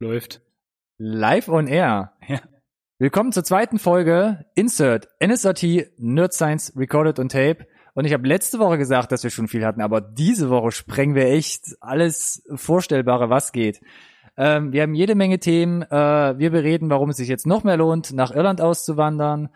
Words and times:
Läuft. 0.00 0.42
Live 0.98 1.48
on 1.48 1.66
Air. 1.66 2.12
Ja. 2.28 2.40
Willkommen 3.00 3.32
zur 3.32 3.42
zweiten 3.42 3.80
Folge 3.80 4.46
Insert 4.54 5.08
NSRT 5.18 5.98
Nerd 5.98 6.32
Science 6.32 6.72
Recorded 6.76 7.18
on 7.18 7.28
Tape. 7.28 7.66
Und 7.94 8.04
ich 8.04 8.12
habe 8.12 8.28
letzte 8.28 8.60
Woche 8.60 8.78
gesagt, 8.78 9.10
dass 9.10 9.24
wir 9.24 9.30
schon 9.30 9.48
viel 9.48 9.66
hatten, 9.66 9.80
aber 9.80 10.00
diese 10.00 10.50
Woche 10.50 10.70
sprengen 10.70 11.16
wir 11.16 11.26
echt 11.26 11.76
alles 11.80 12.44
Vorstellbare, 12.54 13.28
was 13.28 13.50
geht. 13.50 13.80
Ähm, 14.36 14.72
wir 14.72 14.82
haben 14.82 14.94
jede 14.94 15.16
Menge 15.16 15.40
Themen. 15.40 15.82
Äh, 15.82 16.38
wir 16.38 16.50
bereden, 16.50 16.90
warum 16.90 17.10
es 17.10 17.16
sich 17.16 17.28
jetzt 17.28 17.48
noch 17.48 17.64
mehr 17.64 17.76
lohnt, 17.76 18.12
nach 18.12 18.30
Irland 18.30 18.60
auszuwandern. 18.60 19.48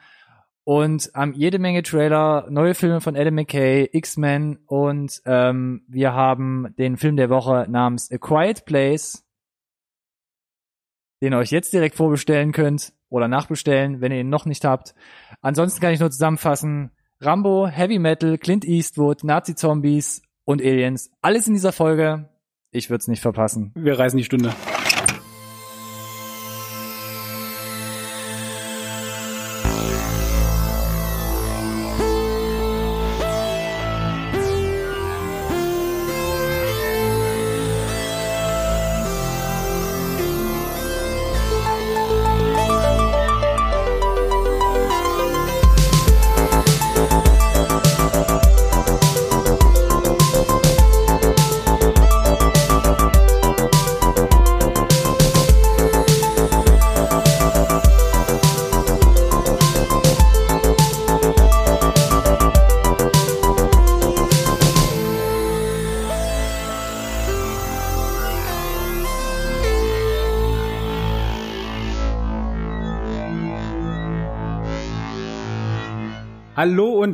Und 0.65 1.13
haben 1.15 1.35
jede 1.35 1.61
Menge 1.61 1.85
Trailer, 1.85 2.49
neue 2.51 2.75
Filme 2.75 3.01
von 3.01 3.17
Adam 3.17 3.35
McKay, 3.35 3.89
X-Men 3.93 4.59
und 4.67 5.23
ähm, 5.25 5.85
wir 5.87 6.15
haben 6.15 6.75
den 6.79 6.97
Film 6.97 7.17
der 7.17 7.31
Woche 7.31 7.67
namens 7.69 8.11
A 8.11 8.19
Quiet 8.19 8.65
Place, 8.65 9.25
den 11.23 11.33
ihr 11.33 11.39
euch 11.39 11.53
jetzt 11.53 11.73
direkt 11.73 11.95
vorbestellen 11.95 12.53
könnt 12.53 12.93
oder 13.09 13.29
nachbestellen, 13.29 14.01
wenn 14.01 14.13
ihr 14.13 14.21
ihn 14.21 14.29
noch 14.29 14.45
nicht 14.45 14.65
habt. 14.65 14.95
Ansonsten 15.41 15.81
kann 15.81 15.95
ich 15.95 16.01
nur 16.01 16.11
zusammenfassen, 16.11 16.91
Rambo, 17.21 17.69
Heavy 17.69 18.01
Metal, 18.01 18.37
Clint 18.37 18.65
Eastwood, 18.65 19.23
Nazi-Zombies 19.23 20.23
und 20.45 20.61
Aliens, 20.61 21.11
alles 21.23 21.47
in 21.47 21.55
dieser 21.55 21.73
Folge. 21.73 22.29
Ich 22.73 22.91
würde 22.91 23.03
es 23.03 23.09
nicht 23.09 23.23
verpassen. 23.23 23.71
Wir 23.77 23.99
reißen 23.99 24.17
die 24.17 24.25
Stunde. 24.25 24.53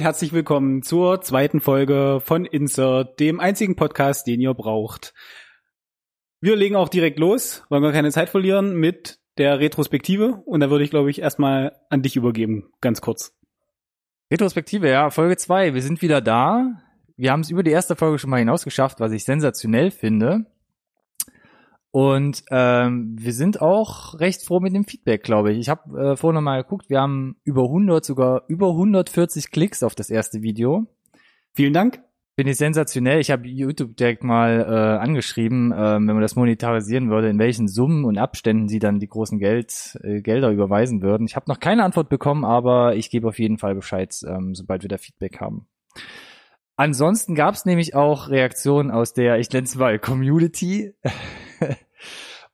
Herzlich 0.09 0.33
willkommen 0.33 0.83
zur 0.83 1.21
zweiten 1.21 1.61
Folge 1.61 2.23
von 2.25 2.47
Insert, 2.47 3.21
dem 3.21 3.41
einzigen 3.41 3.77
Podcast, 3.77 4.27
den 4.27 4.41
ihr 4.41 4.55
braucht. 4.55 5.13
Wir 6.41 6.57
legen 6.57 6.77
auch 6.77 6.89
direkt 6.89 7.19
los, 7.19 7.63
wollen 7.69 7.83
wir 7.83 7.93
keine 7.93 8.11
Zeit 8.11 8.31
verlieren 8.31 8.75
mit 8.75 9.19
der 9.37 9.61
Retrospektive 9.61 10.41
und 10.47 10.61
da 10.61 10.71
würde 10.71 10.83
ich, 10.83 10.89
glaube 10.89 11.11
ich, 11.11 11.21
erstmal 11.21 11.77
an 11.91 12.01
dich 12.01 12.17
übergeben, 12.17 12.71
ganz 12.81 13.03
kurz. 13.03 13.37
Retrospektive, 14.33 14.89
ja, 14.89 15.11
Folge 15.11 15.37
zwei. 15.37 15.75
Wir 15.75 15.83
sind 15.83 16.01
wieder 16.01 16.23
da. 16.23 16.81
Wir 17.19 17.31
haben 17.31 17.41
es 17.41 17.51
über 17.51 17.63
die 17.63 17.73
erste 17.73 17.95
Folge 17.95 18.19
schon 18.19 18.31
mal 18.31 18.39
hinausgeschafft, 18.39 19.01
was 19.01 19.13
ich 19.13 19.25
sensationell 19.25 19.91
finde. 19.91 20.47
Und 21.91 22.45
ähm, 22.51 23.17
wir 23.19 23.33
sind 23.33 23.63
auch 23.63 24.19
recht 24.21 24.43
froh 24.43 24.61
mit 24.61 24.75
dem 24.75 24.85
Feedback, 24.85 25.23
glaube 25.23 25.53
ich. 25.53 25.59
Ich 25.59 25.69
habe 25.69 26.13
äh, 26.13 26.17
vorhin 26.17 26.35
noch 26.35 26.43
mal 26.43 26.63
geguckt, 26.63 26.91
wir 26.91 27.01
haben 27.01 27.37
über 27.45 27.65
100, 27.65 28.05
sogar 28.05 28.43
über 28.49 28.69
140 28.69 29.51
Klicks 29.51 29.83
auf 29.83 29.95
das 29.95 30.11
erste 30.11 30.43
Video. 30.43 30.87
Vielen 31.55 31.73
Dank. 31.73 32.03
Finde 32.37 32.53
ich 32.53 32.59
sensationell. 32.59 33.19
Ich 33.19 33.33
habe 33.33 33.49
YouTube 33.49 33.97
direkt 33.97 34.23
mal 34.23 34.61
äh, 34.61 35.03
angeschrieben, 35.03 35.73
äh, 35.73 35.95
wenn 35.95 36.05
man 36.05 36.21
das 36.21 36.37
monetarisieren 36.37 37.11
würde, 37.11 37.31
in 37.31 37.39
welchen 37.41 37.67
Summen 37.67 38.05
und 38.05 38.17
Abständen 38.17 38.69
sie 38.69 38.79
dann 38.79 39.01
die 39.01 39.09
großen 39.09 39.41
Geld, 39.41 39.99
äh, 40.05 40.21
Gelder 40.21 40.51
überweisen 40.51 41.03
würden. 41.03 41.27
Ich 41.27 41.35
habe 41.35 41.51
noch 41.51 41.59
keine 41.59 41.83
Antwort 41.83 42.09
bekommen, 42.09 42.45
aber 42.45 42.95
ich 42.95 43.11
gebe 43.11 43.27
auf 43.27 43.41
jeden 43.41 43.59
Fall 43.59 43.75
Bescheid, 43.75 44.15
ähm, 44.25 44.55
sobald 44.55 44.83
wir 44.83 44.89
da 44.89 44.99
Feedback 44.99 45.41
haben. 45.41 45.67
Ansonsten 46.77 47.35
gab 47.35 47.57
es 47.57 47.65
nämlich 47.65 47.97
auch 47.97 48.29
Reaktionen 48.29 48.93
aus 48.93 49.15
der, 49.15 49.41
ich 49.41 49.51
nenne 49.51 49.65
es 49.65 49.75
mal, 49.75 49.99
Community. 49.99 50.95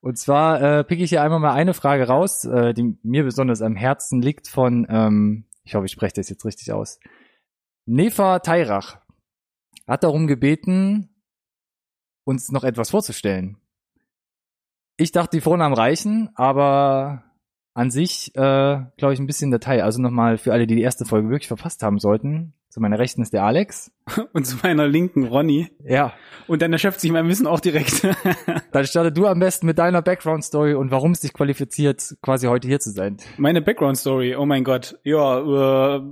Und 0.04 0.18
zwar 0.18 0.60
äh, 0.60 0.84
picke 0.84 1.02
ich 1.02 1.08
hier 1.08 1.22
einmal 1.22 1.40
mal 1.40 1.54
eine 1.54 1.72
Frage 1.72 2.06
raus, 2.06 2.44
äh, 2.44 2.74
die 2.74 2.98
mir 3.02 3.24
besonders 3.24 3.62
am 3.62 3.74
Herzen 3.74 4.20
liegt 4.20 4.48
von, 4.48 4.86
ähm, 4.90 5.46
ich 5.62 5.74
hoffe, 5.74 5.86
ich 5.86 5.92
spreche 5.92 6.12
das 6.12 6.28
jetzt 6.28 6.44
richtig 6.44 6.70
aus. 6.72 7.00
Nefa 7.86 8.40
Tairach 8.40 8.98
hat 9.88 10.04
darum 10.04 10.26
gebeten, 10.26 11.08
uns 12.24 12.52
noch 12.52 12.64
etwas 12.64 12.90
vorzustellen. 12.90 13.56
Ich 14.98 15.10
dachte, 15.10 15.38
die 15.38 15.40
Vornamen 15.40 15.74
reichen, 15.74 16.28
aber 16.34 17.24
an 17.72 17.90
sich, 17.90 18.28
äh, 18.34 18.84
glaube 18.98 19.14
ich, 19.14 19.20
ein 19.20 19.26
bisschen 19.26 19.50
Datei. 19.50 19.82
Also 19.82 20.02
nochmal 20.02 20.36
für 20.36 20.52
alle, 20.52 20.66
die 20.66 20.76
die 20.76 20.82
erste 20.82 21.06
Folge 21.06 21.30
wirklich 21.30 21.48
verpasst 21.48 21.82
haben 21.82 21.98
sollten. 21.98 22.52
Zu 22.74 22.80
meiner 22.80 22.98
Rechten 22.98 23.22
ist 23.22 23.32
der 23.32 23.44
Alex. 23.44 23.92
Und 24.32 24.48
zu 24.48 24.56
meiner 24.64 24.88
Linken 24.88 25.28
Ronny. 25.28 25.70
Ja. 25.84 26.12
Und 26.48 26.60
dann 26.60 26.72
erschöpft 26.72 26.98
sich 26.98 27.12
mein 27.12 27.28
Wissen 27.28 27.46
auch 27.46 27.60
direkt. 27.60 28.04
Dann 28.72 28.84
starte 28.84 29.12
du 29.12 29.28
am 29.28 29.38
besten 29.38 29.66
mit 29.66 29.78
deiner 29.78 30.02
Background-Story 30.02 30.74
und 30.74 30.90
warum 30.90 31.12
es 31.12 31.20
dich 31.20 31.32
qualifiziert, 31.32 32.16
quasi 32.20 32.48
heute 32.48 32.66
hier 32.66 32.80
zu 32.80 32.90
sein. 32.90 33.18
Meine 33.36 33.62
Background-Story, 33.62 34.34
oh 34.34 34.44
mein 34.44 34.64
Gott. 34.64 34.98
Ja, 35.04 35.38
äh, 35.38 36.02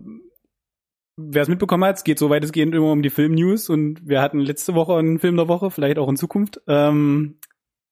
wer 1.16 1.42
es 1.42 1.48
mitbekommen 1.48 1.82
hat, 1.84 1.96
es 1.96 2.04
geht 2.04 2.20
so 2.20 2.30
weitestgehend 2.30 2.76
immer 2.76 2.92
um 2.92 3.02
die 3.02 3.10
Film-News 3.10 3.68
und 3.68 4.06
wir 4.08 4.22
hatten 4.22 4.38
letzte 4.38 4.76
Woche 4.76 4.94
einen 4.94 5.18
Film 5.18 5.34
der 5.34 5.48
Woche, 5.48 5.72
vielleicht 5.72 5.98
auch 5.98 6.08
in 6.08 6.16
Zukunft. 6.16 6.60
Ähm, 6.68 7.40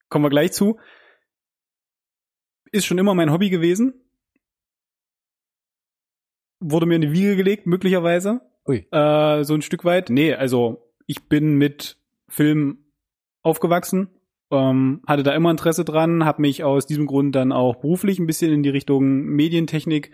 kommen 0.07 0.23
wir 0.23 0.29
gleich 0.29 0.53
zu. 0.53 0.79
Ist 2.71 2.85
schon 2.85 2.99
immer 2.99 3.15
mein 3.15 3.33
Hobby 3.33 3.49
gewesen. 3.49 3.95
Wurde 6.61 6.85
mir 6.85 6.95
in 6.95 7.01
die 7.01 7.11
Wiege 7.11 7.35
gelegt, 7.35 7.67
möglicherweise. 7.67 8.49
Ui. 8.67 8.87
Äh, 8.91 9.43
so 9.43 9.53
ein 9.53 9.61
Stück 9.61 9.85
weit. 9.85 10.09
Nee, 10.09 10.33
also 10.33 10.91
ich 11.07 11.23
bin 11.23 11.55
mit 11.55 11.97
Film 12.27 12.85
aufgewachsen, 13.41 14.09
ähm, 14.51 15.01
hatte 15.07 15.23
da 15.23 15.33
immer 15.33 15.51
Interesse 15.51 15.83
dran, 15.83 16.25
habe 16.25 16.41
mich 16.41 16.63
aus 16.63 16.85
diesem 16.85 17.07
Grund 17.07 17.35
dann 17.35 17.51
auch 17.51 17.77
beruflich 17.77 18.19
ein 18.19 18.27
bisschen 18.27 18.51
in 18.51 18.63
die 18.63 18.69
Richtung 18.69 19.23
Medientechnik 19.23 20.11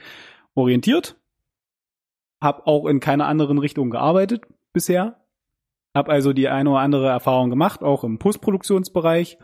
orientiert. 0.55 1.17
Hab 2.39 2.67
auch 2.67 2.85
in 2.85 2.99
keiner 2.99 3.27
anderen 3.27 3.57
Richtung 3.57 3.89
gearbeitet 3.89 4.43
bisher. 4.73 5.19
Hab 5.93 6.09
also 6.09 6.33
die 6.33 6.47
eine 6.47 6.69
oder 6.69 6.79
andere 6.79 7.07
Erfahrung 7.07 7.49
gemacht, 7.49 7.81
auch 7.81 8.03
im 8.03 8.19
Postproduktionsbereich. 8.19 9.37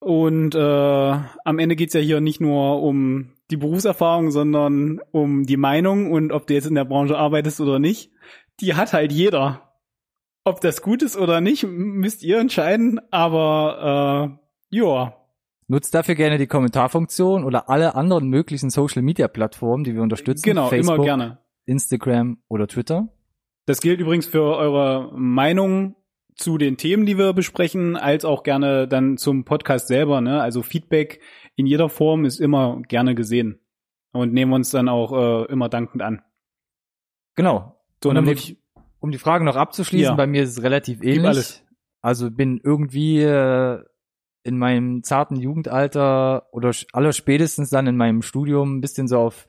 Und 0.00 0.54
äh, 0.54 0.58
am 0.60 1.58
Ende 1.58 1.76
geht's 1.76 1.94
ja 1.94 2.00
hier 2.00 2.20
nicht 2.20 2.40
nur 2.40 2.82
um 2.82 3.35
die 3.50 3.56
Berufserfahrung, 3.56 4.30
sondern 4.30 5.00
um 5.12 5.44
die 5.44 5.56
Meinung 5.56 6.10
und 6.10 6.32
ob 6.32 6.46
du 6.46 6.54
jetzt 6.54 6.66
in 6.66 6.74
der 6.74 6.84
Branche 6.84 7.16
arbeitest 7.16 7.60
oder 7.60 7.78
nicht. 7.78 8.10
Die 8.60 8.74
hat 8.74 8.92
halt 8.92 9.12
jeder. 9.12 9.72
Ob 10.44 10.60
das 10.60 10.82
gut 10.82 11.02
ist 11.02 11.16
oder 11.16 11.40
nicht, 11.40 11.64
müsst 11.66 12.22
ihr 12.22 12.38
entscheiden. 12.38 13.00
Aber 13.10 14.38
äh, 14.70 14.76
ja, 14.76 15.14
Nutzt 15.68 15.94
dafür 15.94 16.14
gerne 16.14 16.38
die 16.38 16.46
Kommentarfunktion 16.46 17.42
oder 17.42 17.68
alle 17.68 17.96
anderen 17.96 18.28
möglichen 18.28 18.70
Social 18.70 19.02
Media 19.02 19.26
Plattformen, 19.26 19.82
die 19.82 19.94
wir 19.94 20.02
unterstützen. 20.02 20.44
genau, 20.44 20.68
Facebook, 20.68 20.96
immer 20.96 21.04
gerne. 21.04 21.38
Instagram 21.64 22.38
oder 22.48 22.68
Twitter. 22.68 23.08
Das 23.66 23.80
gilt 23.80 24.00
übrigens 24.00 24.26
für 24.26 24.42
eure 24.42 25.12
Meinung 25.18 25.96
zu 26.36 26.56
den 26.56 26.76
Themen, 26.76 27.04
die 27.04 27.18
wir 27.18 27.32
besprechen, 27.32 27.96
als 27.96 28.24
auch 28.24 28.44
gerne 28.44 28.86
dann 28.86 29.16
zum 29.16 29.44
Podcast 29.44 29.88
selber. 29.88 30.20
Ne? 30.20 30.40
Also 30.40 30.62
Feedback 30.62 31.20
in 31.56 31.66
jeder 31.66 31.88
Form 31.88 32.24
ist 32.24 32.38
immer 32.40 32.80
gerne 32.88 33.14
gesehen 33.14 33.60
und 34.12 34.32
nehmen 34.32 34.52
uns 34.52 34.70
dann 34.70 34.88
auch 34.88 35.12
äh, 35.12 35.52
immer 35.52 35.68
dankend 35.68 36.02
an. 36.02 36.22
Genau. 37.34 37.76
So, 38.02 38.10
Und 38.10 38.18
um 38.18 38.24
die, 38.26 38.58
um 39.00 39.10
die 39.10 39.18
Frage 39.18 39.44
noch 39.44 39.56
abzuschließen, 39.56 40.12
Ja. 40.12 40.14
bei 40.14 40.26
mir 40.26 40.42
ist 40.42 40.50
es 40.50 40.62
relativ 40.62 41.02
ähnlich. 41.02 41.62
Also 42.02 42.30
bin 42.30 42.60
irgendwie 42.62 43.20
äh, 43.20 43.82
in 44.44 44.58
meinem 44.58 45.02
zarten 45.02 45.36
Jugendalter 45.36 46.46
oder 46.52 46.70
sch- 46.70 46.86
allerspätestens 46.92 47.70
dann 47.70 47.86
in 47.86 47.96
meinem 47.96 48.22
Studium 48.22 48.76
ein 48.76 48.80
bisschen 48.80 49.08
so 49.08 49.18
auf 49.18 49.46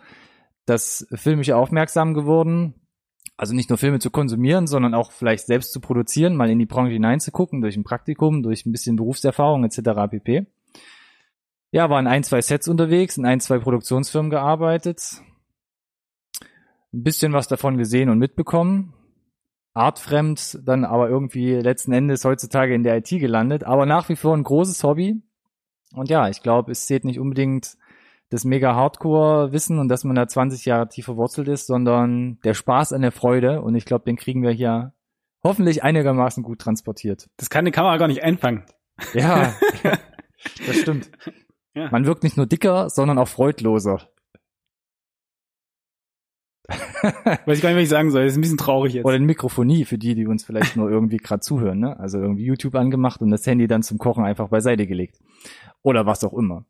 das 0.66 1.08
Filmische 1.14 1.56
aufmerksam 1.56 2.14
geworden. 2.14 2.74
Also 3.38 3.54
nicht 3.54 3.70
nur 3.70 3.78
Filme 3.78 4.00
zu 4.00 4.10
konsumieren, 4.10 4.66
sondern 4.66 4.96
auch 4.96 5.12
vielleicht 5.12 5.46
selbst 5.46 5.72
zu 5.72 5.80
produzieren, 5.80 6.36
mal 6.36 6.50
in 6.50 6.58
die 6.58 6.66
Branche 6.66 6.94
hineinzugucken, 6.94 7.62
durch 7.62 7.78
ein 7.78 7.84
Praktikum, 7.84 8.42
durch 8.42 8.66
ein 8.66 8.72
bisschen 8.72 8.96
Berufserfahrung 8.96 9.64
etc. 9.64 9.80
pp. 10.10 10.48
Ja, 11.72 11.90
war 11.90 12.00
in 12.00 12.08
ein, 12.08 12.24
zwei 12.24 12.42
Sets 12.42 12.68
unterwegs, 12.68 13.18
in 13.18 13.26
ein, 13.26 13.40
zwei 13.40 13.60
Produktionsfirmen 13.60 14.30
gearbeitet. 14.30 15.22
Ein 16.94 17.04
bisschen 17.04 17.34
was 17.34 17.48
davon 17.48 17.78
gesehen 17.78 18.10
und 18.10 18.20
mitbekommen. 18.20 18.94
Artfremd, 19.74 20.60
dann 20.66 20.86
aber 20.86 21.10
irgendwie 21.10 21.54
letzten 21.54 21.92
Endes 21.92 22.26
heutzutage 22.26 22.74
in 22.74 22.84
der 22.84 22.98
IT 22.98 23.10
gelandet, 23.10 23.64
aber 23.64 23.86
nach 23.86 24.10
wie 24.10 24.16
vor 24.16 24.36
ein 24.36 24.44
großes 24.44 24.84
Hobby. 24.84 25.22
Und 25.94 26.10
ja, 26.10 26.30
ich 26.30 26.42
glaube, 26.42 26.72
es 26.72 26.86
zählt 26.86 27.06
nicht 27.06 27.20
unbedingt 27.20 27.78
das 28.30 28.44
mega 28.44 28.76
Hardcore-Wissen 28.76 29.80
und 29.80 29.88
dass 29.88 30.04
man 30.04 30.16
da 30.16 30.28
20 30.28 30.66
Jahre 30.66 30.90
tief 30.90 31.06
verwurzelt 31.06 31.48
ist, 31.48 31.68
sondern 31.68 32.40
der 32.44 32.54
Spaß 32.54 32.92
an 32.94 33.02
der 33.02 33.12
Freude. 33.12 33.62
Und 33.62 33.76
ich 33.76 33.86
glaube, 33.86 34.06
den 34.06 34.18
kriegen 34.18 34.42
wir 34.42 34.52
hier 34.52 34.94
hoffentlich 35.44 35.84
einigermaßen 35.84 36.44
gut 36.44 36.60
transportiert. 36.60 37.30
Das 37.38 37.50
kann 37.50 37.66
die 37.66 37.72
Kamera 37.72 37.98
gar 37.98 38.08
nicht 38.08 38.24
einfangen. 38.24 38.66
Ja, 39.14 39.54
das 40.66 40.78
stimmt. 40.78 41.12
Ja. 41.78 41.90
Man 41.92 42.06
wirkt 42.06 42.24
nicht 42.24 42.38
nur 42.38 42.48
dicker, 42.48 42.90
sondern 42.90 43.18
auch 43.20 43.28
freudloser. 43.28 44.10
Weiß 46.68 47.58
ich 47.58 47.62
gar 47.62 47.70
nicht, 47.70 47.78
was 47.78 47.84
ich 47.84 47.90
sagen 47.90 48.12
soll. 48.12 48.24
Das 48.24 48.34
ist 48.34 48.38
ein 48.38 48.42
bisschen 48.42 48.58
traurig 48.58 48.94
jetzt. 48.96 49.06
Oder 49.06 49.16
eine 49.16 49.26
Mikrofonie 49.26 49.86
für 49.86 49.98
die, 49.98 50.16
die 50.16 50.28
uns 50.28 50.44
vielleicht 50.44 50.76
nur 50.76 50.90
irgendwie 50.90 51.18
gerade 51.18 51.40
zuhören, 51.40 51.80
ne? 51.80 51.98
Also 52.00 52.20
irgendwie 52.20 52.44
YouTube 52.44 52.76
angemacht 52.76 53.22
und 53.22 53.30
das 53.32 53.46
Handy 53.46 53.68
dann 53.68 53.84
zum 53.84 53.98
Kochen 53.98 54.26
einfach 54.26 54.50
beiseite 54.50 54.86
gelegt. 54.88 55.20
Oder 55.84 56.06
was 56.06 56.24
auch 56.24 56.34
immer. 56.34 56.66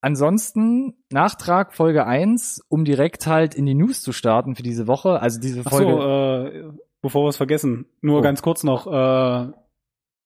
Ansonsten 0.00 0.94
Nachtrag 1.10 1.74
Folge 1.74 2.06
1, 2.06 2.64
um 2.68 2.84
direkt 2.84 3.26
halt 3.26 3.54
in 3.54 3.66
die 3.66 3.74
News 3.74 4.00
zu 4.00 4.12
starten 4.12 4.56
für 4.56 4.62
diese 4.62 4.86
Woche. 4.86 5.20
Also 5.20 5.38
diese 5.40 5.62
Ach 5.64 5.70
Folge. 5.70 5.90
so, 5.92 6.70
äh, 6.70 6.72
bevor 7.02 7.24
wir 7.24 7.28
es 7.28 7.36
vergessen, 7.36 7.86
nur 8.00 8.20
Oh. 8.20 8.22
ganz 8.22 8.40
kurz 8.42 8.64
noch, 8.64 8.86
äh, 8.86 9.52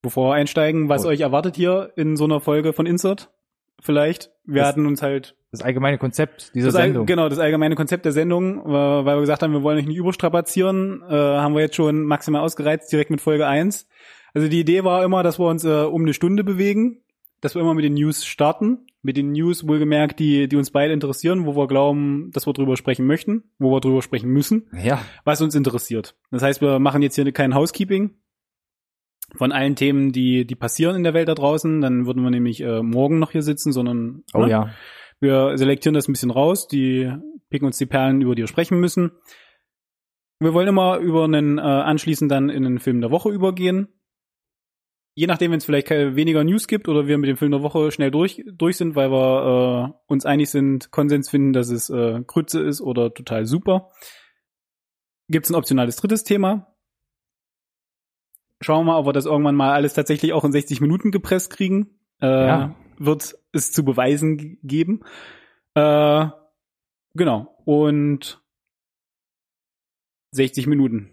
bevor 0.07 0.31
wir 0.31 0.35
einsteigen, 0.35 0.89
was 0.89 1.05
Oh. 1.05 1.09
euch 1.09 1.21
erwartet 1.21 1.57
hier 1.57 1.91
in 1.97 2.17
so 2.17 2.25
einer 2.25 2.41
Folge 2.41 2.73
von 2.73 2.87
Insert? 2.87 3.31
Vielleicht. 3.81 4.31
Wir 4.45 4.61
Das- 4.63 4.69
hatten 4.69 4.87
uns 4.87 5.03
halt 5.03 5.35
das 5.51 5.63
allgemeine 5.63 5.99
Konzept 5.99 6.55
dieser 6.55 6.71
Sendung. 6.71 7.07
genau 7.07 7.29
das 7.29 7.39
allgemeine 7.39 7.75
Konzept 7.75 8.05
der 8.05 8.13
Sendung, 8.13 8.61
äh, 8.65 8.69
weil 8.69 9.17
wir 9.17 9.21
gesagt 9.21 9.43
haben, 9.43 9.53
wir 9.53 9.63
wollen 9.63 9.79
euch 9.79 9.87
nicht 9.87 9.97
überstrapazieren, 9.97 11.03
äh, 11.09 11.13
haben 11.15 11.55
wir 11.55 11.61
jetzt 11.63 11.75
schon 11.77 12.05
maximal 12.05 12.43
ausgereizt 12.43 12.91
direkt 12.93 13.11
mit 13.11 13.21
Folge 13.21 13.47
1. 13.47 13.89
Also 14.35 14.49
die 14.49 14.61
Idee 14.61 14.85
war 14.85 15.03
immer, 15.05 15.23
dass 15.23 15.39
wir 15.39 15.47
uns 15.49 15.65
äh, 15.65 15.69
um 15.85 16.03
eine 16.03 16.15
Stunde 16.15 16.45
bewegen, 16.45 17.01
dass 17.41 17.55
wir 17.55 17.63
immer 17.63 17.75
mit 17.75 17.85
den 17.85 17.95
News 17.95 18.25
starten, 18.25 18.87
mit 19.03 19.17
den 19.17 19.33
News 19.33 19.67
wohlgemerkt, 19.69 20.19
die 20.19 20.49
die 20.49 20.57
uns 20.57 20.71
beide 20.71 20.93
interessieren, 20.93 21.47
wo 21.47 21.57
wir 21.57 21.67
glauben, 21.69 22.31
dass 22.33 22.47
wir 22.47 22.53
drüber 22.53 22.77
sprechen 22.77 23.07
möchten, 23.07 23.45
wo 23.59 23.71
wir 23.73 23.81
drüber 23.81 24.03
sprechen 24.03 24.31
müssen 24.31 24.69
Ja, 24.83 25.01
was 25.25 25.41
uns 25.43 25.55
interessiert. 25.55 26.15
Das 26.31 26.43
heißt, 26.43 26.61
wir 26.61 26.79
machen 26.79 27.03
jetzt 27.03 27.15
hier 27.15 27.31
kein 27.33 27.55
Housekeeping 27.55 28.15
von 29.35 29.53
allen 29.53 29.77
Themen, 29.77 30.13
die, 30.13 30.47
die 30.47 30.55
passieren 30.55 30.97
in 30.97 31.05
der 31.05 31.15
Welt 31.15 31.29
da 31.29 31.35
draußen. 31.35 31.81
Dann 31.81 32.07
würden 32.07 32.23
wir 32.23 32.31
nämlich 32.31 32.61
äh, 32.61 32.83
morgen 32.83 33.19
noch 33.19 33.33
hier 33.33 33.43
sitzen, 33.43 33.73
sondern 33.73 34.23
oh 34.35 34.45
ne, 34.45 34.51
ja. 34.51 34.71
wir 35.21 35.59
selektieren 35.59 35.95
das 35.95 36.09
ein 36.09 36.13
bisschen 36.13 36.31
raus, 36.31 36.69
die 36.69 37.13
picken 37.51 37.67
uns 37.67 37.79
die 37.79 37.87
Perlen, 37.87 38.21
über 38.21 38.35
die 38.35 38.43
wir 38.43 38.49
sprechen 38.49 38.79
müssen. 38.79 39.13
Wir 40.39 40.53
wollen 40.53 40.69
immer 40.69 40.99
über 40.99 41.25
einen 41.25 41.59
äh, 41.59 41.63
anschließend 41.63 42.31
dann 42.31 42.51
in 42.51 42.67
einen 42.67 42.79
Film 42.79 43.01
der 43.01 43.11
Woche 43.11 43.31
übergehen. 43.31 43.89
Je 45.15 45.27
nachdem, 45.27 45.51
wenn 45.51 45.59
es 45.59 45.65
vielleicht 45.65 45.87
keine, 45.87 46.15
weniger 46.15 46.45
News 46.45 46.69
gibt 46.69 46.89
oder 46.89 47.07
wir 47.07 47.17
mit 47.17 47.31
dem 47.31 47.39
Film 47.39 47.51
der 47.51 47.63
Woche 47.63 47.91
schnell 47.91 48.11
durch, 48.11 48.45
durch 48.53 48.77
sind, 48.77 48.97
weil 48.97 49.11
wir 49.11 49.95
äh, 49.97 50.13
uns 50.13 50.27
einig 50.27 50.51
sind, 50.51 50.91
Konsens 50.91 51.31
finden, 51.31 51.55
dass 51.55 51.71
es 51.71 51.89
äh, 51.89 52.21
Grütze 52.27 52.61
ist 52.61 52.83
oder 52.83 53.15
total 53.15 53.47
super, 53.47 53.91
gibt 55.29 55.47
es 55.47 55.51
ein 55.51 55.57
optionales 55.57 55.97
drittes 55.97 56.23
Thema. 56.23 56.76
Schauen 58.63 58.87
wir 58.87 58.93
mal, 58.93 58.99
ob 58.99 59.07
wir 59.07 59.13
das 59.13 59.27
irgendwann 59.27 59.55
mal 59.55 59.73
alles 59.73 59.95
tatsächlich 59.95 60.33
auch 60.33 60.45
in 60.45 60.53
60 60.53 60.81
Minuten 60.81 61.11
gepresst 61.11 61.51
kriegen. 61.51 61.99
Äh, 62.21 62.27
Ja. 62.47 62.75
Wird 62.99 63.35
es 63.53 63.73
zu 63.73 63.85
beweisen 63.85 64.59
geben. 64.63 65.01
Äh, 65.75 66.27
genau. 67.15 67.55
Und 67.67 68.43
60 70.33 70.67
Minuten. 70.67 71.11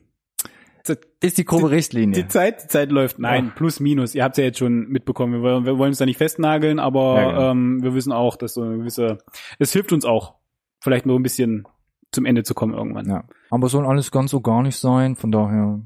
Ist 1.21 1.37
die 1.37 1.45
grobe 1.45 1.71
Richtlinie. 1.71 2.13
Die 2.23 2.27
Zeit, 2.27 2.63
die 2.63 2.67
Zeit 2.67 2.91
läuft. 2.91 3.17
Nein, 3.17 3.45
Ja. 3.45 3.51
plus 3.55 3.79
minus. 3.79 4.15
Ihr 4.15 4.23
habt 4.25 4.33
es 4.33 4.37
ja 4.39 4.43
jetzt 4.45 4.59
schon 4.59 4.89
mitbekommen. 4.89 5.31
Wir 5.33 5.41
wollen, 5.41 5.65
wir 5.65 5.77
wollen 5.77 5.89
uns 5.91 5.97
da 5.97 6.05
nicht 6.05 6.17
festnageln, 6.17 6.77
aber 6.79 7.21
Ja, 7.21 7.29
genau. 7.31 7.51
ähm, 7.51 7.83
wir 7.83 7.93
wissen 7.93 8.11
auch, 8.11 8.35
dass 8.35 8.53
so 8.55 8.63
eine 8.63 8.77
gewisse, 8.79 9.19
es 9.59 9.71
hilft 9.71 9.93
uns 9.93 10.03
auch, 10.03 10.35
vielleicht 10.81 11.05
nur 11.05 11.17
ein 11.17 11.23
bisschen 11.23 11.65
zum 12.11 12.25
Ende 12.25 12.43
zu 12.43 12.53
kommen 12.53 12.73
irgendwann. 12.73 13.07
Ja. 13.09 13.23
Aber 13.49 13.69
soll 13.69 13.85
alles 13.85 14.11
ganz 14.11 14.31
so 14.31 14.41
gar 14.41 14.61
nicht 14.61 14.77
sein, 14.77 15.15
von 15.15 15.31
daher 15.31 15.79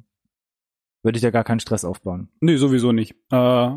würde 1.08 1.18
ich 1.18 1.22
da 1.22 1.32
gar 1.32 1.46
keinen 1.46 1.62
Stress 1.62 1.86
aufbauen. 1.86 2.28
Nee, 2.42 2.58
sowieso 2.58 2.92
nicht. 2.92 3.16
Äh, 3.32 3.70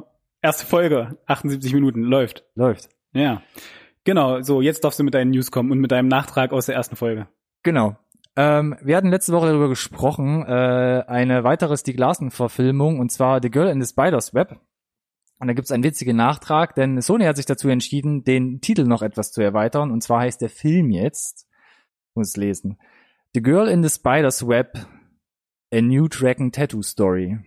erste 0.42 0.66
Folge, 0.66 1.16
78 1.26 1.72
Minuten, 1.72 2.02
läuft. 2.02 2.44
Läuft. 2.56 2.88
Ja. 3.12 3.40
Genau, 4.02 4.42
so, 4.42 4.60
jetzt 4.60 4.82
darfst 4.82 4.98
du 4.98 5.04
mit 5.04 5.14
deinen 5.14 5.30
News 5.30 5.52
kommen 5.52 5.70
und 5.70 5.78
mit 5.78 5.92
deinem 5.92 6.08
Nachtrag 6.08 6.52
aus 6.52 6.66
der 6.66 6.74
ersten 6.74 6.96
Folge. 6.96 7.28
Genau. 7.62 7.96
Ähm, 8.34 8.76
wir 8.82 8.96
hatten 8.96 9.10
letzte 9.10 9.32
Woche 9.32 9.46
darüber 9.46 9.68
gesprochen, 9.68 10.44
äh, 10.44 11.04
eine 11.06 11.44
weitere 11.44 11.76
Stieg 11.76 12.00
Larsen-Verfilmung, 12.00 12.98
und 12.98 13.12
zwar 13.12 13.40
The 13.40 13.50
Girl 13.50 13.68
in 13.68 13.80
the 13.80 13.88
Spider's 13.88 14.34
Web. 14.34 14.58
Und 15.38 15.46
da 15.46 15.54
gibt's 15.54 15.70
einen 15.70 15.84
witzigen 15.84 16.16
Nachtrag, 16.16 16.74
denn 16.74 17.00
Sony 17.00 17.26
hat 17.26 17.36
sich 17.36 17.46
dazu 17.46 17.68
entschieden, 17.68 18.24
den 18.24 18.60
Titel 18.60 18.84
noch 18.84 19.02
etwas 19.02 19.30
zu 19.30 19.40
erweitern. 19.40 19.92
Und 19.92 20.02
zwar 20.02 20.22
heißt 20.22 20.40
der 20.40 20.50
Film 20.50 20.90
jetzt, 20.90 21.46
ich 22.08 22.16
muss 22.16 22.30
es 22.30 22.36
lesen, 22.36 22.76
The 23.34 23.42
Girl 23.42 23.68
in 23.68 23.84
the 23.84 23.88
Spider's 23.88 24.48
Web, 24.48 24.84
A 25.72 25.80
New 25.80 26.08
Dragon 26.08 26.50
Tattoo 26.50 26.82
Story. 26.82 27.38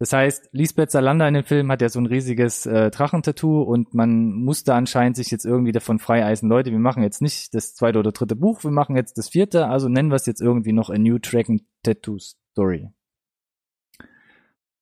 Das 0.00 0.12
heißt, 0.12 0.48
Lisbeth 0.50 0.90
Salander 0.90 1.28
in 1.28 1.34
dem 1.34 1.44
Film 1.44 1.70
hat 1.70 1.80
ja 1.80 1.88
so 1.88 2.00
ein 2.00 2.06
riesiges 2.06 2.66
äh, 2.66 2.90
Drachentattoo 2.90 3.62
und 3.62 3.94
man 3.94 4.32
musste 4.32 4.74
anscheinend 4.74 5.14
sich 5.14 5.30
jetzt 5.30 5.46
irgendwie 5.46 5.70
davon 5.70 6.00
freieisen, 6.00 6.48
Leute, 6.48 6.72
wir 6.72 6.80
machen 6.80 7.04
jetzt 7.04 7.22
nicht 7.22 7.54
das 7.54 7.76
zweite 7.76 8.00
oder 8.00 8.10
dritte 8.10 8.34
Buch, 8.34 8.64
wir 8.64 8.72
machen 8.72 8.96
jetzt 8.96 9.16
das 9.16 9.28
vierte, 9.28 9.68
also 9.68 9.88
nennen 9.88 10.10
wir 10.10 10.16
es 10.16 10.26
jetzt 10.26 10.40
irgendwie 10.40 10.72
noch 10.72 10.90
A 10.90 10.98
New 10.98 11.20
Dragon 11.20 11.60
Tattoo 11.84 12.18
Story. 12.18 12.88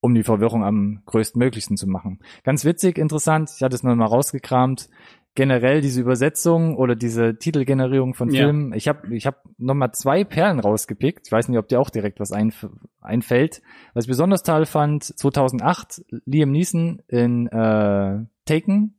Um 0.00 0.14
die 0.14 0.22
Verwirrung 0.22 0.64
am 0.64 1.02
größtmöglichsten 1.04 1.76
zu 1.76 1.86
machen. 1.86 2.20
Ganz 2.42 2.64
witzig, 2.64 2.96
interessant, 2.96 3.50
ich 3.54 3.62
hatte 3.62 3.76
es 3.76 3.82
noch 3.82 3.94
mal 3.94 4.06
rausgekramt. 4.06 4.88
Generell 5.36 5.80
diese 5.80 6.00
Übersetzung 6.00 6.76
oder 6.76 6.96
diese 6.96 7.38
Titelgenerierung 7.38 8.14
von 8.14 8.30
Ja. 8.30 8.42
Filmen. 8.44 8.72
Ich 8.72 8.88
habe 8.88 9.14
ich 9.14 9.26
hab 9.26 9.44
noch 9.58 9.74
mal 9.74 9.92
zwei 9.92 10.24
Perlen 10.24 10.58
rausgepickt. 10.58 11.26
Ich 11.26 11.32
weiß 11.32 11.48
nicht, 11.48 11.58
ob 11.58 11.68
dir 11.68 11.80
auch 11.80 11.90
direkt 11.90 12.18
was 12.18 12.32
einf 12.32 12.66
einfällt. 13.00 13.62
Was 13.94 14.04
ich 14.04 14.08
besonders 14.08 14.42
toll 14.42 14.66
fand, 14.66 15.04
2008 15.04 16.02
Liam 16.26 16.50
Neeson 16.50 17.00
in 17.06 17.46
äh, 17.46 18.24
Taken, 18.44 18.98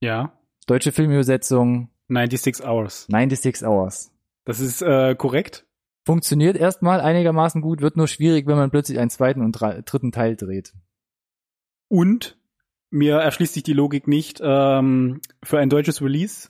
Ja. 0.00 0.32
deutsche 0.66 0.90
Filmübersetzung 0.92 1.90
96 2.08 2.66
Hours. 2.66 3.06
96 3.10 3.66
Hours. 3.68 4.10
Das 4.46 4.60
ist 4.60 4.80
äh, 4.80 5.14
korrekt. 5.16 5.66
Funktioniert 6.06 6.56
erstmal 6.56 7.02
einigermaßen 7.02 7.60
gut, 7.60 7.82
wird 7.82 7.98
nur 7.98 8.08
schwierig, 8.08 8.46
wenn 8.46 8.56
man 8.56 8.70
plötzlich 8.70 8.98
einen 8.98 9.10
zweiten 9.10 9.42
und 9.42 9.52
dritten 9.60 10.12
Teil 10.12 10.36
dreht. 10.36 10.72
Und 11.88 12.37
mir 12.90 13.16
erschließt 13.16 13.54
sich 13.54 13.62
die 13.62 13.72
Logik 13.72 14.08
nicht, 14.08 14.40
ähm, 14.42 15.20
für 15.42 15.58
ein 15.58 15.70
deutsches 15.70 16.02
Release 16.02 16.48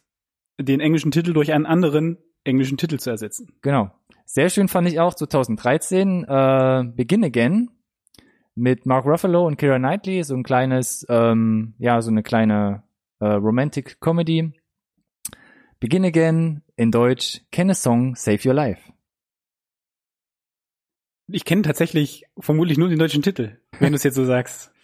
den 0.60 0.80
englischen 0.80 1.10
Titel 1.10 1.32
durch 1.32 1.52
einen 1.52 1.66
anderen 1.66 2.18
englischen 2.44 2.78
Titel 2.78 2.98
zu 2.98 3.10
ersetzen. 3.10 3.52
Genau. 3.62 3.90
Sehr 4.24 4.50
schön 4.50 4.68
fand 4.68 4.88
ich 4.88 5.00
auch 5.00 5.14
2013 5.14 6.24
äh, 6.24 6.84
Begin 6.94 7.24
Again 7.24 7.70
mit 8.54 8.86
Mark 8.86 9.06
Ruffalo 9.06 9.46
und 9.46 9.56
Keira 9.56 9.78
Knightley, 9.78 10.22
so 10.24 10.34
ein 10.34 10.42
kleines, 10.42 11.06
ähm, 11.08 11.74
ja, 11.78 12.02
so 12.02 12.10
eine 12.10 12.22
kleine 12.22 12.82
äh, 13.20 13.26
Romantic 13.26 14.00
Comedy. 14.00 14.52
Begin 15.80 16.04
Again 16.04 16.62
in 16.76 16.90
Deutsch, 16.90 17.40
Kenne 17.52 17.74
Song, 17.74 18.16
Save 18.16 18.40
Your 18.48 18.54
Life. 18.54 18.82
Ich 21.30 21.44
kenne 21.44 21.62
tatsächlich 21.62 22.24
vermutlich 22.38 22.78
nur 22.78 22.88
den 22.88 22.98
deutschen 22.98 23.22
Titel, 23.22 23.58
wenn 23.78 23.92
du 23.92 23.96
es 23.96 24.02
jetzt 24.02 24.14
so 24.16 24.24
sagst. 24.24 24.72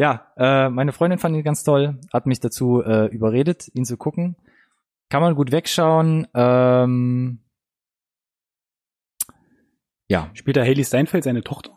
Ja, 0.00 0.28
äh, 0.36 0.68
meine 0.68 0.92
Freundin 0.92 1.18
fand 1.18 1.34
ihn 1.34 1.42
ganz 1.42 1.64
toll, 1.64 1.98
hat 2.12 2.24
mich 2.26 2.38
dazu 2.38 2.80
äh, 2.84 3.06
überredet, 3.06 3.68
ihn 3.74 3.84
zu 3.84 3.96
gucken. 3.96 4.36
Kann 5.08 5.20
man 5.22 5.34
gut 5.34 5.50
wegschauen. 5.50 6.28
Ähm, 6.34 7.40
ja. 10.08 10.30
Spielt 10.34 10.56
da 10.56 10.60
Haley 10.62 10.84
Steinfeld 10.84 11.24
seine 11.24 11.42
Tochter? 11.42 11.72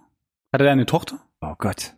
Hat 0.54 0.62
er 0.62 0.72
eine 0.72 0.86
Tochter? 0.86 1.20
Oh 1.42 1.56
Gott. 1.58 1.96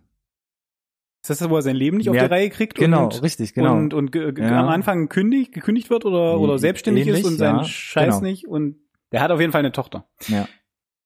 Ist 1.23 1.29
das 1.29 1.39
das, 1.39 1.49
wo 1.49 1.57
er 1.57 1.61
sein 1.61 1.75
Leben 1.75 1.97
nicht 1.97 2.09
auf 2.09 2.15
Ja, 2.15 2.23
die 2.27 2.33
Reihe 2.33 2.49
kriegt? 2.49 2.75
Genau, 2.75 3.03
und, 3.05 3.21
richtig, 3.21 3.53
genau. 3.53 3.75
Und, 3.75 3.93
und 3.93 4.15
Ja. 4.15 4.61
am 4.61 4.69
Anfang 4.69 5.09
kündigt, 5.09 5.51
gekündigt 5.51 5.89
wird 5.89 6.05
oder, 6.05 6.39
oder 6.39 6.57
selbstständig 6.57 7.05
Ähnlich, 7.05 7.23
ist 7.23 7.27
und 7.27 7.35
seinen 7.37 7.59
ja, 7.59 7.63
Scheiß 7.65 8.19
genau. 8.19 8.21
nicht. 8.21 8.47
Und 8.47 8.77
der 9.11 9.21
hat 9.21 9.31
auf 9.31 9.41
jeden 9.41 9.51
Fall 9.51 9.59
eine 9.59 9.73
Tochter. 9.73 10.07
ja. 10.27 10.47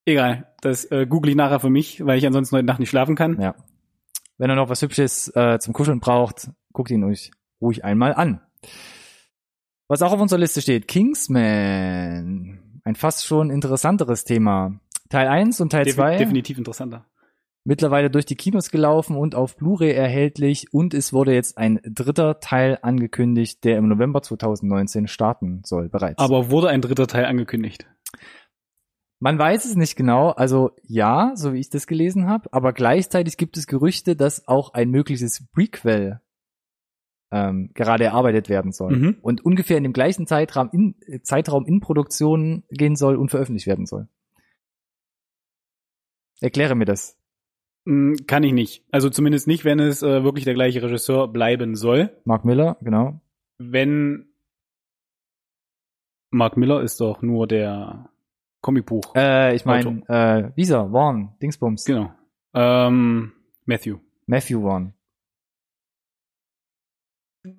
Egal, 0.08 0.48
das 0.62 0.86
äh, 0.86 1.06
google 1.06 1.32
ich 1.32 1.36
nachher 1.36 1.60
für 1.60 1.70
mich, 1.70 2.06
weil 2.06 2.18
ich 2.18 2.26
ansonsten 2.26 2.56
heute 2.56 2.66
Nacht 2.66 2.80
nicht 2.80 2.90
schlafen 2.90 3.16
kann. 3.16 3.42
Ja. 3.42 3.56
Wenn 4.38 4.50
er 4.50 4.56
noch 4.56 4.70
was 4.70 4.82
Hübsches 4.82 5.28
äh, 5.36 5.60
zum 5.60 5.74
Kuscheln 5.74 6.00
braucht, 6.00 6.50
guckt 6.72 6.92
ihn 6.92 7.04
euch 7.04 7.32
ruhig 7.60 7.84
einmal 7.84 8.14
an. 8.14 8.40
Was 9.90 10.02
auch 10.02 10.14
auf 10.14 10.22
unserer 10.22 10.40
Liste 10.40 10.62
steht, 10.62 10.88
Kingsman. 10.88 12.80
Ein 12.86 12.96
fast 12.96 13.26
schon 13.26 13.50
interessanteres 13.50 14.24
Thema. 14.24 14.80
Teil 15.10 15.28
1 15.28 15.60
und 15.60 15.74
Teil 15.74 15.84
Defi 15.84 15.98
2 15.98 16.18
definitiv 16.20 16.58
interessanter. 16.58 17.06
mittlerweile 17.66 18.10
durch 18.10 18.26
die 18.26 18.36
Kinos 18.36 18.72
gelaufen 18.72 19.18
und 19.18 19.36
auf 19.36 19.58
Blu-ray 19.58 19.92
erhältlich 19.92 20.74
und 20.74 20.94
es 20.94 21.12
wurde 21.12 21.34
jetzt 21.34 21.58
ein 21.58 21.82
dritter 21.84 22.40
Teil 22.40 22.80
angekündigt, 22.82 23.66
der 23.66 23.78
im 23.78 23.90
November 23.90 24.22
2019 24.22 25.08
starten 25.08 25.64
soll 25.66 25.90
bereits. 25.90 26.20
Aber 26.20 26.50
wurde 26.50 26.70
ein 26.70 26.82
dritter 26.82 27.08
Teil 27.08 27.26
angekündigt? 27.26 27.88
Man 29.20 29.40
weiß 29.40 29.66
es 29.66 29.76
nicht 29.76 29.96
genau, 29.96 30.30
also 30.30 30.72
ja, 30.84 31.32
so 31.36 31.54
wie 31.54 31.60
ich 31.60 31.70
das 31.70 31.88
gelesen 31.88 32.28
habe, 32.28 32.52
aber 32.54 32.72
gleichzeitig 32.72 33.38
gibt 33.38 33.58
es 33.58 33.66
Gerüchte, 33.66 34.16
dass 34.16 34.48
auch 34.48 34.74
ein 34.74 34.92
mögliches 34.92 35.48
Prequel 35.54 36.22
ähm, 37.32 37.72
gerade 37.74 38.06
erarbeitet 38.06 38.48
werden 38.48 38.72
soll. 38.72 38.96
Mhm. 38.96 39.18
Und 39.22 39.44
ungefähr 39.44 39.78
in 39.78 39.84
dem 39.84 39.94
gleichen 39.94 40.28
Zeitraum 40.28 40.70
in, 40.72 40.96
äh, 41.08 41.22
Zeitraum 41.22 41.66
in 41.66 41.80
Produktion 41.80 42.64
gehen 42.70 42.96
soll 42.96 43.16
und 43.16 43.30
veröffentlicht 43.30 43.68
werden 43.68 43.86
soll. 43.86 44.08
Erkläre 46.40 46.76
mir 46.76 46.86
das. 46.86 47.18
Mm, 47.86 48.14
Kann 48.28 48.44
ich 48.44 48.54
nicht. 48.54 48.86
Also 48.92 49.10
zumindest 49.10 49.48
nicht, 49.48 49.66
wenn 49.66 49.80
es 49.80 50.04
äh, 50.04 50.24
wirklich 50.24 50.46
der 50.46 50.54
gleiche 50.54 50.82
Regisseur 50.82 51.28
bleiben 51.28 51.76
soll. 51.76 52.16
Mark 52.24 52.46
Miller, 52.46 52.78
genau. 52.82 53.20
Wenn 53.58 54.28
Mark 56.30 56.56
Miller 56.56 56.82
ist 56.82 57.02
doch 57.02 57.22
nur 57.22 57.48
der 57.48 58.10
Comicbuch. 58.62 59.16
Äh, 59.16 59.56
ich 59.56 59.66
meine, 59.66 60.04
äh, 60.08 60.52
Visa, 60.56 60.90
Vaughn, 60.90 61.36
Dingsbums, 61.42 61.86
Genau. 61.86 62.12
Ähm, 62.54 63.34
Matthew. 63.66 63.98
Matthew 64.26 64.62
Vaughn. 64.62 64.94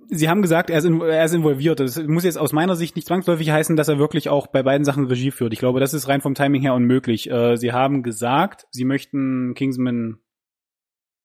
Sie 0.08 0.28
haben 0.28 0.42
gesagt, 0.42 0.68
er 0.68 0.78
ist, 0.78 0.84
in, 0.84 1.00
er 1.00 1.24
ist 1.24 1.34
involviert. 1.34 1.80
Das 1.80 2.02
muss 2.02 2.24
jetzt 2.24 2.36
aus 2.36 2.52
meiner 2.52 2.76
Sicht 2.76 2.94
nicht 2.96 3.06
zwangsläufig 3.06 3.50
heißen, 3.50 3.76
dass 3.76 3.88
er 3.88 3.98
wirklich 3.98 4.28
auch 4.28 4.46
bei 4.48 4.62
beiden 4.62 4.84
Sachen 4.84 5.06
Regie 5.06 5.30
führt. 5.30 5.52
Ich 5.52 5.60
glaube, 5.60 5.80
das 5.80 5.94
ist 5.94 6.08
rein 6.08 6.20
vom 6.20 6.34
Timing 6.34 6.60
her 6.60 6.74
unmöglich. 6.74 7.30
Äh, 7.30 7.56
Sie 7.56 7.72
haben 7.72 8.02
gesagt, 8.02 8.66
Sie 8.70 8.84
möchten 8.84 9.54
Kingsman 9.54 10.18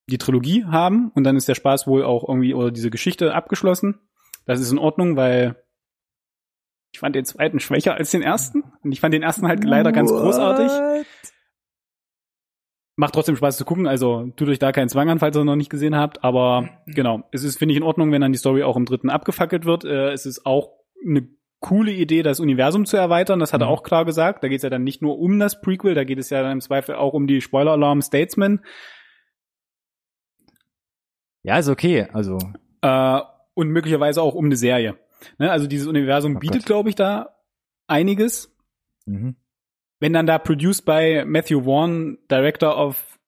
die 0.10 0.18
Trilogie 0.18 0.65
haben 0.65 1.12
und 1.15 1.24
dann 1.24 1.36
ist 1.36 1.48
der 1.48 1.56
Spaß 1.56 1.88
wohl 1.88 2.03
auch 2.03 2.27
irgendwie 2.27 2.53
oder 2.53 2.72
diese 2.72 2.89
Geschichte 2.89 3.34
abgeschlossen. 3.34 4.00
Das 4.46 4.60
ist 4.60 4.72
in 4.72 4.77
Ordnung, 4.77 5.15
weil 5.15 5.62
ich 6.93 7.00
fand 7.00 7.15
den 7.15 7.25
zweiten 7.25 7.59
schwächer 7.59 7.95
als 7.95 8.12
den 8.12 8.21
ersten 8.21 8.63
und 8.83 8.91
ich 8.91 9.01
fand 9.01 9.13
den 9.13 9.23
ersten 9.23 9.47
halt 9.47 9.63
leider 9.63 9.91
ganz 9.91 10.12
großartig. 10.12 10.67
What? 10.67 11.05
Macht 12.95 13.15
trotzdem 13.15 13.35
Spaß 13.35 13.57
zu 13.57 13.65
gucken, 13.65 13.88
also 13.88 14.27
tut 14.35 14.47
euch 14.50 14.59
da 14.59 14.71
keinen 14.71 14.89
Zwang 14.89 15.09
an, 15.09 15.17
falls 15.17 15.35
ihr 15.35 15.43
noch 15.43 15.55
nicht 15.55 15.71
gesehen 15.71 15.95
habt. 15.95 16.23
Aber 16.23 16.69
genau, 16.85 17.23
es 17.31 17.43
ist, 17.43 17.57
finde 17.57 17.73
ich, 17.73 17.77
in 17.77 17.83
Ordnung, 17.83 18.12
wenn 18.12 18.21
dann 18.21 18.31
die 18.31 18.38
Story 18.38 18.62
auch 18.62 18.77
im 18.77 18.85
dritten 18.85 19.09
abgefackelt 19.09 19.65
wird. 19.65 19.83
Äh, 19.83 20.12
es 20.12 20.27
ist 20.27 20.45
auch 20.45 20.69
eine 21.03 21.27
coole 21.59 21.91
Idee, 21.91 22.21
das 22.21 22.39
Universum 22.39 22.85
zu 22.85 22.95
erweitern. 22.95 23.39
Das 23.39 23.51
hat 23.51 23.62
er 23.62 23.67
Mhm. 23.67 23.73
auch 23.73 23.81
klar 23.83 24.05
gesagt. 24.05 24.43
Da 24.43 24.47
geht 24.47 24.57
es 24.57 24.63
ja 24.63 24.69
dann 24.69 24.83
nicht 24.83 25.01
nur 25.01 25.17
um 25.17 25.39
das 25.39 25.59
Prequel, 25.62 25.95
da 25.95 26.03
geht 26.03 26.19
es 26.19 26.29
ja 26.29 26.43
dann 26.43 26.51
im 26.51 26.62
Zweifel 26.62 26.93
auch 26.93 27.13
um 27.13 27.25
die 27.25 27.41
Spoiler-Alarm 27.41 28.03
Statesman. 28.03 28.59
Ja, 31.41 31.57
ist 31.57 31.69
okay. 31.69 32.07
Also, 32.13 32.38
Äh, 32.81 33.21
und 33.55 33.69
möglicherweise 33.69 34.21
auch 34.21 34.35
um 34.35 34.45
eine 34.45 34.55
Serie. 34.55 35.00
Ne? 35.38 35.51
Also 35.51 35.68
dieses 35.68 35.88
Universum 35.88 36.36
Oh 36.36 36.39
bietet, 36.39 36.65
glaube 36.65 36.89
ich, 36.89 36.96
da 36.96 37.36
einiges. 37.88 38.56
mhm. 39.06 39.36
Wenn 40.00 40.12
dann 40.12 40.25
da 40.25 40.38
produced 40.38 40.84
by 40.84 41.24
Matthew 41.25 41.63
Vaughn, 41.63 42.18
Director 42.30 42.77
of 42.77 43.20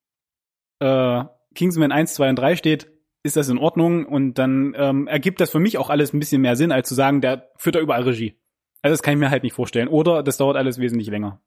äh, 0.79 1.23
Kingsman 1.53 1.93
1, 1.93 2.15
2 2.15 2.31
und 2.31 2.35
3 2.35 2.57
steht, 2.57 2.91
ist 3.23 3.37
das 3.37 3.47
in 3.49 3.57
Ordnung 3.57 4.05
und 4.05 4.33
dann 4.35 4.75
ähm, 4.77 5.07
ergibt 5.07 5.39
das 5.39 5.51
für 5.51 5.59
mich 5.59 5.77
auch 5.77 5.89
alles 5.89 6.13
ein 6.13 6.19
bisschen 6.19 6.41
mehr 6.41 6.55
Sinn, 6.57 6.73
als 6.73 6.89
zu 6.89 6.93
sagen, 6.95 7.21
der 7.21 7.49
führt 7.55 7.75
da 7.75 7.79
überall 7.79 8.03
Regie. 8.03 8.35
Also 8.81 8.93
das 8.93 9.01
kann 9.01 9.13
ich 9.13 9.19
mir 9.19 9.31
halt 9.31 9.41
nicht 9.41 9.53
vorstellen. 9.53 9.87
Oder 9.87 10.21
das 10.21 10.37
dauert 10.37 10.57
alles 10.57 10.77
wesentlich 10.77 11.07
länger. 11.07 11.41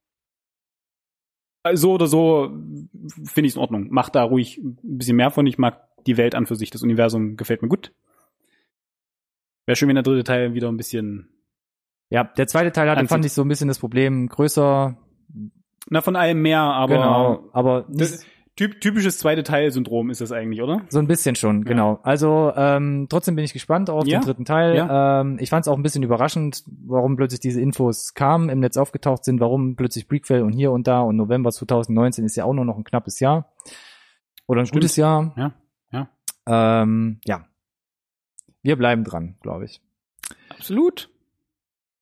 So 1.72 1.92
oder 1.92 2.06
so 2.06 2.50
finde 3.24 3.46
ich 3.46 3.52
es 3.52 3.56
in 3.56 3.60
Ordnung. 3.60 3.88
Macht 3.90 4.14
da 4.14 4.24
ruhig 4.24 4.58
ein 4.58 4.98
bisschen 4.98 5.16
mehr 5.16 5.30
von. 5.30 5.46
Ich 5.46 5.58
mag 5.58 5.86
die 6.06 6.16
Welt 6.16 6.34
an 6.34 6.46
für 6.46 6.56
sich. 6.56 6.70
Das 6.70 6.82
Universum 6.82 7.36
gefällt 7.36 7.62
mir 7.62 7.68
gut. 7.68 7.92
Wäre 9.68 9.76
schön, 9.76 9.88
wenn 9.88 9.96
der 9.96 10.02
dritte 10.02 10.24
Teil 10.24 10.54
wieder 10.54 10.68
ein 10.68 10.78
bisschen, 10.78 11.28
ja, 12.08 12.24
der 12.24 12.46
zweite 12.46 12.72
Teil 12.72 12.88
hatte, 12.88 13.00
Anzieht. 13.00 13.10
fand 13.10 13.24
ich 13.26 13.32
so 13.34 13.42
ein 13.42 13.48
bisschen 13.48 13.68
das 13.68 13.78
Problem, 13.78 14.26
größer, 14.26 14.96
na 15.90 16.00
von 16.00 16.16
allem 16.16 16.40
mehr, 16.40 16.60
aber 16.62 16.94
genau, 16.94 17.50
aber 17.52 17.84
das, 17.90 18.24
typ, 18.56 18.80
typisches 18.80 19.18
zweite 19.18 19.42
Teil-Syndrom 19.42 20.08
ist 20.08 20.22
das 20.22 20.32
eigentlich, 20.32 20.62
oder? 20.62 20.80
so 20.88 20.98
ein 21.00 21.06
bisschen 21.06 21.34
schon, 21.36 21.64
genau. 21.66 22.00
Also 22.02 22.50
ähm, 22.56 23.08
trotzdem 23.10 23.36
bin 23.36 23.44
ich 23.44 23.52
gespannt 23.52 23.90
auf 23.90 24.06
Ja, 24.06 24.20
den 24.20 24.24
dritten 24.24 24.46
Teil. 24.46 24.74
ja. 24.74 25.20
Ähm, 25.20 25.36
ich 25.38 25.50
fand 25.50 25.66
es 25.66 25.68
auch 25.68 25.76
ein 25.76 25.82
bisschen 25.82 26.02
überraschend, 26.02 26.64
warum 26.86 27.16
plötzlich 27.16 27.40
diese 27.40 27.60
Infos 27.60 28.14
kamen, 28.14 28.48
im 28.48 28.60
Netz 28.60 28.78
aufgetaucht 28.78 29.22
sind, 29.26 29.38
warum 29.38 29.76
plötzlich 29.76 30.08
Prequel 30.08 30.40
und 30.44 30.52
hier 30.54 30.72
und 30.72 30.86
da 30.86 31.02
und 31.02 31.16
November 31.16 31.52
2019 31.52 32.24
ist 32.24 32.36
ja 32.36 32.46
auch 32.46 32.54
nur 32.54 32.64
noch 32.64 32.78
ein 32.78 32.84
knappes 32.84 33.20
Jahr. 33.20 33.52
Oder 34.46 34.60
ein 34.62 34.66
Stimmt. 34.66 34.80
gutes 34.80 34.96
Jahr. 34.96 35.34
Ja, 35.36 35.52
ja. 35.92 36.82
Ähm, 36.82 37.20
ja. 37.26 37.44
Wir 38.68 38.76
bleiben 38.76 39.02
dran, 39.02 39.34
glaube 39.40 39.64
ich. 39.64 39.80
Absolut. 40.50 41.08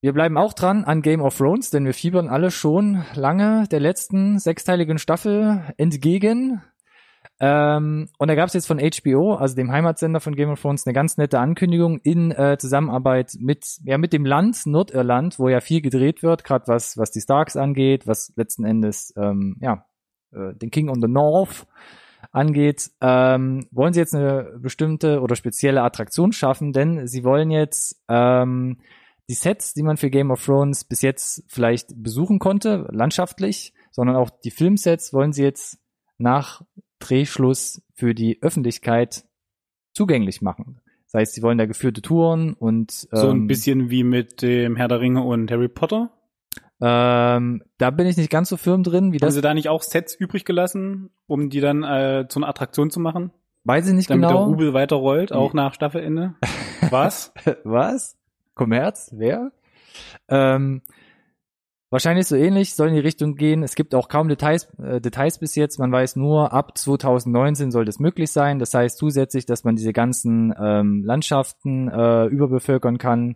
Wir 0.01 0.11
bleiben 0.11 0.37
auch 0.37 0.51
dran 0.51 0.83
an 0.83 1.01
Game 1.01 1.21
of 1.21 1.37
Thrones, 1.37 1.69
denn 1.69 1.85
wir 1.85 1.93
fiebern 1.93 2.27
alle 2.27 2.51
schon 2.51 3.05
lange 3.15 3.69
der 3.71 3.79
letzten 3.79 4.37
sechsteiligen 4.37 4.97
Staffel 4.97 5.63
entgegen. 5.77 6.61
Ähm, 7.39 8.09
und 8.17 8.27
da 8.27 8.35
gab 8.35 8.49
es 8.49 8.53
jetzt 8.53 8.67
von 8.67 8.79
HBO, 8.79 9.35
also 9.35 9.55
dem 9.55 9.71
Heimatsender 9.71 10.19
von 10.19 10.35
Game 10.35 10.49
of 10.49 10.61
Thrones, 10.61 10.85
eine 10.85 10.93
ganz 10.93 11.15
nette 11.15 11.39
Ankündigung 11.39 11.99
in 11.99 12.31
äh, 12.31 12.57
Zusammenarbeit 12.59 13.37
mit 13.39 13.77
ja 13.85 13.97
mit 13.97 14.11
dem 14.11 14.25
Land 14.25 14.65
Nordirland, 14.65 15.39
wo 15.39 15.47
ja 15.47 15.61
viel 15.61 15.79
gedreht 15.79 16.21
wird, 16.21 16.43
gerade 16.43 16.67
was 16.67 16.97
was 16.97 17.11
die 17.11 17.21
Starks 17.21 17.55
angeht, 17.55 18.07
was 18.07 18.33
letzten 18.35 18.65
Endes 18.65 19.13
ähm, 19.15 19.55
ja 19.61 19.85
äh, 20.33 20.53
den 20.53 20.69
King 20.69 20.89
on 20.89 21.01
the 21.01 21.07
North 21.07 21.65
angeht, 22.31 22.91
ähm, 23.01 23.67
wollen 23.71 23.93
sie 23.93 23.99
jetzt 23.99 24.15
eine 24.15 24.57
bestimmte 24.59 25.21
oder 25.21 25.35
spezielle 25.35 25.81
Attraktion 25.81 26.31
schaffen, 26.31 26.73
denn 26.73 27.07
sie 27.07 27.23
wollen 27.23 27.51
jetzt 27.51 28.03
ähm, 28.07 28.77
die 29.29 29.33
Sets, 29.33 29.73
die 29.73 29.83
man 29.83 29.97
für 29.97 30.09
Game 30.09 30.31
of 30.31 30.43
Thrones 30.43 30.85
bis 30.85 31.01
jetzt 31.01 31.43
vielleicht 31.47 32.01
besuchen 32.01 32.39
konnte, 32.39 32.87
landschaftlich, 32.91 33.73
sondern 33.91 34.15
auch 34.15 34.29
die 34.29 34.51
Filmsets 34.51 35.13
wollen 35.13 35.33
sie 35.33 35.43
jetzt 35.43 35.79
nach 36.17 36.61
Drehschluss 36.99 37.81
für 37.93 38.13
die 38.13 38.41
Öffentlichkeit 38.41 39.25
zugänglich 39.93 40.41
machen. 40.41 40.81
Das 41.05 41.21
heißt, 41.21 41.33
sie 41.35 41.41
wollen 41.41 41.57
da 41.57 41.65
geführte 41.65 42.01
Touren 42.01 42.53
und 42.53 42.91
So 42.91 43.29
ein 43.29 43.37
ähm, 43.37 43.47
bisschen 43.47 43.89
wie 43.89 44.03
mit 44.03 44.41
dem 44.41 44.75
Herr 44.75 44.87
der 44.87 44.99
Ringe 44.99 45.23
und 45.23 45.49
Harry 45.51 45.69
Potter. 45.69 46.11
Ähm, 46.81 47.63
da 47.77 47.89
bin 47.89 48.07
ich 48.07 48.17
nicht 48.17 48.29
ganz 48.29 48.49
so 48.49 48.57
firm 48.57 48.83
drin, 48.83 49.11
wie 49.11 49.17
Haben 49.17 49.27
das 49.27 49.33
sie 49.33 49.41
da 49.41 49.53
nicht 49.53 49.69
auch 49.69 49.81
Sets 49.81 50.15
übrig 50.15 50.45
gelassen, 50.45 51.09
um 51.25 51.49
die 51.49 51.59
dann 51.59 51.83
äh, 51.83 52.25
zu 52.29 52.39
einer 52.39 52.49
Attraktion 52.49 52.89
zu 52.89 52.99
machen? 52.99 53.31
weiß 53.67 53.87
ich 53.87 53.93
nicht 53.93 54.09
Damit 54.09 54.23
der 54.23 54.29
genau. 54.29 54.45
Rubel 54.45 54.73
weiterrollt, 54.73 55.33
auch 55.33 55.53
nach 55.53 55.73
Staffelende? 55.73 56.35
Was? 56.89 57.33
Was? 57.63 58.17
Kommerz? 58.55 59.11
Wer? 59.13 59.51
Ähm, 60.29 60.81
wahrscheinlich 61.89 62.27
so 62.27 62.35
ähnlich, 62.35 62.75
soll 62.75 62.87
in 62.87 62.95
die 62.95 63.01
Richtung 63.01 63.35
gehen. 63.35 63.63
Es 63.63 63.75
gibt 63.75 63.93
auch 63.93 64.07
kaum 64.07 64.29
Details, 64.29 64.73
äh, 64.79 65.01
Details 65.01 65.39
bis 65.39 65.55
jetzt. 65.55 65.79
Man 65.79 65.91
weiß 65.91 66.15
nur, 66.15 66.53
ab 66.53 66.77
2019 66.77 67.71
soll 67.71 67.83
das 67.83 67.99
möglich 67.99 68.31
sein. 68.31 68.57
Das 68.57 68.73
heißt 68.73 68.97
zusätzlich, 68.97 69.45
dass 69.45 69.65
man 69.65 69.75
diese 69.75 69.91
ganzen 69.91 70.53
ähm, 70.59 71.03
Landschaften 71.03 71.89
äh, 71.89 72.25
überbevölkern 72.27 72.97
kann, 72.97 73.35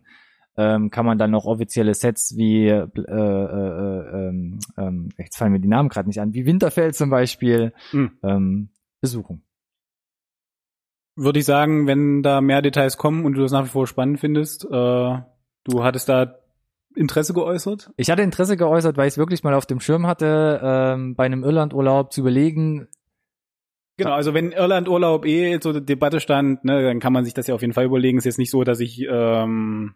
ähm, 0.57 0.89
kann 0.89 1.05
man 1.05 1.17
dann 1.17 1.31
noch 1.31 1.45
offizielle 1.45 1.93
Sets 1.93 2.35
wie, 2.35 2.67
äh, 2.67 2.87
äh, 2.95 3.01
äh, 3.01 4.27
ähm, 4.29 4.59
ähm, 4.77 5.09
jetzt 5.17 5.37
fallen 5.37 5.51
mir 5.51 5.59
die 5.59 5.67
Namen 5.67 5.89
gerade 5.89 6.07
nicht 6.07 6.19
an, 6.19 6.33
wie 6.33 6.45
Winterfell 6.45 6.93
zum 6.93 7.09
Beispiel, 7.09 7.73
Hm. 7.91 8.11
ähm, 8.23 8.69
besuchen. 9.01 9.43
Würde 11.15 11.39
ich 11.39 11.45
sagen, 11.45 11.87
wenn 11.87 12.23
da 12.23 12.41
mehr 12.41 12.61
Details 12.61 12.97
kommen 12.97 13.25
und 13.25 13.33
du 13.33 13.41
das 13.41 13.51
nach 13.51 13.65
wie 13.65 13.69
vor 13.69 13.87
spannend 13.87 14.19
findest, 14.19 14.65
äh, 14.65 14.69
du 14.69 15.83
hattest 15.83 16.09
da 16.09 16.35
Interesse 16.95 17.33
geäußert? 17.33 17.91
Ich 17.97 18.09
hatte 18.09 18.21
Interesse 18.21 18.57
geäußert, 18.57 18.97
weil 18.97 19.07
ich 19.07 19.13
es 19.13 19.17
wirklich 19.17 19.43
mal 19.43 19.53
auf 19.53 19.65
dem 19.65 19.79
Schirm 19.79 20.07
hatte, 20.07 20.59
ähm, 20.63 21.15
bei 21.15 21.25
einem 21.25 21.43
Irlandurlaub 21.43 22.11
zu 22.11 22.21
überlegen, 22.21 22.87
Genau, 23.97 24.13
also 24.13 24.33
wenn 24.33 24.51
Irland-Urlaub 24.51 25.25
eh 25.27 25.59
zur 25.59 25.79
Debatte 25.79 26.19
stand, 26.21 26.63
ne, 26.65 26.81
dann 26.81 26.99
kann 26.99 27.13
man 27.13 27.23
sich 27.23 27.35
das 27.35 27.45
ja 27.45 27.53
auf 27.53 27.61
jeden 27.61 27.73
Fall 27.73 27.85
überlegen. 27.85 28.17
Ist 28.17 28.23
jetzt 28.25 28.39
nicht 28.39 28.49
so, 28.49 28.63
dass 28.63 28.79
ich, 28.79 29.05
ähm, 29.07 29.93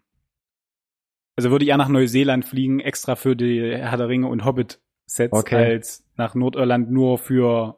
also 1.36 1.50
würde 1.50 1.64
ich 1.64 1.70
eher 1.70 1.76
nach 1.76 1.88
Neuseeland 1.88 2.44
fliegen, 2.44 2.80
extra 2.80 3.14
für 3.14 3.36
die 3.36 3.60
Herr 3.60 3.96
der 3.96 4.08
Ringe 4.08 4.28
und 4.28 4.44
Hobbit-Sets, 4.44 5.32
Okay. 5.32 5.72
als 5.72 6.04
nach 6.16 6.34
Nordirland 6.34 6.90
nur 6.90 7.18
für 7.18 7.76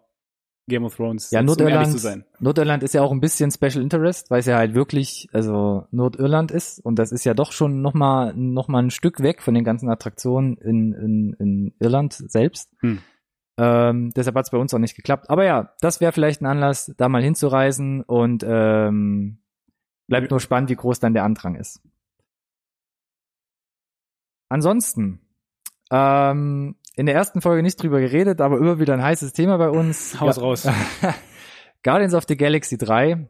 Game 0.69 0.85
of 0.85 0.97
Thrones. 0.97 1.31
Ja, 1.31 1.41
Sets, 1.41 1.41
um 1.41 1.47
Nordirland, 1.47 1.91
zu 1.91 1.99
sein. 1.99 2.25
Nordirland 2.39 2.83
ist 2.83 2.95
ja 2.95 3.03
auch 3.03 3.11
ein 3.11 3.21
bisschen 3.21 3.51
Special 3.51 3.83
Interest, 3.83 4.31
weil 4.31 4.41
es 4.41 4.47
ja 4.47 4.57
halt 4.57 4.75
wirklich, 4.75 5.29
also 5.33 5.87
Nordirland 5.91 6.51
ist 6.51 6.79
und 6.79 6.99
das 6.99 7.11
ist 7.11 7.25
ja 7.25 7.35
doch 7.35 7.53
schon 7.53 7.83
nochmal 7.83 8.35
noch 8.35 8.69
mal 8.69 8.83
ein 8.83 8.91
Stück 8.91 9.23
weg 9.23 9.43
von 9.43 9.55
den 9.55 9.65
ganzen 9.65 9.91
Attraktionen 9.91 10.57
in, 10.59 10.93
in, 10.93 11.37
in 11.39 11.75
Irland 11.81 12.13
selbst. 12.13 12.71
Hm. 12.81 13.01
Ähm, 13.61 14.13
deshalb 14.15 14.37
hat 14.37 14.45
es 14.45 14.51
bei 14.51 14.59
uns 14.59 14.73
auch 14.73 14.79
nicht 14.79 14.95
geklappt. 14.95 15.31
Aber 15.31 15.45
ja, 15.45 15.73
das 15.81 16.01
wäre 16.01 16.13
vielleicht 16.13 16.43
ein 16.43 16.47
Anlass, 16.47 16.95
da 16.97 17.09
mal 17.09 17.23
hinzureisen 17.23 18.03
und 18.03 18.45
ähm, 18.47 19.39
bleibt 20.07 20.31
nur 20.31 20.39
spannend, 20.39 20.71
wie 20.71 20.77
groß 20.77 21.01
dann 21.01 21.15
der 21.15 21.25
Andrang 21.25 21.57
ist. 21.57 21.81
Ansonsten, 24.49 25.21
ähm, 25.91 26.77
in 26.97 27.07
der 27.07 27.15
ersten 27.15 27.41
Folge 27.41 27.63
nicht 27.63 27.83
drüber 27.83 28.01
geredet, 28.01 28.41
aber 28.41 28.59
immer 28.59 28.79
wieder 28.79 28.95
ein 28.95 29.03
heißes 29.03 29.33
Thema 29.33 29.57
bei 29.59 29.71
uns. 29.71 30.19
Haus 30.21 30.37
Ja. 30.37 30.43
raus. 30.43 30.69
Guardians 31.83 32.15
of 32.15 32.25
the 32.29 32.37
Galaxy 32.37 32.77
3. 32.77 33.29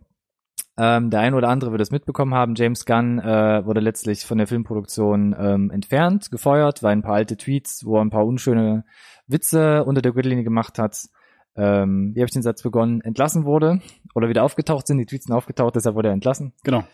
Ähm, 0.81 1.11
der 1.11 1.21
ein 1.21 1.35
oder 1.35 1.49
andere 1.49 1.73
wird 1.73 1.81
es 1.81 1.91
mitbekommen 1.91 2.35
haben. 2.35 2.55
James 2.55 2.85
Gunn 2.87 3.19
äh, 3.19 3.67
wurde 3.67 3.81
letztlich 3.81 4.25
von 4.25 4.39
der 4.39 4.47
Filmproduktion 4.47 5.35
ähm, 5.39 5.71
entfernt, 5.71 6.31
gefeuert, 6.31 6.85
weil 6.85 6.93
ein 6.93 7.03
paar 7.03 7.15
alte 7.17 7.37
Tweets, 7.37 7.85
wo 7.85 7.97
er 7.97 8.03
ein 8.03 8.11
paar 8.11 8.25
unschöne 8.25 8.85
Witze 9.27 9.85
unter 9.85 10.03
der 10.03 10.13
Gürtellinie 10.13 10.45
gemacht 10.45 10.79
hat, 10.79 11.09
ähm, 11.57 12.13
wie 12.15 12.21
habe 12.21 12.27
ich 12.27 12.33
den 12.33 12.43
Satz 12.43 12.63
begonnen, 12.63 13.01
entlassen 13.01 13.45
wurde 13.45 13.81
oder 14.15 14.29
wieder 14.29 14.45
aufgetaucht 14.45 14.87
sind. 14.87 14.99
Die 14.99 15.07
Tweets 15.07 15.25
sind 15.27 15.35
aufgetaucht, 15.35 15.75
deshalb 15.75 15.97
wurde 15.97 16.09
er 16.09 16.15
entlassen. 16.15 16.53
Genau. 16.63 16.85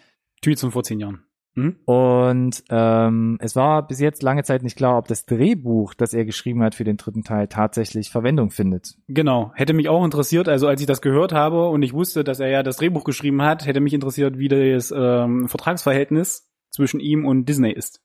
Tweets 0.40 0.62
von 0.62 0.70
vor 0.72 0.82
zehn 0.82 0.98
Jahren. 1.00 1.22
Mhm. 1.54 1.76
Und 1.84 2.64
ähm, 2.68 3.38
es 3.40 3.54
war 3.54 3.86
bis 3.86 4.00
jetzt 4.00 4.22
lange 4.22 4.42
Zeit 4.42 4.62
nicht 4.62 4.76
klar, 4.76 4.98
ob 4.98 5.06
das 5.08 5.24
Drehbuch, 5.24 5.94
das 5.94 6.12
er 6.12 6.24
geschrieben 6.24 6.62
hat 6.62 6.74
für 6.74 6.84
den 6.84 6.96
dritten 6.96 7.22
Teil, 7.22 7.48
tatsächlich 7.48 8.10
Verwendung 8.10 8.50
findet. 8.50 8.96
Genau, 9.08 9.52
hätte 9.54 9.72
mich 9.72 9.88
auch 9.88 10.04
interessiert, 10.04 10.48
also 10.48 10.66
als 10.66 10.80
ich 10.80 10.86
das 10.86 11.00
gehört 11.00 11.32
habe 11.32 11.68
und 11.68 11.82
ich 11.82 11.92
wusste, 11.92 12.24
dass 12.24 12.40
er 12.40 12.48
ja 12.48 12.62
das 12.62 12.76
Drehbuch 12.78 13.04
geschrieben 13.04 13.42
hat, 13.42 13.66
hätte 13.66 13.80
mich 13.80 13.94
interessiert, 13.94 14.38
wie 14.38 14.48
das 14.48 14.92
ähm, 14.96 15.48
Vertragsverhältnis 15.48 16.50
zwischen 16.70 16.98
ihm 17.00 17.24
und 17.24 17.48
Disney 17.48 17.70
ist. 17.72 18.00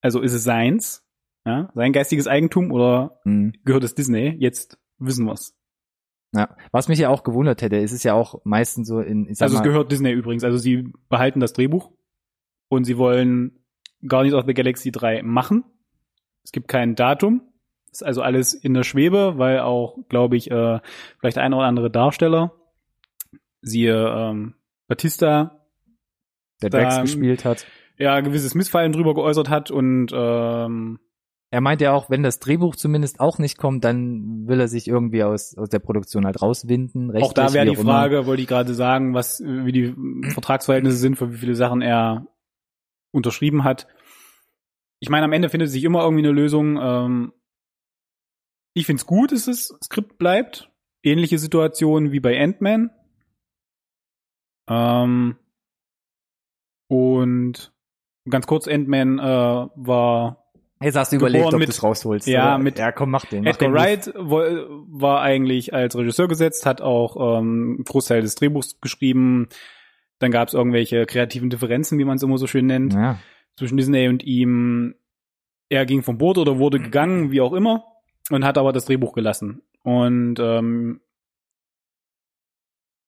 Also 0.00 0.20
ist 0.20 0.32
es 0.32 0.42
seins, 0.42 1.04
ja, 1.46 1.70
sein 1.74 1.92
geistiges 1.92 2.26
Eigentum 2.26 2.72
oder 2.72 3.20
Mhm. 3.24 3.52
gehört 3.64 3.84
es 3.84 3.94
Disney? 3.94 4.34
Jetzt 4.38 4.78
wissen 4.98 5.26
wir's. 5.26 5.54
Ja. 6.34 6.56
Was 6.72 6.88
mich 6.88 6.98
ja 6.98 7.10
auch 7.10 7.22
gewundert 7.24 7.62
hätte, 7.62 7.76
ist 7.76 7.92
es 7.92 8.02
ja 8.02 8.14
auch 8.14 8.40
meistens 8.44 8.88
so 8.88 9.00
in, 9.00 9.28
ich 9.28 9.36
sag 9.38 9.44
Also 9.44 9.56
es 9.56 9.60
mal, 9.60 9.68
gehört 9.68 9.92
Disney 9.92 10.10
übrigens. 10.12 10.44
Also 10.44 10.56
sie 10.58 10.92
behalten 11.08 11.40
das 11.40 11.52
Drehbuch 11.52 11.92
und 12.72 12.84
sie 12.84 12.96
wollen 12.96 13.64
Guardians 14.06 14.34
of 14.34 14.44
the 14.46 14.54
Galaxy 14.54 14.90
3 14.90 15.22
machen. 15.22 15.64
Es 16.44 16.52
gibt 16.52 16.68
kein 16.68 16.94
Datum. 16.94 17.42
Ist 17.90 18.02
also 18.04 18.22
alles 18.22 18.54
in 18.54 18.72
der 18.74 18.82
Schwebe, 18.84 19.34
weil 19.36 19.60
auch, 19.60 19.98
glaube 20.08 20.36
ich, 20.36 20.50
äh, 20.50 20.80
vielleicht 21.18 21.36
ein 21.38 21.52
oder 21.52 21.66
andere 21.66 21.90
Darsteller, 21.90 22.52
siehe 23.60 23.94
ähm, 24.08 24.54
Batista, 24.88 25.66
der 26.62 26.70
da- 26.70 26.78
Drax 26.80 27.00
gespielt 27.02 27.44
hat. 27.44 27.66
ja 27.98 28.18
gewisses 28.20 28.54
Missfallen 28.54 28.92
drüber 28.92 29.14
geäußert 29.14 29.50
hat 29.50 29.70
und 29.70 30.08
ähm, 30.14 30.98
Er 31.50 31.60
meint 31.60 31.82
ja 31.82 31.92
auch, 31.92 32.08
wenn 32.08 32.22
das 32.22 32.38
Drehbuch 32.40 32.74
zumindest 32.76 33.20
auch 33.20 33.38
nicht 33.38 33.58
kommt, 33.58 33.84
dann 33.84 34.48
will 34.48 34.58
er 34.58 34.68
sich 34.68 34.88
irgendwie 34.88 35.22
aus, 35.22 35.54
aus 35.58 35.68
der 35.68 35.78
Produktion 35.80 36.24
halt 36.24 36.40
rauswinden. 36.40 37.14
auch 37.22 37.34
da 37.34 37.52
wäre 37.52 37.66
die 37.66 37.74
immer. 37.74 37.82
Frage, 37.92 38.24
wollte 38.26 38.40
ich 38.42 38.48
gerade 38.48 38.72
sagen, 38.72 39.12
was 39.12 39.42
wie 39.44 39.72
die 39.72 39.94
Vertragsverhältnisse 40.30 40.96
sind, 40.96 41.16
für 41.18 41.30
wie 41.30 41.36
viele 41.36 41.54
Sachen 41.54 41.82
er 41.82 42.26
unterschrieben 43.12 43.64
hat. 43.64 43.86
Ich 45.00 45.08
meine, 45.08 45.24
am 45.24 45.32
Ende 45.32 45.48
findet 45.48 45.70
sich 45.70 45.84
immer 45.84 46.02
irgendwie 46.02 46.24
eine 46.24 46.32
Lösung. 46.32 46.78
Ähm, 46.80 47.32
ich 48.74 48.86
find's 48.86 49.06
gut, 49.06 49.32
dass 49.32 49.46
das 49.46 49.74
Skript 49.82 50.18
bleibt. 50.18 50.70
Ähnliche 51.02 51.38
Situation 51.38 52.12
wie 52.12 52.20
bei 52.20 52.40
Ant-Man. 52.40 52.90
Ähm, 54.68 55.36
und 56.88 57.72
ganz 58.28 58.46
kurz, 58.46 58.68
Ant-Man 58.68 59.18
äh, 59.18 59.22
war 59.22 60.42
Jetzt 60.82 60.96
hast 60.96 61.12
du 61.12 61.16
Geboren 61.16 61.34
überlegt, 61.34 61.54
ob 61.54 61.60
du 61.60 61.68
es 61.68 61.82
rausholst. 61.82 62.26
Ja, 62.26 62.54
oder? 62.54 62.58
mit 62.62 62.78
ja, 62.78 62.92
komm, 62.92 63.10
mach 63.10 63.24
den. 63.24 63.44
Mach 63.44 63.52
Edgar 63.52 63.68
den 63.68 63.74
Wright 63.74 64.12
war 64.16 65.20
eigentlich 65.20 65.72
als 65.72 65.96
Regisseur 65.96 66.28
gesetzt, 66.28 66.66
hat 66.66 66.80
auch 66.80 67.38
ähm, 67.38 67.82
Großteil 67.84 68.22
des 68.22 68.34
Drehbuchs 68.34 68.80
geschrieben. 68.80 69.48
Dann 70.22 70.30
gab 70.30 70.48
es 70.48 70.54
irgendwelche 70.54 71.04
kreativen 71.06 71.50
Differenzen, 71.50 71.98
wie 71.98 72.04
man 72.04 72.16
es 72.16 72.22
immer 72.22 72.38
so 72.38 72.46
schön 72.46 72.66
nennt, 72.66 72.94
Ja. 72.94 73.18
zwischen 73.56 73.76
Disney 73.76 74.08
und 74.08 74.22
ihm. 74.22 74.94
Er 75.68 75.86
ging 75.86 76.02
vom 76.02 76.18
Boot 76.18 76.38
oder 76.38 76.58
wurde 76.58 76.78
gegangen, 76.78 77.30
wie 77.30 77.40
auch 77.40 77.52
immer, 77.52 77.84
und 78.30 78.44
hat 78.44 78.58
aber 78.58 78.72
das 78.72 78.84
Drehbuch 78.84 79.14
gelassen. 79.14 79.62
Und 79.82 80.38
ähm, 80.38 81.00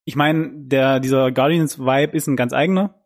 ich 0.05 0.17
meine, 0.17 0.51
der 0.55 0.99
dieser 1.01 1.31
Guardians-Vibe 1.31 2.17
ist 2.17 2.27
ein 2.27 2.37
ganz 2.37 2.53
eigener. 2.53 3.01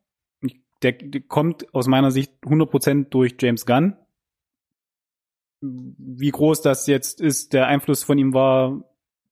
Der, 0.82 0.92
der 0.92 1.20
kommt 1.22 1.74
aus 1.74 1.88
meiner 1.88 2.10
Sicht 2.12 2.32
100% 2.44 3.08
durch 3.10 3.34
James 3.40 3.66
Gunn 3.66 3.96
wie 5.60 6.30
groß 6.30 6.62
das 6.62 6.86
jetzt 6.86 7.20
ist, 7.20 7.52
der 7.52 7.66
Einfluss 7.66 8.04
von 8.04 8.18
ihm 8.18 8.32
war, 8.32 8.84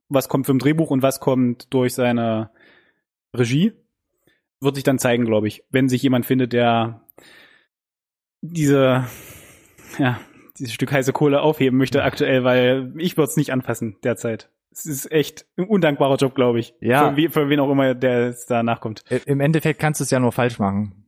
was 0.09 0.29
kommt 0.29 0.47
vom 0.47 0.59
Drehbuch 0.59 0.91
und 0.91 1.03
was 1.03 1.21
kommt 1.21 1.73
durch 1.73 1.95
seine 1.95 2.51
Regie, 3.35 3.73
wird 4.61 4.75
sich 4.77 4.85
dann 4.85 4.99
zeigen, 4.99 5.25
glaube 5.25 5.49
ich, 5.49 5.65
wenn 5.71 5.89
sich 5.89 6.03
jemand 6.03 6.27
findet, 6.27 6.53
der 6.53 7.03
diese, 8.41 9.05
ja, 9.99 10.21
dieses 10.59 10.73
Stück 10.73 10.93
heiße 10.93 11.13
Kohle 11.13 11.41
aufheben 11.43 11.79
möchte 11.79 12.03
aktuell, 12.03 12.45
weil 12.45 12.93
ich 12.99 13.17
würde 13.17 13.31
es 13.31 13.37
nicht 13.37 13.53
anfassen 13.53 13.97
derzeit. 14.03 14.51
Es 14.71 14.85
ist 14.87 15.11
echt 15.11 15.47
ein 15.57 15.67
undankbarer 15.67 16.17
Job, 16.17 16.35
glaube 16.35 16.61
ich. 16.61 16.75
Ja. 16.81 17.15
Für, 17.15 17.31
für 17.31 17.49
wen 17.49 17.61
auch 17.61 17.71
immer 17.71 17.95
der 17.95 18.29
es 18.29 18.47
da 18.47 18.63
nachkommt. 18.63 19.05
Im 19.25 19.41
Endeffekt 19.41 19.81
kannst 19.81 20.01
du 20.01 20.05
es 20.05 20.11
ja 20.11 20.21
nur 20.21 20.33
falsch 20.33 20.59
machen. 20.59 21.05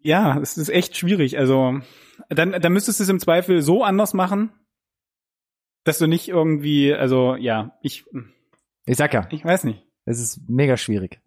Ja, 0.00 0.38
es 0.40 0.56
ist 0.56 0.68
echt 0.68 0.96
schwierig. 0.96 1.38
Also 1.38 1.80
dann, 2.30 2.52
dann 2.52 2.72
müsstest 2.72 3.00
du 3.00 3.04
es 3.04 3.10
im 3.10 3.20
Zweifel 3.20 3.60
so 3.60 3.84
anders 3.84 4.14
machen, 4.14 4.50
dass 5.84 5.98
du 5.98 6.06
nicht 6.06 6.28
irgendwie, 6.28 6.94
also 6.94 7.36
ja, 7.36 7.76
ich, 7.82 8.04
Ich 8.86 8.96
sag 8.96 9.12
ja, 9.12 9.28
ich 9.30 9.44
weiß 9.44 9.64
nicht. 9.64 9.84
es 10.04 10.20
ist 10.20 10.48
mega 10.48 10.76
schwierig. 10.76 11.20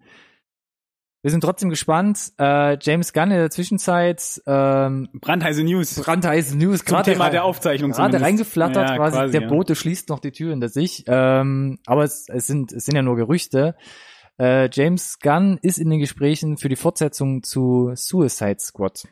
Wir 1.21 1.31
sind 1.31 1.41
trotzdem 1.41 1.69
gespannt. 1.69 2.31
Äh, 2.39 2.77
James 2.81 3.11
Gunn 3.11 3.31
in 3.31 3.37
der 3.37 3.49
Zwischenzeit 3.49 4.41
ähm, 4.47 5.09
Brandheiße 5.13 5.63
News 5.63 5.95
brandheiße 5.95 6.57
News 6.57 6.79
zum 6.79 6.85
gerade 6.87 7.11
Thema 7.11 7.25
rein- 7.25 7.31
der 7.33 7.43
Aufzeichnung. 7.43 7.91
gerade 7.91 8.11
zumindest. 8.17 8.25
reingeflattert, 8.25 8.89
Ja, 8.91 8.95
quasi, 8.95 9.31
der 9.31 9.41
ja. 9.41 9.47
Bote 9.49 9.75
schließt 9.75 10.07
noch 10.09 10.19
die 10.19 10.31
Tür 10.31 10.51
hinter 10.51 10.69
sich. 10.69 11.03
Ähm, 11.07 11.79
aber 11.85 12.03
es, 12.05 12.27
es 12.29 12.47
sind 12.47 12.71
es 12.71 12.85
sind 12.85 12.95
ja 12.95 13.01
nur 13.01 13.17
Gerüchte. 13.17 13.75
Äh, 14.39 14.69
James 14.71 15.19
Gunn 15.19 15.59
ist 15.61 15.77
in 15.77 15.89
den 15.89 15.99
Gesprächen 15.99 16.57
für 16.57 16.69
die 16.69 16.77
Fortsetzung 16.77 17.43
zu 17.43 17.91
Suicide 17.95 18.59
Squad. 18.59 19.03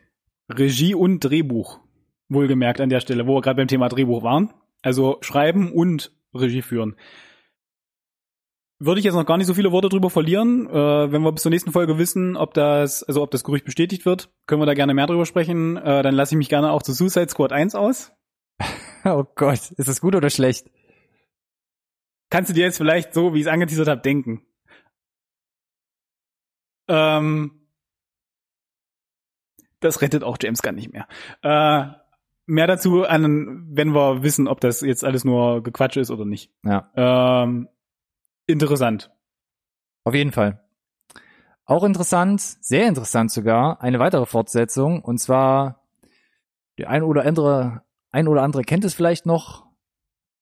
Regie 0.49 0.95
und 0.95 1.19
Drehbuch. 1.19 1.81
Wohlgemerkt 2.29 2.79
an 2.79 2.87
der 2.89 3.01
Stelle, 3.01 3.27
wo 3.27 3.35
wir 3.35 3.41
gerade 3.41 3.57
beim 3.57 3.67
Thema 3.67 3.89
Drehbuch 3.89 4.23
waren. 4.23 4.53
Also 4.81 5.17
schreiben 5.19 5.73
und 5.73 6.13
Regie 6.33 6.61
führen. 6.61 6.95
Würde 8.79 8.99
ich 8.99 9.05
jetzt 9.05 9.15
noch 9.15 9.25
gar 9.25 9.37
nicht 9.37 9.47
so 9.47 9.55
viele 9.55 9.71
Worte 9.71 9.89
drüber 9.89 10.09
verlieren. 10.11 10.67
Äh, 10.69 11.11
wenn 11.11 11.23
wir 11.23 11.31
bis 11.31 11.41
zur 11.41 11.49
nächsten 11.49 11.71
Folge 11.71 11.97
wissen, 11.97 12.37
ob 12.37 12.53
das, 12.53 13.03
also 13.03 13.23
ob 13.23 13.31
das 13.31 13.43
Gerücht 13.43 13.65
bestätigt 13.65 14.05
wird, 14.05 14.29
können 14.45 14.61
wir 14.61 14.67
da 14.67 14.75
gerne 14.75 14.93
mehr 14.93 15.07
drüber 15.07 15.25
sprechen. 15.25 15.77
Äh, 15.77 16.03
dann 16.03 16.13
lasse 16.13 16.35
ich 16.35 16.37
mich 16.37 16.49
gerne 16.49 16.71
auch 16.71 16.83
zu 16.83 16.93
Suicide 16.93 17.29
Squad 17.29 17.51
1 17.51 17.75
aus. 17.75 18.11
Oh 19.05 19.23
Gott, 19.35 19.71
ist 19.77 19.87
das 19.87 20.01
gut 20.01 20.15
oder 20.15 20.29
schlecht? 20.29 20.69
Kannst 22.29 22.49
du 22.49 22.53
dir 22.53 22.65
jetzt 22.65 22.77
vielleicht 22.77 23.13
so, 23.13 23.33
wie 23.33 23.39
ich 23.39 23.45
es 23.45 23.51
angeteasert 23.51 23.87
habe, 23.87 24.01
denken? 24.01 24.41
Ähm, 26.89 27.69
das 29.79 30.01
rettet 30.01 30.23
auch 30.23 30.37
James 30.41 30.61
Gunn 30.61 30.75
nicht 30.75 30.91
mehr. 30.91 31.07
Äh, 31.41 31.93
mehr 32.47 32.67
dazu, 32.67 33.03
an, 33.03 33.67
wenn 33.69 33.93
wir 33.93 34.23
wissen, 34.23 34.47
ob 34.49 34.59
das 34.59 34.81
jetzt 34.81 35.05
alles 35.05 35.23
nur 35.23 35.63
Gequatsch 35.63 35.95
ist 35.95 36.11
oder 36.11 36.25
nicht. 36.25 36.51
Ja, 36.63 36.91
Ähm, 36.95 37.69
interessant. 38.47 39.11
auf 40.03 40.15
jeden 40.15 40.31
Fall. 40.31 40.63
Auch 41.65 41.83
interessant, 41.83 42.41
sehr 42.41 42.87
interessant 42.87 43.29
sogar, 43.29 43.81
eine 43.81 43.99
weitere 43.99 44.25
Fortsetzung 44.25 45.01
und 45.01 45.19
zwar 45.19 45.83
die 46.77 46.85
ein 46.85 47.03
oder 47.03 47.25
andere, 47.25 47.83
ein 48.11 48.27
oder 48.27 48.43
andere 48.43 48.63
kennt 48.63 48.85
es 48.85 48.93
vielleicht 48.93 49.25
noch, 49.25 49.65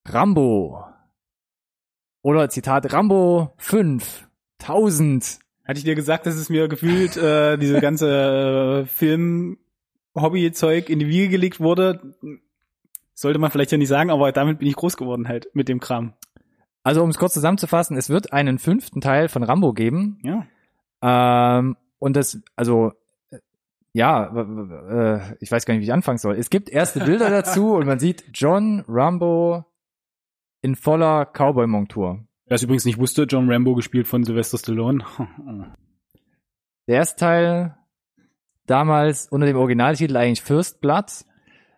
Rambo. 0.05 0.85
Oder 2.21 2.49
Zitat 2.49 2.93
Rambo 2.93 3.53
5, 3.57 4.27
1000. 4.61 5.39
Hatte 5.67 5.79
ich 5.79 5.83
dir 5.83 5.95
gesagt, 5.95 6.27
dass 6.27 6.35
es 6.35 6.49
mir 6.49 6.67
gefühlt 6.67 7.17
äh, 7.17 7.57
diese 7.57 7.81
ganze 7.81 8.83
äh, 8.83 8.85
Film-Hobby-Zeug 8.85 10.89
in 10.89 10.99
die 10.99 11.07
Wiege 11.07 11.29
gelegt 11.29 11.59
wurde? 11.59 12.15
Sollte 13.15 13.39
man 13.39 13.49
vielleicht 13.49 13.71
ja 13.71 13.79
nicht 13.79 13.87
sagen, 13.87 14.11
aber 14.11 14.31
damit 14.31 14.59
bin 14.59 14.67
ich 14.67 14.75
groß 14.75 14.95
geworden 14.97 15.27
halt 15.27 15.47
mit 15.53 15.69
dem 15.69 15.79
Kram. 15.79 16.13
Also 16.85 17.01
um 17.03 17.09
es 17.09 17.17
kurz 17.17 17.33
zusammenzufassen, 17.33 17.97
es 17.97 18.11
wird 18.11 18.31
einen 18.31 18.59
fünften 18.59 19.01
Teil 19.01 19.27
von 19.27 19.41
Rambo 19.41 19.73
geben. 19.73 20.19
Ja. 20.21 20.45
Ähm, 21.57 21.77
und 21.97 22.15
das, 22.15 22.43
also, 22.55 22.91
äh, 23.31 23.39
ja, 23.91 24.27
äh, 24.27 25.35
ich 25.39 25.51
weiß 25.51 25.65
gar 25.65 25.73
nicht, 25.73 25.81
wie 25.81 25.85
ich 25.85 25.93
anfangen 25.93 26.19
soll. 26.19 26.35
Es 26.35 26.51
gibt 26.51 26.69
erste 26.69 26.99
Bilder 27.03 27.31
dazu 27.31 27.73
und 27.75 27.87
man 27.87 27.97
sieht 27.97 28.25
John 28.35 28.85
Rambo 28.87 29.65
in 30.61 30.75
voller 30.75 31.25
Cowboy-Montur. 31.25 32.23
Wer 32.45 32.55
es 32.55 32.61
übrigens 32.61 32.85
nicht 32.85 32.99
wusste, 32.99 33.23
John 33.23 33.51
Rambo 33.51 33.73
gespielt 33.73 34.07
von 34.07 34.23
Sylvester 34.23 34.59
Stallone. 34.59 35.03
Der 36.87 36.97
erste 36.97 37.19
Teil 37.19 37.77
damals 38.67 39.27
unter 39.27 39.47
dem 39.47 39.57
Originaltitel 39.57 40.17
eigentlich 40.17 40.43
First 40.43 40.81
Blood. 40.81 41.25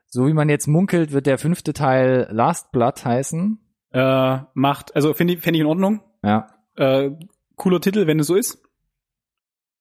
So 0.07 0.27
wie 0.27 0.33
man 0.33 0.49
jetzt 0.49 0.67
munkelt, 0.67 1.13
wird 1.13 1.27
der 1.27 1.37
fünfte 1.37 1.71
Teil 1.71 2.27
Last 2.29 2.73
Blood 2.73 3.05
heißen. 3.05 3.61
Äh, 3.91 4.39
macht, 4.53 4.95
also 4.95 5.13
finde 5.13 5.33
ich, 5.35 5.41
fände 5.41 5.57
ich 5.57 5.61
in 5.61 5.67
Ordnung. 5.67 6.01
Ja. 6.23 6.47
Äh, 6.75 7.11
cooler 7.55 7.81
Titel, 7.81 8.07
wenn 8.07 8.19
es 8.19 8.27
so 8.27 8.35
ist. 8.35 8.61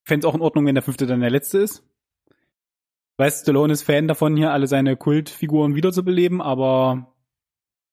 Fände 0.04 0.26
es 0.26 0.30
auch 0.30 0.34
in 0.36 0.40
Ordnung, 0.42 0.66
wenn 0.66 0.74
der 0.74 0.82
fünfte 0.84 1.06
dann 1.06 1.20
der 1.20 1.30
letzte 1.30 1.58
ist. 1.58 1.82
Weißt, 3.18 3.42
Stallone 3.42 3.72
ist 3.72 3.82
Fan 3.82 4.08
davon, 4.08 4.36
hier 4.36 4.52
alle 4.52 4.66
seine 4.66 4.96
Kultfiguren 4.96 5.74
wiederzubeleben, 5.74 6.42
aber 6.42 7.14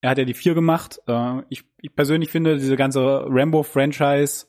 er 0.02 0.10
hat 0.12 0.17
ja 0.17 0.26
die 0.26 0.34
vier 0.34 0.54
gemacht. 0.54 0.99
Äh, 1.08 1.41
ich, 1.49 1.63
ich 1.82 1.95
persönlich 1.95 2.30
finde, 2.30 2.58
diese 2.58 2.76
ganze 2.76 3.26
Rambo-Franchise, 3.28 4.47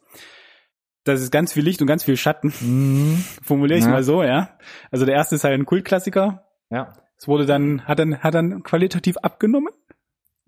das 1.04 1.20
ist 1.22 1.30
ganz 1.30 1.52
viel 1.52 1.62
Licht 1.64 1.80
und 1.80 1.86
ganz 1.86 2.02
viel 2.04 2.16
Schatten, 2.16 2.52
Mhm. 2.60 3.16
formuliere 3.42 3.78
ich 3.78 3.84
Ja. 3.84 3.90
mal 3.90 4.02
so, 4.02 4.22
ja. 4.22 4.58
Also 4.90 5.06
der 5.06 5.14
erste 5.14 5.36
ist 5.36 5.44
halt 5.44 5.54
ein 5.54 5.66
Kultklassiker. 5.66 6.44
Ja. 6.70 6.92
Es 7.16 7.28
wurde 7.28 7.46
dann, 7.46 7.86
hat 7.86 8.00
dann, 8.00 8.18
hat 8.18 8.34
dann 8.34 8.64
qualitativ 8.64 9.16
abgenommen. 9.18 9.72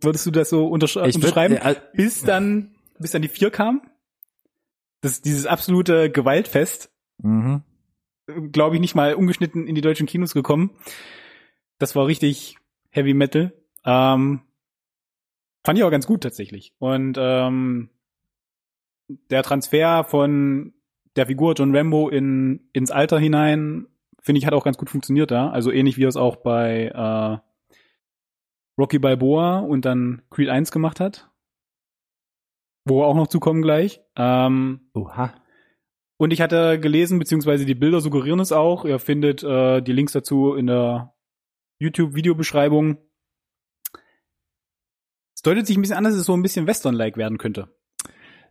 Würdest 0.01 0.27
du 0.27 0.31
das 0.31 0.51
so 0.51 0.67
untersch 0.67 0.97
Ich 0.97 1.03
würd- 1.03 1.15
unterschreiben? 1.17 1.55
äh, 1.57 1.75
bis 1.95 2.23
dann, 2.23 2.75
bis 2.99 3.11
dann 3.13 3.23
die 3.23 3.29
vier 3.29 3.51
kam. 3.51 3.83
Das 5.01 5.23
dieses 5.23 5.47
absolute 5.47 6.11
Gewaltfest. 6.11 6.91
Mhm. 7.19 7.63
glaube 8.53 8.75
ich, 8.75 8.81
nicht 8.81 8.95
mal 8.97 9.15
ungeschnitten 9.15 9.67
in 9.69 9.75
die 9.75 9.81
deutschen 9.81 10.07
Kinos 10.07 10.35
gekommen. 10.35 10.71
Das 11.79 11.95
war 11.97 12.07
richtig 12.07 12.57
Heavy 12.91 13.15
Metal. 13.15 13.53
Ähm, 13.85 14.41
fand 15.65 15.79
ich 15.79 15.85
auch 15.85 15.91
ganz 15.91 16.07
gut 16.07 16.23
tatsächlich. 16.25 16.75
Und 16.79 17.17
ähm, 17.19 17.89
der 19.31 19.43
Transfer 19.45 20.05
von 20.05 20.75
der 21.15 21.27
Figur 21.27 21.55
John 21.55 21.75
Rambo 21.75 22.09
in, 22.09 22.69
ins 22.73 22.91
Alter 22.91 23.19
hinein, 23.19 23.87
finde 24.21 24.41
ich, 24.41 24.47
hat 24.47 24.55
auch 24.55 24.65
ganz 24.65 24.77
gut 24.77 24.91
funktioniert 24.91 25.31
da. 25.31 25.51
Also 25.51 25.71
ähnlich 25.71 25.97
wie 25.97 26.05
es 26.05 26.17
auch 26.17 26.37
bei 26.37 26.87
äh, 26.89 27.46
Rocky 28.79 28.99
Balboa 28.99 29.61
und 29.61 29.85
dann 29.85 30.23
Creed 30.31 30.49
1 30.49 30.71
gemacht 30.71 31.01
hat. 31.01 31.31
Wo 32.85 33.01
wir 33.01 33.07
auch 33.07 33.17
noch 33.17 33.27
zukommen 33.27 33.63
gleich. 33.63 34.01
Ähm, 34.17 34.91
Oha. 34.95 35.35
und 36.19 36.33
ich 36.33 36.41
hatte 36.41 36.79
gelesen, 36.79 37.19
beziehungsweise 37.19 37.65
die 37.67 37.75
Bilder 37.75 38.01
suggerieren 38.01 38.41
es 38.41 38.53
auch. 38.53 38.85
Ihr 38.85 38.99
findet 38.99 39.43
äh, 39.43 39.81
die 39.81 39.93
Links 39.93 40.13
dazu 40.13 40.55
in 40.55 40.67
der 40.67 41.15
YouTube-Videobeschreibung. 41.81 42.99
Es 45.35 45.43
deutet 45.43 45.67
sich 45.67 45.77
ein 45.77 45.83
bisschen 45.83 45.97
an, 45.97 46.05
dass 46.05 46.15
es 46.15 46.25
so 46.25 46.35
ein 46.35 46.43
bisschen 46.43 46.67
Western-like 46.67 47.17
werden 47.17 47.39
könnte. 47.39 47.69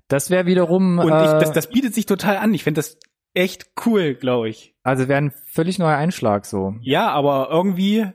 Das 0.08 0.30
wäre 0.30 0.46
wiederum, 0.46 1.00
Und 1.00 1.12
äh, 1.12 1.26
ich, 1.26 1.32
das, 1.40 1.52
das 1.52 1.70
bietet 1.70 1.96
sich 1.96 2.06
total 2.06 2.38
an. 2.38 2.54
Ich 2.54 2.64
finde 2.64 2.80
das 2.80 3.00
echt 3.34 3.72
cool, 3.86 4.16
glaube 4.16 4.50
ich. 4.50 4.76
also 4.84 5.08
wäre 5.08 5.18
ein 5.18 5.34
völlig 5.52 5.80
neuer 5.80 5.98
Einschlag 5.98 6.46
so. 6.46 6.76
Ja, 6.82 7.10
aber 7.10 7.50
irgendwie, 7.52 8.06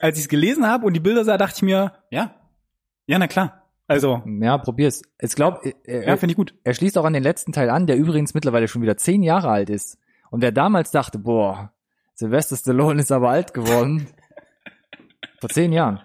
als 0.00 0.16
ich 0.16 0.24
es 0.24 0.28
gelesen 0.28 0.66
habe 0.66 0.86
und 0.86 0.94
die 0.94 1.00
Bilder 1.00 1.24
sah, 1.24 1.36
dachte 1.36 1.56
ich 1.56 1.62
mir, 1.62 1.92
ja, 2.10 2.34
ja, 3.06 3.18
na 3.18 3.26
klar. 3.26 3.66
Also, 3.88 4.22
Ja, 4.24 4.56
probier's. 4.56 5.02
Ich 5.18 5.34
glaube, 5.34 5.60
ja, 5.64 5.72
er, 5.84 6.16
finde 6.16 6.32
ich 6.32 6.36
gut. 6.36 6.54
er 6.62 6.74
schließt 6.74 6.96
auch 6.96 7.04
an 7.04 7.12
den 7.12 7.24
letzten 7.24 7.50
Teil 7.50 7.70
an, 7.70 7.88
der 7.88 7.96
übrigens 7.96 8.34
mittlerweile 8.34 8.68
schon 8.68 8.82
wieder 8.82 8.96
zehn 8.96 9.24
Jahre 9.24 9.50
alt 9.50 9.68
ist. 9.68 9.98
Und 10.30 10.42
wer 10.42 10.52
damals 10.52 10.92
dachte, 10.92 11.18
boah, 11.18 11.72
Sylvester 12.14 12.56
Stallone 12.56 13.00
ist 13.00 13.10
aber 13.10 13.30
alt 13.30 13.52
geworden. 13.52 14.06
Vor 15.40 15.50
zehn 15.50 15.72
Jahren. 15.72 15.98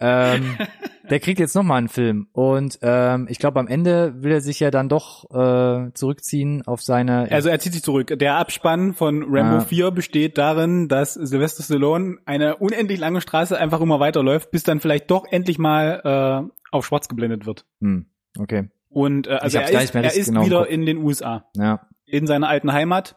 Ähm, 0.00 0.58
der 1.10 1.20
kriegt 1.20 1.38
jetzt 1.40 1.54
nochmal 1.54 1.78
einen 1.78 1.88
Film. 1.88 2.28
Und 2.32 2.78
ähm, 2.82 3.26
ich 3.28 3.38
glaube, 3.38 3.60
am 3.60 3.66
Ende 3.68 4.22
will 4.22 4.32
er 4.32 4.40
sich 4.40 4.60
ja 4.60 4.70
dann 4.70 4.88
doch 4.88 5.24
äh, 5.30 5.92
zurückziehen 5.92 6.62
auf 6.66 6.80
seine. 6.82 7.30
Also 7.30 7.48
er 7.48 7.58
zieht 7.58 7.72
sich 7.72 7.82
zurück. 7.82 8.12
Der 8.18 8.36
Abspann 8.36 8.94
von 8.94 9.22
Rambo 9.28 9.56
Ja. 9.56 9.60
4 9.60 9.90
besteht 9.90 10.38
darin, 10.38 10.88
dass 10.88 11.14
Sylvester 11.14 11.62
Stallone 11.62 12.18
eine 12.24 12.56
unendlich 12.56 12.98
lange 12.98 13.20
Straße 13.20 13.58
einfach 13.58 13.80
immer 13.80 14.00
weiterläuft, 14.00 14.50
bis 14.50 14.62
dann 14.62 14.80
vielleicht 14.80 15.10
doch 15.10 15.24
endlich 15.30 15.58
mal 15.58 16.00
äh, 16.48 16.50
auf 16.72 16.86
schwarz 16.86 17.08
geblendet 17.08 17.46
wird. 17.46 17.66
hm, 17.80 18.06
okay. 18.38 18.70
Und 18.88 19.26
äh, 19.28 19.32
also 19.34 19.58
er 19.58 19.82
ist, 19.82 19.94
er 19.94 20.04
ist 20.14 20.26
genau 20.26 20.44
wieder 20.44 20.66
in 20.68 20.84
den 20.86 20.98
USA, 20.98 21.44
Ja. 21.54 21.86
in 22.06 22.26
seiner 22.26 22.48
alten 22.48 22.72
Heimat. 22.72 23.16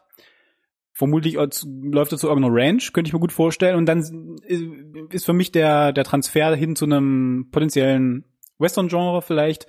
Vermutlich 0.96 1.34
läuft 1.34 2.12
er 2.12 2.18
zu 2.18 2.28
irgendeiner 2.28 2.54
Ranch, 2.54 2.92
könnte 2.92 3.08
ich 3.08 3.12
mir 3.12 3.18
gut 3.20 3.32
vorstellen. 3.32 3.76
Und 3.76 3.86
dann 3.86 3.98
ist- 4.46 4.64
ist 5.10 5.24
für 5.26 5.32
mich 5.32 5.50
der, 5.50 5.92
der 5.92 6.04
Transfer 6.04 6.54
hin 6.54 6.76
zu 6.76 6.84
einem 6.84 7.48
potenziellen 7.50 8.24
Western-Genre 8.58 9.20
vielleicht 9.20 9.66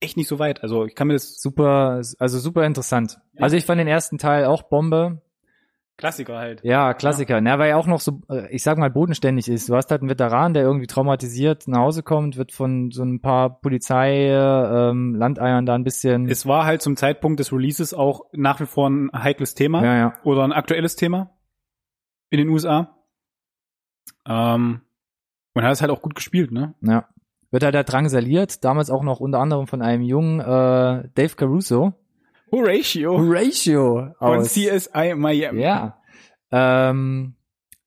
echt 0.00 0.16
nicht 0.16 0.28
so 0.28 0.38
weit. 0.38 0.62
Also 0.62 0.86
ich 0.86 0.94
kann 0.94 1.08
mir 1.08 1.12
das 1.12 1.38
Super, 1.40 2.00
also 2.18 2.38
super 2.38 2.64
interessant. 2.64 3.18
Ja. 3.34 3.42
Also 3.42 3.56
ich 3.56 3.66
fand 3.66 3.78
den 3.78 3.88
ersten 3.88 4.16
Teil 4.16 4.46
auch 4.46 4.62
Bombe. 4.62 5.20
Klassiker 5.98 6.38
halt. 6.38 6.60
Ja, 6.62 6.94
Klassiker. 6.94 7.42
Ja. 7.42 7.58
weil 7.58 7.70
er 7.70 7.76
auch 7.76 7.88
noch 7.88 7.98
so, 7.98 8.20
äh, 8.30 8.48
ich 8.54 8.62
sag 8.62 8.78
mal, 8.78 8.88
bodenständig 8.88 9.48
ist. 9.48 9.68
Du 9.68 9.74
hast 9.74 9.90
halt 9.90 10.00
einen 10.00 10.08
Veteran, 10.08 10.54
der 10.54 10.62
irgendwie 10.62 10.86
traumatisiert 10.86 11.66
nach 11.66 11.80
Hause 11.80 12.04
kommt, 12.04 12.36
wird 12.36 12.52
von 12.52 12.92
so 12.92 13.02
ein 13.02 13.20
paar 13.20 13.60
Polizei, 13.60 14.28
ähm, 14.30 15.16
Landeiern 15.16 15.66
da 15.66 15.74
ein 15.74 15.82
bisschen. 15.82 16.28
Es 16.28 16.46
war 16.46 16.64
halt 16.64 16.82
zum 16.82 16.96
Zeitpunkt 16.96 17.40
des 17.40 17.52
Releases 17.52 17.94
auch 17.94 18.26
nach 18.32 18.60
wie 18.60 18.66
vor 18.66 18.88
ein 18.88 19.10
heikles 19.12 19.54
Thema 19.54 19.84
ja, 19.84 19.96
ja. 19.96 20.14
oder 20.22 20.44
ein 20.44 20.52
aktuelles 20.52 20.94
Thema 20.94 21.30
in 22.30 22.38
den 22.38 22.48
USA. 22.48 22.94
Ähm, 24.24 24.82
und 25.54 25.64
hat 25.64 25.72
es 25.72 25.80
halt 25.80 25.90
auch 25.90 26.00
gut 26.00 26.14
gespielt, 26.14 26.52
ne? 26.52 26.74
Ja. 26.80 27.08
Wird 27.50 27.64
halt 27.64 27.74
da 27.74 27.82
drangsaliert, 27.82 28.62
damals 28.62 28.90
auch 28.90 29.02
noch 29.02 29.18
unter 29.18 29.40
anderem 29.40 29.66
von 29.66 29.82
einem 29.82 30.02
jungen 30.02 30.38
äh, 30.38 31.08
Dave 31.14 31.34
Caruso. 31.34 31.94
Horatio 32.52 33.18
Horatio 33.18 34.14
von 34.18 34.38
aus. 34.38 34.52
CSI 34.52 35.14
Miami. 35.14 35.60
Ja. 35.60 35.98
Ähm, 36.50 37.34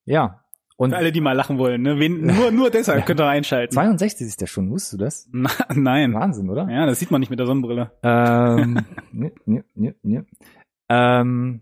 ja. 0.05 0.37
Und 0.77 0.91
Für 0.91 0.97
alle, 0.97 1.11
die 1.11 1.21
mal 1.21 1.33
lachen 1.33 1.59
wollen, 1.59 1.83
ne? 1.83 1.99
Wen, 1.99 2.25
nur, 2.25 2.49
nur 2.49 2.71
deshalb 2.71 3.05
könnt 3.05 3.19
ihr 3.19 3.27
einschalten. 3.27 3.73
62 3.73 4.25
ist 4.25 4.41
der 4.41 4.47
schon, 4.47 4.71
wusstest 4.71 4.93
du 4.93 4.97
das? 4.97 5.29
Na, 5.31 5.51
nein. 5.75 6.13
Wahnsinn, 6.13 6.49
oder? 6.49 6.67
Ja, 6.69 6.87
das 6.87 6.99
sieht 6.99 7.11
man 7.11 7.19
nicht 7.19 7.29
mit 7.29 7.37
der 7.37 7.45
Sonnenbrille. 7.45 7.91
Ähm, 8.01 8.79
ne, 9.11 9.31
ne, 9.45 9.63
ne, 9.75 9.95
ne. 10.01 10.25
ähm, 10.89 11.61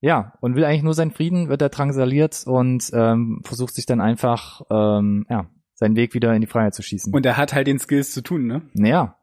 ja, 0.00 0.34
und 0.40 0.54
will 0.54 0.64
eigentlich 0.64 0.82
nur 0.82 0.94
seinen 0.94 1.10
Frieden, 1.10 1.48
wird 1.48 1.62
er 1.62 1.68
drangsaliert 1.68 2.44
und 2.46 2.90
ähm, 2.94 3.40
versucht 3.44 3.74
sich 3.74 3.86
dann 3.86 4.00
einfach 4.00 4.62
ähm, 4.70 5.26
ja, 5.28 5.46
seinen 5.74 5.96
Weg 5.96 6.14
wieder 6.14 6.34
in 6.34 6.40
die 6.40 6.46
Freiheit 6.46 6.74
zu 6.74 6.82
schießen. 6.82 7.12
Und 7.12 7.26
er 7.26 7.36
hat 7.36 7.52
halt 7.54 7.66
den 7.66 7.78
Skills 7.78 8.12
zu 8.12 8.22
tun, 8.22 8.46
ne? 8.46 8.62
naja, 8.72 9.16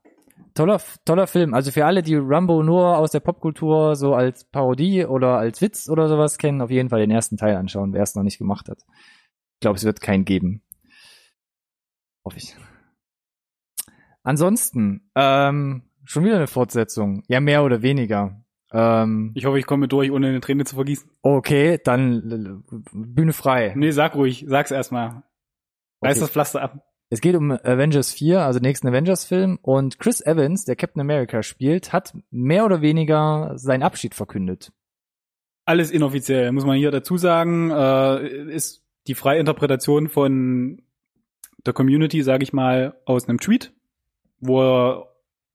toller, 0.54 0.82
toller 1.06 1.28
Film. 1.28 1.54
Also 1.54 1.72
für 1.72 1.86
alle, 1.86 2.02
die 2.02 2.16
Rambo 2.16 2.64
nur 2.64 2.98
aus 2.98 3.12
der 3.12 3.20
Popkultur 3.20 3.96
so 3.96 4.14
als 4.16 4.44
Parodie 4.46 5.06
oder 5.06 5.38
als 5.38 5.62
Witz 5.62 5.90
oder 5.90 6.08
sowas 6.08 6.38
kennen, 6.38 6.62
auf 6.62 6.70
jeden 6.72 6.90
Fall 6.90 7.00
den 7.00 7.12
ersten 7.12 7.38
Teil 7.38 7.56
anschauen, 7.56 7.94
wer 7.94 8.04
es 8.04 8.16
noch 8.16 8.24
nicht 8.24 8.38
gemacht 8.38 8.68
hat. 8.70 8.80
Ich 8.88 9.60
glaube, 9.62 9.78
es 9.78 9.84
wird 9.84 10.02
keinen 10.02 10.26
geben. 10.26 10.64
Hoffe 12.26 12.38
ich. 12.38 12.56
Ansonsten, 14.24 15.10
ähm, 15.16 15.84
schon 16.04 16.24
wieder 16.26 16.36
eine 16.36 16.48
Fortsetzung. 16.48 17.24
Ja, 17.28 17.40
mehr 17.40 17.64
oder 17.64 17.82
weniger. 17.82 18.44
Ähm, 18.72 19.32
Ich 19.36 19.46
hoffe, 19.46 19.60
ich 19.60 19.66
komme 19.66 19.88
durch, 19.88 20.12
ohne 20.12 20.28
eine 20.28 20.42
Träne 20.42 20.64
zu 20.66 20.76
vergießen. 20.76 21.10
okay, 21.24 21.80
dann 21.84 22.64
äh, 22.72 22.82
Bühne 22.94 23.34
frei. 23.34 23.74
Nee, 23.76 23.92
sag 23.92 24.16
ruhig, 24.16 24.46
sag's 24.48 24.72
erstmal. 24.72 25.24
Reiß 26.04 26.18
Okay. 26.18 26.20
das 26.20 26.30
Pflaster 26.30 26.62
ab. 26.62 26.88
Es 27.12 27.20
geht 27.20 27.36
um 27.36 27.52
Avengers 27.52 28.14
4, 28.14 28.42
also 28.42 28.60
den 28.60 28.68
nächsten 28.70 28.88
Avengers-Film. 28.88 29.60
Und 29.62 30.00
Chris 30.00 30.22
Evans, 30.22 30.64
der 30.64 30.78
Captain 30.78 31.02
America 31.02 31.44
spielt, 31.44 31.92
hat 31.92 32.14
mehr 32.30 32.64
oder 32.66 32.82
weniger 32.82 33.52
seinen 33.56 33.84
Abschied 33.84 34.16
verkündet. 34.16 34.72
Alles 35.66 35.92
inoffiziell, 35.92 36.54
muss 36.54 36.66
man 36.66 36.78
hier 36.78 36.90
dazu 36.90 37.18
sagen, 37.18 37.70
äh, 37.70 38.54
ist 38.54 38.86
die 39.08 39.16
freie 39.16 39.42
Interpretation 39.42 40.08
von 40.08 40.84
der 41.66 41.74
Community, 41.74 42.24
sage 42.24 42.44
ich 42.44 42.54
mal, 42.54 42.96
aus 43.04 43.28
einem 43.28 43.42
Tweet, 43.42 43.74
wo 44.40 44.62
er 44.62 45.08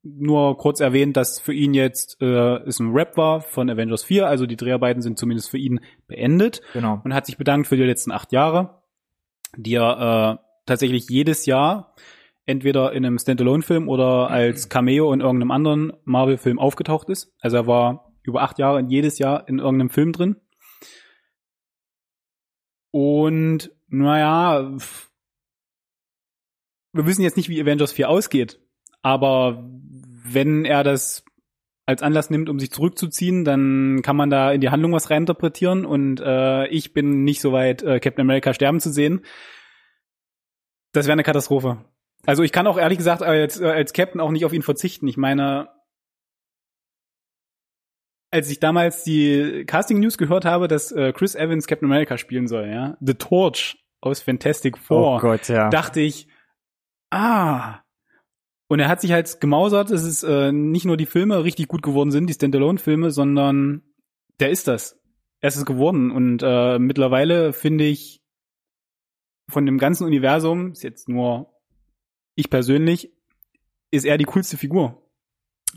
nur 0.02 0.58
kurz 0.58 0.80
erwähnt, 0.80 1.16
dass 1.16 1.40
für 1.40 1.54
ihn 1.54 1.72
jetzt 1.72 2.20
äh, 2.20 2.56
es 2.66 2.80
ein 2.80 2.92
Rap 2.92 3.16
war 3.16 3.40
von 3.40 3.70
Avengers 3.70 4.04
4, 4.04 4.26
also 4.28 4.44
die 4.44 4.56
Dreharbeiten 4.56 5.00
sind 5.00 5.18
zumindest 5.18 5.48
für 5.48 5.58
ihn 5.58 5.80
beendet 6.06 6.60
Genau. 6.74 7.00
und 7.02 7.14
hat 7.14 7.24
sich 7.24 7.38
bedankt 7.38 7.66
für 7.66 7.76
die 7.78 7.82
letzten 7.82 8.12
acht 8.12 8.30
Jahre, 8.30 8.82
die 9.56 9.74
er 9.74 10.38
äh, 10.38 10.45
tatsächlich 10.66 11.08
jedes 11.08 11.46
Jahr 11.46 11.94
entweder 12.44 12.92
in 12.92 13.04
einem 13.04 13.18
Standalone-Film 13.18 13.88
oder 13.88 14.30
als 14.30 14.68
Cameo 14.68 15.12
in 15.12 15.20
irgendeinem 15.20 15.50
anderen 15.50 15.92
Marvel-Film 16.04 16.58
aufgetaucht 16.58 17.08
ist. 17.08 17.34
Also 17.40 17.56
er 17.56 17.66
war 17.66 18.12
über 18.22 18.42
acht 18.42 18.58
Jahre 18.58 18.78
in 18.78 18.88
jedes 18.88 19.18
Jahr 19.18 19.48
in 19.48 19.58
irgendeinem 19.58 19.90
Film 19.90 20.12
drin. 20.12 20.36
Und 22.90 23.70
naja, 23.88 24.76
wir 26.92 27.06
wissen 27.06 27.22
jetzt 27.22 27.36
nicht, 27.36 27.48
wie 27.48 27.60
Avengers 27.60 27.92
4 27.92 28.08
ausgeht, 28.08 28.60
aber 29.02 29.68
wenn 30.24 30.64
er 30.64 30.82
das 30.82 31.24
als 31.84 32.02
Anlass 32.02 32.30
nimmt, 32.30 32.48
um 32.48 32.58
sich 32.58 32.72
zurückzuziehen, 32.72 33.44
dann 33.44 34.02
kann 34.02 34.16
man 34.16 34.28
da 34.28 34.50
in 34.50 34.60
die 34.60 34.70
Handlung 34.70 34.92
was 34.92 35.10
reininterpretieren 35.10 35.86
und 35.86 36.20
äh, 36.20 36.66
ich 36.68 36.92
bin 36.92 37.22
nicht 37.22 37.40
so 37.40 37.52
weit, 37.52 37.82
äh, 37.82 38.00
Captain 38.00 38.22
America 38.22 38.52
sterben 38.52 38.80
zu 38.80 38.90
sehen. 38.90 39.20
Das 40.96 41.06
wäre 41.06 41.12
eine 41.12 41.24
Katastrophe. 41.24 41.84
Also 42.24 42.42
ich 42.42 42.52
kann 42.52 42.66
auch 42.66 42.78
ehrlich 42.78 42.96
gesagt 42.96 43.22
als, 43.22 43.60
als 43.60 43.92
Captain 43.92 44.18
auch 44.18 44.30
nicht 44.30 44.46
auf 44.46 44.54
ihn 44.54 44.62
verzichten. 44.62 45.06
Ich 45.06 45.18
meine, 45.18 45.68
als 48.30 48.50
ich 48.50 48.60
damals 48.60 49.04
die 49.04 49.64
Casting 49.66 50.00
News 50.00 50.16
gehört 50.16 50.46
habe, 50.46 50.68
dass 50.68 50.92
äh, 50.92 51.12
Chris 51.12 51.34
Evans 51.34 51.66
Captain 51.66 51.86
America 51.86 52.16
spielen 52.16 52.48
soll, 52.48 52.68
ja, 52.68 52.96
The 53.00 53.12
Torch 53.12 53.84
aus 54.00 54.22
Fantastic 54.22 54.78
Four, 54.78 55.16
Oh 55.16 55.20
Gott, 55.20 55.48
ja. 55.48 55.68
dachte 55.68 56.00
ich, 56.00 56.28
ah. 57.10 57.80
Und 58.68 58.80
er 58.80 58.88
hat 58.88 59.02
sich 59.02 59.12
halt 59.12 59.38
gemausert, 59.40 59.90
dass 59.90 60.02
es 60.02 60.22
äh, 60.22 60.50
nicht 60.50 60.86
nur 60.86 60.96
die 60.96 61.04
Filme 61.04 61.44
richtig 61.44 61.68
gut 61.68 61.82
geworden 61.82 62.10
sind, 62.10 62.26
die 62.26 62.34
Standalone-Filme, 62.34 63.10
sondern 63.10 63.82
der 64.40 64.48
ist 64.48 64.66
das. 64.66 64.98
Er 65.40 65.48
ist 65.48 65.56
es 65.56 65.66
geworden. 65.66 66.10
Und 66.10 66.42
äh, 66.42 66.78
mittlerweile 66.78 67.52
finde 67.52 67.84
ich 67.84 68.22
von 69.48 69.66
dem 69.66 69.78
ganzen 69.78 70.04
Universum, 70.04 70.72
ist 70.72 70.82
jetzt 70.82 71.08
nur 71.08 71.52
ich 72.34 72.50
persönlich, 72.50 73.12
ist 73.90 74.04
er 74.04 74.18
die 74.18 74.24
coolste 74.24 74.56
Figur. 74.56 75.02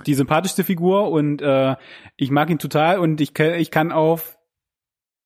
Die 0.06 0.14
sympathischste 0.14 0.64
Figur 0.64 1.10
und 1.12 1.42
äh, 1.42 1.76
ich 2.16 2.32
mag 2.32 2.50
ihn 2.50 2.60
total 2.60 3.00
und 3.00 3.20
ich, 3.22 3.34
kann- 3.34 3.54
ich 3.56 3.70
kann 3.72 3.92
auf 3.92 4.38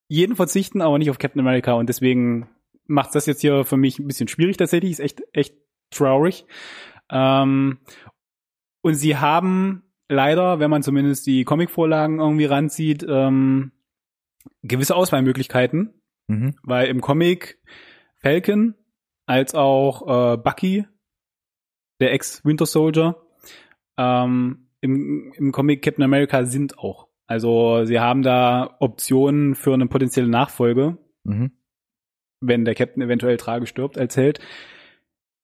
jeden 0.08 0.36
verzichten, 0.36 0.82
aber 0.82 0.98
nicht 0.98 1.10
auf 1.10 1.18
Captain 1.20 1.40
America 1.40 1.74
und 1.74 1.88
deswegen 1.90 2.50
macht 2.86 3.16
das 3.16 3.26
jetzt 3.26 3.42
hier 3.42 3.64
für 3.66 3.78
mich 3.78 4.00
ein 4.00 4.08
bisschen 4.08 4.28
schwierig 4.28 4.58
tatsächlich, 4.58 4.92
ist 4.92 5.00
echt, 5.00 5.22
echt 5.32 5.56
traurig. 5.92 6.46
Ähm, 7.10 7.80
und 8.82 8.96
sie 8.96 9.18
haben 9.18 9.84
leider, 10.10 10.60
wenn 10.60 10.70
man 10.70 10.84
zumindest 10.84 11.26
die 11.26 11.46
Comicvorlagen 11.46 12.20
irgendwie 12.20 12.46
ranzieht, 12.46 13.06
ähm, 13.08 13.72
gewisse 14.62 14.96
Auswahlmöglichkeiten, 14.96 15.94
Mhm. 16.28 16.56
weil 16.64 16.88
im 16.88 17.02
Comic 17.02 17.60
Falcon 18.24 18.76
als 19.26 19.54
auch 19.54 20.34
äh, 20.34 20.38
Bucky, 20.38 20.86
der 22.00 22.14
Ex-Winter 22.14 22.66
Soldier, 22.66 23.18
ähm, 23.98 24.70
im, 24.82 25.32
im 25.36 25.52
Comic 25.52 25.82
Captain 25.82 26.04
America 26.04 26.46
sind 26.46 26.78
auch. 26.80 27.08
Also 27.28 27.86
sie 27.86 28.00
haben 28.00 28.22
da 28.22 28.76
Optionen 28.80 29.56
für 29.56 29.74
eine 29.74 29.88
potenzielle 29.88 30.28
Nachfolge, 30.30 30.98
Mhm. 31.26 31.52
wenn 32.42 32.66
der 32.66 32.76
Captain 32.76 33.02
eventuell 33.02 33.38
tragisch 33.38 33.70
stirbt 33.70 33.98
als 33.98 34.18
Held. 34.18 34.40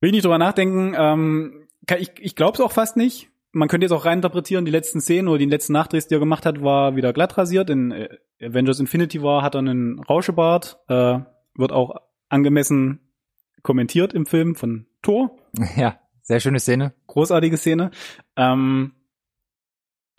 Will 0.01 0.09
ich 0.09 0.11
nicht 0.11 0.25
drüber 0.25 0.37
nachdenken. 0.37 0.93
Ähm, 0.97 1.67
kann, 1.87 2.01
ich 2.01 2.11
ich 2.19 2.35
glaube 2.35 2.55
es 2.55 2.59
auch 2.61 2.73
fast 2.73 2.97
nicht. 2.97 3.29
Man 3.53 3.69
könnte 3.69 3.85
jetzt 3.85 3.93
auch 3.93 4.03
reininterpretieren, 4.05 4.65
die 4.65 4.71
letzten 4.71 4.99
Szenen 4.99 5.29
oder 5.29 5.37
die 5.37 5.45
letzten 5.45 5.71
Nachdrehs, 5.73 6.07
die 6.07 6.15
er 6.15 6.19
gemacht 6.19 6.45
hat, 6.45 6.61
war 6.61 6.97
wieder 6.97 7.13
glatt 7.13 7.37
rasiert. 7.37 7.69
In 7.69 7.91
äh, 7.91 8.09
Avengers 8.41 8.81
Infinity 8.81 9.23
War 9.23 9.41
hat 9.41 9.55
er 9.55 9.59
einen 9.59 9.99
Rauschebart. 10.03 10.79
Äh, 10.89 11.19
wird 11.55 11.71
auch 11.71 11.95
angemessen 12.29 12.99
kommentiert 13.63 14.13
im 14.13 14.25
Film 14.25 14.55
von 14.55 14.85
Thor. 15.01 15.37
Ja, 15.75 15.99
sehr 16.21 16.39
schöne 16.39 16.59
Szene. 16.59 16.93
Großartige 17.07 17.57
Szene. 17.57 17.91
Ähm, 18.35 18.93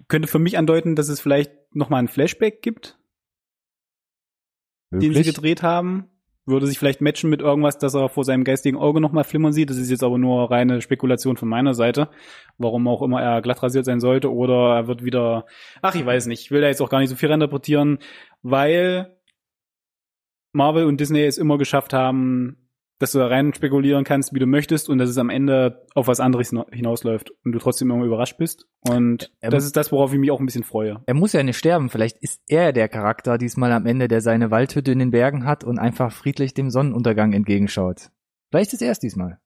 könnte 0.08 0.28
für 0.28 0.38
mich 0.38 0.58
andeuten, 0.58 0.96
dass 0.96 1.08
es 1.08 1.20
vielleicht 1.20 1.52
nochmal 1.72 2.00
ein 2.00 2.08
Flashback 2.08 2.62
gibt, 2.62 2.98
den 4.90 5.00
sie 5.00 5.08
Möglich. 5.08 5.26
gedreht 5.34 5.62
haben. 5.62 6.10
Würde 6.46 6.66
sich 6.66 6.78
vielleicht 6.78 7.00
matchen 7.00 7.30
mit 7.30 7.42
irgendwas, 7.42 7.78
dass 7.78 7.94
er 7.94 8.08
vor 8.08 8.24
seinem 8.24 8.42
geistigen 8.42 8.76
Auge 8.76 9.00
nochmal 9.00 9.22
flimmern 9.22 9.52
sieht. 9.52 9.70
Das 9.70 9.76
ist 9.76 9.90
jetzt 9.90 10.02
aber 10.02 10.18
nur 10.18 10.50
reine 10.50 10.80
Spekulation 10.80 11.36
von 11.36 11.48
meiner 11.48 11.74
Seite. 11.74 12.08
Warum 12.58 12.88
auch 12.88 13.02
immer 13.02 13.22
er 13.22 13.40
glatt 13.40 13.62
rasiert 13.62 13.84
sein 13.84 14.00
sollte. 14.00 14.32
Oder 14.32 14.74
er 14.74 14.86
wird 14.88 15.04
wieder, 15.04 15.46
ach, 15.80 15.94
ich 15.94 16.04
weiß 16.04 16.26
nicht. 16.26 16.40
Ich 16.40 16.50
will 16.50 16.60
da 16.60 16.66
jetzt 16.66 16.80
auch 16.80 16.88
gar 16.88 16.98
nicht 16.98 17.10
so 17.10 17.14
viel 17.14 17.28
reininterpretieren, 17.28 17.98
weil 18.42 19.16
Marvel 20.52 20.84
und 20.86 21.00
Disney 21.00 21.24
es 21.24 21.38
immer 21.38 21.58
geschafft 21.58 21.92
haben, 21.92 22.56
dass 22.98 23.12
du 23.12 23.18
da 23.18 23.28
rein 23.28 23.54
spekulieren 23.54 24.04
kannst, 24.04 24.34
wie 24.34 24.38
du 24.38 24.46
möchtest 24.46 24.90
und 24.90 24.98
dass 24.98 25.08
es 25.08 25.16
am 25.16 25.30
Ende 25.30 25.86
auf 25.94 26.06
was 26.06 26.20
anderes 26.20 26.50
hina- 26.50 26.66
hinausläuft 26.70 27.30
und 27.44 27.52
du 27.52 27.58
trotzdem 27.58 27.90
immer 27.90 28.04
überrascht 28.04 28.36
bist. 28.36 28.66
Und 28.86 29.32
Ähm, 29.40 29.50
das 29.50 29.64
ist 29.64 29.74
das, 29.76 29.90
worauf 29.90 30.12
ich 30.12 30.18
mich 30.18 30.30
auch 30.30 30.38
ein 30.38 30.44
bisschen 30.44 30.64
freue. 30.64 31.02
Er 31.06 31.14
muss 31.14 31.32
ja 31.32 31.42
nicht 31.42 31.56
sterben. 31.56 31.88
Vielleicht 31.88 32.18
ist 32.18 32.42
er 32.46 32.72
der 32.74 32.88
Charakter 32.90 33.38
diesmal 33.38 33.72
am 33.72 33.86
Ende, 33.86 34.06
der 34.06 34.20
seine 34.20 34.50
Waldhütte 34.50 34.92
in 34.92 34.98
den 34.98 35.12
Bergen 35.12 35.46
hat 35.46 35.64
und 35.64 35.78
einfach 35.78 36.12
friedlich 36.12 36.52
dem 36.52 36.68
Sonnenuntergang 36.70 37.32
entgegenschaut. 37.32 38.10
Vielleicht 38.50 38.74
ist 38.74 38.82
er 38.82 38.92
es 38.92 38.98
diesmal. 38.98 39.38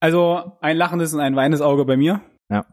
Also 0.00 0.56
ein 0.60 0.76
lachendes 0.76 1.12
und 1.12 1.20
ein 1.20 1.36
weinendes 1.36 1.60
Auge 1.60 1.84
bei 1.84 1.96
mir. 1.98 2.22
Ja. 2.50 2.64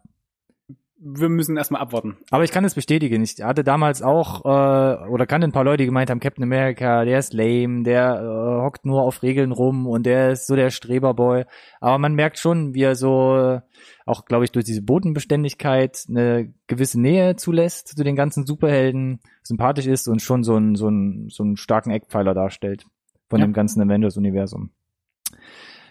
Wir 1.01 1.29
müssen 1.29 1.55
erstmal 1.55 1.81
abwarten. 1.81 2.17
Aber 2.29 2.43
ich 2.43 2.51
kann 2.51 2.65
es 2.65 2.75
bestätigen. 2.75 3.23
Ich 3.23 3.41
hatte 3.41 3.63
damals 3.63 4.01
auch, 4.01 4.43
äh, 4.43 5.07
oder 5.07 5.25
kannte 5.25 5.47
ein 5.47 5.53
paar 5.53 5.63
Leute, 5.63 5.83
die 5.83 5.85
gemeint 5.85 6.09
haben, 6.09 6.19
Captain 6.19 6.43
America, 6.43 7.05
der 7.05 7.19
ist 7.19 7.31
lame, 7.33 7.83
der 7.83 8.15
äh, 8.21 8.61
hockt 8.65 8.85
nur 8.85 9.03
auf 9.03 9.23
Regeln 9.23 9.53
rum 9.53 9.87
und 9.87 10.05
der 10.05 10.31
ist 10.31 10.45
so 10.47 10.57
der 10.57 10.69
Streberboy. 10.71 11.45
Aber 11.79 11.97
man 11.99 12.15
merkt 12.15 12.37
schon, 12.37 12.73
wie 12.73 12.81
er 12.83 12.95
so, 12.95 13.37
äh, 13.37 13.61
auch 14.05 14.25
glaube 14.25 14.43
ich 14.43 14.51
durch 14.51 14.65
diese 14.65 14.81
Bodenbeständigkeit 14.81 16.03
eine 16.09 16.53
gewisse 16.67 16.99
Nähe 16.99 17.37
zulässt 17.37 17.87
zu 17.97 18.03
den 18.03 18.17
ganzen 18.17 18.45
Superhelden, 18.45 19.21
sympathisch 19.41 19.87
ist 19.87 20.09
und 20.09 20.21
schon 20.21 20.43
so 20.43 20.55
einen 20.55 20.75
so 20.75 20.87
einen 20.87 21.29
so 21.29 21.43
einen 21.43 21.55
starken 21.55 21.91
Eckpfeiler 21.91 22.33
darstellt 22.33 22.85
von 23.29 23.39
Ja. 23.39 23.45
dem 23.47 23.53
ganzen 23.53 23.81
Avengers-Universum. 23.81 24.71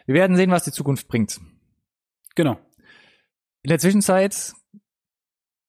Wir 0.05 0.15
werden 0.15 0.37
sehen, 0.37 0.51
was 0.51 0.65
die 0.65 0.73
Zukunft 0.73 1.09
bringt. 1.09 1.41
Genau. 2.35 2.59
In 3.63 3.71
der 3.71 3.79
Zwischenzeit 3.79 4.53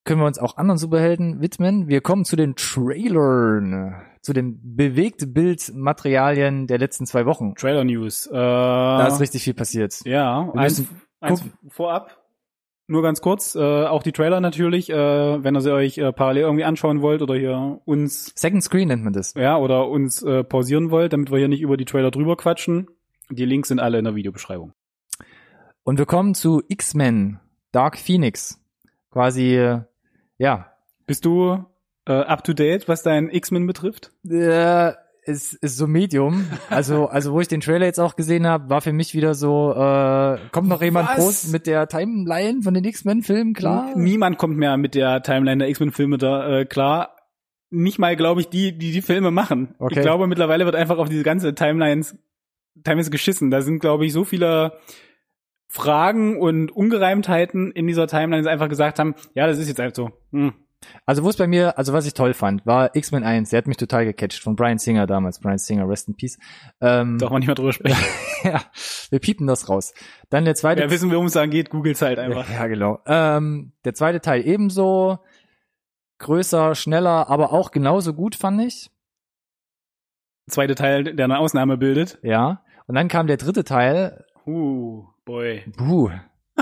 können 0.10 0.22
wir 0.22 0.26
uns 0.26 0.40
auch 0.40 0.58
anderen 0.58 0.80
Superhelden 0.80 1.40
widmen. 1.40 1.88
Wir 1.88 2.02
kommen 2.02 2.26
zu 2.26 2.36
den 2.36 2.56
Trailern, 2.56 3.94
zu 4.24 4.34
den 4.34 4.60
Bewegtbildmaterialien 4.76 6.66
der 6.66 6.80
letzten 6.80 7.06
zwei 7.06 7.28
Wochen. 7.28 7.54
Trailer 7.54 7.84
News. 7.84 8.26
Äh, 8.26 8.34
Da 8.34 9.06
ist 9.06 9.20
richtig 9.20 9.44
viel 9.44 9.54
passiert. 9.54 10.02
Ja, 10.06 10.52
eins, 10.56 10.84
eins 11.20 11.44
vorab. 11.68 12.26
Nur 12.88 13.04
ganz 13.04 13.22
kurz, 13.22 13.54
äh, 13.54 13.60
auch 13.86 14.02
die 14.02 14.12
Trailer 14.12 14.42
natürlich, 14.42 14.90
äh, 14.90 14.96
wenn 15.44 15.56
ihr 15.56 15.62
sie 15.62 15.72
euch 15.72 16.00
äh, 16.00 16.12
parallel 16.12 16.42
irgendwie 16.42 16.64
anschauen 16.64 17.04
wollt 17.04 17.22
oder 17.22 17.36
hier 17.36 17.80
uns, 17.86 18.34
Second 18.36 18.64
Screen 18.64 18.88
nennt 18.88 19.04
man 19.04 19.14
das. 19.14 19.36
ja, 19.36 19.58
oder 19.58 19.90
uns 19.90 20.24
äh, 20.24 20.44
pausieren 20.44 20.90
wollt, 20.90 21.14
damit 21.14 21.30
wir 21.30 21.38
hier 21.38 21.50
nicht 21.50 21.62
über 21.62 21.78
die 21.78 21.86
Trailer 21.86 22.10
drüber 22.10 22.36
quatschen. 22.36 22.88
Die 23.30 23.46
Links 23.46 23.68
sind 23.68 23.80
alle 23.80 24.00
in 24.00 24.06
der 24.06 24.16
Videobeschreibung. 24.16 24.74
Und 25.84 26.00
wir 26.00 26.08
kommen 26.08 26.34
zu 26.34 26.64
X-Men, 26.68 27.40
Dark 27.72 28.00
Phoenix. 28.00 28.60
Quasi, 29.12 29.56
äh, 29.56 29.82
ja, 30.40 30.72
Bist 31.06 31.26
du 31.26 31.64
äh, 32.08 32.14
up 32.14 32.44
to 32.44 32.54
date, 32.54 32.88
was 32.88 33.04
dein 33.04 33.30
X-Men 33.30 33.68
betrifft? 33.68 34.12
äh, 34.28 34.94
ist, 35.24 35.54
ist 35.54 35.78
so 35.78 35.86
Medium. 35.86 36.48
Also, 36.70 37.08
also 37.08 37.34
wo 37.34 37.42
ich 37.42 37.48
den 37.48 37.62
Trailer 37.62 37.86
jetzt 37.86 38.00
auch 38.00 38.16
gesehen 38.16 38.48
habe, 38.48 38.70
war 38.70 38.82
für 38.82 38.94
mich 38.94 39.14
wieder 39.14 39.36
so, 39.36 39.74
äh, 39.74 40.38
kommt 40.52 40.70
noch 40.70 40.82
jemand 40.82 41.10
Was? 41.10 41.18
groß 41.18 41.48
mit 41.52 41.68
der 41.68 41.88
Timeline 41.88 42.62
von 42.64 42.74
den 42.74 42.84
X-Men-Filmen, 42.84 43.54
klar? 43.54 43.92
Niemand 43.96 44.38
kommt 44.38 44.58
mehr 44.58 44.78
mit 44.78 44.96
der 44.96 45.22
Timeline 45.22 45.60
der 45.60 45.70
X-Men-Filme 45.70 46.18
da 46.18 46.60
äh, 46.60 46.66
klar. 46.66 47.16
Nicht 47.70 48.00
mal, 48.00 48.16
glaube 48.16 48.42
ich, 48.42 48.50
die, 48.50 48.78
die 48.78 48.92
die 48.92 49.02
Filme 49.02 49.30
machen. 49.30 49.76
Okay. 49.78 49.96
Ich 49.96 50.02
glaube, 50.02 50.26
mittlerweile 50.26 50.66
wird 50.66 50.76
einfach 50.76 50.98
auf 50.98 51.10
diese 51.10 51.24
ganze 51.24 51.54
Timelines, 51.54 52.18
Timelines 52.84 53.12
geschissen. 53.12 53.52
Da 53.52 53.62
sind, 53.62 53.80
glaube 53.80 54.06
ich, 54.06 54.14
so 54.14 54.24
viele 54.24 54.74
Fragen 55.72 56.38
und 56.38 56.72
Ungereimtheiten 56.72 57.72
in 57.72 57.86
dieser 57.88 58.08
Timeline, 58.08 58.50
einfach 58.50 58.70
gesagt 58.70 58.98
haben, 59.00 59.14
ja, 59.36 59.46
das 59.48 59.60
ist 59.60 59.68
jetzt 59.68 59.80
einfach 59.80 59.96
so. 59.96 60.10
Hm. 60.32 60.54
Also 61.06 61.24
wo 61.24 61.30
es 61.30 61.36
bei 61.38 61.46
mir, 61.46 61.78
also 61.78 61.94
was 61.94 62.06
ich 62.06 62.14
toll 62.14 62.34
fand, 62.34 62.66
war 62.66 62.96
X-Men 62.96 63.24
1, 63.24 63.50
der 63.50 63.58
hat 63.60 63.68
mich 63.68 63.78
total 63.78 64.06
gecatcht, 64.06 64.42
von 64.42 64.56
Brian 64.56 64.78
Singer 64.80 65.06
damals, 65.06 65.40
Brian 65.40 65.58
Singer, 65.58 65.88
Rest 65.88 66.08
in 66.08 66.16
Peace. 66.16 66.40
Ähm, 66.82 67.18
Darf 67.20 67.30
man 67.32 67.40
nicht 67.40 67.48
mehr 67.48 67.56
drüber 67.56 67.74
sprechen. 67.74 67.98
ja, 68.44 68.62
wir 69.10 69.20
piepen 69.20 69.46
das 69.46 69.70
raus. 69.70 69.94
Dann 70.30 70.46
der 70.46 70.56
zweite, 70.56 70.82
Wer 70.82 70.90
wissen, 70.90 71.12
worum 71.12 71.26
es 71.26 71.34
da 71.34 71.46
geht, 71.46 71.70
googles 71.70 72.02
halt 72.02 72.18
einfach. 72.18 72.50
ja 72.50 72.66
genau, 72.68 73.00
ähm, 73.06 73.74
der 73.86 73.94
zweite 73.94 74.22
Teil 74.22 74.48
ebenso, 74.48 75.20
größer, 76.20 76.74
schneller, 76.76 77.30
aber 77.30 77.52
auch 77.54 77.72
genauso 77.72 78.14
gut 78.14 78.36
fand 78.36 78.62
ich, 78.62 78.90
Zweite 80.50 80.74
Teil, 80.74 81.04
der 81.04 81.26
eine 81.26 81.38
Ausnahme 81.38 81.78
bildet. 81.78 82.18
ja. 82.24 82.64
Und 82.88 82.96
dann 82.96 83.08
kam 83.08 83.28
der 83.28 83.38
dritte 83.38 83.64
Teil, 83.64 84.26
Uh, 84.48 85.06
boy. 85.30 85.64
buh, 85.78 86.10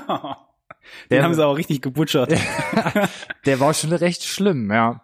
Den 1.10 1.18
Der- 1.18 1.24
haben 1.24 1.34
sie 1.34 1.46
auch 1.46 1.58
richtig 1.58 1.82
gebutschert. 1.82 2.32
der 3.46 3.60
war 3.60 3.74
schon 3.74 3.92
recht 3.94 4.24
schlimm, 4.24 4.72
ja. 4.72 5.04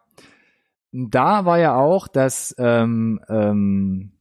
Da 0.91 1.45
war 1.45 1.59
ja 1.59 1.75
auch 1.75 2.07
das, 2.07 2.53
ähm, 2.57 3.19
ähm, 3.29 4.11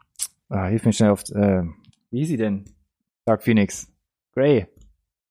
ah, 0.49 0.67
hilf 0.67 0.85
mir 0.85 0.93
schnell 0.93 1.11
auf, 1.11 1.23
äh, 1.31 1.63
wie 2.11 2.19
hieß 2.21 2.29
sie 2.29 2.37
denn? 2.37 2.65
Dark 3.25 3.43
Phoenix. 3.43 3.93
Grey. 4.35 4.67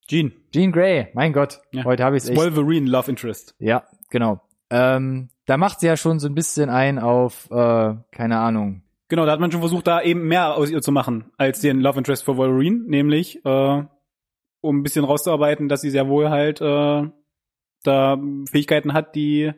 Gene. 0.07 0.31
Jean 0.53 0.71
Grey, 0.71 1.07
mein 1.13 1.33
Gott, 1.33 1.61
Ja. 1.71 1.83
heute 1.85 2.03
habe 2.03 2.17
ich 2.17 2.23
es. 2.23 2.35
Wolverine, 2.35 2.89
Love 2.89 3.09
Interest. 3.09 3.55
Ja, 3.59 3.83
genau. 4.09 4.41
Ähm, 4.69 5.29
da 5.45 5.57
macht 5.57 5.79
sie 5.79 5.87
ja 5.87 5.97
schon 5.97 6.19
so 6.19 6.27
ein 6.27 6.35
bisschen 6.35 6.69
ein 6.69 6.99
auf, 6.99 7.49
äh, 7.51 7.95
keine 8.11 8.39
Ahnung. 8.39 8.83
Genau, 9.09 9.25
da 9.25 9.31
hat 9.33 9.39
man 9.41 9.51
schon 9.51 9.59
versucht, 9.61 9.87
da 9.87 10.01
eben 10.01 10.27
mehr 10.27 10.55
aus 10.55 10.69
ihr 10.69 10.81
zu 10.81 10.91
machen, 10.93 11.31
als 11.37 11.59
den 11.59 11.81
Love 11.81 11.97
Interest 11.97 12.23
für 12.23 12.37
Wolverine, 12.37 12.83
nämlich 12.87 13.43
äh, 13.45 13.83
um 14.61 14.79
ein 14.79 14.83
bisschen 14.83 15.05
rauszuarbeiten, 15.05 15.67
dass 15.67 15.81
sie 15.81 15.89
sehr 15.89 16.07
wohl 16.07 16.29
halt 16.29 16.61
äh, 16.61 17.09
da 17.83 18.17
Fähigkeiten 18.49 18.93
hat, 18.93 19.15
die 19.15 19.51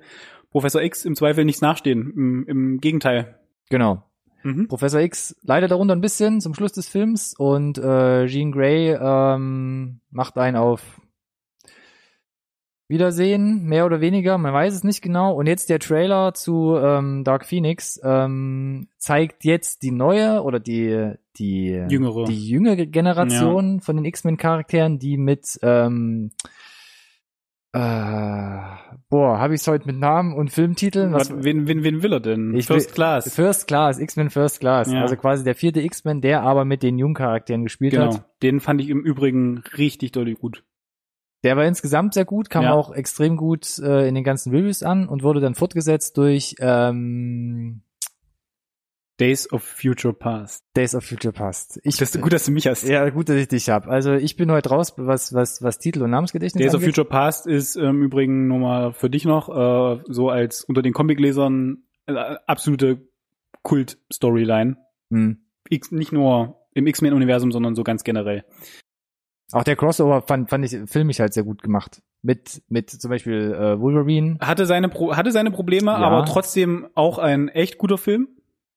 Professor 0.49 0.81
X 0.81 1.05
im 1.05 1.15
Zweifel 1.15 1.45
nichts 1.45 1.61
nachstehen. 1.61 2.13
Im, 2.15 2.45
im 2.47 2.81
Gegenteil. 2.81 3.39
Genau. 3.69 4.03
Mhm. 4.43 4.67
Professor 4.67 5.01
X 5.01 5.35
leidet 5.43 5.71
darunter 5.71 5.95
ein 5.95 6.01
bisschen 6.01 6.41
zum 6.41 6.53
Schluss 6.53 6.73
des 6.73 6.87
Films 6.87 7.33
und 7.37 7.77
äh, 7.77 8.27
Jean 8.27 8.51
Grey 8.51 8.91
ähm, 8.93 9.99
macht 10.11 10.37
einen 10.37 10.57
auf 10.57 11.01
Wiedersehen, 12.93 13.65
mehr 13.65 13.85
oder 13.85 13.99
weniger, 13.99 14.37
man 14.37 14.53
weiß 14.53 14.73
es 14.73 14.83
nicht 14.85 15.01
genau. 15.01 15.33
Und 15.33 15.47
jetzt 15.47 15.69
der 15.69 15.79
Trailer 15.79 16.33
zu 16.33 16.77
ähm, 16.77 17.23
Dark 17.25 17.45
Phoenix 17.45 17.99
ähm, 18.03 18.87
zeigt 18.97 19.43
jetzt 19.43 19.81
die 19.83 19.91
neue 19.91 20.41
oder 20.43 20.59
die 20.61 21.11
die 21.37 21.83
Jüngere. 21.89 22.25
die 22.25 22.47
jüngere 22.47 22.85
Generation 22.85 23.81
von 23.81 23.95
den 23.97 24.05
X-Men-Charakteren, 24.05 24.99
die 24.99 25.17
mit 25.17 25.59
ähm, 25.63 26.31
äh, 27.75 27.79
boah, 29.09 29.39
habe 29.39 29.55
ich 29.55 29.61
es 29.61 29.67
heute 29.67 29.87
mit 29.87 29.97
Namen 29.97 30.33
und 30.35 30.51
Filmtiteln? 30.51 31.11
Was, 31.13 31.31
Was, 31.31 31.43
wen, 31.43 31.67
wen, 31.67 31.83
wen 31.83 32.03
will 32.03 32.13
er 32.13 32.19
denn? 32.19 32.53
Ich 32.53 32.67
First 32.67 32.89
will- 32.89 32.93
Class. 32.95 33.33
First 33.33 33.67
Class, 33.67 33.99
X-Men 33.99 34.29
First 34.29 34.59
Class. 34.59 34.91
Ja. 34.91 35.01
Also 35.01 35.15
quasi 35.15 35.43
der 35.43 35.55
vierte 35.55 35.81
X-Men, 35.81 36.21
der 36.21 36.43
aber 36.43 36.65
mit 36.65 36.83
den 36.83 36.99
Jungcharakteren 36.99 37.63
gespielt 37.63 37.93
Genau. 37.93 38.13
hat. 38.13 38.25
Den 38.43 38.59
fand 38.59 38.79
ich 38.81 38.89
im 38.89 38.99
Übrigen 39.01 39.63
richtig 39.77 40.11
deutlich 40.11 40.37
gut. 40.39 40.63
Der 41.43 41.57
war 41.57 41.65
insgesamt 41.65 42.13
sehr 42.13 42.25
gut, 42.25 42.49
kam 42.49 42.63
Ja. 42.63 42.73
auch 42.73 42.93
extrem 42.93 43.35
gut 43.37 43.77
äh, 43.79 44.07
in 44.07 44.15
den 44.15 44.23
ganzen 44.23 44.55
Reviews 44.55 44.81
an 44.83 45.07
und 45.07 45.23
wurde 45.23 45.41
dann 45.41 45.55
fortgesetzt 45.55 46.17
durch 46.17 46.55
ähm, 46.59 47.81
Days 49.19 49.51
of 49.51 49.61
Future 49.63 50.13
Past. 50.13 50.65
Days 50.75 50.95
of 50.95 51.05
Future 51.05 51.33
Past. 51.33 51.79
Ich, 51.83 51.97
Das 51.97 52.15
ist 52.15 52.21
gut, 52.21 52.33
dass 52.33 52.45
du 52.45 52.51
mich 52.51 52.65
hast. 52.67 52.83
ja, 52.87 53.07
gut, 53.09 53.29
dass 53.29 53.35
ich 53.35 53.47
dich 53.47 53.69
hab. 53.69 53.87
Also 53.87 54.13
ich 54.13 54.37
bin 54.37 54.49
heute 54.51 54.69
raus, 54.69 54.93
was 54.97 55.33
was 55.33 55.61
was 55.61 55.77
Titel 55.79 56.01
und 56.01 56.09
Namensgedächtnis 56.09 56.61
Days 56.61 56.73
of 56.73 56.81
angeht. 56.81 56.95
Future 56.95 57.07
Past 57.07 57.45
ist 57.45 57.75
ähm, 57.75 57.83
im 57.89 58.03
Übrigen 58.03 58.47
nochmal 58.47 58.93
für 58.93 59.09
dich 59.09 59.25
noch, 59.25 59.49
äh, 59.49 60.01
so 60.07 60.29
als 60.29 60.63
unter 60.63 60.81
den 60.81 60.93
Comiclesern 60.93 61.83
äh, 62.07 62.13
absolute 62.47 63.07
Kult-Storyline. 63.61 64.77
Hm. 65.11 65.37
Nicht 65.69 66.11
nur 66.11 66.59
im 66.73 66.87
X-Men-Universum, 66.87 67.51
sondern 67.51 67.75
so 67.75 67.83
ganz 67.83 68.03
generell. 68.03 68.43
Auch 69.53 69.63
der 69.63 69.75
Crossover 69.75 70.21
fand, 70.21 70.49
fand 70.49 70.65
ich 70.65 70.77
filmisch 70.89 71.19
halt 71.19 71.33
sehr 71.33 71.43
gut 71.43 71.61
gemacht. 71.61 72.01
Mit, 72.21 72.61
mit 72.69 72.89
zum 72.89 73.09
Beispiel 73.09 73.53
äh, 73.53 73.79
Wolverine. 73.79 74.37
Hatte 74.39 74.65
seine, 74.65 74.89
Pro 74.89 75.15
hatte 75.15 75.31
seine 75.31 75.51
Probleme, 75.51 75.91
Ja. 75.91 75.97
aber 75.97 76.25
trotzdem 76.25 76.87
auch 76.95 77.17
ein 77.19 77.49
echt 77.49 77.77
guter 77.77 77.97
Film. 77.97 78.27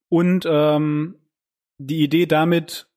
Und 0.09 0.47
ähm, 0.49 1.17
die 1.79 2.03
Idee 2.03 2.27
damit, 2.27 2.89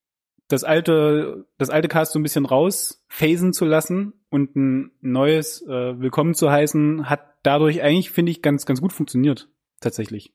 das 0.48 0.64
alte, 0.64 1.46
das 1.58 1.70
alte 1.70 1.88
Cast 1.88 2.14
so 2.14 2.20
ein 2.20 2.24
bisschen 2.24 2.46
raus 2.46 3.04
phasen 3.08 3.54
zu 3.54 3.66
lassen 3.66 4.14
und 4.30 4.56
ein 4.56 4.92
neues 5.02 5.62
äh, 5.68 6.00
Willkommen 6.00 6.34
zu 6.34 6.52
heißen, 6.52 7.10
hat 7.10 7.22
dadurch 7.44 7.82
eigentlich, 7.82 8.10
finde 8.12 8.32
ich, 8.32 8.42
ganz, 8.42 8.66
ganz 8.66 8.82
gut 8.82 8.94
funktioniert. 8.94 9.50
Tatsächlich. 9.80 10.34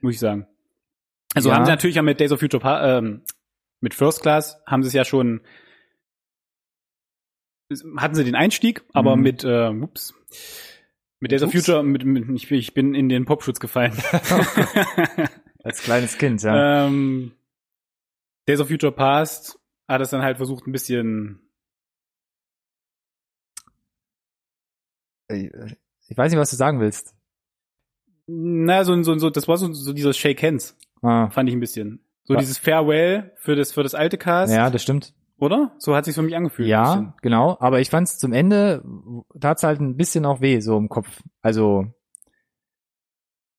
Muss 0.00 0.14
ich 0.14 0.20
sagen. 0.20 0.46
Also 1.34 1.48
Ja. 1.50 1.56
haben 1.56 1.64
sie 1.64 1.70
natürlich 1.70 1.96
ja 1.96 2.02
mit 2.02 2.20
Days 2.20 2.32
of 2.32 2.40
Future 2.40 2.60
Pa- 2.62 2.98
ähm, 2.98 3.22
mit 3.80 3.94
First 3.94 4.22
Class 4.22 4.60
haben 4.66 4.82
sie 4.82 4.88
es 4.88 4.92
ja 4.94 5.04
schon 5.04 5.40
hatten 7.98 8.14
sie 8.14 8.24
den 8.24 8.34
Einstieg, 8.34 8.82
aber 8.92 9.16
Mhm. 9.16 9.22
mit 9.22 9.44
äh, 9.44 9.68
ups, 9.68 10.14
mit 11.20 11.32
Days 11.32 11.42
of. 11.42 11.52
Future 11.52 11.82
mit, 11.82 12.04
mit 12.04 12.28
ich, 12.30 12.48
bin- 12.48 12.58
ich 12.58 12.74
bin 12.74 12.94
in 12.94 13.08
den 13.08 13.24
Popschutz 13.24 13.60
gefallen. 13.60 13.92
Als 15.62 15.82
kleines 15.82 16.16
Kind, 16.18 16.42
ja. 16.42 16.86
ähm, 16.86 17.32
Days 18.48 18.60
of 18.60 18.68
Future 18.68 18.92
Past 18.92 19.58
hat 19.86 20.00
es 20.00 20.10
dann 20.10 20.22
halt 20.22 20.36
versucht 20.38 20.66
ein 20.66 20.72
bisschen 20.72 21.40
Ich 25.30 25.50
ich 26.10 26.16
weiß 26.16 26.30
nicht, 26.32 26.40
was 26.40 26.50
du 26.50 26.56
sagen 26.56 26.80
willst. 26.80 27.14
na 28.26 28.84
so 28.84 29.02
so 29.02 29.18
so 29.18 29.28
das 29.30 29.46
war 29.48 29.58
so, 29.58 29.72
so 29.72 29.92
dieses 29.92 30.16
Shake 30.16 30.42
Hands 30.42 30.76
Ah. 31.02 31.28
fand 31.30 31.48
ich 31.48 31.54
ein 31.54 31.60
bisschen 31.60 32.00
so 32.24 32.34
Ja. 32.34 32.40
dieses 32.40 32.56
Farewell 32.58 33.32
für 33.36 33.54
das 33.56 33.72
für 33.72 33.82
das 33.82 33.94
alte 33.94 34.16
Cast 34.18 34.52
Ja, 34.52 34.70
das 34.70 34.82
stimmt. 34.82 35.14
Oder 35.38 35.72
so 35.78 35.94
hat 35.94 36.04
sich 36.04 36.14
für 36.14 36.22
mich 36.22 36.36
angefühlt 36.36 36.68
Ja, 36.68 37.14
genau. 37.22 37.56
Aber 37.60 37.80
ich 37.80 37.90
fand's 37.90 38.18
zum 38.18 38.32
Ende, 38.32 38.82
tat's 39.40 39.62
halt 39.62 39.80
ein 39.80 39.96
bisschen 39.96 40.24
auch 40.26 40.40
weh, 40.40 40.60
so 40.60 40.76
im 40.76 40.88
Kopf. 40.88 41.22
Also, 41.42 41.86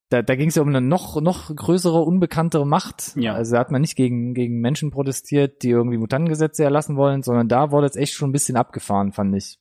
da, 0.10 0.22
da 0.24 0.36
ging 0.36 0.50
es 0.50 0.56
ja 0.56 0.62
um 0.64 0.70
eine 0.70 0.82
noch, 0.82 1.22
noch 1.22 1.56
größere, 1.56 2.02
unbekanntere 2.02 2.66
Macht. 2.66 3.16
Ja. 3.16 3.34
Also 3.36 3.54
da 3.54 3.60
hat 3.60 3.70
man 3.72 3.82
nicht 3.82 3.96
gegen, 3.96 4.34
gegen 4.34 4.60
Menschen 4.60 4.90
protestiert, 4.92 5.62
die 5.62 5.70
irgendwie 5.70 5.98
Mutantengesetze 5.98 6.64
erlassen 6.64 6.98
wollen, 6.98 7.22
sondern 7.22 7.48
da 7.48 7.72
wurde 7.72 7.86
es 7.88 7.96
echt 7.96 8.14
schon 8.14 8.30
ein 8.30 8.34
bisschen 8.34 8.58
abgefahren, 8.58 9.12
fand 9.12 9.36
ich. 9.36 9.60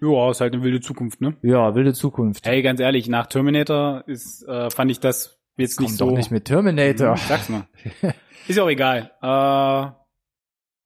ja 0.00 0.30
ist 0.30 0.40
halt 0.40 0.54
eine 0.54 0.62
wilde 0.62 0.80
Zukunft 0.80 1.20
ne 1.20 1.36
Ja, 1.42 1.74
wilde 1.74 1.92
Zukunft. 1.92 2.46
hey 2.46 2.62
ganz 2.62 2.78
ehrlich 2.78 3.08
nach 3.08 3.26
Terminator 3.26 4.04
ist 4.06 4.46
äh, 4.46 4.70
fand 4.70 4.90
ich 4.92 5.00
das 5.00 5.40
jetzt 5.56 5.76
Kommt 5.76 5.88
nicht 5.90 5.98
so 5.98 6.08
doch 6.08 6.16
nicht 6.16 6.30
mit 6.30 6.44
Terminator. 6.44 7.12
Mhm, 7.12 7.20
sag's 7.28 7.48
mal 7.48 7.66
ist 8.48 8.56
ja 8.56 8.62
auch 8.62 8.68
egal 8.70 9.10
äh, 9.20 10.03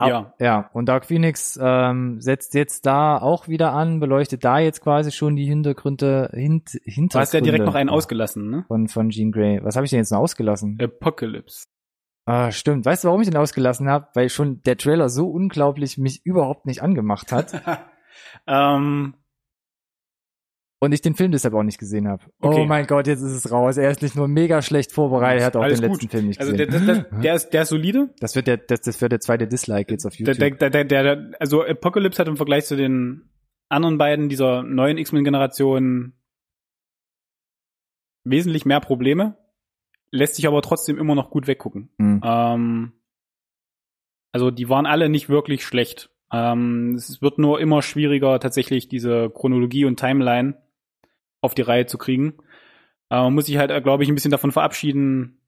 ja 0.06 0.34
Ja, 0.38 0.70
und 0.72 0.86
Dark 0.86 1.06
Phoenix 1.06 1.58
ähm, 1.60 2.20
setzt 2.20 2.54
jetzt 2.54 2.86
da 2.86 3.18
auch 3.18 3.48
wieder 3.48 3.72
an, 3.72 4.00
beleuchtet 4.00 4.44
da 4.44 4.58
jetzt 4.58 4.80
quasi 4.80 5.10
schon 5.10 5.36
die 5.36 5.46
Hintergründe, 5.46 6.30
hint, 6.32 6.74
du 6.74 6.78
Hintergründe. 6.84 7.20
hast 7.20 7.34
ja 7.34 7.40
direkt 7.40 7.64
noch 7.64 7.74
einen 7.74 7.90
ausgelassen 7.90 8.50
ne 8.50 8.64
Von, 8.68 8.88
von 8.88 9.10
Jean 9.10 9.32
Grey. 9.32 9.60
Was 9.62 9.76
habe 9.76 9.84
ich 9.84 9.90
denn 9.90 9.98
jetzt 9.98 10.12
noch 10.12 10.20
ausgelassen? 10.20 10.78
Apocalypse 10.80 11.66
Ah, 12.28 12.52
stimmt. 12.52 12.84
Weißt 12.84 13.04
du, 13.04 13.08
warum 13.08 13.22
ich 13.22 13.28
den 13.30 13.38
ausgelassen 13.38 13.88
habe? 13.88 14.08
Weil 14.12 14.28
schon 14.28 14.60
der 14.62 14.76
Trailer 14.76 15.08
so 15.08 15.30
unglaublich 15.30 15.96
mich 15.96 16.26
überhaupt 16.26 16.66
nicht 16.66 16.82
angemacht 16.82 17.32
hat 17.32 17.62
ähm, 18.46 19.14
und 20.80 20.92
ich 20.92 21.00
den 21.00 21.14
Film 21.14 21.32
deshalb 21.32 21.54
auch 21.54 21.62
nicht 21.64 21.78
gesehen 21.78 22.06
habe. 22.06 22.24
Okay. 22.40 22.60
Oh 22.62 22.66
mein 22.66 22.86
Gott, 22.86 23.06
jetzt 23.06 23.20
ist 23.20 23.32
es 23.32 23.50
raus. 23.50 23.76
Er 23.76 23.90
ist 23.90 24.00
nicht 24.02 24.14
nur 24.14 24.28
mega 24.28 24.62
schlecht 24.62 24.92
vorbereitet, 24.92 25.40
er 25.40 25.46
hat 25.46 25.56
auch 25.56 25.62
Alles 25.62 25.80
den 25.80 25.90
gut. 25.90 25.96
letzten 26.02 26.10
Film 26.10 26.26
nicht 26.28 26.40
Also 26.40 26.52
der, 26.52 26.66
gesehen. 26.66 26.86
der, 26.86 26.94
der, 27.02 27.20
der, 27.20 27.34
ist, 27.34 27.50
der 27.50 27.62
ist 27.62 27.68
solide. 27.68 28.10
das 28.20 28.36
wird 28.36 28.46
der, 28.46 28.58
das, 28.58 28.80
das 28.82 29.00
wird 29.00 29.12
der 29.12 29.20
zweite 29.20 29.48
Dislike 29.48 29.92
jetzt 29.92 30.06
auf 30.06 30.14
YouTube. 30.14 30.38
der, 30.38 30.50
der, 30.70 30.84
der, 30.84 30.84
der, 30.84 31.30
also 31.40 31.64
Apocalypse 31.64 32.20
hat 32.20 32.28
im 32.28 32.36
Vergleich 32.36 32.66
zu 32.66 32.76
den 32.76 33.28
anderen 33.68 33.98
beiden 33.98 34.28
dieser 34.28 34.62
neuen 34.62 34.98
X-Men-Generation 34.98 36.12
wesentlich 38.24 38.64
mehr 38.64 38.80
Probleme, 38.80 39.36
lässt 40.10 40.36
sich 40.36 40.46
aber 40.46 40.62
trotzdem 40.62 40.98
immer 40.98 41.14
noch 41.14 41.30
gut 41.30 41.46
weggucken. 41.46 41.90
Hm. 41.98 42.20
Ähm, 42.24 42.92
also 44.32 44.50
die 44.50 44.68
waren 44.68 44.86
alle 44.86 45.08
nicht 45.08 45.28
wirklich 45.28 45.64
schlecht. 45.64 46.10
Ähm, 46.30 46.94
es 46.94 47.20
wird 47.22 47.38
nur 47.38 47.60
immer 47.60 47.82
schwieriger, 47.82 48.38
tatsächlich 48.38 48.88
diese 48.88 49.30
Chronologie 49.30 49.86
und 49.86 49.98
Timeline 49.98 50.54
auf 51.48 51.54
die 51.54 51.62
Reihe 51.62 51.86
zu 51.86 51.98
kriegen. 51.98 52.34
Äh, 53.10 53.16
man 53.16 53.34
muss 53.34 53.46
sich 53.46 53.56
halt, 53.58 53.70
glaube 53.82 54.02
ich, 54.02 54.08
ein 54.08 54.14
bisschen 54.14 54.30
davon 54.30 54.52
verabschieden, 54.52 55.40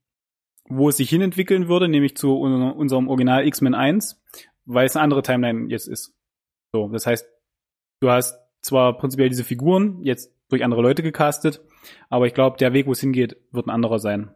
wo 0.69 0.89
es 0.89 0.97
sich 0.97 1.11
hinentwickeln 1.11 1.69
würde, 1.69 1.89
nämlich 1.89 2.17
zu 2.17 2.39
un- 2.41 2.73
unserem 2.73 3.09
Original 3.09 3.47
X-Men 3.47 3.75
1, 3.75 4.23
weil 4.65 4.87
es 4.87 4.97
eine 4.97 5.03
andere 5.05 5.23
Timeline 5.23 5.69
jetzt 5.69 5.89
ist. 5.89 6.15
So, 6.73 6.89
das 6.89 7.07
heißt, 7.07 7.29
du 8.01 8.11
hast 8.11 8.39
zwar 8.63 8.97
prinzipiell 8.97 9.29
diese 9.29 9.45
Figuren 9.45 10.01
jetzt 10.03 10.33
durch 10.49 10.65
andere 10.65 10.83
Leute 10.83 11.03
gecastet, 11.03 11.61
aber 12.09 12.27
ich 12.27 12.35
glaube, 12.35 12.57
der 12.59 12.73
Weg, 12.73 12.87
wo 12.87 12.93
es 12.93 13.01
hingeht, 13.01 13.37
wird 13.53 13.67
ein 13.67 13.71
anderer 13.71 13.99
sein. 13.99 14.35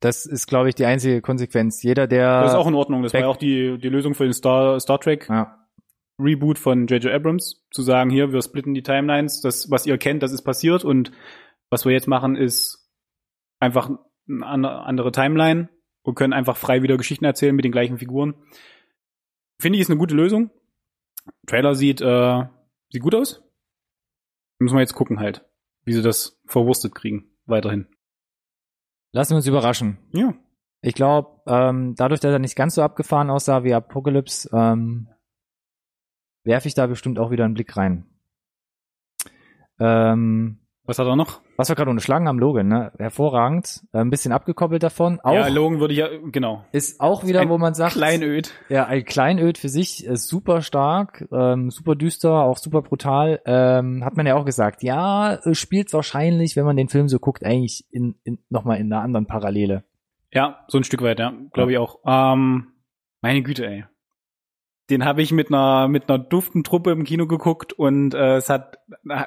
Das 0.00 0.24
ist, 0.24 0.46
glaube 0.46 0.68
ich, 0.70 0.74
die 0.74 0.86
einzige 0.86 1.20
Konsequenz. 1.20 1.82
Jeder, 1.82 2.06
der 2.06 2.42
Das 2.42 2.52
ist 2.52 2.56
auch 2.58 2.66
in 2.66 2.74
Ordnung. 2.74 3.02
Das 3.02 3.12
war 3.12 3.20
ja 3.20 3.26
auch 3.28 3.36
die, 3.36 3.76
die 3.78 3.88
Lösung 3.90 4.14
für 4.14 4.24
den 4.24 4.32
Star, 4.32 4.80
Star 4.80 4.98
Trek 4.98 5.28
ja, 5.28 5.59
Reboot 6.20 6.58
von 6.58 6.86
J.J. 6.86 7.12
Abrams, 7.12 7.64
zu 7.70 7.82
sagen, 7.82 8.10
hier, 8.10 8.32
wir 8.32 8.42
splitten 8.42 8.74
die 8.74 8.82
Timelines, 8.82 9.40
das, 9.40 9.70
was 9.70 9.86
ihr 9.86 9.98
kennt, 9.98 10.22
das 10.22 10.32
ist 10.32 10.42
passiert 10.42 10.84
und 10.84 11.12
was 11.70 11.84
wir 11.84 11.92
jetzt 11.92 12.08
machen, 12.08 12.36
ist 12.36 12.90
einfach 13.60 13.90
eine 14.28 14.46
an- 14.46 14.64
andere 14.64 15.12
Timeline 15.12 15.68
und 16.02 16.14
können 16.14 16.32
einfach 16.32 16.56
frei 16.56 16.82
wieder 16.82 16.96
Geschichten 16.96 17.24
erzählen 17.24 17.54
mit 17.54 17.64
den 17.64 17.72
gleichen 17.72 17.98
Figuren. 17.98 18.34
Finde 19.60 19.76
ich, 19.76 19.82
ist 19.82 19.90
eine 19.90 19.98
gute 19.98 20.14
Lösung. 20.14 20.50
Trailer 21.46 21.74
sieht, 21.74 22.00
äh, 22.00 22.44
sieht 22.90 23.02
gut 23.02 23.14
aus. 23.14 23.42
Müssen 24.58 24.74
wir 24.76 24.80
jetzt 24.80 24.94
gucken 24.94 25.20
halt, 25.20 25.44
wie 25.84 25.92
sie 25.92 26.02
das 26.02 26.40
verwurstet 26.46 26.94
kriegen, 26.94 27.30
weiterhin. 27.46 27.86
lassen 29.12 29.32
wir 29.32 29.36
uns 29.36 29.46
überraschen. 29.46 29.98
Ja. 30.12 30.34
Ich 30.82 30.94
glaube, 30.94 31.42
ähm, 31.46 31.94
dadurch, 31.94 32.20
dass 32.20 32.32
er 32.32 32.38
nicht 32.38 32.56
ganz 32.56 32.74
so 32.76 32.82
abgefahren 32.82 33.28
aussah 33.28 33.64
wie 33.64 33.74
Apocalypse, 33.74 34.48
ähm, 34.52 35.08
werfe 36.44 36.68
ich 36.68 36.74
da 36.74 36.86
bestimmt 36.86 37.18
auch 37.18 37.30
wieder 37.30 37.44
einen 37.44 37.54
Blick 37.54 37.76
rein. 37.76 38.06
Ähm, 39.78 40.58
Was 40.84 40.98
hat 40.98 41.06
er 41.06 41.16
noch? 41.16 41.40
was 41.60 41.68
wir 41.68 41.76
gerade 41.76 41.90
unterschlagen 41.90 42.26
haben, 42.26 42.38
Logan, 42.38 42.68
ne? 42.68 42.90
Hervorragend. 42.98 43.82
Äh, 43.92 43.98
ein 43.98 44.08
bisschen 44.08 44.32
abgekoppelt 44.32 44.82
davon. 44.82 45.20
Auch 45.20 45.34
ja, 45.34 45.48
Logan 45.48 45.78
würde 45.78 45.92
ich 45.92 46.00
ja, 46.00 46.08
genau. 46.32 46.64
ist 46.72 47.02
auch 47.02 47.22
wieder, 47.26 47.40
Ein 47.40 47.50
wo 47.50 47.58
man 47.58 47.74
sagt, 47.74 47.92
Kleinöd. 47.92 48.54
ja, 48.70 48.86
ein 48.86 49.04
Kleinöd 49.04 49.58
für 49.58 49.68
sich, 49.68 50.06
ist 50.06 50.26
super 50.26 50.62
stark, 50.62 51.28
ähm, 51.30 51.70
super 51.70 51.96
düster, 51.96 52.44
auch 52.44 52.56
super 52.56 52.80
brutal. 52.80 53.42
Ähm, 53.44 54.02
hat 54.06 54.16
man 54.16 54.26
ja 54.26 54.36
auch 54.36 54.46
gesagt, 54.46 54.82
ja, 54.82 55.34
äh, 55.34 55.54
spielt 55.54 55.92
wahrscheinlich, 55.92 56.56
wenn 56.56 56.64
man 56.64 56.78
den 56.78 56.88
Film 56.88 57.10
so 57.10 57.18
guckt, 57.18 57.44
eigentlich 57.44 57.84
in, 57.90 58.14
in, 58.24 58.38
nochmal 58.48 58.78
in 58.78 58.90
einer 58.90 59.02
anderen 59.02 59.26
Parallele. 59.26 59.84
Ja, 60.32 60.64
so 60.68 60.78
ein 60.78 60.84
Stück 60.84 61.02
weit, 61.02 61.18
ja, 61.18 61.34
glaube 61.52 61.72
ich 61.72 61.78
auch. 61.78 61.98
Ähm, 62.06 62.68
meine 63.20 63.42
Güte, 63.42 63.66
ey. 63.66 63.84
Den 64.90 65.04
habe 65.04 65.22
ich 65.22 65.32
mit 65.32 65.48
einer 65.48 65.88
mit 65.88 66.08
einer 66.08 66.18
duften 66.18 66.64
Truppe 66.64 66.90
im 66.90 67.04
Kino 67.04 67.26
geguckt 67.26 67.72
und 67.72 68.12
äh, 68.14 68.36
es 68.36 68.50
hat 68.50 68.78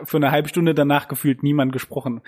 für 0.03 0.17
eine 0.17 0.31
halbe 0.31 0.49
Stunde 0.49 0.75
danach 0.75 1.07
gefühlt 1.07 1.41
niemand 1.41 1.71
gesprochen. 1.71 2.21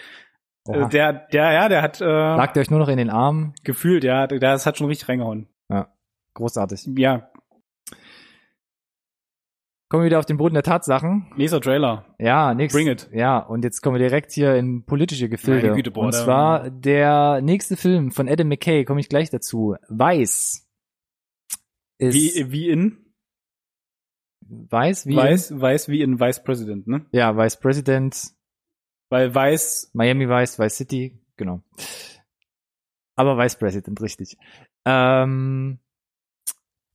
Oha. 0.68 0.86
Äh, 0.86 0.90
der, 0.90 1.14
der, 1.14 1.52
ja, 1.52 1.70
der 1.70 1.82
hat 1.82 2.02
äh, 2.02 2.06
Lagt 2.06 2.56
ihr 2.58 2.62
euch 2.62 2.72
nur 2.72 2.80
noch 2.80 2.88
in 2.90 2.98
den 2.98 3.10
Arm. 3.10 3.54
gefühlt, 3.64 4.04
ja, 4.04 4.26
das 4.28 4.66
hat 4.66 4.78
schon 4.78 4.88
richtig 4.88 5.10
reingehauen. 5.10 5.48
Großartig. 6.34 6.90
Ja, 6.98 7.30
Kommen 9.88 10.02
wir 10.02 10.08
wieder 10.08 10.20
auf 10.20 10.26
den 10.26 10.38
Boden 10.38 10.56
der 10.56 10.64
Tatsachen. 10.64 11.28
nächster 11.38 11.62
Trailer. 11.62 12.06
Ja, 12.18 12.54
nix. 12.56 12.74
Bring 12.74 12.88
it. 12.88 13.08
Ja, 13.14 13.38
und 13.38 13.64
jetzt 13.64 13.82
kommen 13.82 13.96
wir 13.96 14.00
direkt 14.06 14.32
hier 14.32 14.56
in 14.56 14.84
politische 14.86 15.30
Gefilde. 15.30 15.68
Meine 15.68 15.76
Güte, 15.76 15.92
boah, 15.92 16.06
und 16.06 16.14
zwar 16.14 16.70
der 16.72 17.40
nächste 17.42 17.78
Film 17.78 18.12
von 18.12 18.28
Adam 18.28 18.48
McKay, 18.48 18.84
komme 18.84 19.00
ich 19.00 19.10
gleich 19.10 19.30
dazu. 19.30 19.76
Weiß. 19.88 20.68
Ist 22.00 22.14
Wie, 22.16 22.52
wie 22.52 22.70
in 22.70 23.05
Weiß, 24.48 25.08
wie 25.08 25.16
Weiß, 25.16 25.60
Weiß 25.60 25.90
wie 25.90 26.02
in 26.02 26.20
Vice 26.20 26.44
President, 26.44 26.88
ne? 26.88 27.06
Ja, 27.12 27.36
Vice 27.36 27.60
President, 27.60 28.16
Weil 29.10 29.34
Weiß, 29.34 29.92
Miami 29.94 30.30
Vice, 30.30 30.60
Vice 30.60 30.78
City, 30.78 31.20
genau. 31.36 31.62
Aber 33.16 33.38
Vice 33.38 33.58
President, 33.58 34.02
richtig. 34.02 34.38
Ähm, 34.86 35.80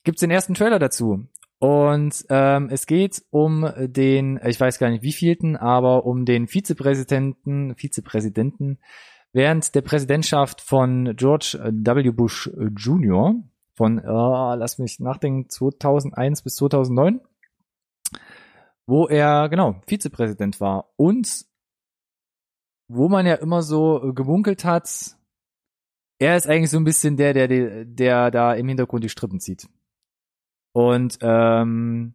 gibt's 0.05 0.21
den 0.21 0.31
ersten 0.31 0.55
Trailer 0.55 0.79
dazu. 0.79 1.27
Und 1.59 2.25
ähm, 2.31 2.69
es 2.71 2.87
geht 2.87 3.23
um 3.31 3.71
den, 3.79 4.41
ich 4.47 4.59
weiß 4.59 4.79
gar 4.79 4.89
nicht 4.89 5.03
wievielten, 5.03 5.57
aber 5.57 6.07
um 6.07 6.25
den 6.25 6.47
Vizepräsidenten, 6.47 7.77
Vizepräsidenten 7.77 8.79
während 9.33 9.75
der 9.75 9.83
Präsidentschaft 9.83 10.61
von 10.61 11.15
George 11.17 11.59
W. 11.63 12.11
Bush 12.11 12.51
Jr. 12.77 13.35
von, 13.75 13.99
äh, 13.99 14.03
lass 14.05 14.79
mich 14.79 15.01
nachdenken, 15.01 15.49
2001 15.49 16.43
bis 16.43 16.57
2009, 16.57 17.21
wo 18.87 19.07
er, 19.07 19.49
genau, 19.49 19.81
Vizepräsident 19.87 20.61
war. 20.61 20.91
Und 20.97 21.45
wo 22.89 23.09
man 23.09 23.27
ja 23.27 23.35
immer 23.37 23.63
so 23.63 24.13
gemunkelt 24.15 24.65
hat, 24.65 25.17
er 26.19 26.37
ist 26.37 26.49
eigentlich 26.49 26.71
so 26.71 26.77
ein 26.77 26.85
bisschen 26.85 27.17
der, 27.17 27.33
der, 27.33 27.49
der, 27.49 27.85
der 27.85 28.31
da 28.31 28.55
im 28.55 28.69
Hintergrund 28.69 29.05
die 29.05 29.09
Strippen 29.09 29.41
zieht. 29.41 29.69
Und 30.73 31.19
ähm, 31.23 32.15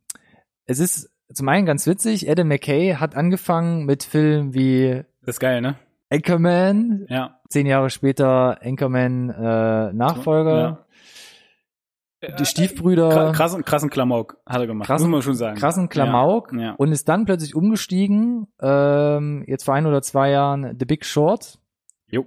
es 0.66 0.80
ist 0.80 1.10
zum 1.34 1.50
einen 1.50 1.66
ganz 1.66 1.88
witzig, 1.88 2.30
Adam 2.30 2.48
McKay 2.48 2.96
hat 2.96 3.16
angefangen 3.16 3.86
mit 3.86 4.04
Filmen 4.04 4.54
wie 4.54 5.04
Das 5.22 5.36
ist 5.36 5.40
geil, 5.40 5.62
ne? 5.62 5.76
Anchorman, 6.12 7.08
Ja. 7.10 7.40
zehn 7.50 7.66
Jahre 7.66 7.90
später 7.90 8.62
Anchorman 8.62 9.30
äh, 9.32 9.92
Nachfolger, 9.94 10.85
die 12.40 12.46
Stiefbrüder, 12.46 13.10
Kra- 13.10 13.32
Krassen, 13.34 13.64
krassen 13.66 13.90
Klamauk 13.90 14.38
hat 14.46 14.60
er 14.60 14.68
gemacht, 14.68 14.88
Krassen- 14.88 15.04
muss 15.10 15.12
man 15.12 15.22
schon 15.22 15.36
sagen. 15.36 15.58
krassen 15.58 15.90
Klamauk 15.90 16.52
Ja, 16.54 16.60
ja. 16.60 16.72
und 16.78 16.92
ist 16.92 17.08
dann 17.10 17.26
plötzlich 17.26 17.56
umgestiegen, 17.56 18.48
ähm, 18.62 19.44
jetzt 19.48 19.64
vor 19.66 19.74
ein 19.76 19.86
oder 19.86 20.02
zwei 20.02 20.32
Jahren 20.32 20.76
The 20.80 20.86
Big 20.86 21.06
Short, 21.06 21.60
Jo. 22.10 22.26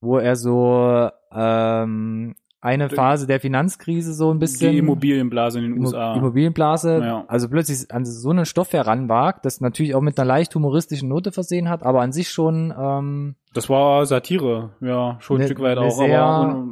wo 0.00 0.18
er 0.18 0.36
so 0.36 1.08
ähm, 1.32 2.34
eine 2.60 2.88
Phase 2.90 3.26
der 3.26 3.40
Finanzkrise 3.40 4.14
so 4.14 4.32
ein 4.32 4.38
bisschen 4.38 4.70
Die 4.72 4.78
Immobilienblase 4.78 5.58
in 5.58 5.64
den 5.64 5.74
Immo- 5.78 5.86
USA. 5.86 6.14
Immobilienblase, 6.14 6.98
Ja. 7.02 7.24
also 7.26 7.48
plötzlich 7.48 7.90
an 7.92 8.04
so 8.04 8.30
einen 8.30 8.44
Stoff 8.46 8.72
heranwagt, 8.72 9.44
das 9.44 9.60
natürlich 9.60 9.96
auch 9.96 10.00
mit 10.00 10.16
einer 10.20 10.26
leicht 10.28 10.54
humoristischen 10.54 11.08
Note 11.08 11.32
versehen 11.32 11.68
hat, 11.68 11.82
aber 11.82 12.02
an 12.02 12.12
sich 12.12 12.28
schon 12.30 12.72
ähm, 12.78 13.34
Das 13.54 13.68
war 13.68 14.06
Satire, 14.06 14.76
ja, 14.80 15.16
schon 15.20 15.40
ein 15.40 15.46
Stück 15.46 15.60
weit 15.60 15.78
auch. 15.78 15.90
sehr- 15.90 16.22
aber 16.22 16.64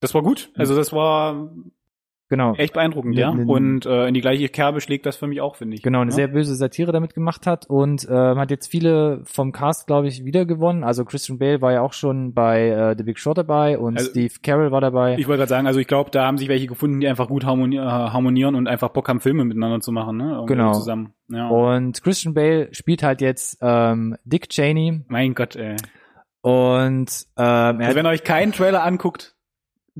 das 0.00 0.14
war 0.14 0.22
gut. 0.22 0.50
Also 0.56 0.74
das 0.76 0.92
war 0.92 1.50
genau 2.28 2.54
echt 2.54 2.74
beeindruckend, 2.74 3.16
Ne- 3.16 3.20
ja. 3.20 3.34
ne- 3.34 3.44
Und 3.44 3.86
äh, 3.86 4.06
in 4.06 4.14
die 4.14 4.20
gleiche 4.20 4.48
Kerbe 4.48 4.80
schlägt 4.80 5.04
das 5.04 5.16
für 5.16 5.26
mich 5.26 5.40
auch, 5.40 5.56
finde 5.56 5.74
ich. 5.74 5.82
genau 5.82 6.00
eine 6.00 6.10
ja? 6.12 6.14
sehr 6.14 6.28
böse 6.28 6.54
Satire 6.54 6.92
damit 6.92 7.12
gemacht 7.12 7.44
hat 7.44 7.68
und 7.68 8.06
ähm, 8.08 8.38
hat 8.38 8.52
jetzt 8.52 8.68
viele 8.68 9.20
vom 9.24 9.50
Cast 9.50 9.88
glaube 9.88 10.06
ich 10.06 10.24
wieder 10.24 10.46
gewonnen. 10.46 10.84
Also 10.84 11.04
Christian 11.04 11.38
Bale 11.38 11.60
war 11.60 11.72
ja 11.72 11.80
auch 11.82 11.92
schon 11.92 12.32
bei 12.32 12.68
äh, 12.68 12.94
The 12.96 13.02
Big 13.02 13.18
Short 13.18 13.36
dabei 13.36 13.78
und 13.80 13.98
Also- 13.98 14.10
Steve 14.10 14.32
Carell 14.44 14.70
war 14.70 14.80
dabei. 14.80 15.16
Ich 15.18 15.26
wollte 15.26 15.38
gerade 15.40 15.48
sagen, 15.48 15.66
also 15.66 15.80
ich 15.80 15.88
glaube, 15.88 16.12
da 16.12 16.24
haben 16.24 16.38
sich 16.38 16.48
welche 16.48 16.68
gefunden, 16.68 17.00
die 17.00 17.08
einfach 17.08 17.26
gut 17.26 17.44
harmoni 17.44 17.78
äh, 17.78 17.80
harmonieren 17.80 18.54
und 18.54 18.68
einfach 18.68 18.90
Bock 18.90 19.08
haben, 19.08 19.18
Filme 19.20 19.44
miteinander 19.44 19.80
zu 19.80 19.90
machen, 19.90 20.16
ne? 20.18 20.30
Irgendwie 20.34 20.54
Genau. 20.54 20.72
Zusammen. 20.72 21.12
Ja. 21.32 21.48
und 21.48 22.00
Christian 22.02 22.34
Bale 22.34 22.68
spielt 22.72 23.02
halt 23.02 23.20
jetzt 23.22 23.58
ähm, 23.60 24.16
Dick 24.24 24.48
Cheney 24.50 25.02
mein 25.08 25.34
Gott, 25.34 25.56
ey. 25.56 25.74
und 26.42 27.26
ähm, 27.36 27.80
er 27.80 27.80
Also 27.80 27.96
wenn 27.96 28.06
ihr 28.06 28.10
euch 28.10 28.24
keinen 28.24 28.52
Trailer 28.52 28.84
anguckt, 28.84 29.34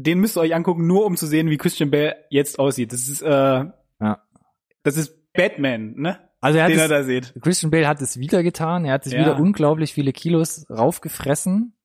den 0.03 0.19
müsst 0.21 0.37
ihr 0.37 0.41
euch 0.41 0.55
angucken, 0.55 0.87
nur 0.87 1.05
um 1.07 1.17
zu 1.17 1.27
sehen, 1.27 1.51
wie 1.51 1.57
Christian 1.57 1.91
Bale 1.91 2.17
jetzt 2.31 2.59
aussieht. 2.59 2.93
Das 2.93 3.09
ist, 3.09 3.23
äh, 3.23 3.29
Ja. 3.29 4.23
das 4.83 4.97
ist 4.97 5.33
Batman, 5.33 5.95
ne? 5.97 6.19
also 6.41 6.59
er 6.59 6.65
hat 6.65 6.71
Den 6.71 6.77
es, 6.79 6.83
er 6.83 6.89
da 6.89 7.03
sieht. 7.05 7.35
Christian 7.43 7.71
Bale 7.71 7.87
hat 7.89 8.01
es 8.01 8.19
wieder 8.19 8.43
getan. 8.43 8.85
Er 8.85 8.95
hat 8.95 9.05
sich 9.05 9.13
Ja. 9.13 9.21
wieder 9.21 9.39
unglaublich 9.39 9.93
viele 9.93 10.13
Kilos 10.13 10.67
raufgefressen, 10.71 11.77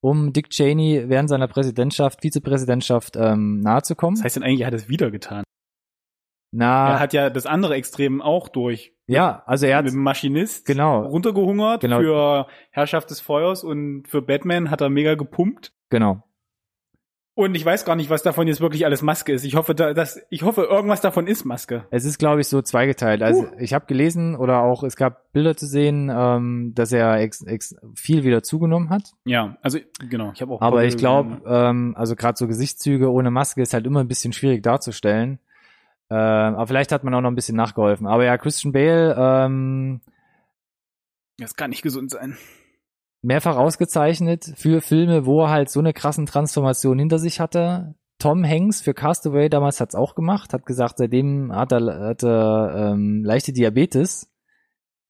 um 0.00 0.32
Dick 0.32 0.50
Cheney 0.50 1.04
während 1.08 1.28
seiner 1.28 1.48
Präsidentschaft, 1.48 2.20
Vizepräsidentschaft 2.22 3.16
ähm, 3.16 3.60
nahezukommen. 3.60 4.18
Was 4.18 4.24
heißt 4.24 4.36
denn 4.36 4.42
eigentlich, 4.42 4.60
er 4.60 4.66
hat 4.68 4.74
es 4.74 4.88
wieder 4.88 5.10
getan? 5.10 5.42
Na, 6.52 6.92
Er 6.92 7.00
hat 7.00 7.12
ja 7.12 7.30
das 7.30 7.46
andere 7.46 7.74
Extrem 7.74 8.22
auch 8.22 8.48
durch. 8.48 8.92
ja, 9.06 9.42
also 9.46 9.66
er 9.66 9.78
hat 9.78 9.84
mit 9.86 9.94
dem 9.94 10.02
Maschinist 10.02 10.66
genau, 10.66 11.02
runtergehungert 11.06 11.80
Genau. 11.80 11.98
für 11.98 12.46
Herrschaft 12.70 13.10
des 13.10 13.20
Feuers 13.20 13.64
und 13.64 14.06
für 14.06 14.22
Batman 14.22 14.70
hat 14.70 14.80
er 14.80 14.88
mega 14.90 15.14
gepumpt. 15.14 15.72
genau. 15.90 16.22
Und 17.36 17.56
ich 17.56 17.64
weiß 17.64 17.84
gar 17.84 17.96
nicht, 17.96 18.10
was 18.10 18.22
davon 18.22 18.46
jetzt 18.46 18.60
wirklich 18.60 18.84
alles 18.84 19.02
Maske 19.02 19.32
ist. 19.32 19.44
Ich 19.44 19.56
hoffe, 19.56 19.74
da, 19.74 19.92
dass, 19.92 20.20
ich 20.30 20.44
hoffe, 20.44 20.62
irgendwas 20.62 21.00
davon 21.00 21.26
ist 21.26 21.44
Maske. 21.44 21.84
Es 21.90 22.04
ist, 22.04 22.18
glaube 22.18 22.40
ich, 22.40 22.46
so 22.46 22.62
zweigeteilt. 22.62 23.22
Also 23.22 23.42
Uh. 23.42 23.46
ich 23.58 23.74
habe 23.74 23.86
gelesen 23.86 24.36
oder 24.36 24.60
auch 24.60 24.84
es 24.84 24.94
gab 24.94 25.32
Bilder 25.32 25.56
zu 25.56 25.66
sehen, 25.66 26.12
ähm, 26.14 26.72
dass 26.76 26.92
er 26.92 27.18
ex, 27.18 27.42
ex, 27.42 27.74
viel 27.96 28.22
wieder 28.22 28.44
zugenommen 28.44 28.88
hat. 28.90 29.14
Ja, 29.24 29.56
also 29.62 29.80
genau. 30.08 30.30
Ich 30.32 30.42
habe 30.42 30.52
auch. 30.52 30.60
Aber 30.60 30.84
ich 30.84 30.96
glaube, 30.96 31.42
ähm, 31.44 31.94
also 31.96 32.14
gerade 32.14 32.38
so 32.38 32.46
Gesichtszüge 32.46 33.10
ohne 33.10 33.32
Maske 33.32 33.62
ist 33.62 33.74
halt 33.74 33.84
immer 33.84 33.98
ein 34.00 34.08
bisschen 34.08 34.32
schwierig 34.32 34.62
darzustellen. 34.62 35.40
Ähm, 36.10 36.16
aber 36.54 36.68
vielleicht 36.68 36.92
hat 36.92 37.02
man 37.02 37.14
auch 37.14 37.20
noch 37.20 37.30
ein 37.30 37.34
bisschen 37.34 37.56
nachgeholfen. 37.56 38.06
Aber 38.06 38.24
ja, 38.24 38.38
Christian 38.38 38.72
Bale, 38.72 39.16
ähm, 39.18 40.00
Das 41.38 41.56
kann 41.56 41.70
nicht 41.70 41.82
gesund 41.82 42.12
sein. 42.12 42.36
Mehrfach 43.24 43.56
ausgezeichnet 43.56 44.52
für 44.56 44.80
Filme, 44.80 45.26
wo 45.26 45.42
er 45.42 45.50
halt 45.50 45.70
so 45.70 45.80
eine 45.80 45.92
krassen 45.92 46.26
Transformation 46.26 46.98
hinter 46.98 47.18
sich 47.18 47.40
hatte. 47.40 47.94
Tom 48.18 48.44
Hanks 48.44 48.80
für 48.80 48.94
Castaway 48.94 49.48
damals 49.48 49.80
hat's 49.80 49.94
auch 49.94 50.14
gemacht, 50.14 50.52
hat 50.52 50.66
gesagt, 50.66 50.98
seitdem 50.98 51.52
hat 51.52 51.72
er, 51.72 52.08
hat 52.08 52.22
er 52.22 52.92
ähm, 52.92 53.24
leichte 53.24 53.52
Diabetes 53.52 54.30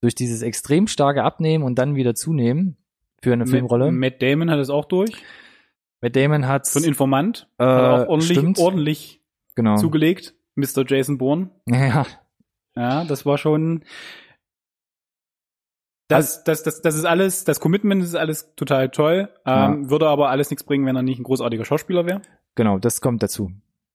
durch 0.01 0.15
dieses 0.15 0.41
extrem 0.41 0.87
starke 0.87 1.23
Abnehmen 1.23 1.63
und 1.63 1.77
dann 1.77 1.95
wieder 1.95 2.15
zunehmen 2.15 2.77
für 3.21 3.33
eine 3.33 3.47
Filmrolle. 3.47 3.91
Matt, 3.91 4.21
Damon 4.21 4.49
hat 4.49 4.59
es 4.59 4.69
auch 4.69 4.85
durch. 4.85 5.11
Matt 6.01 6.15
Damon 6.15 6.47
hat's 6.47 6.73
Von 6.73 6.83
Informant. 6.83 7.47
äh, 7.57 7.63
hat 7.63 8.05
auch 8.05 8.07
ordentlich, 8.07 8.37
stimmt, 8.37 8.59
ordentlich 8.59 9.21
genau. 9.55 9.75
zugelegt. 9.77 10.35
Mr. 10.55 10.85
Jason 10.87 11.17
Bourne. 11.17 11.49
Ja, 11.67 12.05
Ja, 12.75 13.03
das 13.03 13.25
war 13.25 13.37
schon. 13.37 13.83
Das, 16.07 16.43
das, 16.43 16.63
das, 16.63 16.81
das 16.81 16.95
ist 16.95 17.05
alles, 17.05 17.45
das 17.45 17.59
Commitment 17.59 18.03
ist 18.03 18.15
alles 18.15 18.53
total 18.55 18.89
toll. 18.89 19.29
Ähm, 19.45 19.89
Würde 19.89 20.07
aber 20.07 20.29
alles 20.29 20.51
nichts 20.51 20.63
bringen, 20.63 20.85
wenn 20.85 20.95
er 20.95 21.01
nicht 21.01 21.19
ein 21.19 21.23
großartiger 21.23 21.65
Schauspieler 21.65 22.05
wäre. 22.05 22.21
genau, 22.55 22.77
das 22.77 23.01
kommt 23.01 23.23
dazu. 23.23 23.51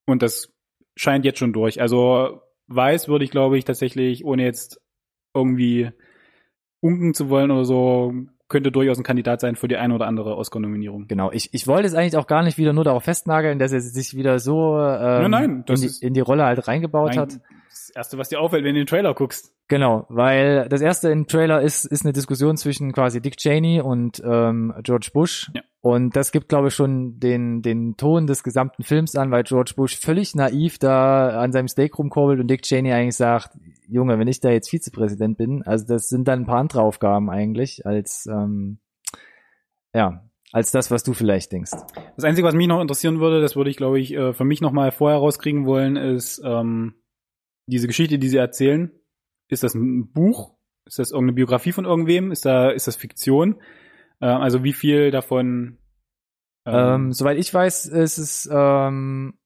Und 0.06 0.22
das 0.22 0.52
scheint 0.96 1.24
jetzt 1.24 1.38
schon 1.38 1.52
durch. 1.52 1.80
Also 1.80 2.42
weiß 2.66 3.08
würde 3.08 3.24
ich, 3.24 3.30
glaube 3.30 3.58
ich, 3.58 3.64
tatsächlich, 3.64 4.24
ohne 4.24 4.44
jetzt 4.44 4.80
irgendwie 5.34 5.90
unken 6.80 7.14
zu 7.14 7.28
wollen 7.28 7.50
oder 7.50 7.64
so, 7.64 8.12
könnte 8.48 8.72
durchaus 8.72 8.98
ein 8.98 9.04
Kandidat 9.04 9.40
sein 9.40 9.54
für 9.54 9.68
die 9.68 9.76
eine 9.76 9.94
oder 9.94 10.06
andere 10.06 10.36
Oscar-Nominierung. 10.36 11.06
Genau, 11.06 11.30
ich, 11.30 11.54
ich 11.54 11.66
wollte 11.66 11.86
es 11.86 11.94
eigentlich 11.94 12.16
auch 12.16 12.26
gar 12.26 12.42
nicht 12.42 12.58
wieder 12.58 12.72
nur 12.72 12.84
darauf 12.84 13.04
festnageln, 13.04 13.58
dass 13.58 13.72
er 13.72 13.80
sich 13.80 14.16
wieder 14.16 14.40
so 14.40 14.76
ähm, 14.76 15.22
Nein, 15.22 15.30
nein, 15.30 15.64
das 15.66 15.82
in, 15.82 15.88
die, 15.88 16.06
in 16.06 16.14
die 16.14 16.20
Rolle 16.20 16.44
halt 16.44 16.66
reingebaut 16.66 17.16
hat. 17.16 17.40
Das 17.70 17.90
erste, 17.94 18.18
was 18.18 18.28
dir 18.28 18.40
auffällt, 18.40 18.64
wenn 18.64 18.74
du 18.74 18.80
den 18.80 18.86
Trailer 18.86 19.14
guckst. 19.14 19.54
Genau, 19.68 20.04
weil 20.08 20.68
das 20.68 20.80
erste 20.80 21.10
im 21.10 21.28
Trailer 21.28 21.62
ist, 21.62 21.84
ist 21.84 22.04
eine 22.04 22.12
Diskussion 22.12 22.56
zwischen 22.56 22.92
quasi 22.92 23.20
Dick 23.20 23.36
Cheney 23.36 23.80
und 23.80 24.20
ähm, 24.24 24.74
George 24.82 25.10
Bush. 25.14 25.48
Ja. 25.54 25.62
Und 25.80 26.16
das 26.16 26.32
gibt, 26.32 26.48
glaube 26.48 26.68
ich, 26.68 26.74
schon 26.74 27.20
den, 27.20 27.62
den 27.62 27.96
Ton 27.96 28.26
des 28.26 28.42
gesamten 28.42 28.82
Films 28.82 29.14
an, 29.14 29.30
weil 29.30 29.44
George 29.44 29.74
Bush 29.76 29.96
völlig 29.96 30.34
naiv 30.34 30.78
da 30.78 31.40
an 31.40 31.52
seinem 31.52 31.68
Steak 31.68 31.96
rumkurbelt 31.96 32.40
und 32.40 32.48
Dick 32.48 32.62
Cheney 32.62 32.92
eigentlich 32.92 33.16
sagt, 33.16 33.50
Junge, 33.88 34.18
wenn 34.18 34.28
ich 34.28 34.40
da 34.40 34.50
jetzt 34.50 34.70
Vizepräsident 34.70 35.38
bin, 35.38 35.62
also 35.62 35.86
das 35.86 36.08
sind 36.08 36.26
dann 36.26 36.40
ein 36.40 36.46
paar 36.46 36.58
andere 36.58 36.82
Aufgaben 36.82 37.30
eigentlich, 37.30 37.86
als 37.86 38.26
ähm, 38.26 38.80
ja, 39.94 40.24
als 40.52 40.72
das, 40.72 40.90
was 40.90 41.04
du 41.04 41.12
vielleicht 41.12 41.52
denkst. 41.52 41.70
Das 42.16 42.24
Einzige, 42.24 42.46
was 42.46 42.54
mich 42.54 42.66
noch 42.66 42.80
interessieren 42.80 43.20
würde, 43.20 43.40
das 43.40 43.54
würde 43.54 43.70
ich, 43.70 43.76
glaube 43.76 44.00
ich, 44.00 44.12
äh, 44.14 44.32
für 44.32 44.44
mich 44.44 44.60
noch 44.60 44.72
mal 44.72 44.90
vorher 44.90 45.18
rauskriegen 45.18 45.64
wollen, 45.64 45.96
ist 45.96 46.42
ähm, 46.44 46.94
diese 47.70 47.86
Geschichte, 47.86 48.18
die 48.18 48.28
sie 48.28 48.36
erzählen. 48.36 48.90
Ist 49.48 49.62
das 49.62 49.74
ein 49.74 50.12
Buch? 50.12 50.54
Ist 50.86 50.98
das 50.98 51.10
irgendeine 51.10 51.34
Biografie 51.34 51.72
von 51.72 51.84
irgendwem? 51.84 52.30
Ist 52.30 52.44
da, 52.44 52.70
ist 52.70 52.86
das 52.86 52.96
Fiktion? 52.96 53.60
Äh, 54.20 54.26
also 54.26 54.64
wie 54.64 54.72
viel 54.72 55.10
davon? 55.10 55.78
Ähm, 56.66 57.12
soweit 57.12 57.38
ich 57.38 57.52
weiß, 57.52 57.86
ist 57.86 58.18
es 58.18 58.48
ähm, 58.52 59.38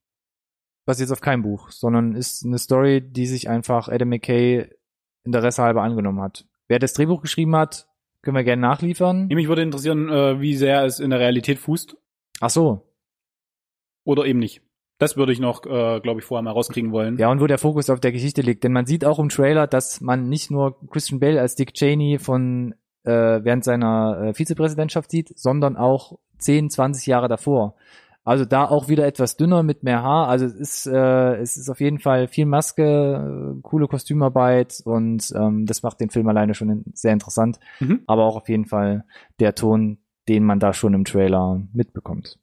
basiert 0.85 1.11
auf 1.13 1.21
keinem 1.21 1.43
Buch, 1.43 1.71
sondern 1.71 2.15
ist 2.15 2.45
eine 2.45 2.59
Story, 2.59 3.01
die 3.01 3.27
sich 3.27 3.49
einfach 3.49 3.89
Adam 3.89 4.09
McKay 4.09 4.69
Interesse 5.25 5.63
halber 5.63 5.83
angenommen 5.83 6.21
hat. 6.21 6.47
Wer 6.69 6.79
das 6.79 6.93
Drehbuch 6.93 7.23
geschrieben 7.23 7.57
hat, 7.57 7.89
können 8.21 8.37
wir 8.37 8.45
gerne 8.45 8.63
nachliefern. 8.63 9.29
mich 9.29 9.49
würde 9.49 9.63
interessieren, 9.63 10.09
äh, 10.09 10.41
wie 10.41 10.57
sehr 10.57 10.85
es 10.85 11.01
in 11.01 11.11
der 11.11 11.21
Realität 11.21 11.59
fußt 11.59 11.97
Ach 12.41 12.51
so, 12.51 12.95
oder 14.05 14.25
eben 14.27 14.39
nicht. 14.39 14.63
Das 14.99 15.17
würde 15.17 15.33
ich 15.33 15.41
noch, 15.41 15.65
äh, 15.67 16.01
glaube 16.01 16.21
ich, 16.21 16.25
vorher 16.25 16.43
mal 16.43 16.53
rauskriegen 16.53 16.93
wollen. 16.93 17.19
ja, 17.19 17.31
und 17.31 17.41
wo 17.41 17.47
der 17.47 17.59
Fokus 17.59 17.91
auf 17.91 18.01
der 18.01 18.13
Geschichte 18.13 18.43
liegt. 18.43 18.63
Denn 18.65 18.73
man 18.73 18.87
sieht 18.87 19.05
auch 19.05 19.19
im 19.19 19.29
Trailer, 19.29 19.67
dass 19.67 20.01
man 20.01 20.29
nicht 20.29 20.51
nur 20.51 20.79
Christian 20.89 21.21
Bale 21.21 21.41
als 21.41 21.57
Dick 21.57 21.75
Cheney 21.75 22.19
von 22.19 22.75
äh, 23.05 23.11
während 23.43 23.65
seiner 23.65 24.21
äh, 24.23 24.35
Vizepräsidentschaft 24.35 25.11
sieht, 25.11 25.37
sondern 25.39 25.77
auch 25.77 26.19
10, 26.39 26.71
20 26.71 27.07
Jahre 27.07 27.29
davor. 27.29 27.75
Also 28.27 28.47
da 28.47 28.65
auch 28.65 28.89
wieder 28.89 29.07
etwas 29.07 29.37
dünner 29.37 29.63
mit 29.63 29.83
mehr 29.83 30.03
Haar. 30.03 30.29
Also 30.29 30.47
es 30.47 30.55
ist, 30.55 30.87
äh, 30.87 31.35
es 31.37 31.59
ist 31.59 31.69
auf 31.69 31.81
jeden 31.81 31.99
Fall 31.99 32.27
viel 32.27 32.47
Maske, 32.47 33.57
äh, 33.59 33.61
coole 33.63 33.87
Kostümarbeit 33.87 34.81
und 34.85 35.31
ähm, 35.37 35.67
das 35.67 35.83
macht 35.83 36.01
den 36.01 36.09
Film 36.09 36.27
alleine 36.29 36.55
schon 36.55 36.85
sehr 36.95 37.13
interessant. 37.13 37.61
Mhm. 37.81 38.01
Aber 38.07 38.25
auch 38.25 38.37
auf 38.37 38.49
jeden 38.49 38.65
Fall 38.65 39.05
der 39.41 39.55
Ton, 39.55 39.99
den 40.29 40.45
man 40.45 40.59
da 40.59 40.73
schon 40.73 40.95
im 40.95 41.05
Trailer 41.05 41.61
mitbekommt. 41.75 42.39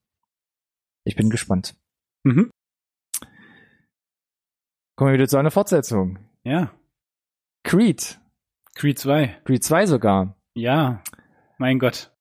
Ich 1.04 1.16
bin 1.16 1.32
gespannt. 1.32 1.76
Mhm. 2.24 2.51
Kommen 4.95 5.09
wir 5.11 5.13
wieder 5.13 5.28
zu 5.28 5.38
einer 5.38 5.51
Fortsetzung. 5.51 6.19
Ja. 6.43 6.72
Creed. 7.63 8.19
Creed 8.76 8.99
2. 8.99 9.38
Creed 9.45 9.63
2 9.63 9.86
sogar. 9.86 10.36
Ja. 10.53 11.01
Mein 11.57 11.80
Gott. 11.80 12.11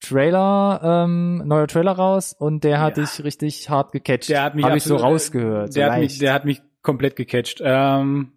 Trailer, 0.00 0.80
ähm, 1.04 1.38
neuer 1.46 1.66
Trailer 1.66 1.92
raus 1.92 2.32
und 2.32 2.62
der 2.64 2.80
hat 2.80 2.96
Ja. 2.96 3.02
dich 3.04 3.24
richtig 3.24 3.68
hart 3.68 3.90
gecatcht. 3.92 4.28
Der 4.28 4.42
hat 4.42 4.54
mich 4.54 4.64
Hab 4.64 4.76
ich 4.76 4.84
so 4.84 4.94
absolut- 4.94 5.12
rausgehört. 5.14 5.72
so 5.72 5.80
Der 5.80 5.92
hat, 5.92 5.98
mich, 6.00 6.18
der 6.18 6.32
hat 6.32 6.44
mich 6.44 6.62
komplett 6.82 7.16
gecatcht. 7.16 7.60
Ähm, 7.64 8.32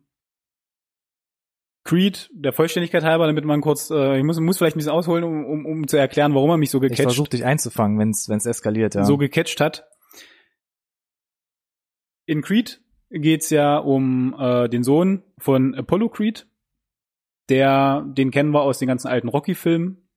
Creed, 1.84 2.30
der 2.34 2.53
Vollständigkeit 2.53 3.03
halber, 3.03 3.26
damit 3.28 3.43
man 3.45 3.61
kurz, 3.61 3.89
äh, 3.89 4.17
ich 4.17 4.24
muss, 4.24 4.39
muss 4.39 4.57
vielleicht 4.57 4.76
ein 4.76 4.80
bisschen 4.80 4.91
ausholen, 4.91 5.24
um, 5.24 5.45
um, 5.45 5.65
um 5.65 5.88
zu 5.88 5.97
erklären, 5.97 6.34
warum 6.36 6.49
er 6.51 6.57
mich 6.57 6.69
so 6.72 6.78
Ich 6.80 6.84
gecatcht, 6.89 7.01
versuche 7.03 7.30
dich 7.30 7.43
einzufangen, 7.45 7.97
wenn's 7.99 8.30
wenn's 8.30 8.45
eskaliert, 8.45 8.93
ja. 8.95 9.03
so 9.03 9.17
gecatcht 9.17 9.59
hat. 9.61 9.88
In 12.26 12.41
Creed 12.41 12.82
geht's 13.09 13.49
ja 13.49 13.78
um 13.78 14.36
äh, 14.39 14.69
den 14.69 14.84
Sohn 14.84 15.24
von 15.38 15.76
Apollo 15.76 16.09
Creed. 16.09 16.47
Der, 17.49 18.05
den 18.07 18.32
kennen 18.32 18.51
wir 18.51 18.61
aus 18.61 18.80
den 18.80 18.88
ganzen 18.88 19.07
alten 19.07 19.28
Rocky-Filmen. 19.28 20.07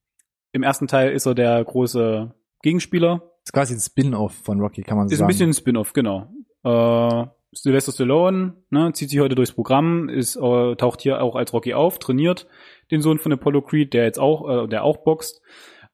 Im 0.52 0.62
ersten 0.62 0.86
Teil 0.86 1.12
ist 1.12 1.26
er 1.26 1.34
der 1.34 1.64
große 1.64 2.32
Gegenspieler. 2.62 3.32
ist 3.44 3.52
quasi 3.52 3.74
ein 3.74 3.80
Spin-off 3.80 4.34
von 4.44 4.60
Rocky, 4.60 4.82
kann 4.82 4.96
man 4.96 5.08
so 5.08 5.12
Ist 5.12 5.18
sagen. 5.18 5.26
ein 5.26 5.32
bisschen 5.32 5.50
ein 5.50 5.54
Spin-off, 5.54 5.92
genau. 5.92 6.30
Äh, 6.62 7.26
Sylvester 7.52 7.92
Stallone 7.92 8.54
ne, 8.70 8.92
zieht 8.92 9.10
sich 9.10 9.20
heute 9.20 9.34
durchs 9.34 9.52
Programm, 9.52 10.08
ist 10.08 10.36
äh, 10.36 10.76
taucht 10.76 11.00
hier 11.00 11.22
auch 11.22 11.36
als 11.36 11.52
Rocky 11.52 11.74
auf, 11.74 11.98
trainiert 11.98 12.46
den 12.90 13.00
Sohn 13.00 13.18
von 13.18 13.32
Apollo 13.32 13.62
Creed, 13.62 13.94
der 13.94 14.04
jetzt 14.04 14.18
auch, 14.18 14.64
äh, 14.64 14.68
der 14.68 14.84
auch 14.84 14.98
boxt, 14.98 15.40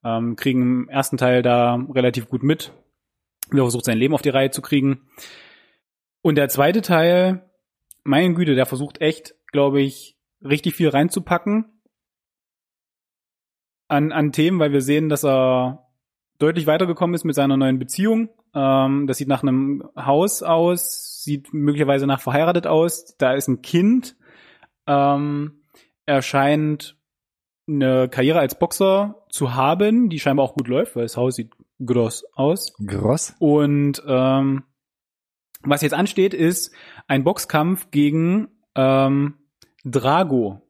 ähm, 0.05 0.37
kriegen 0.37 0.63
im 0.63 0.89
ersten 0.89 1.17
Teil 1.17 1.43
da 1.43 1.75
relativ 1.93 2.29
gut 2.29 2.43
mit, 2.43 2.73
er 3.51 3.59
versucht 3.59 3.85
sein 3.85 3.99
Leben 3.99 4.15
auf 4.15 4.23
die 4.23 4.29
Reihe 4.29 4.51
zu 4.51 4.63
kriegen. 4.63 5.09
Und 6.23 6.37
der 6.37 6.49
zweite 6.49 6.83
Teil, 6.83 7.51
meine 8.05 8.35
Güte, 8.35 8.55
der 8.55 8.67
versucht 8.67 9.01
echt, 9.01 9.35
glaube 9.53 9.81
ich, 9.81 10.17
richtig 10.43 10.75
viel 10.75 10.89
reinzupacken 10.89 11.81
an, 13.89 14.13
an 14.13 14.33
Themen, 14.33 14.59
weil 14.59 14.73
wir 14.73 14.83
sehen, 14.83 15.09
dass 15.09 15.25
er 15.25 15.89
deutlich 16.39 16.67
weitergekommen 16.67 17.15
ist 17.15 17.25
mit 17.25 17.35
seiner 17.35 17.57
neuen 17.57 17.79
Beziehung. 17.79 18.31
Ähm, 18.55 19.07
das 19.07 19.19
sieht 19.19 19.29
nach 19.29 19.43
einem 19.43 19.85
Haus 19.97 20.43
aus, 20.43 21.23
sieht 21.23 21.53
möglicherweise 21.53 22.07
nach 22.07 22.21
verheiratet 22.21 22.67
aus. 22.67 23.17
Da 23.19 23.35
ist 23.35 23.49
ein 23.49 23.63
Kind. 23.63 24.17
Ähm, 24.87 25.63
er 26.07 26.23
scheint 26.23 26.97
eine 27.69 28.09
Karriere 28.09 28.41
als 28.41 28.59
Boxer 28.59 29.17
zu 29.29 29.55
haben, 29.55 30.09
die 30.09 30.19
scheinbar 30.19 30.45
auch 30.45 30.55
gut 30.55 30.69
läuft, 30.69 30.97
weil 30.97 31.03
das 31.03 31.17
Haus 31.17 31.37
sieht 31.37 31.53
groß 31.85 32.25
aus. 32.35 32.73
Gross. 32.85 33.35
Und 33.39 34.03
ähm, 34.07 34.65
was 35.63 35.83
jetzt 35.83 35.95
ansteht, 35.95 36.35
ist 36.35 36.73
ein 37.07 37.25
Boxkampf 37.25 37.91
gegen 37.91 38.49
ähm, 38.75 39.35
Drago, 39.85 40.63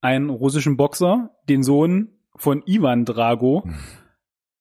einen 0.00 0.30
russischen 0.30 0.76
Boxer, 0.76 1.30
den 1.48 1.62
Sohn 1.62 2.08
von 2.36 2.62
Ivan 2.66 3.04
Drago. 3.04 3.64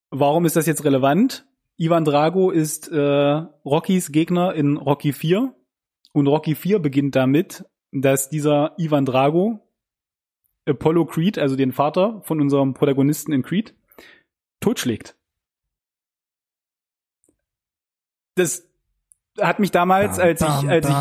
Warum 0.09 0.45
ist 0.45 0.55
das 0.55 0.65
jetzt 0.65 0.83
relevant? 0.83 1.45
Ivan 1.77 2.05
Drago 2.05 2.51
ist 2.51 2.89
äh, 2.89 2.97
Rockys 2.97 4.11
Gegner 4.11 4.53
in 4.53 4.77
Rocky 4.77 5.11
4 5.11 5.53
und 6.13 6.27
Rocky 6.27 6.55
4 6.55 6.79
beginnt 6.79 7.15
damit, 7.15 7.65
dass 7.91 8.29
dieser 8.29 8.75
Ivan 8.77 9.05
Drago 9.05 9.59
Apollo 10.65 11.05
Creed, 11.07 11.37
also 11.37 11.55
den 11.55 11.73
Vater 11.73 12.21
von 12.23 12.39
unserem 12.39 12.73
Protagonisten 12.73 13.33
in 13.33 13.43
Creed, 13.43 13.75
totschlägt. 14.59 15.17
Das 18.35 18.67
hat 19.39 19.59
mich 19.59 19.71
damals, 19.71 20.19
als 20.19 20.41
ich, 20.41 20.69
als 20.69 20.87
ich 20.87 20.95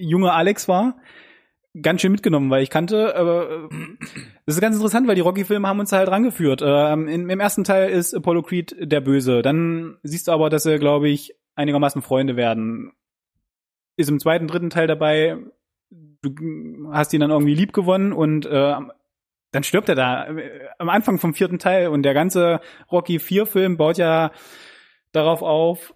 junger 0.00 0.34
Alex 0.34 0.68
war, 0.68 0.96
ganz 1.80 2.00
schön 2.00 2.12
mitgenommen, 2.12 2.50
weil 2.50 2.62
ich 2.62 2.70
kannte, 2.70 3.16
aber 3.16 3.50
äh, 3.50 3.68
das 4.46 4.56
ist 4.56 4.60
ganz 4.60 4.76
interessant, 4.76 5.08
weil 5.08 5.16
die 5.16 5.20
Rocky-Filme 5.20 5.66
haben 5.66 5.80
uns 5.80 5.92
halt 5.92 6.08
rangeführt. 6.08 6.62
Ähm, 6.64 7.08
Im 7.08 7.40
ersten 7.40 7.64
Teil 7.64 7.90
ist 7.90 8.14
Apollo 8.14 8.42
Creed 8.42 8.76
der 8.78 9.00
Böse. 9.00 9.42
Dann 9.42 9.98
siehst 10.02 10.28
du 10.28 10.32
aber, 10.32 10.50
dass 10.50 10.62
sie, 10.62 10.78
glaube 10.78 11.08
ich, 11.08 11.34
einigermaßen 11.56 12.02
Freunde 12.02 12.36
werden. 12.36 12.92
Ist 13.96 14.08
im 14.08 14.20
zweiten, 14.20 14.46
dritten 14.46 14.70
Teil 14.70 14.86
dabei, 14.86 15.38
du 15.90 16.90
hast 16.92 17.12
ihn 17.12 17.20
dann 17.20 17.30
irgendwie 17.30 17.54
lieb 17.54 17.72
gewonnen 17.72 18.12
und 18.12 18.46
äh, 18.46 18.74
dann 19.50 19.62
stirbt 19.62 19.88
er 19.88 19.94
da 19.94 20.26
äh, 20.26 20.68
am 20.78 20.88
Anfang 20.88 21.18
vom 21.18 21.34
vierten 21.34 21.58
Teil 21.58 21.88
und 21.88 22.02
der 22.02 22.14
ganze 22.14 22.60
Rocky 22.90 23.18
4 23.18 23.46
Film 23.46 23.76
baut 23.76 23.98
ja 23.98 24.32
darauf 25.12 25.42
auf, 25.42 25.94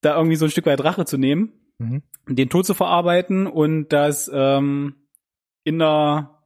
da 0.00 0.16
irgendwie 0.16 0.36
so 0.36 0.44
ein 0.46 0.50
Stück 0.50 0.66
weit 0.66 0.82
Rache 0.84 1.04
zu 1.04 1.18
nehmen 1.18 1.52
Mhm. 1.80 2.02
den 2.28 2.48
Tod 2.50 2.66
zu 2.66 2.74
verarbeiten 2.74 3.46
und 3.46 3.88
das 3.92 4.28
ähm, 4.34 4.96
in 5.62 5.78
der 5.78 6.40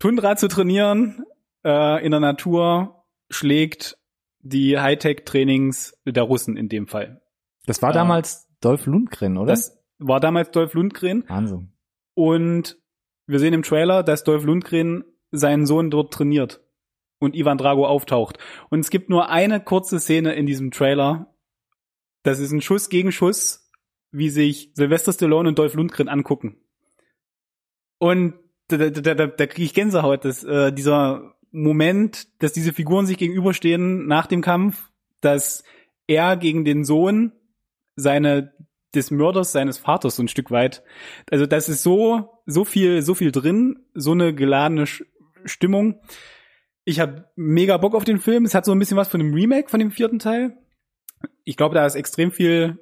Tundra 0.00 0.34
zu 0.34 0.48
trainieren, 0.48 1.22
äh, 1.64 2.04
in 2.04 2.10
der 2.10 2.18
Natur 2.18 3.04
schlägt 3.30 3.96
die 4.40 4.80
Hightech-Trainings 4.80 5.94
der 6.04 6.24
Russen 6.24 6.56
in 6.56 6.68
dem 6.68 6.88
Fall. 6.88 7.22
Das 7.66 7.80
war 7.80 7.90
Äh, 7.90 7.94
damals 7.94 8.48
Dolph 8.60 8.86
Lundgren, 8.86 9.36
oder? 9.38 9.52
Das 9.52 9.80
war 10.00 10.18
damals 10.18 10.50
Dolph 10.50 10.74
Lundgren 10.74 11.22
Wahnsinn. 11.28 11.72
und 12.14 12.76
wir 13.28 13.38
sehen 13.38 13.54
im 13.54 13.62
Trailer, 13.62 14.02
dass 14.02 14.24
Dolph 14.24 14.42
Lundgren 14.44 15.04
seinen 15.30 15.64
Sohn 15.64 15.90
dort 15.90 16.12
trainiert 16.12 16.60
und 17.20 17.36
Ivan 17.36 17.56
Drago 17.56 17.86
auftaucht. 17.86 18.38
Und 18.68 18.80
es 18.80 18.90
gibt 18.90 19.10
nur 19.10 19.30
eine 19.30 19.60
kurze 19.62 20.00
Szene 20.00 20.34
in 20.34 20.44
diesem 20.46 20.72
Trailer. 20.72 21.31
Das 22.22 22.38
ist 22.38 22.52
ein 22.52 22.60
Schuss 22.60 22.88
gegen 22.88 23.12
Schuss, 23.12 23.70
wie 24.10 24.30
sich 24.30 24.72
Sylvester 24.74 25.12
Stallone 25.12 25.48
und 25.48 25.58
Dolph 25.58 25.74
Lundgren 25.74 26.08
angucken. 26.08 26.56
Und 27.98 28.34
da, 28.68 28.76
da, 28.76 28.90
da, 28.90 29.26
da, 29.26 29.46
kriege 29.46 29.64
ich 29.64 29.74
Gänsehaut, 29.74 30.24
dass 30.24 30.44
äh, 30.44 30.72
dieser 30.72 31.34
Moment, 31.50 32.28
dass 32.42 32.52
diese 32.52 32.72
Figuren 32.72 33.06
sich 33.06 33.18
gegenüberstehen 33.18 34.06
nach 34.06 34.26
dem 34.26 34.40
Kampf, 34.40 34.90
dass 35.20 35.64
er 36.06 36.36
gegen 36.36 36.64
den 36.64 36.84
Sohn 36.84 37.32
seine 37.96 38.54
des 38.94 39.10
Mörders 39.10 39.52
seines 39.52 39.78
Vaters 39.78 40.16
so 40.16 40.22
ein 40.22 40.28
Stück 40.28 40.50
weit. 40.50 40.82
Also 41.30 41.46
das 41.46 41.68
ist 41.68 41.82
so 41.82 42.42
so 42.46 42.64
viel 42.64 43.02
so 43.02 43.14
viel 43.14 43.32
drin, 43.32 43.86
so 43.94 44.12
eine 44.12 44.34
geladene 44.34 44.84
Sch- 44.84 45.04
Stimmung. 45.44 46.00
Ich 46.84 47.00
habe 47.00 47.30
mega 47.36 47.76
Bock 47.76 47.94
auf 47.94 48.04
den 48.04 48.18
Film. 48.18 48.44
Es 48.44 48.54
hat 48.54 48.64
so 48.64 48.72
ein 48.72 48.78
bisschen 48.78 48.96
was 48.96 49.08
von 49.08 49.20
einem 49.20 49.34
Remake 49.34 49.68
von 49.68 49.80
dem 49.80 49.90
vierten 49.92 50.18
Teil. 50.18 50.58
Ich 51.44 51.56
glaube, 51.56 51.74
da 51.74 51.86
ist 51.86 51.94
extrem 51.94 52.30
viel 52.30 52.78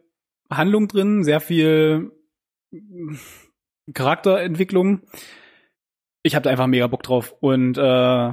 Handlung 0.50 0.88
drin, 0.88 1.24
sehr 1.24 1.40
viel 1.40 2.12
Charakterentwicklung. 3.92 5.02
Ich 6.22 6.34
habe 6.34 6.42
da 6.42 6.50
einfach 6.50 6.66
mega 6.66 6.86
Bock 6.86 7.02
drauf. 7.02 7.34
Und 7.40 7.78
äh, 7.78 8.32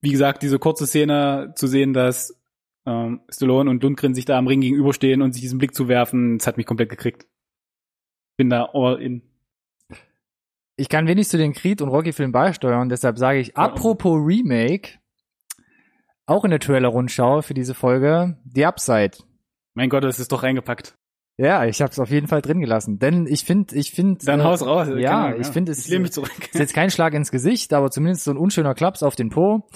wie 0.00 0.10
gesagt, 0.10 0.42
diese 0.42 0.58
kurze 0.58 0.86
Szene 0.86 1.52
zu 1.56 1.66
sehen, 1.66 1.92
dass 1.92 2.38
ähm, 2.86 3.20
Stallone 3.28 3.70
und 3.70 3.82
Lundgren 3.82 4.14
sich 4.14 4.24
da 4.24 4.38
am 4.38 4.46
Ring 4.46 4.60
gegenüberstehen 4.60 5.22
und 5.22 5.32
sich 5.32 5.42
diesen 5.42 5.58
Blick 5.58 5.74
zu 5.74 5.88
werfen, 5.88 6.38
das 6.38 6.46
hat 6.46 6.56
mich 6.56 6.66
komplett 6.66 6.90
gekriegt. 6.90 7.26
Bin 8.36 8.50
da 8.50 8.70
all 8.72 9.00
in. 9.00 9.22
Ich 10.76 10.88
kann 10.88 11.06
wenig 11.06 11.28
zu 11.28 11.38
den 11.38 11.52
Creed 11.52 11.80
und 11.82 11.88
Rocky-Filmen 11.88 12.32
beisteuern, 12.32 12.88
deshalb 12.88 13.16
sage 13.16 13.38
ich, 13.38 13.56
apropos 13.56 14.18
Remake, 14.20 14.98
auch 16.26 16.44
in 16.44 16.50
der 16.50 16.58
Trailer-Rundschau 16.58 17.42
für 17.42 17.54
diese 17.54 17.74
Folge, 17.74 18.38
The 18.52 18.66
Upside. 18.66 19.18
Mein 19.74 19.88
Gott, 19.88 20.04
das 20.04 20.20
ist 20.20 20.32
doch 20.32 20.42
reingepackt. 20.42 20.96
Ja, 21.36 21.64
ich 21.64 21.82
habe 21.82 21.90
es 21.90 21.98
auf 21.98 22.10
jeden 22.10 22.28
Fall 22.28 22.42
drin 22.42 22.60
gelassen, 22.60 23.00
denn 23.00 23.26
ich 23.26 23.44
finde, 23.44 23.74
ich 23.74 23.90
finde, 23.90 24.24
Dann 24.24 24.44
haus 24.44 24.64
raus. 24.64 24.86
ja, 24.96 25.24
Ahnung, 25.26 25.40
ich 25.40 25.48
finde, 25.48 25.72
es 25.72 25.88
Ich 25.88 25.98
mich 25.98 26.12
zurück. 26.12 26.30
ist 26.52 26.54
jetzt 26.60 26.74
kein 26.74 26.90
Schlag 26.90 27.12
ins 27.14 27.32
Gesicht, 27.32 27.72
aber 27.72 27.90
zumindest 27.90 28.22
so 28.24 28.30
ein 28.30 28.36
unschöner 28.36 28.74
Klaps 28.74 29.02
auf 29.02 29.16
den 29.16 29.30
Po. 29.30 29.68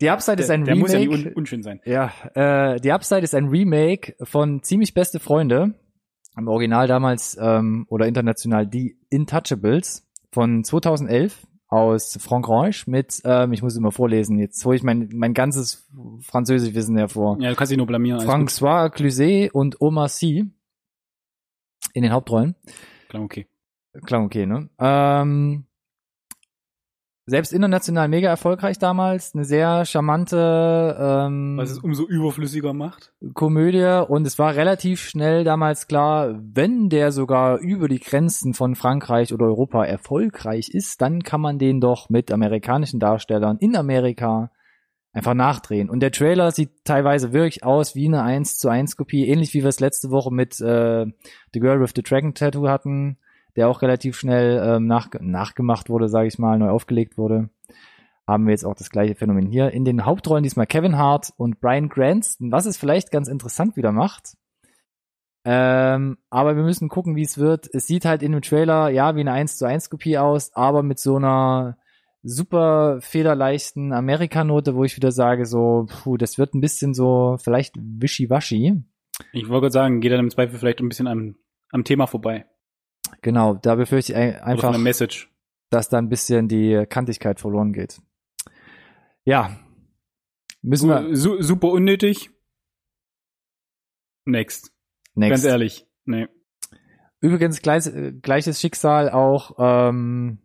The 0.00 0.10
Upside 0.10 0.42
ist 0.42 0.50
ein 0.50 0.64
der 0.64 0.76
muss 0.76 0.92
ja 0.92 0.98
nicht 0.98 1.10
Remake. 1.10 1.28
un 1.28 1.34
unschön 1.34 1.62
sein. 1.62 1.80
Ja, 1.84 2.10
äh, 2.34 2.78
The 2.82 2.90
Upside 2.92 3.20
ist 3.20 3.34
ein 3.34 3.48
Remake 3.48 4.16
von 4.22 4.62
Ziemlich 4.62 4.94
beste 4.94 5.20
Freunde. 5.20 5.74
Im 6.36 6.48
Original 6.48 6.88
damals 6.88 7.36
ähm, 7.40 7.86
oder 7.88 8.06
international 8.06 8.66
die 8.66 8.98
Intouchables 9.10 10.08
von 10.32 10.64
2011 10.64 11.46
aus 11.70 12.18
Frankreich 12.20 12.86
mit, 12.88 13.22
ähm, 13.24 13.52
ich 13.52 13.62
muss 13.62 13.76
immer 13.76 13.92
vorlesen, 13.92 14.38
jetzt 14.38 14.64
hole 14.64 14.76
ich 14.76 14.82
mein, 14.82 15.08
mein 15.14 15.34
ganzes 15.34 15.88
Französischwissen 16.20 16.96
hervor. 16.96 17.38
Ja, 17.40 17.50
du 17.50 17.56
kannst 17.56 17.70
dich 17.70 17.78
nur 17.78 17.86
blamieren. 17.86 18.20
François 18.20 18.90
Cluzet 18.90 19.54
und 19.54 19.80
Omar 19.80 20.08
Sy 20.08 20.50
in 21.94 22.02
den 22.02 22.12
Hauptrollen. 22.12 22.56
Klar, 23.08 23.22
okay. 23.22 23.46
Klar, 24.04 24.22
okay, 24.22 24.46
ne? 24.46 24.68
Ähm, 24.78 25.64
selbst 27.30 27.52
international 27.52 28.08
mega 28.08 28.28
erfolgreich 28.28 28.78
damals, 28.78 29.34
eine 29.34 29.44
sehr 29.44 29.84
charmante 29.86 30.96
ähm, 31.00 31.56
Was 31.56 31.70
es 31.70 31.78
umso 31.78 32.06
überflüssiger 32.06 32.74
macht. 32.74 33.12
Komödie 33.34 34.04
und 34.08 34.26
es 34.26 34.38
war 34.38 34.56
relativ 34.56 35.00
schnell 35.00 35.44
damals 35.44 35.86
klar, 35.86 36.38
wenn 36.42 36.88
der 36.88 37.12
sogar 37.12 37.58
über 37.58 37.88
die 37.88 38.00
Grenzen 38.00 38.52
von 38.52 38.74
Frankreich 38.74 39.32
oder 39.32 39.46
Europa 39.46 39.84
erfolgreich 39.84 40.68
ist, 40.70 41.00
dann 41.00 41.22
kann 41.22 41.40
man 41.40 41.58
den 41.58 41.80
doch 41.80 42.10
mit 42.10 42.30
amerikanischen 42.32 43.00
Darstellern 43.00 43.58
in 43.58 43.76
Amerika 43.76 44.50
einfach 45.12 45.34
nachdrehen. 45.34 45.88
Und 45.88 46.00
der 46.00 46.12
Trailer 46.12 46.50
sieht 46.50 46.84
teilweise 46.84 47.32
wirklich 47.32 47.64
aus 47.64 47.94
wie 47.94 48.06
eine 48.06 48.22
1 48.22 48.58
zu 48.58 48.68
1 48.68 48.96
Kopie, 48.96 49.28
ähnlich 49.28 49.54
wie 49.54 49.62
wir 49.62 49.68
es 49.68 49.80
letzte 49.80 50.10
Woche 50.10 50.32
mit 50.32 50.60
äh, 50.60 51.06
The 51.54 51.60
Girl 51.60 51.80
with 51.80 51.92
the 51.94 52.02
Dragon 52.02 52.34
Tattoo 52.34 52.68
hatten, 52.68 53.18
der 53.56 53.68
auch 53.68 53.82
relativ 53.82 54.16
schnell 54.16 54.62
ähm, 54.64 54.86
nach, 54.86 55.08
nachgemacht 55.20 55.88
wurde, 55.88 56.08
sage 56.08 56.28
ich 56.28 56.38
mal, 56.38 56.58
neu 56.58 56.70
aufgelegt 56.70 57.18
wurde. 57.18 57.50
Haben 58.26 58.46
wir 58.46 58.52
jetzt 58.52 58.64
auch 58.64 58.74
das 58.74 58.90
gleiche 58.90 59.14
Phänomen 59.14 59.46
hier. 59.46 59.72
In 59.72 59.84
den 59.84 60.04
Hauptrollen 60.04 60.44
diesmal 60.44 60.66
Kevin 60.66 60.96
Hart 60.96 61.32
und 61.36 61.60
Brian 61.60 61.88
Cranston, 61.88 62.52
was 62.52 62.66
es 62.66 62.76
vielleicht 62.76 63.10
ganz 63.10 63.28
interessant 63.28 63.76
wieder 63.76 63.92
macht. 63.92 64.36
Ähm, 65.44 66.18
aber 66.28 66.54
wir 66.54 66.62
müssen 66.62 66.88
gucken, 66.88 67.16
wie 67.16 67.22
es 67.22 67.38
wird. 67.38 67.68
Es 67.72 67.86
sieht 67.86 68.04
halt 68.04 68.22
in 68.22 68.32
dem 68.32 68.42
Trailer, 68.42 68.90
ja, 68.90 69.16
wie 69.16 69.20
eine 69.20 69.32
1 69.32 69.56
zu 69.56 69.66
1 69.66 69.90
Kopie 69.90 70.18
aus, 70.18 70.54
aber 70.54 70.82
mit 70.82 70.98
so 70.98 71.16
einer 71.16 71.78
super 72.22 72.98
federleichten 73.00 73.92
Amerikanote, 73.92 74.74
wo 74.74 74.84
ich 74.84 74.96
wieder 74.96 75.12
sage, 75.12 75.46
so, 75.46 75.86
puh, 75.88 76.18
das 76.18 76.38
wird 76.38 76.54
ein 76.54 76.60
bisschen 76.60 76.92
so, 76.92 77.36
vielleicht 77.42 77.74
wischiwaschi. 77.78 78.82
Ich 79.32 79.48
wollte 79.48 79.70
sagen, 79.70 80.00
geht 80.00 80.12
dann 80.12 80.20
im 80.20 80.30
Zweifel 80.30 80.58
vielleicht 80.58 80.80
ein 80.80 80.88
bisschen 80.88 81.06
am, 81.06 81.36
am 81.70 81.84
Thema 81.84 82.06
vorbei. 82.06 82.46
Genau, 83.22 83.54
da 83.54 83.74
befürchte 83.74 84.12
ich 84.12 84.16
einfach, 84.16 84.70
der 84.70 84.80
Message. 84.80 85.30
dass 85.70 85.88
da 85.88 85.98
ein 85.98 86.08
bisschen 86.08 86.48
die 86.48 86.86
Kantigkeit 86.88 87.40
verloren 87.40 87.72
geht. 87.72 88.00
Ja. 89.24 89.58
Müssen 90.62 90.88
wir 90.88 91.14
Su 91.16 91.42
super 91.42 91.68
unnötig. 91.68 92.30
Next. 94.24 94.72
next. 95.14 95.30
Ganz 95.30 95.44
ehrlich. 95.44 95.86
Nee. 96.04 96.28
Übrigens 97.20 97.60
gleich, 97.60 97.90
gleiches 98.22 98.60
Schicksal 98.60 99.10
auch 99.10 99.56
ähm, 99.58 100.38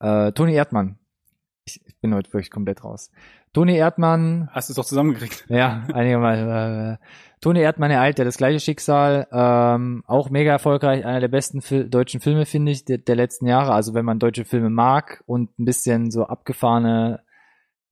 äh, 0.00 0.32
Toni 0.32 0.54
Erdmann. 0.54 0.98
Ich, 1.66 1.84
ich 1.86 1.98
bin 1.98 2.14
heute 2.14 2.32
wirklich 2.32 2.50
komplett 2.50 2.84
raus. 2.84 3.10
Toni 3.56 3.74
Erdmann, 3.74 4.50
Hast 4.52 4.68
du 4.68 4.72
es 4.72 4.76
doch 4.76 4.84
zusammengekriegt. 4.84 5.46
ja, 5.48 5.82
einigermaßen. 5.94 6.48
Äh, 6.92 6.96
Toni 7.40 7.60
Erdmann 7.60 7.90
ereilt 7.90 8.18
ja 8.18 8.24
das 8.26 8.36
gleiche 8.36 8.60
Schicksal, 8.60 9.26
ähm, 9.32 10.04
auch 10.06 10.28
mega 10.28 10.50
erfolgreich, 10.50 11.06
einer 11.06 11.20
der 11.20 11.28
besten 11.28 11.62
Fil 11.62 11.88
deutschen 11.88 12.20
Filme, 12.20 12.44
finde 12.44 12.72
ich, 12.72 12.84
der, 12.84 12.98
der 12.98 13.16
letzten 13.16 13.46
Jahre. 13.46 13.72
Also 13.72 13.94
wenn 13.94 14.04
man 14.04 14.18
deutsche 14.18 14.44
Filme 14.44 14.68
mag 14.68 15.22
und 15.24 15.58
ein 15.58 15.64
bisschen 15.64 16.10
so 16.10 16.26
abgefahrene 16.26 17.20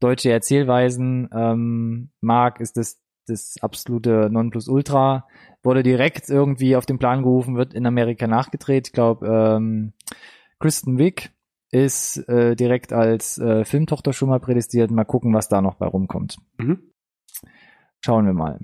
deutsche 0.00 0.30
Erzählweisen 0.30 1.30
ähm, 1.32 2.10
mag, 2.20 2.60
ist 2.60 2.76
das 2.76 3.00
das 3.26 3.54
absolute 3.62 4.28
Nonplusultra. 4.30 5.26
Wurde 5.62 5.82
direkt 5.82 6.28
irgendwie 6.28 6.76
auf 6.76 6.84
den 6.84 6.98
Plan 6.98 7.22
gerufen, 7.22 7.56
wird 7.56 7.72
in 7.72 7.86
Amerika 7.86 8.26
nachgedreht. 8.26 8.88
Ich 8.88 8.92
glaube, 8.92 9.26
ähm, 9.26 9.94
Kristen 10.58 10.98
Wiig 10.98 11.30
ist 11.74 12.18
äh, 12.28 12.54
direkt 12.54 12.92
als 12.92 13.36
äh, 13.38 13.64
Filmtochter 13.64 14.12
schon 14.12 14.28
mal 14.28 14.38
prädestiniert. 14.38 14.92
Mal 14.92 15.04
gucken, 15.04 15.34
was 15.34 15.48
da 15.48 15.60
noch 15.60 15.74
bei 15.74 15.86
rumkommt. 15.86 16.36
Mhm. 16.58 16.92
Schauen 18.04 18.26
wir 18.26 18.32
mal. 18.32 18.60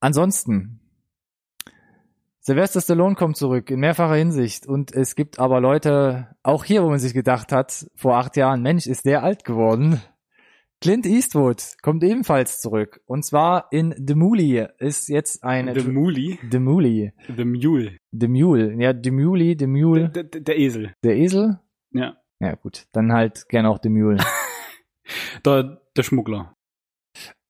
Ansonsten, 0.00 0.80
Sylvester 2.40 2.80
Stallone 2.80 3.16
kommt 3.16 3.36
zurück 3.36 3.70
in 3.70 3.80
mehrfacher 3.80 4.14
Hinsicht 4.14 4.66
und 4.66 4.92
es 4.92 5.14
gibt 5.14 5.38
aber 5.38 5.60
Leute, 5.60 6.34
auch 6.42 6.64
hier, 6.64 6.82
wo 6.82 6.88
man 6.88 6.98
sich 6.98 7.12
gedacht 7.12 7.52
hat, 7.52 7.86
vor 7.94 8.16
acht 8.16 8.36
Jahren, 8.36 8.62
Mensch, 8.62 8.86
ist 8.86 9.04
der 9.04 9.22
alt 9.22 9.44
geworden. 9.44 10.00
Clint 10.82 11.06
Eastwood 11.06 11.62
kommt 11.80 12.02
ebenfalls 12.02 12.60
zurück 12.60 13.00
und 13.06 13.24
zwar 13.24 13.68
in 13.70 13.94
The 14.04 14.14
Mule 14.16 14.74
ist 14.78 15.08
jetzt 15.08 15.44
eine 15.44 15.78
The 15.78 15.88
Muli. 15.88 16.38
The 16.50 16.58
Mule, 16.58 17.12
The 17.36 17.44
Mule. 17.44 17.96
The 18.10 18.28
Mule, 18.28 18.74
ja 18.82 18.92
The 19.00 19.10
Mule, 19.12 19.54
The 19.58 19.66
Mule, 19.68 20.08
Der, 20.10 20.24
der, 20.24 20.58
Esel. 20.58 20.92
der 21.04 21.16
Esel. 21.16 21.60
Ja. 21.92 22.16
Ja 22.40 22.54
gut, 22.56 22.86
dann 22.92 23.12
halt 23.12 23.48
gerne 23.48 23.68
auch 23.70 23.78
The 23.82 23.88
Mule. 23.88 24.18
Der, 25.44 25.80
der 25.96 26.02
Schmuggler. 26.04 26.54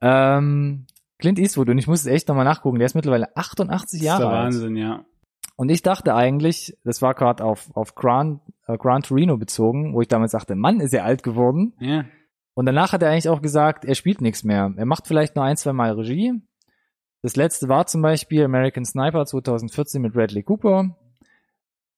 ähm, 0.01 0.87
Clint 1.19 1.39
Eastwood 1.39 1.69
und 1.69 1.79
ich 1.79 1.87
muss 1.87 2.01
es 2.01 2.07
echt 2.07 2.27
nochmal 2.29 2.45
nachgucken. 2.47 2.79
Der 2.79 2.87
ist 2.87 2.95
mittlerweile 2.95 3.37
88 3.37 3.69
Das 3.69 3.93
ist 4.01 4.03
Jahre 4.05 4.23
der 4.23 4.29
alt. 4.31 4.45
Wahnsinn, 4.47 4.77
ja. 4.77 5.05
Und 5.57 5.69
ich 5.69 5.83
dachte 5.83 6.15
eigentlich, 6.15 6.77
das 6.83 7.03
war 7.03 7.15
gerade 7.15 7.45
auf, 7.45 7.71
auf 7.77 7.95
Gran, 7.95 8.41
äh, 8.67 8.77
Gran 8.79 9.03
Torino 9.03 9.37
bezogen, 9.37 9.95
wo 9.95 10.01
ich 10.01 10.09
damals 10.09 10.33
dachte, 10.33 10.55
Mann, 10.57 10.81
ist 10.81 10.93
er 10.95 11.05
alt 11.05 11.23
geworden. 11.23 11.75
Ja. 11.79 12.05
Und 12.55 12.67
danach 12.67 12.93
hat 12.93 13.03
er 13.03 13.11
eigentlich 13.11 13.29
auch 13.29 13.43
gesagt, 13.43 13.85
er 13.85 13.95
spielt 13.95 14.21
nichts 14.21 14.45
mehr. 14.45 14.73
Er 14.77 14.87
macht 14.87 15.07
vielleicht 15.07 15.37
nur 15.37 15.45
ein, 15.45 15.57
zwei 15.57 15.73
Mal 15.73 15.93
Regie. 15.93 16.33
Das 17.23 17.37
letzte 17.37 17.69
war 17.69 17.87
zum 17.87 18.03
Beispiel 18.03 18.45
American 18.45 18.85
Sniper 18.85 19.25
2014 19.25 20.03
mit 20.03 20.13
Bradley 20.13 20.43
Cooper. 20.43 20.97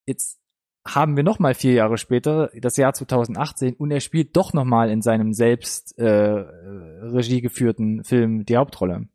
Jetzt 0.06 0.38
haben 0.86 1.16
wir 1.16 1.24
noch 1.24 1.38
mal 1.38 1.54
vier 1.54 1.72
Jahre 1.72 1.96
später, 1.96 2.50
das 2.54 2.76
Jahr 2.76 2.92
2018, 2.92 3.74
und 3.74 3.90
er 3.90 4.00
spielt 4.00 4.36
doch 4.36 4.52
noch 4.52 4.64
mal 4.64 4.90
in 4.90 5.00
seinem 5.00 5.32
selbst 5.32 5.98
äh, 5.98 6.04
Regie 6.04 7.40
geführten 7.40 8.04
Film 8.04 8.44
die 8.44 8.56
Hauptrolle. 8.56 9.08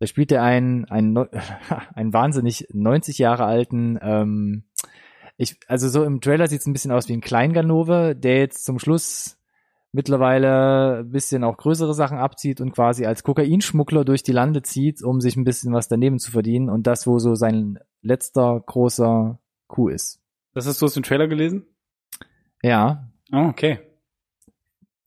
Da 0.00 0.06
spielt 0.08 0.32
er 0.32 0.42
einen, 0.42 0.86
einen, 0.86 1.16
einen 1.94 2.12
wahnsinnig 2.12 2.66
90 2.72 3.18
Jahre 3.18 3.44
alten, 3.44 3.98
ähm, 4.02 4.64
ich, 5.36 5.56
also 5.66 5.88
so 5.88 6.04
im 6.04 6.20
Trailer 6.20 6.46
sieht 6.46 6.60
es 6.60 6.66
ein 6.66 6.72
bisschen 6.72 6.92
aus 6.92 7.08
wie 7.08 7.12
ein 7.12 7.20
Kleinganove, 7.20 8.14
der 8.14 8.38
jetzt 8.38 8.64
zum 8.64 8.78
Schluss 8.78 9.36
mittlerweile 9.94 10.98
ein 10.98 11.10
bisschen 11.10 11.44
auch 11.44 11.56
größere 11.56 11.94
Sachen 11.94 12.18
abzieht 12.18 12.60
und 12.60 12.72
quasi 12.72 13.06
als 13.06 13.22
Kokainschmuggler 13.22 14.04
durch 14.04 14.22
die 14.22 14.32
Lande 14.32 14.62
zieht, 14.62 15.02
um 15.02 15.20
sich 15.20 15.36
ein 15.36 15.44
bisschen 15.44 15.72
was 15.72 15.88
daneben 15.88 16.18
zu 16.18 16.30
verdienen 16.32 16.68
und 16.68 16.86
das, 16.86 17.06
wo 17.06 17.18
so 17.18 17.34
sein 17.34 17.78
letzter 18.02 18.60
großer 18.66 19.38
Coup 19.68 19.90
ist. 19.90 20.20
Das 20.52 20.66
hast 20.66 20.82
du 20.82 20.86
aus 20.86 20.94
dem 20.94 21.02
Trailer 21.02 21.28
gelesen? 21.28 21.64
Ja, 22.62 23.08
Oh, 23.32 23.46
okay. 23.48 23.78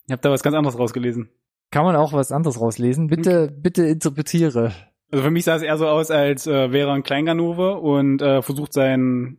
Ich 0.07 0.11
habe 0.11 0.21
da 0.21 0.31
was 0.31 0.41
ganz 0.43 0.55
anderes 0.55 0.77
rausgelesen. 0.79 1.29
kann 1.71 1.85
man 1.85 1.95
auch 1.95 2.11
was 2.13 2.31
anderes 2.31 2.59
rauslesen. 2.59 3.07
Bitte, 3.07 3.51
bitte 3.55 3.85
interpretiere. 3.85 4.73
Also 5.11 5.23
für 5.23 5.31
mich 5.31 5.45
sah 5.45 5.55
es 5.55 5.61
eher 5.61 5.77
so 5.77 5.87
aus, 5.87 6.11
als 6.11 6.47
äh, 6.47 6.71
wäre 6.71 6.89
er 6.89 6.95
ein 6.95 7.03
Kleinganove 7.03 7.75
und 7.79 8.21
äh, 8.21 8.41
versucht 8.41 8.73
sein 8.73 9.37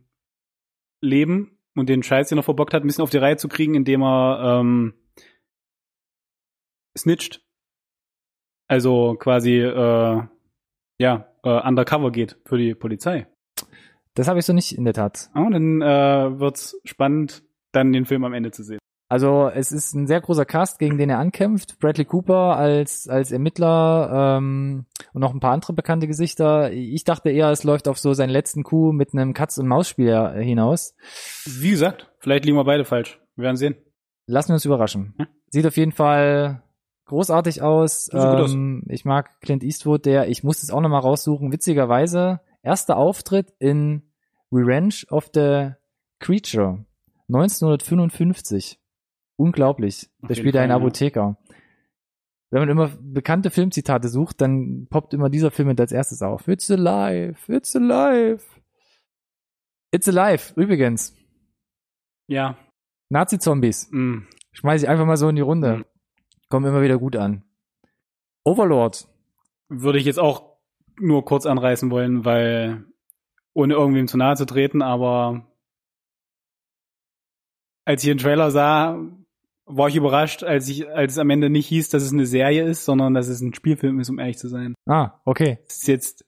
Leben 1.01 1.57
und 1.75 1.89
den 1.89 2.01
Scheiß, 2.03 2.29
den 2.29 2.39
er 2.39 2.43
verbockt 2.43 2.73
hat, 2.73 2.83
ein 2.83 2.87
bisschen 2.87 3.03
auf 3.03 3.09
die 3.09 3.17
Reihe 3.17 3.37
zu 3.37 3.47
kriegen, 3.47 3.75
indem 3.75 4.01
er 4.01 4.59
ähm, 4.61 4.93
snitcht. 6.99 7.41
Also 8.67 9.15
quasi 9.19 9.61
äh, 9.61 10.23
ja, 10.99 11.27
äh, 11.43 11.67
undercover 11.67 12.11
geht 12.11 12.37
für 12.45 12.57
die 12.57 12.75
Polizei. 12.75 13.27
Das 14.13 14.27
habe 14.27 14.39
ich 14.39 14.45
so 14.45 14.53
nicht 14.53 14.77
in 14.77 14.83
der 14.83 14.93
Tat. 14.93 15.29
Oh, 15.33 15.49
dann 15.49 15.81
äh, 15.81 16.39
wird's 16.39 16.79
spannend, 16.83 17.43
dann 17.71 17.93
den 17.93 18.05
Film 18.05 18.23
am 18.23 18.33
Ende 18.33 18.51
zu 18.51 18.63
sehen. 18.63 18.79
Also 19.11 19.49
es 19.49 19.71
ist 19.71 19.95
ein 19.95 20.05
sehr 20.05 20.21
großer 20.21 20.45
Cast, 20.45 20.77
gegen 20.77 20.99
den 20.99 21.09
er 21.09 21.17
ankämpft. 21.17 21.79
Bradley 21.79 22.05
Cooper 22.05 22.55
als, 22.57 23.07
als 23.07 23.31
Ermittler 23.31 24.37
ähm, 24.37 24.85
und 25.13 25.21
noch 25.21 25.33
ein 25.33 25.39
paar 25.39 25.53
andere 25.53 25.73
bekannte 25.73 26.05
Gesichter. 26.05 26.71
Ich 26.71 27.05
dachte 27.05 27.31
eher, 27.31 27.49
es 27.49 27.63
läuft 27.63 27.87
auf 27.87 27.97
so 27.97 28.13
seinen 28.13 28.29
letzten 28.29 28.63
Coup 28.63 28.93
mit 28.93 29.13
einem 29.13 29.33
Katz-und-Maus-Spiel 29.33 30.09
äh, 30.09 30.43
hinaus. 30.43 30.95
Wie 31.45 31.71
gesagt, 31.71 32.11
vielleicht 32.19 32.45
liegen 32.45 32.57
wir 32.57 32.65
beide 32.65 32.85
falsch. 32.85 33.19
Wir 33.35 33.45
werden 33.45 33.57
sehen. 33.57 33.75
Lassen 34.27 34.49
wir 34.49 34.55
uns 34.55 34.65
überraschen. 34.65 35.15
Ja. 35.17 35.27
Sieht 35.49 35.65
auf 35.65 35.77
jeden 35.77 35.91
Fall 35.91 36.61
großartig 37.09 37.61
aus. 37.61 38.09
Gut 38.11 38.19
aus. 38.19 38.53
Ähm, 38.53 38.83
ich 38.87 39.03
mag 39.03 39.41
Clint 39.41 39.63
Eastwood, 39.63 40.05
der, 40.05 40.29
ich 40.29 40.43
muss 40.43 40.63
es 40.63 40.71
auch 40.71 40.81
nochmal 40.81 41.01
raussuchen, 41.01 41.51
witzigerweise, 41.51 42.39
erster 42.63 42.97
Auftritt 42.97 43.53
in 43.59 44.03
Revenge 44.51 45.05
of 45.09 45.29
the 45.33 45.71
Creature 46.19 46.85
1955. 47.27 48.79
Unglaublich. 49.35 50.09
Da 50.21 50.29
jeden 50.29 50.35
spielt 50.35 50.55
er 50.55 50.61
einen 50.61 50.71
Fall, 50.71 50.79
ja. 50.79 50.85
Apotheker. 50.85 51.37
Wenn 52.51 52.61
man 52.61 52.69
immer 52.69 52.91
bekannte 52.99 53.51
Filmzitate 53.51 54.07
sucht, 54.07 54.41
dann 54.41 54.87
poppt 54.89 55.13
immer 55.13 55.29
dieser 55.29 55.51
Film 55.51 55.67
mit 55.67 55.79
als 55.79 55.91
erstes 55.91 56.21
auf. 56.21 56.47
It's 56.47 56.69
alive, 56.71 57.37
it's 57.47 57.75
alive. 57.75 58.43
It's 59.91 60.07
alive, 60.07 60.53
übrigens. 60.55 61.15
Ja. 62.27 62.57
Nazi-Zombies. 63.09 63.89
Mm. 63.91 64.19
Schmeiß 64.51 64.83
ich 64.83 64.89
einfach 64.89 65.05
mal 65.05 65.17
so 65.17 65.29
in 65.29 65.35
die 65.35 65.41
Runde. 65.41 65.77
Mhm. 65.77 65.85
Kommen 66.49 66.65
immer 66.65 66.81
wieder 66.81 66.97
gut 66.97 67.15
an. 67.15 67.43
Overlord. 68.43 69.07
würde 69.69 69.99
ich 69.99 70.05
jetzt 70.05 70.19
auch 70.19 70.57
nur 70.99 71.23
kurz 71.23 71.45
anreißen 71.45 71.91
wollen, 71.91 72.25
weil 72.25 72.85
ohne 73.53 73.75
irgendwem 73.75 74.07
zu 74.07 74.17
nahe 74.17 74.35
zu 74.35 74.45
treten, 74.45 74.81
aber 74.81 75.45
als 77.85 78.03
ich 78.03 78.09
den 78.09 78.17
Trailer 78.17 78.51
sah, 78.51 78.99
war 79.65 79.87
ich 79.87 79.95
überrascht, 79.95 80.43
als 80.43 80.67
ich, 80.69 80.89
als 80.89 81.13
es 81.13 81.17
am 81.19 81.29
Ende 81.29 81.49
nicht 81.49 81.67
hieß, 81.67 81.89
dass 81.89 82.03
es 82.03 82.11
eine 82.11 82.25
Serie 82.25 82.63
ist, 82.63 82.85
sondern 82.85 83.13
dass 83.13 83.27
es 83.27 83.41
ein 83.41 83.53
Spielfilm 83.53 83.99
ist, 83.99 84.09
um 84.09 84.17
ehrlich 84.17 84.37
zu 84.37 84.47
sein. 84.47 84.73
Ah, 84.87 85.21
okay. 85.25 85.59
Das 85.67 85.77
ist 85.77 85.87
jetzt, 85.87 86.25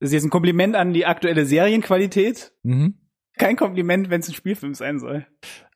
das 0.00 0.08
ist 0.08 0.14
jetzt 0.14 0.24
ein 0.24 0.30
Kompliment 0.30 0.74
an 0.74 0.92
die 0.92 1.06
aktuelle 1.06 1.46
Serienqualität. 1.46 2.52
Mhm. 2.64 2.98
Kein 3.36 3.56
Kompliment, 3.56 4.10
wenn 4.10 4.20
es 4.20 4.28
ein 4.28 4.34
Spielfilm 4.34 4.74
sein 4.74 4.98
soll. 4.98 5.26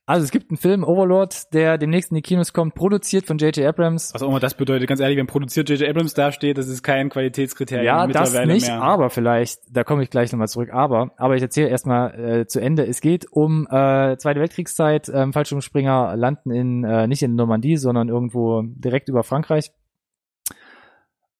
Also 0.04 0.24
es 0.24 0.32
gibt 0.32 0.50
einen 0.50 0.56
Film, 0.56 0.82
Overlord, 0.82 1.54
der 1.54 1.78
demnächst 1.78 2.10
in 2.10 2.16
die 2.16 2.22
Kinos 2.22 2.52
kommt, 2.52 2.74
produziert 2.74 3.24
von 3.24 3.38
J.J. 3.38 3.64
Abrams. 3.64 4.12
Was 4.12 4.22
auch 4.22 4.28
immer 4.28 4.40
das 4.40 4.54
bedeutet, 4.54 4.88
ganz 4.88 5.00
ehrlich, 5.00 5.16
wenn 5.16 5.28
produziert 5.28 5.70
J.J. 5.70 5.88
Abrams 5.88 6.12
dasteht, 6.12 6.58
das 6.58 6.66
ist 6.66 6.82
kein 6.82 7.08
Qualitätskriterium 7.08 7.86
Ja, 7.86 8.06
das 8.08 8.34
nicht, 8.44 8.66
mehr. 8.66 8.82
aber 8.82 9.10
vielleicht, 9.10 9.60
da 9.70 9.84
komme 9.84 10.02
ich 10.02 10.10
gleich 10.10 10.32
nochmal 10.32 10.48
zurück, 10.48 10.70
aber, 10.72 11.12
aber 11.18 11.36
ich 11.36 11.42
erzähle 11.42 11.68
erstmal 11.68 12.40
äh, 12.40 12.46
zu 12.46 12.60
Ende. 12.60 12.84
Es 12.84 13.00
geht 13.00 13.30
um 13.30 13.66
äh, 13.70 14.16
Zweite 14.16 14.40
Weltkriegszeit, 14.40 15.08
ähm, 15.08 15.32
Fallschirmspringer 15.32 16.16
landen 16.16 16.50
in, 16.50 16.82
äh, 16.82 17.06
nicht 17.06 17.22
in 17.22 17.36
Normandie, 17.36 17.76
sondern 17.76 18.08
irgendwo 18.08 18.62
direkt 18.64 19.08
über 19.08 19.22
Frankreich 19.22 19.70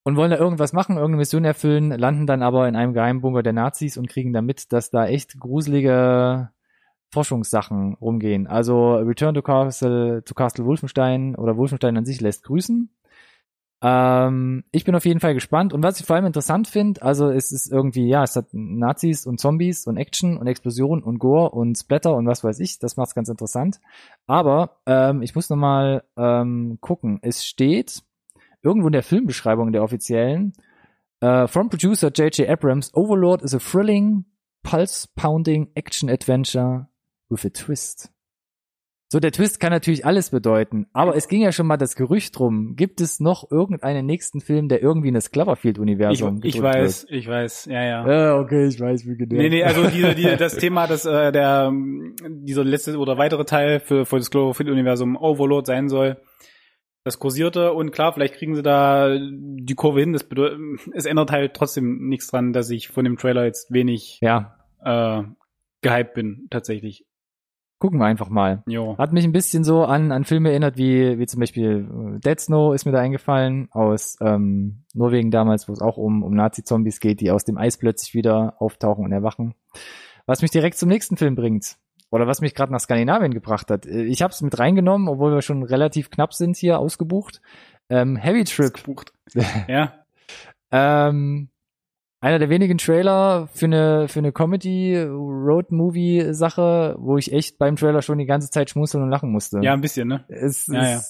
und 0.04 0.16
wollen 0.16 0.30
da 0.30 0.36
irgendwas 0.36 0.72
machen, 0.72 0.96
irgendeine 0.96 1.18
Mission 1.18 1.44
erfüllen, 1.44 1.90
landen 1.90 2.26
dann 2.26 2.42
aber 2.42 2.68
in 2.68 2.76
einem 2.76 2.92
Geheimbunker 2.92 3.42
der 3.42 3.52
Nazis 3.52 3.96
und 3.96 4.08
kriegen 4.08 4.32
da 4.32 4.40
mit, 4.40 4.72
dass 4.72 4.90
da 4.90 5.06
echt 5.06 5.38
gruselige 5.38 6.50
Forschungssachen 7.12 7.94
rumgehen. 7.94 8.46
Also 8.46 8.94
Return 8.94 9.34
to 9.34 9.42
Castle, 9.42 10.22
to 10.24 10.34
Castle 10.34 10.64
Wolfenstein 10.64 11.36
oder 11.36 11.56
Wolfenstein 11.56 11.96
an 11.96 12.04
sich 12.04 12.20
lässt 12.20 12.44
grüßen. 12.44 12.90
Ähm, 13.82 14.64
ich 14.70 14.84
bin 14.84 14.94
auf 14.94 15.04
jeden 15.04 15.20
Fall 15.20 15.34
gespannt. 15.34 15.72
Und 15.72 15.82
was 15.82 16.00
ich 16.00 16.06
vor 16.06 16.16
allem 16.16 16.26
interessant 16.26 16.68
finde, 16.68 17.02
also 17.02 17.30
es 17.30 17.52
ist 17.52 17.70
irgendwie, 17.70 18.08
ja, 18.08 18.22
es 18.22 18.36
hat 18.36 18.46
Nazis 18.52 19.26
und 19.26 19.40
Zombies 19.40 19.86
und 19.86 19.96
Action 19.96 20.38
und 20.38 20.46
Explosion 20.46 21.02
und 21.02 21.18
Gore 21.18 21.50
und 21.50 21.76
Splatter 21.76 22.14
und 22.14 22.26
was 22.26 22.44
weiß 22.44 22.60
ich. 22.60 22.78
Das 22.78 22.96
macht's 22.96 23.14
ganz 23.14 23.28
interessant. 23.28 23.80
Aber 24.26 24.78
ähm, 24.86 25.20
ich 25.20 25.34
muss 25.34 25.50
noch 25.50 25.56
mal 25.56 26.04
ähm, 26.16 26.78
gucken. 26.80 27.18
Es 27.22 27.44
steht 27.44 28.02
irgendwo 28.62 28.86
in 28.86 28.92
der 28.92 29.02
Filmbeschreibung 29.02 29.72
der 29.72 29.82
offiziellen, 29.82 30.52
uh, 31.22 31.46
from 31.48 31.68
producer 31.68 32.10
J.J. 32.10 32.48
Abrams, 32.48 32.94
Overlord 32.94 33.42
is 33.42 33.54
a 33.54 33.58
thrilling, 33.58 34.24
pulse-pounding 34.62 35.72
action-adventure 35.74 36.86
with 37.32 37.44
a 37.44 37.50
twist. 37.50 38.12
So, 39.12 39.20
der 39.20 39.30
Twist 39.30 39.60
kann 39.60 39.72
natürlich 39.72 40.06
alles 40.06 40.30
bedeuten, 40.30 40.86
aber 40.94 41.14
es 41.14 41.28
ging 41.28 41.42
ja 41.42 41.52
schon 41.52 41.66
mal 41.66 41.76
das 41.76 41.96
Gerücht 41.96 42.38
drum. 42.38 42.76
Gibt 42.76 42.98
es 43.02 43.20
noch 43.20 43.50
irgendeinen 43.50 44.06
nächsten 44.06 44.40
Film, 44.40 44.70
der 44.70 44.82
irgendwie 44.82 45.08
in 45.08 45.14
das 45.14 45.30
Cloverfield-Universum 45.30 46.40
Ich, 46.42 46.54
ich 46.54 46.62
weiß, 46.62 47.08
ich 47.10 47.28
weiß, 47.28 47.66
ja, 47.66 47.84
ja. 47.84 48.08
Ja, 48.08 48.38
okay, 48.38 48.68
ich 48.68 48.80
weiß, 48.80 49.06
wie 49.06 49.18
genau. 49.18 49.34
Nee, 49.34 49.50
nee, 49.50 49.64
also 49.64 49.86
diese, 49.86 50.14
diese, 50.14 50.38
das 50.38 50.56
Thema, 50.56 50.86
dass 50.86 51.04
äh, 51.04 51.30
der 51.30 51.70
dieser 52.26 52.64
letzte 52.64 52.96
oder 52.96 53.18
weitere 53.18 53.44
Teil 53.44 53.80
für, 53.80 54.06
für 54.06 54.16
das 54.16 54.30
Cloverfield-Universum 54.30 55.16
Overlord 55.16 55.66
sein 55.66 55.90
soll, 55.90 56.16
das 57.04 57.18
kursierte 57.18 57.74
und 57.74 57.90
klar, 57.90 58.14
vielleicht 58.14 58.36
kriegen 58.36 58.54
sie 58.54 58.62
da 58.62 59.14
die 59.14 59.74
Kurve 59.74 60.00
hin. 60.00 60.14
Das 60.14 60.24
bedeutet, 60.24 60.58
es 60.94 61.04
ändert 61.04 61.30
halt 61.30 61.52
trotzdem 61.52 62.08
nichts 62.08 62.28
dran, 62.28 62.54
dass 62.54 62.70
ich 62.70 62.88
von 62.88 63.04
dem 63.04 63.18
Trailer 63.18 63.44
jetzt 63.44 63.70
wenig 63.70 64.20
Ja, 64.22 64.56
äh, 64.82 65.22
gehypt 65.82 66.14
bin, 66.14 66.46
tatsächlich. 66.48 67.04
Gucken 67.82 67.98
wir 67.98 68.06
einfach 68.06 68.28
mal. 68.28 68.62
Jo. 68.68 68.96
Hat 68.96 69.12
mich 69.12 69.24
ein 69.24 69.32
bisschen 69.32 69.64
so 69.64 69.84
an, 69.84 70.12
an 70.12 70.22
Filme 70.22 70.50
erinnert, 70.50 70.76
wie, 70.76 71.18
wie 71.18 71.26
zum 71.26 71.40
Beispiel 71.40 71.88
äh, 72.14 72.20
Dead 72.20 72.38
Snow 72.38 72.72
ist 72.72 72.84
mir 72.84 72.92
da 72.92 73.00
eingefallen, 73.00 73.66
aus 73.72 74.16
ähm, 74.20 74.84
Norwegen 74.94 75.32
damals, 75.32 75.68
wo 75.68 75.72
es 75.72 75.80
auch 75.80 75.96
um, 75.96 76.22
um 76.22 76.32
Nazi-Zombies 76.32 77.00
geht, 77.00 77.20
die 77.20 77.32
aus 77.32 77.42
dem 77.42 77.58
Eis 77.58 77.78
plötzlich 77.78 78.14
wieder 78.14 78.54
auftauchen 78.60 79.04
und 79.04 79.10
erwachen. 79.10 79.56
Was 80.26 80.42
mich 80.42 80.52
direkt 80.52 80.78
zum 80.78 80.90
nächsten 80.90 81.16
Film 81.16 81.34
bringt. 81.34 81.76
Oder 82.12 82.28
was 82.28 82.40
mich 82.40 82.54
gerade 82.54 82.70
nach 82.70 82.78
Skandinavien 82.78 83.34
gebracht 83.34 83.68
hat. 83.68 83.84
Äh, 83.84 84.04
Ich 84.04 84.22
habe 84.22 84.32
es 84.32 84.40
mit 84.42 84.56
reingenommen, 84.56 85.08
obwohl 85.08 85.32
wir 85.34 85.42
schon 85.42 85.64
relativ 85.64 86.08
knapp 86.10 86.34
sind 86.34 86.56
hier 86.56 86.78
ausgebucht. 86.78 87.42
Ähm, 87.88 88.14
Heavy 88.14 88.44
Trip. 88.44 88.74
Gebucht. 88.74 89.12
Ja. 89.66 89.94
Ähm, 90.74 91.50
einer 92.22 92.38
der 92.38 92.48
wenigen 92.48 92.78
Trailer 92.78 93.48
für 93.52 93.66
eine 93.66 94.08
für 94.08 94.20
eine 94.20 94.32
Comedy 94.32 94.96
Road 94.98 95.70
Movie 95.72 96.32
Sache, 96.32 96.96
wo 96.98 97.18
ich 97.18 97.32
echt 97.32 97.58
beim 97.58 97.76
Trailer 97.76 98.00
schon 98.00 98.16
die 98.18 98.26
ganze 98.26 98.48
Zeit 98.48 98.70
schmunzeln 98.70 99.02
und 99.04 99.10
lachen 99.10 99.30
musste. 99.30 99.58
Ja, 99.62 99.74
ein 99.74 99.80
bisschen, 99.82 100.08
ne? 100.08 100.24
es 100.28 100.66
Ja, 100.68 100.82
ja. 100.88 101.00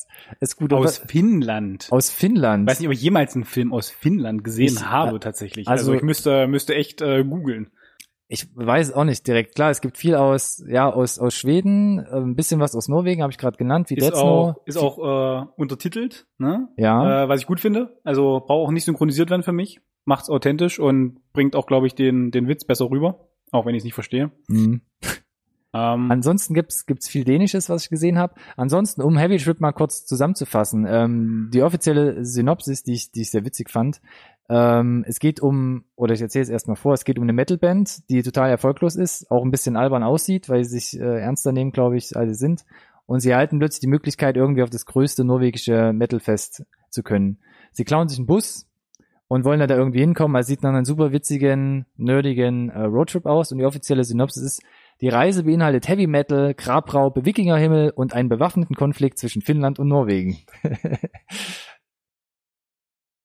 ist, 0.41 0.57
gut 0.57 0.73
Aus 0.73 0.87
aus, 0.87 0.99
Finnland. 1.07 1.87
aus 1.91 2.11
Finnland. 2.11 2.65
Ich 2.69 2.73
weiß 2.73 2.81
nicht, 2.81 2.89
ob 2.89 2.95
ich 2.95 3.03
jemals 3.03 3.35
einen 3.37 3.45
Film 3.45 3.73
aus 3.73 3.91
Finnland 3.91 4.43
gesehen 4.43 4.75
Ich- 4.79 4.85
habe, 4.87 5.21
tatsächlich. 5.21 5.69
also- 5.69 5.83
Also, 5.91 5.95
ich 5.95 6.03
müsste, 6.03 6.47
müsste 6.49 6.75
echt 6.75 7.01
äh, 7.03 7.23
googeln. 7.25 7.71
Ich 8.29 8.49
weiß 8.57 8.95
auch 8.95 9.05
nicht 9.05 9.27
direkt. 9.27 9.55
Klar, 9.57 9.69
es 9.71 9.83
gibt 9.83 9.99
viel 9.99 10.15
aus 10.15 10.65
ja 10.67 10.91
aus 10.91 11.19
aus 11.19 11.35
Schweden, 11.35 11.99
äh, 11.99 12.17
ein 12.17 12.35
bisschen 12.35 12.61
was 12.61 12.75
aus 12.75 12.89
Norwegen 12.89 13.21
habe 13.21 13.31
ich 13.31 13.37
gerade 13.37 13.59
genannt, 13.59 13.91
wie 13.91 13.95
Ist 13.97 14.07
Dead 14.07 14.15
auch, 14.15 14.55
Snow. 14.55 14.63
ist 14.65 14.79
auch 14.79 14.99
äh, 14.99 15.47
untertitelt, 15.57 16.27
ne? 16.39 16.69
Ja. 16.79 17.25
Äh, 17.25 17.29
was 17.29 17.41
ich 17.43 17.47
gut 17.47 17.61
finde. 17.61 18.01
Also 18.05 18.41
braucht 18.47 18.67
auch 18.69 18.71
nicht 18.71 18.85
synchronisiert 18.87 19.29
werden 19.29 19.43
für 19.43 19.53
mich. 19.53 19.81
Macht's 20.05 20.31
authentisch 20.31 20.79
und 20.81 21.21
bringt 21.33 21.57
auch, 21.57 21.67
glaube 21.67 21.87
ich, 21.87 21.95
den, 21.95 22.31
den 22.31 22.49
Witz 22.49 22.65
besser 22.65 22.91
rüber. 22.91 23.29
Auch 23.53 23.67
wenn 23.67 23.75
ich 23.75 23.81
es 23.81 23.85
nicht 23.85 23.95
verstehe. 23.95 24.31
Mhm. 24.49 24.81
Ähm, 25.75 26.11
Ansonsten 26.11 26.55
gibt's 26.55 26.85
gibt's 26.87 27.09
viel 27.09 27.25
Dänisches, 27.25 27.69
was 27.69 27.85
ich 27.85 27.91
gesehen 27.91 28.19
habe. 28.19 28.35
Ansonsten, 28.57 29.03
um 29.03 29.17
Heavy 29.17 29.39
Trip 29.39 29.61
mal 29.61 29.73
kurz 29.73 30.05
zusammenzufassen, 30.05 30.87
ähm, 30.87 31.51
die 31.53 31.63
offizielle 31.63 32.25
Synopsis, 32.25 32.83
die 32.83 32.93
ich, 32.93 33.11
die 33.13 33.23
ich 33.23 33.31
sehr 33.31 33.45
witzig 33.45 33.71
fand, 33.71 34.01
ähm, 34.51 35.05
es 35.07 35.19
geht 35.19 35.41
um, 35.41 35.85
oder 35.97 36.13
ich 36.13 36.21
erzähle 36.21 36.43
es 36.43 36.51
erstmal 36.51 36.77
vor, 36.77 36.93
es 36.93 37.05
geht 37.05 37.17
um 37.17 37.23
eine 37.23 37.33
Metalband, 37.33 38.09
die 38.11 38.23
total 38.23 38.51
erfolglos 38.51 38.97
ist, 38.97 39.31
auch 39.31 39.45
ein 39.45 39.51
bisschen 39.51 39.77
albern 39.77 40.03
aussieht, 40.03 40.49
weil 40.51 40.65
sie 40.65 40.79
sich 40.79 41.01
äh, 41.01 41.21
ernster 41.21 41.53
nehmen, 41.53 41.73
glaube 41.73 41.97
ich, 41.97 42.17
als 42.17 42.29
sie 42.33 42.47
sind. 42.47 42.65
Und 43.07 43.21
sie 43.21 43.31
erhalten 43.31 43.59
plötzlich 43.59 43.81
die 43.81 43.89
Möglichkeit, 43.89 44.37
irgendwie 44.37 44.63
auf 44.63 44.71
das 44.71 44.87
größte 44.87 45.25
norwegische 45.25 45.93
Metalfest 45.93 46.65
zu 46.91 47.03
können. 47.03 47.39
Sie 47.73 47.85
klauen 47.85 48.09
sich 48.09 48.19
einen 48.19 48.27
Bus 48.27 48.69
und 49.33 49.45
wollen 49.47 49.67
da 49.67 49.75
irgendwie 49.75 50.01
hinkommen. 50.01 50.37
Also 50.37 50.49
sieht 50.49 50.63
nach 50.63 50.75
einem 50.75 50.85
super 50.85 51.11
witzigen, 51.11 51.87
nerdigen 51.97 52.69
äh, 52.69 52.83
Roadtrip 52.83 53.25
aus. 53.25 53.51
Und 53.51 53.57
die 53.57 53.65
offizielle 53.65 54.05
Synopsis 54.05 54.43
ist, 54.43 54.63
die 55.01 55.09
Reise 55.09 55.45
beinhaltet 55.45 55.89
Heavy 55.89 56.07
Metal, 56.07 56.53
Grabraupe, 56.53 57.25
Wikingerhimmel 57.25 57.93
und 57.97 58.13
einen 58.13 58.29
bewaffneten 58.29 58.77
Konflikt 58.77 59.19
zwischen 59.19 59.41
Finnland 59.41 59.79
und 59.79 59.89
Norwegen. 59.89 60.37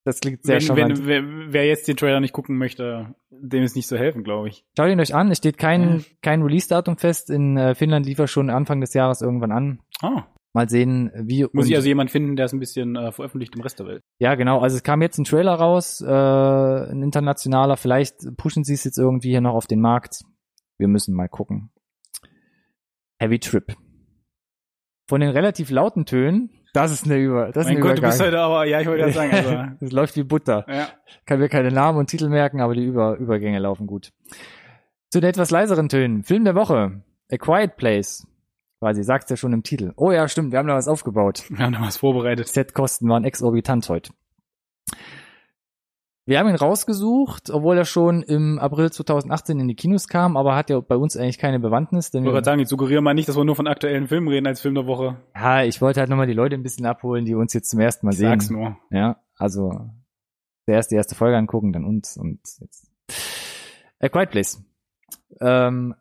das 0.05 0.21
klingt 0.21 0.45
sehr 0.45 0.61
wenn, 0.77 1.05
wer, 1.05 1.23
wer 1.51 1.67
jetzt 1.67 1.89
den 1.89 1.97
Trailer 1.97 2.21
nicht 2.21 2.31
gucken 2.31 2.57
möchte, 2.57 3.13
dem 3.29 3.63
ist 3.63 3.75
nicht 3.75 3.87
so 3.87 3.97
helfen, 3.97 4.23
glaube 4.23 4.47
ich. 4.47 4.63
Schaut 4.77 4.89
ihn 4.89 5.01
euch 5.01 5.13
an, 5.13 5.29
es 5.29 5.39
steht 5.39 5.57
kein, 5.57 5.97
Ja. 5.97 6.03
kein 6.21 6.41
Release-Datum 6.41 6.97
fest. 6.97 7.29
In 7.29 7.57
äh, 7.57 7.75
Finnland 7.75 8.05
lief 8.05 8.19
er 8.19 8.27
schon 8.27 8.49
Anfang 8.49 8.79
des 8.79 8.93
Jahres 8.93 9.21
irgendwann 9.21 9.51
an. 9.51 9.79
Ah, 10.01 10.23
Mal 10.57 10.69
sehen, 10.69 11.11
wie. 11.15 11.45
muss 11.53 11.67
ich 11.69 11.75
also 11.75 11.87
jemand 11.87 12.09
finden, 12.09 12.35
der 12.35 12.47
es 12.47 12.53
ein 12.53 12.59
bisschen 12.59 12.95
äh, 12.95 13.11
veröffentlicht 13.11 13.53
im 13.55 13.61
Rest 13.61 13.77
der 13.77 13.85
Welt. 13.85 14.01
Ja, 14.17 14.33
genau. 14.33 14.59
Also 14.59 14.75
es 14.75 14.81
kam 14.81 15.03
jetzt 15.03 15.19
ein 15.19 15.23
Trailer 15.23 15.53
raus, 15.53 16.01
äh, 16.01 16.07
ein 16.11 17.03
internationaler. 17.03 17.77
Vielleicht 17.77 18.15
pushen 18.37 18.63
sie 18.63 18.73
es 18.73 18.83
jetzt 18.83 18.97
irgendwie 18.97 19.29
hier 19.29 19.41
noch 19.41 19.53
auf 19.53 19.67
den 19.67 19.81
Markt. 19.81 20.23
Wir 20.79 20.87
müssen 20.87 21.13
mal 21.13 21.29
gucken. 21.29 21.69
Heavy 23.19 23.37
Trip. 23.37 23.75
Von 25.07 25.21
den 25.21 25.29
relativ 25.29 25.69
lauten 25.69 26.05
Tönen, 26.07 26.49
das 26.73 26.91
ist 26.91 27.05
eine 27.05 27.17
Über, 27.17 27.51
das 27.51 27.65
ist 27.65 27.67
mein 27.67 27.77
ein 27.77 27.81
Gott, 27.81 27.91
du 27.91 27.97
Übergang. 27.99 28.09
bist 28.09 28.21
heute 28.23 28.39
aber, 28.39 28.65
ja, 28.65 28.81
ich 28.81 28.87
wollte 28.87 29.03
gerade 29.11 29.13
sagen, 29.13 29.31
also, 29.31 29.75
das 29.79 29.91
läuft 29.91 30.15
wie 30.15 30.23
Butter. 30.23 30.65
ja. 30.67 30.87
Kann 31.27 31.39
mir 31.39 31.49
keine 31.49 31.69
Namen 31.71 31.99
und 31.99 32.07
Titel 32.09 32.29
merken, 32.29 32.61
aber 32.61 32.73
die 32.73 32.83
Über 32.83 33.15
Übergänge 33.17 33.59
laufen 33.59 33.85
gut. 33.85 34.11
Zu 35.11 35.19
den 35.21 35.29
etwas 35.29 35.51
leiseren 35.51 35.87
Tönen. 35.87 36.23
Film 36.23 36.45
der 36.45 36.55
Woche. 36.55 37.03
A 37.31 37.37
Quiet 37.37 37.77
Place. 37.77 38.25
Quasi, 38.79 39.03
sagt's 39.03 39.29
ja 39.29 39.37
schon 39.37 39.53
im 39.53 39.63
Titel. 39.63 39.93
Oh 39.95 40.11
ja, 40.11 40.27
stimmt, 40.27 40.51
wir 40.51 40.59
haben 40.59 40.67
da 40.67 40.75
was 40.75 40.87
aufgebaut. 40.87 41.45
Wir 41.49 41.65
haben 41.65 41.73
da 41.73 41.81
was 41.81 41.97
vorbereitet. 41.97 42.47
Setkosten 42.47 43.09
waren 43.09 43.23
exorbitant 43.23 43.89
heute. 43.89 44.11
Wir 46.25 46.39
haben 46.39 46.49
ihn 46.49 46.55
rausgesucht, 46.55 47.49
obwohl 47.51 47.77
er 47.77 47.85
schon 47.85 48.21
im 48.21 48.59
April 48.59 48.91
2018 48.91 49.61
in 49.61 49.67
die 49.69 49.75
Kinos 49.75 50.09
kam, 50.09 50.35
aber 50.35 50.55
hat 50.57 50.69
ja 50.69 50.79
bei 50.81 50.97
uns 50.97 51.15
eigentlich 51.15 51.37
keine 51.39 51.57
Bewandtnis. 51.59 52.11
Denn 52.11 52.25
Ich 52.25 52.31
wollte 52.33 52.43
sagen, 52.45 52.59
ich 52.59 52.67
suggeriere 52.67 53.01
mal 53.01 53.13
nicht, 53.13 53.29
dass 53.29 53.37
wir 53.37 53.45
nur 53.45 53.55
von 53.55 53.65
aktuellen 53.65 54.07
Filmen 54.07 54.27
reden 54.27 54.45
als 54.45 54.59
Film 54.59 54.75
der 54.75 54.85
Woche. 54.87 55.15
ja, 55.33 55.63
ich 55.63 55.81
wollte 55.81 56.01
halt 56.01 56.09
nochmal 56.09 56.27
die 56.27 56.33
Leute 56.33 56.55
ein 56.55 56.63
bisschen 56.63 56.85
abholen, 56.85 57.23
die 57.23 57.33
uns 57.33 57.53
jetzt 57.53 57.69
zum 57.69 57.79
ersten 57.79 58.05
Mal 58.05 58.11
Ich 58.11 58.17
sehen. 58.17 58.29
sag's 58.29 58.49
nur. 58.49 58.77
Ja, 58.91 59.21
also 59.37 59.71
zuerst 60.65 60.91
die 60.91 60.95
erste 60.95 61.15
Folge 61.15 61.37
angucken, 61.37 61.71
dann 61.71 61.85
uns 61.85 62.17
und 62.17 62.41
jetzt. 62.59 62.91
A 64.01 64.09
Quiet 64.09 64.29
Place. 64.31 64.61
Ähm, 65.39 65.95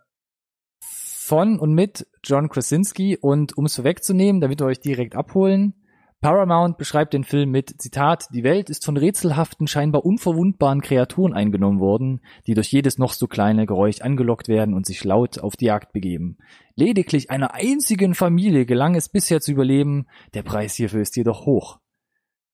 von 1.27 1.59
und 1.59 1.75
mit 1.75 2.07
John 2.23 2.49
Krasinski 2.49 3.19
und 3.21 3.59
um 3.59 3.67
es 3.67 3.75
vorwegzunehmen, 3.75 4.41
damit 4.41 4.61
wir 4.61 4.67
euch 4.67 4.81
direkt 4.81 5.17
abholen, 5.17 5.75
Paramount 6.21 6.79
beschreibt 6.79 7.13
den 7.13 7.25
Film 7.25 7.51
mit 7.51 7.81
Zitat, 7.81 8.29
die 8.33 8.43
Welt 8.43 8.71
ist 8.71 8.85
von 8.85 8.97
rätselhaften, 8.97 9.67
scheinbar 9.67 10.05
unverwundbaren 10.05 10.81
Kreaturen 10.81 11.35
eingenommen 11.35 11.79
worden, 11.79 12.21
die 12.47 12.55
durch 12.55 12.73
jedes 12.73 12.99
noch 12.99 13.13
so 13.13 13.27
kleine 13.27 13.67
Geräusch 13.67 14.01
angelockt 14.01 14.49
werden 14.49 14.75
und 14.75 14.87
sich 14.87 15.05
laut 15.05 15.39
auf 15.39 15.57
die 15.57 15.67
Jagd 15.67 15.93
begeben. 15.93 16.39
Lediglich 16.75 17.31
einer 17.31 17.55
einzigen 17.55 18.15
Familie 18.15 18.65
gelang 18.65 18.95
es 18.95 19.09
bisher 19.09 19.41
zu 19.41 19.53
überleben, 19.53 20.07
der 20.33 20.43
Preis 20.43 20.75
hierfür 20.75 21.03
ist 21.03 21.17
jedoch 21.17 21.45
hoch. 21.45 21.79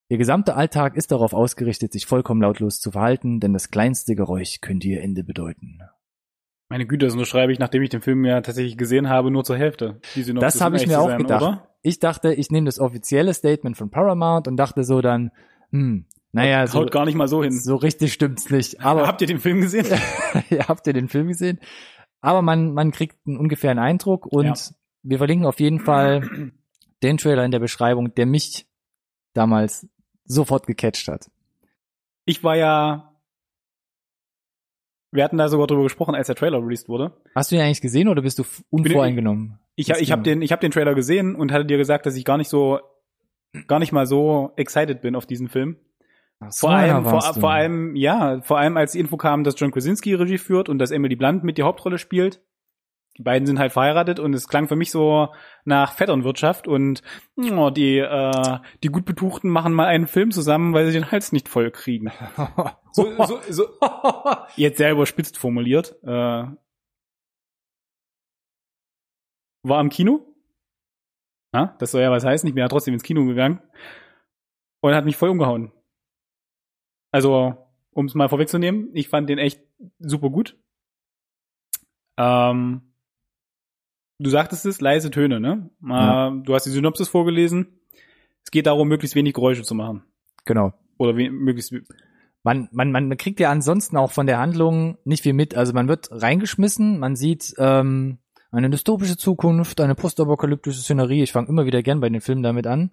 Ihr 0.08 0.18
gesamter 0.18 0.56
Alltag 0.56 0.96
ist 0.96 1.12
darauf 1.12 1.32
ausgerichtet, 1.32 1.92
sich 1.92 2.06
vollkommen 2.06 2.42
lautlos 2.42 2.80
zu 2.80 2.90
verhalten, 2.90 3.38
denn 3.38 3.52
das 3.52 3.70
kleinste 3.70 4.16
Geräusch 4.16 4.60
könnte 4.60 4.88
ihr 4.88 5.02
Ende 5.02 5.24
bedeuten. 5.24 5.78
Meine 6.72 6.86
Güte, 6.86 7.04
das 7.04 7.12
unterschreibe 7.12 7.52
ich, 7.52 7.58
nachdem 7.58 7.82
ich 7.82 7.90
den 7.90 8.00
Film 8.00 8.24
ja 8.24 8.40
tatsächlich 8.40 8.78
gesehen 8.78 9.10
habe, 9.10 9.30
nur 9.30 9.44
zur 9.44 9.58
Hälfte. 9.58 10.00
Das 10.40 10.58
habe 10.62 10.78
ich 10.78 10.86
mir 10.86 11.00
auch 11.02 11.08
sein, 11.08 11.18
gedacht. 11.18 11.42
Oder? 11.42 11.68
Ich 11.82 11.98
dachte, 11.98 12.32
ich 12.32 12.50
nehme 12.50 12.64
das 12.64 12.80
offizielle 12.80 13.34
Statement 13.34 13.76
von 13.76 13.90
Paramount 13.90 14.48
und 14.48 14.56
dachte 14.56 14.82
so 14.82 15.02
dann, 15.02 15.32
hm, 15.70 16.06
naja, 16.32 16.66
so, 16.66 16.78
Haut 16.78 16.90
gar 16.90 17.04
nicht 17.04 17.14
mal 17.14 17.28
so 17.28 17.42
hin. 17.42 17.52
so 17.52 17.76
richtig 17.76 18.14
stimmt's 18.14 18.48
nicht. 18.48 18.80
Aber 18.80 19.06
Habt 19.06 19.20
ihr 19.20 19.26
den 19.26 19.38
Film 19.38 19.60
gesehen? 19.60 19.84
ihr 20.48 20.66
habt 20.66 20.86
ja 20.86 20.94
den 20.94 21.10
Film 21.10 21.28
gesehen. 21.28 21.60
Aber 22.22 22.40
man, 22.40 22.72
man 22.72 22.90
kriegt 22.90 23.18
einen 23.26 23.36
ungefähren 23.36 23.78
Eindruck 23.78 24.24
und 24.24 24.46
Ja. 24.46 24.54
wir 25.02 25.18
verlinken 25.18 25.46
auf 25.46 25.60
jeden 25.60 25.78
Fall 25.80 26.52
den 27.02 27.18
Trailer 27.18 27.44
in 27.44 27.50
der 27.50 27.58
Beschreibung, 27.58 28.14
der 28.14 28.24
mich 28.24 28.66
damals 29.34 29.86
sofort 30.24 30.66
gecatcht 30.66 31.06
hat. 31.08 31.30
Ich 32.24 32.42
war 32.42 32.56
ja, 32.56 33.11
wir 35.12 35.22
hatten 35.22 35.36
da 35.36 35.48
sogar 35.48 35.66
drüber 35.66 35.84
gesprochen, 35.84 36.14
als 36.14 36.26
der 36.26 36.36
Trailer 36.36 36.58
released 36.58 36.88
wurde. 36.88 37.12
Hast 37.34 37.52
du 37.52 37.56
ihn 37.56 37.60
eigentlich 37.60 37.82
gesehen 37.82 38.08
oder 38.08 38.22
bist 38.22 38.38
du 38.38 38.44
unvoreingenommen? 38.70 39.58
Ich, 39.76 39.90
ich 39.90 40.10
habe 40.10 40.22
den, 40.22 40.42
ich 40.42 40.52
habe 40.52 40.60
den 40.60 40.70
Trailer 40.70 40.94
gesehen 40.94 41.34
und 41.36 41.52
hatte 41.52 41.66
dir 41.66 41.76
gesagt, 41.76 42.06
dass 42.06 42.16
ich 42.16 42.24
gar 42.24 42.38
nicht 42.38 42.48
so, 42.48 42.80
gar 43.68 43.78
nicht 43.78 43.92
mal 43.92 44.06
so 44.06 44.52
excited 44.56 45.02
bin 45.02 45.14
auf 45.14 45.26
diesen 45.26 45.48
Film. 45.48 45.76
So 46.48 46.66
Vor 46.66 46.70
allem, 46.76 47.04
vor, 47.04 47.20
vor 47.34 47.50
allem, 47.52 47.94
ja, 47.94 48.40
vor 48.42 48.58
allem 48.58 48.76
als 48.76 48.92
die 48.92 49.00
Info 49.00 49.16
kam, 49.16 49.44
dass 49.44 49.58
John 49.58 49.70
Krasinski 49.70 50.14
Regie 50.14 50.38
führt 50.38 50.68
und 50.68 50.78
dass 50.78 50.90
Emily 50.90 51.14
Blunt 51.14 51.44
mit 51.44 51.56
die 51.56 51.62
Hauptrolle 51.62 51.98
spielt. 51.98 52.40
Die 53.18 53.22
beiden 53.22 53.46
sind 53.46 53.58
halt 53.58 53.72
verheiratet 53.72 54.18
und 54.18 54.32
es 54.34 54.48
klang 54.48 54.68
für 54.68 54.76
mich 54.76 54.90
so 54.90 55.28
nach 55.64 55.92
Vetternwirtschaft 55.92 56.66
und 56.66 57.02
oh, 57.36 57.70
die, 57.70 57.98
äh, 57.98 58.58
die 58.82 58.88
gut 58.88 59.04
Betuchten 59.04 59.50
machen 59.50 59.74
mal 59.74 59.86
einen 59.86 60.06
Film 60.06 60.30
zusammen, 60.30 60.72
weil 60.72 60.86
sie 60.86 60.92
den 60.92 61.10
Hals 61.10 61.32
nicht 61.32 61.48
voll 61.48 61.70
kriegen. 61.70 62.10
So, 62.94 63.10
so, 63.24 63.40
so 63.48 63.68
jetzt 64.56 64.76
selber 64.76 65.06
spitzt 65.06 65.38
formuliert. 65.38 65.96
Äh, 66.02 66.44
war 69.62 69.78
am 69.78 69.88
Kino. 69.88 70.26
Ja, 71.54 71.74
das 71.78 71.92
soll 71.92 72.02
ja 72.02 72.10
was 72.10 72.26
heißen. 72.26 72.46
Ich 72.46 72.54
bin 72.54 72.60
ja 72.60 72.68
trotzdem 72.68 72.92
ins 72.92 73.02
Kino 73.02 73.24
gegangen 73.24 73.62
und 74.82 74.94
hat 74.94 75.06
mich 75.06 75.16
voll 75.16 75.30
umgehauen. 75.30 75.72
Also, 77.12 77.56
um 77.92 78.04
es 78.04 78.14
mal 78.14 78.28
vorwegzunehmen, 78.28 78.90
ich 78.92 79.08
fand 79.08 79.30
den 79.30 79.38
echt 79.38 79.62
super 79.98 80.28
gut. 80.28 80.58
Ähm, 82.18 82.91
du 84.22 84.30
sagtest 84.30 84.66
es, 84.66 84.80
leise 84.80 85.10
Töne, 85.10 85.40
ne? 85.40 85.70
Ja. 85.86 86.30
Du 86.30 86.54
hast 86.54 86.64
die 86.64 86.70
Synopsis 86.70 87.08
vorgelesen. 87.08 87.80
Es 88.44 88.50
geht 88.50 88.66
darum, 88.66 88.88
möglichst 88.88 89.14
wenig 89.14 89.34
Geräusche 89.34 89.62
zu 89.62 89.74
machen. 89.74 90.02
Genau. 90.44 90.72
Oder 90.98 91.16
we 91.16 91.30
möglichst 91.30 91.74
Man, 92.42 92.68
man, 92.72 92.92
man 92.92 93.16
kriegt 93.16 93.40
ja 93.40 93.50
ansonsten 93.50 93.96
auch 93.96 94.10
von 94.10 94.26
der 94.26 94.38
Handlung 94.38 94.98
nicht 95.04 95.22
viel 95.22 95.32
mit. 95.32 95.54
Also 95.54 95.72
man 95.72 95.88
wird 95.88 96.08
reingeschmissen, 96.10 96.98
man 96.98 97.16
sieht 97.16 97.54
ähm, 97.58 98.18
eine 98.50 98.70
dystopische 98.70 99.16
Zukunft, 99.16 99.80
eine 99.80 99.94
postapokalyptische 99.94 100.80
Szenerie. 100.80 101.22
Ich 101.22 101.32
fange 101.32 101.48
immer 101.48 101.66
wieder 101.66 101.82
gern 101.82 102.00
bei 102.00 102.08
den 102.08 102.20
Filmen 102.20 102.42
damit 102.42 102.66
an. 102.66 102.90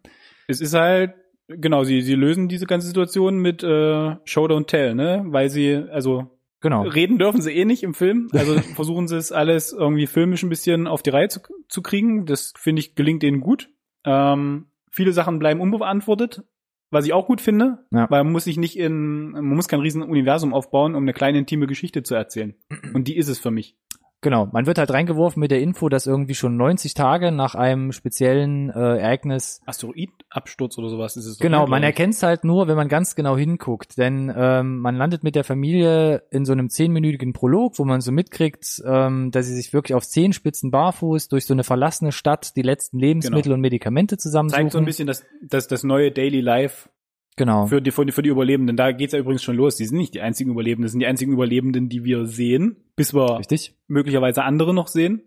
Es 0.48 0.62
ist 0.62 0.74
halt, 0.74 1.14
genau, 1.48 1.84
sie, 1.84 2.02
sie 2.02 2.16
lösen 2.16 2.48
diese 2.48 2.66
ganze 2.66 2.88
Situation 2.88 3.40
mit 3.40 3.64
äh, 3.64 4.16
Show 4.24 4.46
Don't 4.46 4.68
Tell, 4.68 4.96
ne? 4.96 5.24
Weil 5.28 5.50
sie, 5.50 5.76
also 5.76 6.39
Genau. 6.62 6.82
reden 6.84 7.18
dürfen 7.18 7.42
sie 7.42 7.52
eh 7.52 7.66
nicht 7.66 7.84
im 7.84 7.94
Film. 7.94 8.28
Also 8.34 8.54
versuchen 8.76 9.08
sie 9.08 9.18
es 9.18 9.32
alles 9.32 9.72
irgendwie 9.74 10.08
filmisch 10.08 10.44
ein 10.44 10.50
bisschen 10.50 10.88
auf 10.88 11.02
die 11.02 11.10
Reihe 11.12 11.30
zu, 11.30 11.40
zu 11.70 11.82
kriegen. 11.82 12.26
Das 12.26 12.54
finde 12.58 12.82
ich 12.82 12.96
gelingt 12.96 13.24
ihnen 13.24 13.40
gut. 13.42 13.70
Ähm, 14.06 14.68
viele 14.92 15.14
Sachen 15.14 15.40
bleiben 15.40 15.62
unbeantwortet, 15.62 16.44
was 16.92 17.06
ich 17.06 17.14
auch 17.14 17.28
gut 17.28 17.40
finde, 17.42 17.86
Ja. 17.92 18.10
weil 18.10 18.24
man 18.24 18.34
muss 18.34 18.46
sich 18.46 18.58
nicht 18.58 18.78
in, 18.78 19.32
man 19.32 19.46
muss 19.46 19.68
kein 19.68 19.80
riesen 19.80 20.02
Universum 20.04 20.54
aufbauen, 20.54 20.96
um 20.96 21.04
eine 21.04 21.14
kleine 21.14 21.38
intime 21.38 21.68
Geschichte 21.68 22.04
zu 22.04 22.16
erzählen. 22.16 22.56
Und 22.94 23.08
die 23.08 23.16
ist 23.18 23.28
es 23.30 23.40
für 23.40 23.52
mich. 23.52 23.78
Genau, 24.22 24.50
man 24.52 24.66
wird 24.66 24.78
halt 24.78 24.92
reingeworfen 24.92 25.40
mit 25.40 25.50
der 25.50 25.62
Info, 25.62 25.88
dass 25.88 26.06
irgendwie 26.06 26.36
schon 26.36 26.58
90 26.58 26.94
Tage 26.94 27.32
nach 27.32 27.56
einem 27.56 27.94
speziellen 27.94 28.70
äh, 28.70 28.98
Ereignis 28.98 29.62
Asteroidabsturz 29.66 30.78
oder 30.78 30.90
sowas 30.90 31.16
ist 31.16 31.26
es. 31.26 31.38
doch, 31.38 31.44
Genau, 31.44 31.64
ne, 31.64 31.70
man 31.70 31.84
erkennt 31.84 32.16
es 32.16 32.24
halt 32.24 32.44
nur, 32.44 32.68
wenn 32.68 32.76
man 32.76 32.90
ganz 32.90 33.16
genau 33.16 33.38
hinguckt, 33.38 33.98
denn 33.98 34.32
ähm, 34.36 34.80
man 34.80 34.96
landet 34.96 35.24
mit 35.24 35.36
der 35.36 35.46
Familie 35.46 36.24
in 36.32 36.44
so 36.44 36.52
einem 36.52 36.70
zehnminütigen 36.70 37.32
Prolog, 37.32 37.80
wo 37.80 37.86
man 37.86 38.02
so 38.02 38.12
mitkriegt, 38.12 38.82
ähm, 38.86 39.32
dass 39.32 39.46
sie 39.46 39.56
sich 39.56 39.72
wirklich 39.72 39.96
auf 39.96 40.06
Zehenspitzen 40.06 40.70
barfuß 40.70 41.30
durch 41.30 41.46
so 41.46 41.54
eine 41.54 41.64
verlassene 41.64 42.12
Stadt 42.12 42.58
die 42.58 42.62
letzten 42.62 43.00
Lebensmittel 43.00 43.54
und 43.54 43.62
Medikamente 43.62 44.18
zusammensuchen. 44.18 44.64
Zeigt 44.64 44.74
so 44.74 44.80
ein 44.80 44.86
bisschen 44.86 45.08
das, 45.08 45.26
das, 45.42 45.68
das 45.68 45.84
neue 45.84 46.12
Daily 46.12 46.42
Life 46.42 46.90
genau. 47.36 47.68
für 47.68 47.82
die, 47.82 47.92
für 47.92 48.06
die, 48.06 48.12
für 48.12 48.22
die 48.22 48.30
Überlebenden. 48.30 48.78
Da 48.78 48.92
geht's 48.92 49.14
ja 49.14 49.20
übrigens 49.20 49.44
schon 49.44 49.56
los. 49.56 49.76
Die 49.76 49.86
sind 49.86 49.98
nicht 49.98 50.14
die 50.14 50.22
einzigen 50.22 50.52
Überlebenden, 50.52 50.84
das 50.84 50.92
sind 50.92 51.00
die 51.00 51.08
einzigen 51.08 51.34
Überlebenden, 51.34 51.90
die 51.90 52.04
wir 52.04 52.26
sehen, 52.26 52.78
bis 52.96 53.14
wir 53.14 53.40
Richtig? 53.40 53.76
möglicherweise 53.88 54.44
andere 54.44 54.74
noch 54.74 54.88
sehen. 54.88 55.24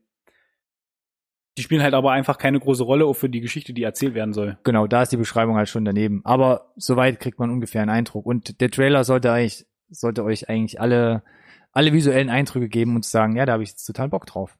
Die 1.58 1.62
spielen 1.62 1.82
halt 1.82 1.92
aber 1.92 2.12
einfach 2.12 2.38
keine 2.38 2.58
große 2.58 2.82
Rolle 2.82 3.04
auch 3.04 3.12
für 3.12 3.28
die 3.28 3.40
Geschichte, 3.40 3.74
die 3.74 3.82
erzählt 3.82 4.14
werden 4.14 4.32
soll. 4.32 4.56
Genau, 4.64 4.86
da 4.86 5.02
ist 5.02 5.12
die 5.12 5.18
Beschreibung 5.18 5.56
halt 5.56 5.68
schon 5.68 5.84
daneben. 5.84 6.22
Aber 6.24 6.72
soweit 6.76 7.20
kriegt 7.20 7.38
man 7.38 7.50
ungefähr 7.50 7.82
einen 7.82 7.90
Eindruck. 7.90 8.24
Und 8.24 8.60
der 8.62 8.70
Trailer 8.70 9.04
sollte 9.04 9.30
eigentlich, 9.32 9.66
sollte 9.90 10.24
euch 10.24 10.48
eigentlich 10.48 10.80
alle, 10.80 11.22
alle 11.72 11.92
visuellen 11.92 12.30
Eindrücke 12.30 12.70
geben 12.70 12.96
und 12.96 13.04
sagen, 13.04 13.36
ja, 13.36 13.44
da 13.44 13.52
habe 13.52 13.62
ich 13.62 13.70
jetzt 13.70 13.84
total 13.84 14.08
Bock 14.08 14.24
drauf. 14.24 14.56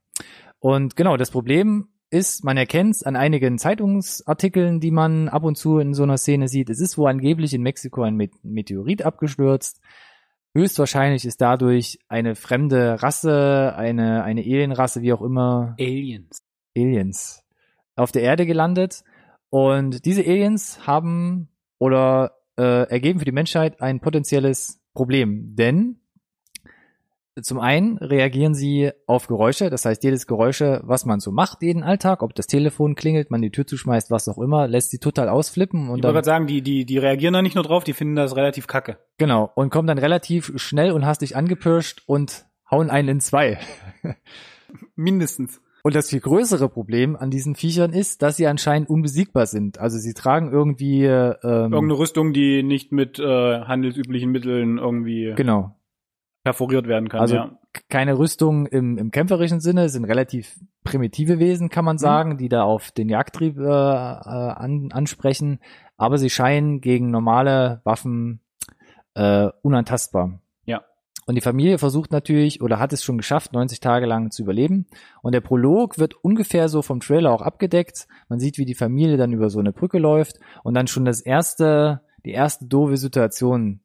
Und 0.59 0.95
genau, 0.95 1.17
das 1.17 1.31
Problem 1.31 1.89
ist, 2.13 2.45
man 2.45 2.57
erkennt 2.57 2.97
es 2.97 3.03
an 3.03 3.17
einigen 3.17 3.59
Zeitungsartikeln, 3.59 4.81
die 4.81 4.91
man 4.91 5.29
ab 5.29 5.45
und 5.45 5.57
zu 5.57 5.79
in 5.79 5.95
so 5.95 6.03
einer 6.03 6.19
Szene 6.19 6.49
sieht. 6.49 6.69
Es 6.69 6.81
ist 6.81 6.99
wohl 6.99 7.09
angeblich 7.09 7.55
in 7.55 7.63
Mexiko 7.63 8.03
ein 8.03 8.17
Met- 8.17 8.45
Meteorit 8.45 9.03
abgestürzt. 9.03 9.81
Höchstwahrscheinlich 10.55 11.25
ist 11.25 11.41
dadurch 11.41 11.99
eine 12.09 12.35
fremde 12.35 13.03
Rasse, 13.03 13.75
eine, 13.75 14.23
eine 14.25 14.43
Alienrasse, 14.43 15.01
wie 15.01 15.15
auch 15.15 15.23
immer, 15.23 15.75
Aliens. 15.81 16.43
Aliens 16.77 17.43
auf 17.97 18.13
der 18.13 18.23
Erde 18.23 18.45
gelandet 18.45 19.03
und 19.49 20.05
diese 20.05 20.23
Aliens 20.23 20.87
haben 20.87 21.49
oder 21.79 22.33
äh, 22.59 22.89
ergeben 22.91 23.19
für 23.19 23.25
die 23.25 23.33
Menschheit 23.33 23.81
ein 23.81 24.01
potenzielles 24.01 24.83
Problem, 24.93 25.57
denn 25.57 26.02
zum 27.41 27.61
einen 27.61 27.97
reagieren 27.99 28.55
sie 28.55 28.91
auf 29.07 29.27
Geräusche, 29.27 29.71
das 29.71 29.85
heißt 29.85 30.05
jedes 30.05 30.27
Geräusche, 30.27 30.81
was 30.85 31.07
man 31.07 31.21
so 31.21 31.33
macht 31.33 31.63
jeden 31.63 31.83
Alltag, 31.83 32.23
ob 32.23 32.35
das 32.35 32.47
Telefon 32.47 32.95
klingelt, 32.95 33.31
man 33.31 33.41
die 33.41 33.51
Tür 33.51 33.67
zuschmeißt, 33.67 34.11
was 34.11 34.29
auch 34.29 34.39
immer, 34.39 34.69
lässt 34.69 34.91
sie 34.91 34.99
total 34.99 35.29
ausflippen 35.29 35.81
Ich 35.81 35.85
und 35.85 35.91
wollte 35.91 36.03
dann 36.03 36.15
gerade 36.15 36.27
sagen, 36.27 36.47
die, 36.47 36.61
die, 36.61 36.85
die 36.85 36.99
reagieren 36.99 37.33
da 37.33 37.43
nicht 37.43 37.55
nur 37.55 37.65
drauf, 37.65 37.85
die 37.85 37.95
finden 37.95 38.17
das 38.17 38.37
relativ 38.37 38.67
kacke. 38.67 38.99
genau 39.17 39.51
und 39.55 39.71
kommen 39.71 39.89
dann 39.89 39.99
relativ 39.99 40.53
schnell 40.57 40.93
und 40.93 41.07
hastig 41.07 41.37
angepirscht 41.37 42.03
und 42.07 42.45
hauen 42.71 42.91
einen 42.91 43.09
in 43.09 43.21
zwei. 43.21 43.59
Mindestens. 44.95 45.61
Und 45.85 45.97
das 45.97 46.11
viel 46.11 46.21
größere 46.21 46.69
Problem 46.69 47.17
an 47.17 47.31
diesen 47.31 47.57
Viechern 47.57 47.93
ist, 47.93 48.23
dass 48.23 48.37
sie 48.37 48.47
anscheinend 48.47 48.89
unbesiegbar 48.89 49.47
sind. 49.47 49.79
Also 49.79 49.99
sie 49.99 50.15
tragen 50.15 50.53
irgendwie 50.53 51.05
ähm, 51.05 51.39
Irgendeine 51.43 51.99
Rüstung, 51.99 52.33
die 52.33 52.63
nicht 52.63 52.93
mit 52.93 53.19
äh, 53.19 53.25
handelsüblichen 53.25 54.31
Mitteln 54.31 54.79
irgendwie 54.79 55.33
genau. 55.35 55.77
Perforiert 56.45 56.89
werden 56.89 57.09
kann. 57.09 57.21
Also 57.21 57.37
ja. 57.37 57.59
keine 57.89 58.19
Rüstung 58.19 58.67
im, 58.67 58.99
im 58.99 59.11
kämpferischen 59.11 59.61
Sinne, 59.61 59.89
sind 59.89 60.05
relativ 60.05 60.59
primitive 60.85 61.39
Wesen, 61.39 61.69
kann 61.69 61.85
man 61.85 61.99
sagen, 61.99 62.37
die 62.37 62.49
da 62.49 62.65
auf 62.65 62.91
den 62.91 63.09
Jagdtrieb 63.09 63.59
äh, 63.59 63.63
äh, 63.63 63.67
an, 63.67 64.91
ansprechen. 64.93 65.61
Aber 65.97 66.19
sie 66.19 66.31
scheinen 66.31 66.81
gegen 66.81 67.11
normale 67.11 67.81
Waffen 67.85 68.41
äh, 69.15 69.49
unantastbar. 69.63 70.41
Ja. 70.65 70.83
Und 71.27 71.37
die 71.37 71.41
Familie 71.41 71.79
versucht 71.79 72.11
natürlich 72.11 72.61
oder 72.61 72.81
hat 72.81 72.93
es 72.93 73.05
schon 73.05 73.19
geschafft, 73.19 73.53
90 73.53 73.79
Tage 73.79 74.07
lang 74.07 74.33
zu 74.33 74.43
überleben. 74.43 74.87
Und 75.23 75.33
der 75.33 75.41
Prolog 75.41 75.99
wird 75.99 76.15
ungefähr 76.25 76.69
so 76.69 76.83
vom 76.83 76.99
Trailer 76.99 77.31
auch 77.31 77.43
abgedeckt. 77.43 78.09
Man 78.29 78.41
sieht, 78.41 78.59
wie 78.59 78.65
die 78.65 78.75
Familie 78.75 79.17
dann 79.17 79.33
über 79.33 79.49
so 79.49 79.61
eine 79.61 79.73
Brücke 79.73 79.99
läuft 79.99 80.41
und 80.65 80.75
dann 80.75 80.89
schon 80.89 81.05
das 81.05 81.21
erste, 81.21 82.01
die 82.25 82.33
erste 82.33 82.67
doofe 82.67 82.97
Situation 82.97 83.82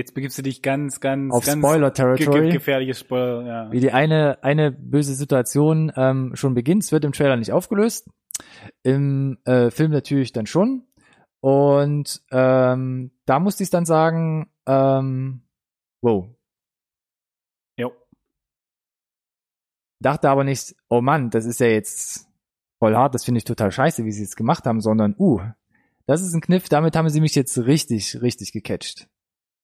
Jetzt 0.00 0.14
begibst 0.14 0.38
du 0.38 0.42
dich 0.42 0.62
ganz, 0.62 1.00
ganz, 1.00 1.30
auf 1.30 1.44
ganz 1.44 1.58
Spoiler 1.58 1.90
ge 1.90 2.52
gefährliches 2.52 3.00
Spoiler. 3.00 3.46
Ja. 3.46 3.70
wie 3.70 3.80
die 3.80 3.92
eine, 3.92 4.42
eine 4.42 4.72
böse 4.72 5.14
Situation 5.14 5.92
ähm, 5.94 6.34
schon 6.36 6.54
beginnt. 6.54 6.84
Es 6.84 6.90
wird 6.90 7.04
im 7.04 7.12
Trailer 7.12 7.36
nicht 7.36 7.52
aufgelöst. 7.52 8.08
Im 8.82 9.36
äh, 9.44 9.70
Film 9.70 9.90
natürlich 9.90 10.32
dann 10.32 10.46
schon. 10.46 10.86
Und 11.40 12.22
ähm, 12.30 13.10
da 13.26 13.40
musste 13.40 13.62
ich 13.62 13.68
dann 13.68 13.84
sagen, 13.84 14.50
ähm, 14.66 15.42
wow. 16.00 16.30
Jo. 17.76 17.92
Dachte 20.00 20.30
aber 20.30 20.44
nicht, 20.44 20.74
oh 20.88 21.02
Mann, 21.02 21.28
das 21.28 21.44
ist 21.44 21.60
ja 21.60 21.66
jetzt 21.66 22.26
voll 22.78 22.96
hart, 22.96 23.14
das 23.14 23.26
finde 23.26 23.36
ich 23.36 23.44
total 23.44 23.70
scheiße, 23.70 24.06
wie 24.06 24.12
sie 24.12 24.24
es 24.24 24.34
gemacht 24.34 24.64
haben, 24.64 24.80
sondern, 24.80 25.14
uh, 25.18 25.42
das 26.06 26.22
ist 26.22 26.32
ein 26.32 26.40
Kniff, 26.40 26.70
damit 26.70 26.96
haben 26.96 27.10
sie 27.10 27.20
mich 27.20 27.34
jetzt 27.34 27.58
richtig, 27.58 28.22
richtig 28.22 28.52
gecatcht. 28.52 29.06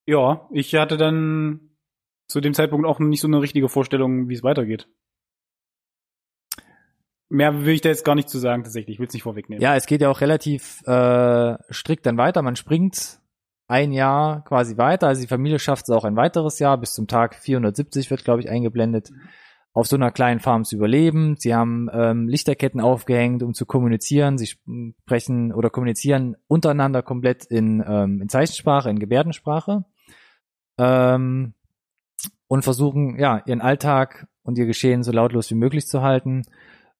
Ja, 0.07 0.49
ich 0.53 0.75
hatte 0.75 0.97
dann 0.97 1.77
zu 2.29 2.41
dem 2.41 2.55
Zeitpunkt 2.55 2.87
auch 2.87 2.99
nicht 2.99 3.21
so 3.21 3.29
eine 3.29 3.41
richtige 3.41 3.69
Vorstellung, 3.69 4.29
wie 4.29 4.35
es 4.35 4.43
weitergeht. 4.43 4.89
Mehr 7.29 7.65
will 7.65 7.75
ich 7.75 7.81
da 7.81 7.89
jetzt 7.89 8.05
gar 8.05 8.15
nicht 8.15 8.29
zu 8.29 8.39
sagen, 8.39 8.63
tatsächlich. 8.63 8.95
Ich 8.95 9.01
will 9.01 9.09
es 9.09 9.15
nicht 9.15 9.25
vorwegnehmen. 9.25 9.61
Ja, 9.61 9.75
es 9.75 9.87
geht 9.87 10.01
ja 10.01 10.09
auch 10.09 10.21
relativ 10.21 10.81
äh, 10.87 11.57
strikt 11.73 12.07
dann 12.07 12.19
weiter. 12.19 12.43
Man 12.43 12.55
springt 12.55 13.21
ein 13.67 13.91
Jahr 13.91 14.45
quasi 14.45 14.77
weiter. 14.77 15.09
Also 15.09 15.23
die 15.23 15.27
Familie 15.27 15.59
schafft 15.59 15.89
es 15.89 15.95
auch 15.95 16.05
ein 16.05 16.15
weiteres 16.15 16.61
Jahr. 16.61 16.79
Bis 16.79 16.93
zum 16.93 17.09
Tag 17.09 17.35
470 17.35 18.11
wird, 18.11 18.25
glaube 18.25 18.41
ich, 18.41 18.49
eingeblendet. 18.49 19.11
Auf 19.73 19.89
so 19.89 19.97
einer 19.97 20.13
kleinen 20.13 20.39
Farm 20.39 20.65
zu 20.65 20.77
überleben. 20.77 21.35
Sie 21.37 21.53
haben 21.53 21.89
ähm, 21.93 22.29
Lichterketten 22.29 22.81
aufgehängt, 22.81 23.43
um 23.43 23.55
zu 23.55 23.67
kommunizieren. 23.67 24.39
Sie 24.39 24.47
sprechen 24.47 25.53
oder 25.53 25.69
kommunizieren 25.69 26.37
untereinander 26.47 27.03
komplett 27.03 27.45
in, 27.45 27.85
ähm, 27.87 28.23
in 28.23 28.29
Zeichensprache, 28.29 28.89
in 28.89 29.01
Gebärdensprache. 29.01 29.85
Ähm, 30.79 31.55
und 32.49 32.63
versuchen, 32.63 33.19
ja, 33.19 33.43
ihren 33.47 33.61
Alltag 33.61 34.29
und 34.43 34.59
ihr 34.59 34.67
Geschehen 34.67 35.03
so 35.03 35.13
lautlos 35.13 35.51
wie 35.51 35.55
möglich 35.57 35.87
zu 35.87 36.03
halten, 36.03 36.45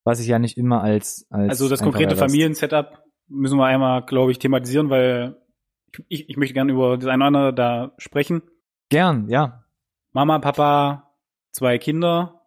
was 0.03 0.17
sich 0.17 0.27
ja 0.27 0.39
nicht 0.39 0.57
immer 0.57 0.81
als, 0.81 1.25
als 1.29 1.49
Also 1.49 1.69
das 1.69 1.81
konkrete. 1.81 2.15
Familiensetup 2.15 3.03
müssen 3.27 3.57
wir 3.57 3.65
einmal, 3.65 4.05
glaube 4.05 4.31
ich, 4.31 4.39
thematisieren, 4.39 4.89
weil 4.89 5.37
ich, 6.07 6.29
ich 6.29 6.37
möchte 6.37 6.53
gerne 6.53 6.71
über 6.71 6.97
das 6.97 7.07
eine 7.07 7.23
oder 7.23 7.27
andere 7.27 7.53
da 7.53 7.93
sprechen. 7.97 8.41
Gern, 8.89 9.29
ja. 9.29 9.63
Mama, 10.11 10.39
Papa, 10.39 11.11
zwei 11.51 11.77
Kinder, 11.77 12.37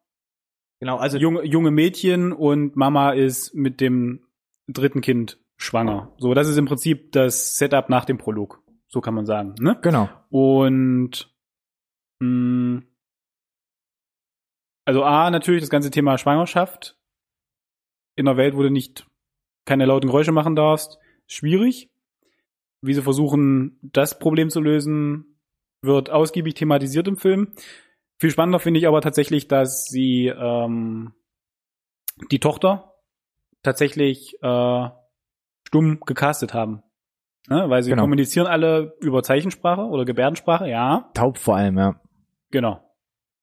Genau, 0.80 0.96
also 0.96 1.18
junge, 1.18 1.44
junge 1.44 1.70
Mädchen 1.70 2.32
und 2.32 2.74
Mama 2.74 3.10
ist 3.10 3.54
mit 3.54 3.82
dem 3.82 4.20
dritten 4.66 5.02
Kind 5.02 5.38
schwanger. 5.56 6.12
So, 6.16 6.32
das 6.32 6.48
ist 6.48 6.56
im 6.56 6.64
Prinzip 6.64 7.12
das 7.12 7.58
Setup 7.58 7.90
nach 7.90 8.06
dem 8.06 8.16
Prolog. 8.16 8.62
So 8.90 9.00
kann 9.00 9.14
man 9.14 9.24
sagen, 9.24 9.54
ne? 9.60 9.78
genau. 9.80 10.08
Und 10.30 11.32
mh, 12.20 12.82
Also 14.84 15.04
A, 15.04 15.30
natürlich 15.30 15.60
das 15.60 15.70
ganze 15.70 15.92
Thema 15.92 16.18
Schwangerschaft. 16.18 16.98
In 18.16 18.26
einer 18.26 18.36
Welt, 18.36 18.56
wo 18.56 18.62
du 18.62 18.70
nicht 18.70 19.06
keine 19.64 19.86
lauten 19.86 20.08
Geräusche 20.08 20.32
machen 20.32 20.56
darfst, 20.56 20.98
schwierig. 21.28 21.90
Wie 22.82 22.94
sie 22.94 23.02
versuchen, 23.02 23.78
das 23.82 24.18
Problem 24.18 24.50
zu 24.50 24.60
lösen, 24.60 25.40
wird 25.82 26.10
ausgiebig 26.10 26.54
thematisiert 26.54 27.06
im 27.06 27.16
Film. 27.16 27.52
Viel 28.18 28.30
spannender 28.30 28.58
finde 28.58 28.80
ich 28.80 28.88
aber 28.88 29.00
tatsächlich, 29.00 29.46
dass 29.46 29.84
sie 29.84 30.26
ähm, 30.26 31.14
die 32.30 32.40
Tochter 32.40 32.94
tatsächlich 33.62 34.34
äh, 34.42 34.88
stumm 35.66 36.00
gecastet 36.00 36.52
haben. 36.52 36.82
Ne? 37.48 37.64
Weil 37.68 37.82
sie 37.82 37.90
Genau. 37.90 38.02
kommunizieren 38.02 38.46
alle 38.46 38.94
über 39.00 39.22
Zeichensprache 39.22 39.82
oder 39.82 40.04
Gebärdensprache, 40.04 40.68
ja. 40.68 41.10
Taub 41.14 41.38
vor 41.38 41.56
allem, 41.56 41.78
ja. 41.78 42.00
Genau. 42.50 42.80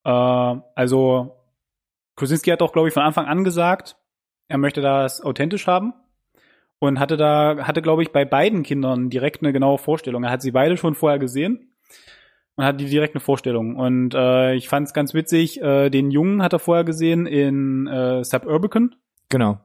Äh, 0.03 0.09
also 0.75 1.33
Krasinski 2.15 2.49
hat 2.51 2.61
auch, 2.61 2.71
glaube 2.73 2.87
ich, 2.87 2.93
von 2.93 3.03
Anfang 3.03 3.25
an 3.25 3.43
gesagt, 3.43 3.97
er 4.47 4.57
möchte 4.57 4.81
das 4.81 5.21
authentisch 5.21 5.67
haben 5.67 5.93
und 6.79 6.99
hatte 6.99 7.17
da, 7.17 7.57
hatte, 7.67 7.81
glaube 7.81 8.03
ich, 8.03 8.11
bei 8.11 8.23
beiden 8.25 8.63
Kindern 8.63 9.09
direkt 9.09 9.41
eine 9.41 9.51
genaue 9.53 9.77
Vorstellung. 9.77 10.23
Er 10.23 10.31
hat 10.31 10.41
sie 10.41 10.51
beide 10.51 10.77
schon 10.77 10.95
vorher 10.95 11.19
gesehen 11.19 11.73
und 12.55 12.63
hatte 12.65 12.85
direkt 12.85 13.13
eine 13.15 13.19
Vorstellung. 13.21 13.75
Und 13.75 14.13
äh, 14.15 14.53
ich 14.55 14.69
fand 14.69 14.87
es 14.87 14.93
ganz 14.93 15.13
witzig, 15.13 15.61
äh, 15.61 15.89
den 15.89 16.11
Jungen 16.11 16.41
hat 16.41 16.53
er 16.53 16.59
vorher 16.59 16.83
gesehen 16.85 17.25
in 17.25 17.87
äh, 17.87 18.23
Suburban 18.23 18.95
Genau. 19.29 19.59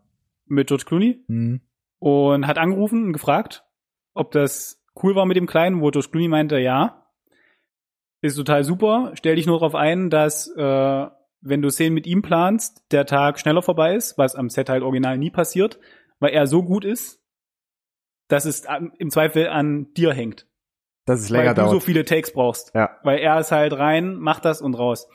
mit 0.46 0.66
George 0.68 0.84
Clooney 0.86 1.22
Mhm. 1.28 1.60
und 2.00 2.46
hat 2.46 2.58
angerufen 2.58 3.04
und 3.04 3.12
gefragt, 3.12 3.64
ob 4.14 4.30
das 4.30 4.82
cool 5.02 5.14
war 5.14 5.26
mit 5.26 5.36
dem 5.36 5.46
Kleinen, 5.46 5.80
wo 5.80 5.90
George 5.90 6.08
Clooney 6.10 6.28
meinte, 6.28 6.58
ja, 6.58 7.06
ist 8.20 8.36
total 8.36 8.64
super. 8.64 9.12
Stell 9.14 9.36
dich 9.36 9.46
nur 9.46 9.58
darauf 9.58 9.74
ein, 9.74 10.10
dass 10.10 10.48
äh, 10.56 11.06
wenn 11.40 11.62
du 11.62 11.70
Szenen 11.70 11.94
mit 11.94 12.06
ihm 12.06 12.22
planst, 12.22 12.84
der 12.92 13.04
Tag 13.04 13.40
schneller 13.40 13.62
vorbei 13.62 13.96
ist, 13.96 14.16
was 14.16 14.36
am 14.36 14.48
Set 14.48 14.68
halt 14.68 14.82
original 14.82 15.18
nie 15.18 15.30
passiert, 15.30 15.78
weil 16.20 16.30
er 16.30 16.46
so 16.46 16.62
gut 16.62 16.84
ist, 16.84 17.20
dass 18.28 18.44
es 18.44 18.64
im 18.98 19.10
Zweifel 19.10 19.48
an 19.48 19.92
dir 19.94 20.12
hängt. 20.14 20.46
Dass 21.04 21.20
es 21.20 21.30
Weil 21.30 21.38
länger 21.38 21.54
du 21.54 21.62
so 21.62 21.70
dauert. 21.72 21.82
viele 21.82 22.04
Takes 22.04 22.32
brauchst. 22.32 22.72
Ja. 22.74 22.98
Weil 23.02 23.18
er 23.18 23.40
ist 23.40 23.50
halt 23.50 23.72
rein, 23.76 24.16
macht 24.16 24.44
das 24.44 24.62
und 24.62 24.74
raus. 24.74 25.08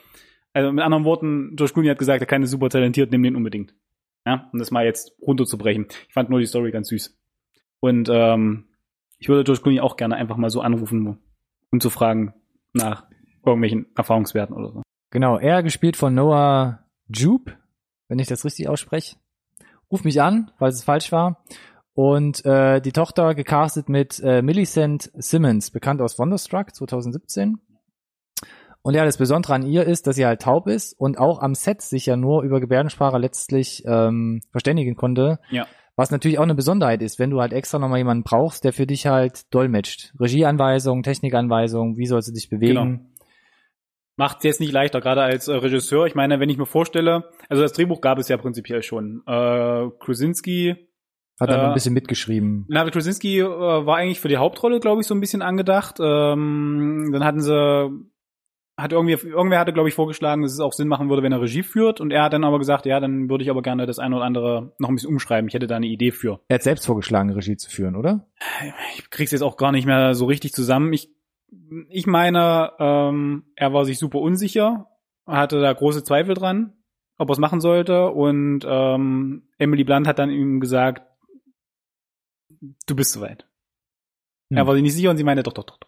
Also 0.51 0.71
mit 0.71 0.83
anderen 0.83 1.05
Worten, 1.05 1.55
George 1.55 1.73
Clooney 1.73 1.87
hat 1.89 1.97
gesagt, 1.97 2.19
der 2.19 2.27
Kleine 2.27 2.43
ist 2.43 2.51
super 2.51 2.69
talentiert, 2.69 3.11
nimm 3.11 3.23
den 3.23 3.35
unbedingt. 3.35 3.73
Ja, 4.25 4.49
um 4.51 4.59
das 4.59 4.71
mal 4.71 4.83
jetzt 4.83 5.13
runterzubrechen. 5.21 5.87
Ich 6.07 6.13
fand 6.13 6.29
nur 6.29 6.39
die 6.39 6.45
Story 6.45 6.71
ganz 6.71 6.89
süß. 6.89 7.17
Und 7.79 8.09
ähm, 8.11 8.66
ich 9.19 9.29
würde 9.29 9.43
George 9.43 9.61
Clooney 9.61 9.79
auch 9.79 9.97
gerne 9.97 10.15
einfach 10.15 10.37
mal 10.37 10.49
so 10.49 10.61
anrufen, 10.61 11.19
um 11.71 11.79
zu 11.79 11.89
fragen 11.89 12.33
nach 12.73 13.05
irgendwelchen 13.45 13.87
Erfahrungswerten 13.95 14.55
oder 14.55 14.71
so. 14.71 14.81
Genau, 15.11 15.37
er 15.37 15.63
gespielt 15.63 15.95
von 15.95 16.13
Noah 16.13 16.83
Jupe, 17.07 17.53
wenn 18.07 18.19
ich 18.19 18.27
das 18.27 18.45
richtig 18.45 18.67
ausspreche. 18.67 19.15
Ruf 19.91 20.03
mich 20.03 20.21
an, 20.21 20.51
falls 20.57 20.75
es 20.75 20.83
falsch 20.83 21.11
war. 21.11 21.43
Und 21.93 22.45
äh, 22.45 22.79
die 22.81 22.91
Tochter 22.91 23.33
gecastet 23.33 23.89
mit 23.89 24.19
äh, 24.19 24.41
Millicent 24.41 25.11
Simmons, 25.15 25.71
bekannt 25.71 26.01
aus 26.01 26.19
Wonderstruck 26.19 26.75
2017. 26.75 27.57
Und 28.83 28.93
ja, 28.93 29.03
das 29.03 29.17
Besondere 29.17 29.55
an 29.55 29.65
ihr 29.65 29.83
ist, 29.83 30.07
dass 30.07 30.15
sie 30.15 30.25
halt 30.25 30.41
taub 30.41 30.67
ist 30.67 30.93
und 30.93 31.17
auch 31.17 31.41
am 31.41 31.55
Set 31.55 31.81
sich 31.81 32.05
ja 32.05 32.15
nur 32.15 32.43
über 32.43 32.59
Gebärdensprache 32.59 33.17
letztlich 33.17 33.83
ähm, 33.85 34.41
verständigen 34.51 34.95
konnte. 34.95 35.39
Ja. 35.49 35.65
Was 35.97 36.11
natürlich 36.11 36.37
auch 36.37 36.43
eine 36.43 36.55
Besonderheit 36.55 37.01
ist, 37.01 37.17
wenn 37.17 37.31
du 37.31 37.41
halt 37.41 37.51
extra 37.51 37.79
nochmal 37.79 37.97
jemanden 37.97 38.23
brauchst, 38.23 38.63
der 38.63 38.71
für 38.71 38.85
dich 38.85 39.07
halt 39.07 39.53
dolmetscht. 39.53 40.13
Regieanweisung, 40.19 41.01
Technikanweisung, 41.01 41.97
wie 41.97 42.05
sollst 42.05 42.29
du 42.29 42.33
dich 42.33 42.49
bewegen. 42.49 42.75
Genau. 42.75 42.99
Macht 44.15 44.37
es 44.37 44.43
jetzt 44.43 44.59
nicht 44.59 44.71
leichter, 44.71 45.01
gerade 45.01 45.23
als 45.23 45.47
äh, 45.47 45.55
Regisseur. 45.55 46.05
Ich 46.05 46.15
meine, 46.15 46.39
wenn 46.39 46.49
ich 46.49 46.57
mir 46.57 46.65
vorstelle, 46.65 47.29
also 47.49 47.63
das 47.63 47.73
Drehbuch 47.73 47.99
gab 47.99 48.19
es 48.19 48.29
ja 48.29 48.37
prinzipiell 48.37 48.83
schon. 48.83 49.23
Äh, 49.27 49.89
Krasinski 49.99 50.75
Hat 51.39 51.49
dann 51.49 51.59
Äh, 51.59 51.63
ein 51.67 51.73
bisschen 51.73 51.93
mitgeschrieben. 51.93 52.65
Na, 52.67 52.87
Krasinski 52.89 53.39
äh, 53.39 53.45
war 53.45 53.97
eigentlich 53.97 54.19
für 54.19 54.27
die 54.27 54.37
Hauptrolle, 54.37 54.79
glaube 54.79 55.01
ich, 55.01 55.07
so 55.07 55.15
ein 55.15 55.19
bisschen 55.19 55.41
angedacht. 55.41 55.97
Ähm, 55.99 57.09
dann 57.11 57.23
hatten 57.23 57.41
sie, 57.41 57.89
hat 58.77 58.91
irgendwie, 58.91 59.13
irgendwer 59.13 59.59
hatte, 59.59 59.73
glaube 59.73 59.89
ich, 59.89 59.95
vorgeschlagen, 59.95 60.43
dass 60.43 60.53
es 60.53 60.59
auch 60.59 60.71
Sinn 60.71 60.87
machen 60.87 61.09
würde, 61.09 61.23
wenn 61.23 61.31
er 61.31 61.41
Regie 61.41 61.63
führt. 61.63 61.99
Und 61.99 62.11
er 62.11 62.23
hat 62.23 62.33
dann 62.33 62.43
aber 62.43 62.59
gesagt, 62.59 62.85
ja, 62.85 62.99
dann 62.99 63.27
würde 63.27 63.43
ich 63.43 63.49
aber 63.49 63.63
gerne 63.63 63.87
das 63.87 63.97
eine 63.97 64.15
oder 64.15 64.25
andere 64.25 64.73
noch 64.77 64.89
ein 64.89 64.95
bisschen 64.95 65.09
umschreiben. 65.09 65.47
Ich 65.47 65.55
hätte 65.55 65.65
da 65.65 65.75
eine 65.75 65.87
Idee 65.87 66.11
für. 66.11 66.41
Er 66.47 66.55
hat 66.55 66.63
selbst 66.63 66.85
vorgeschlagen, 66.85 67.31
Regie 67.31 67.57
zu 67.57 67.71
führen, 67.71 67.95
oder? 67.95 68.27
Ich 68.95 69.09
krieg's 69.09 69.31
jetzt 69.31 69.41
auch 69.41 69.57
gar 69.57 69.71
nicht 69.71 69.87
mehr 69.87 70.13
so 70.13 70.25
richtig 70.25 70.53
zusammen. 70.53 70.93
Ich, 70.93 71.09
ich 71.89 72.05
meine, 72.05 72.71
ähm, 72.77 73.45
er 73.55 73.73
war 73.73 73.83
sich 73.83 73.97
super 73.97 74.19
unsicher, 74.19 74.85
hatte 75.25 75.59
da 75.59 75.73
große 75.73 76.03
Zweifel 76.03 76.35
dran, 76.35 76.73
ob 77.17 77.29
er 77.29 77.33
es 77.33 77.39
machen 77.39 77.61
sollte. 77.61 78.11
Und 78.11 78.59
ähm, 78.67 79.49
Emily 79.57 79.85
Blunt 79.85 80.07
hat 80.07 80.19
dann 80.19 80.29
ihm 80.29 80.59
gesagt, 80.59 81.01
du 82.85 82.95
bist 82.95 83.11
soweit. 83.11 83.47
Hm. 84.51 84.57
Er 84.57 84.67
war 84.67 84.75
sich 84.75 84.83
nicht 84.83 84.93
sicher 84.93 85.09
und 85.09 85.17
sie 85.17 85.23
meinte, 85.23 85.41
doch, 85.41 85.53
doch, 85.53 85.65
doch, 85.65 85.79
doch. 85.79 85.86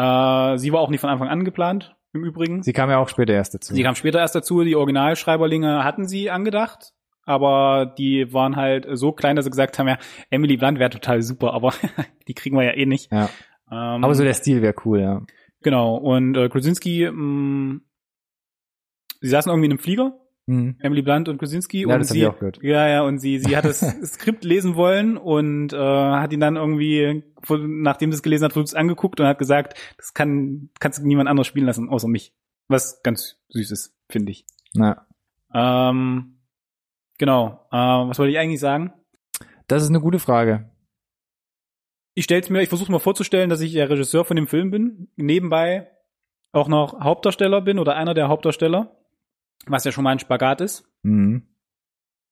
Äh, 0.00 0.58
sie 0.58 0.72
war 0.72 0.80
auch 0.80 0.88
nicht 0.90 1.00
von 1.00 1.10
Anfang 1.10 1.28
an 1.28 1.44
geplant, 1.44 1.94
im 2.12 2.24
Übrigen. 2.24 2.62
Sie 2.62 2.72
kam 2.72 2.88
ja 2.90 2.98
auch 2.98 3.08
später 3.08 3.34
erst 3.34 3.54
dazu. 3.54 3.74
Sie 3.74 3.82
kam 3.82 3.94
später 3.94 4.18
erst 4.20 4.34
dazu. 4.34 4.62
Die 4.64 4.76
Originalschreiberlinge 4.76 5.84
hatten 5.84 6.08
sie 6.08 6.30
angedacht, 6.30 6.92
aber 7.24 7.94
die 7.98 8.32
waren 8.32 8.56
halt 8.56 8.86
so 8.92 9.12
klein, 9.12 9.36
dass 9.36 9.44
sie 9.44 9.50
gesagt 9.50 9.78
haben, 9.78 9.88
ja, 9.88 9.98
Emily 10.30 10.56
Blunt 10.56 10.78
wäre 10.78 10.90
total 10.90 11.22
super, 11.22 11.52
aber 11.52 11.74
die 12.28 12.34
kriegen 12.34 12.56
wir 12.56 12.64
ja 12.64 12.72
eh 12.72 12.86
nicht. 12.86 13.12
ja. 13.12 13.28
Ähm, 13.72 14.02
Aber 14.02 14.16
so 14.16 14.24
der 14.24 14.34
Stil 14.34 14.62
wäre 14.62 14.74
cool, 14.84 15.00
ja. 15.00 15.22
genau. 15.62 15.94
Und 15.94 16.36
äh, 16.36 16.48
Krasinski, 16.48 17.08
mh, 17.08 17.78
sie 19.20 19.28
saßen 19.28 19.48
irgendwie 19.48 19.66
in 19.66 19.72
einem 19.72 19.78
Flieger, 19.78 20.18
Mhm. 20.50 20.76
Emily 20.80 21.02
Blunt 21.02 21.28
und 21.28 21.38
Krasinski, 21.38 21.82
Ja, 21.82 21.94
und 21.94 22.00
das 22.00 22.08
sie, 22.08 22.26
auch 22.26 22.38
gehört. 22.38 22.58
ja, 22.62 22.88
ja, 22.88 23.02
und 23.02 23.18
sie, 23.18 23.38
sie 23.38 23.56
hat 23.56 23.64
das 23.64 23.80
Skript 24.04 24.44
lesen 24.44 24.74
wollen 24.74 25.16
und 25.16 25.72
äh, 25.72 25.76
hat 25.76 26.32
ihn 26.32 26.40
dann 26.40 26.56
irgendwie, 26.56 27.22
nachdem 27.48 28.10
sie 28.10 28.16
es 28.16 28.22
gelesen 28.22 28.44
hat, 28.44 28.56
es 28.56 28.74
angeguckt 28.74 29.20
und 29.20 29.26
hat 29.26 29.38
gesagt, 29.38 29.78
das 29.96 30.12
kann, 30.12 30.70
kannst 30.80 30.98
du 30.98 31.06
niemand 31.06 31.28
anderes 31.28 31.46
spielen 31.46 31.66
lassen, 31.66 31.88
außer 31.88 32.08
mich. 32.08 32.32
Was 32.68 33.02
ganz 33.02 33.38
süß 33.50 33.70
ist, 33.70 33.96
finde 34.08 34.32
ich. 34.32 34.44
Ja. 34.74 35.06
Ähm, 35.54 36.38
genau. 37.18 37.66
Äh, 37.70 37.76
was 37.76 38.18
wollte 38.18 38.32
ich 38.32 38.38
eigentlich 38.38 38.60
sagen? 38.60 38.92
Das 39.68 39.82
ist 39.82 39.88
eine 39.88 40.00
gute 40.00 40.18
Frage. 40.18 40.70
Ich 42.14 42.24
stell's 42.24 42.50
mir, 42.50 42.60
ich 42.60 42.68
versuche 42.68 42.90
mal 42.90 42.98
vorzustellen, 42.98 43.50
dass 43.50 43.60
ich 43.60 43.72
der 43.72 43.88
Regisseur 43.88 44.24
von 44.24 44.36
dem 44.36 44.46
Film 44.48 44.70
bin, 44.70 45.08
nebenbei 45.16 45.88
auch 46.52 46.66
noch 46.68 47.00
Hauptdarsteller 47.00 47.60
bin 47.60 47.78
oder 47.78 47.94
einer 47.96 48.14
der 48.14 48.28
Hauptdarsteller, 48.28 48.96
was 49.66 49.84
ja 49.84 49.92
schon 49.92 50.04
mal 50.04 50.10
ein 50.10 50.18
Spagat 50.18 50.60
ist. 50.60 50.84
Mhm. 51.02 51.46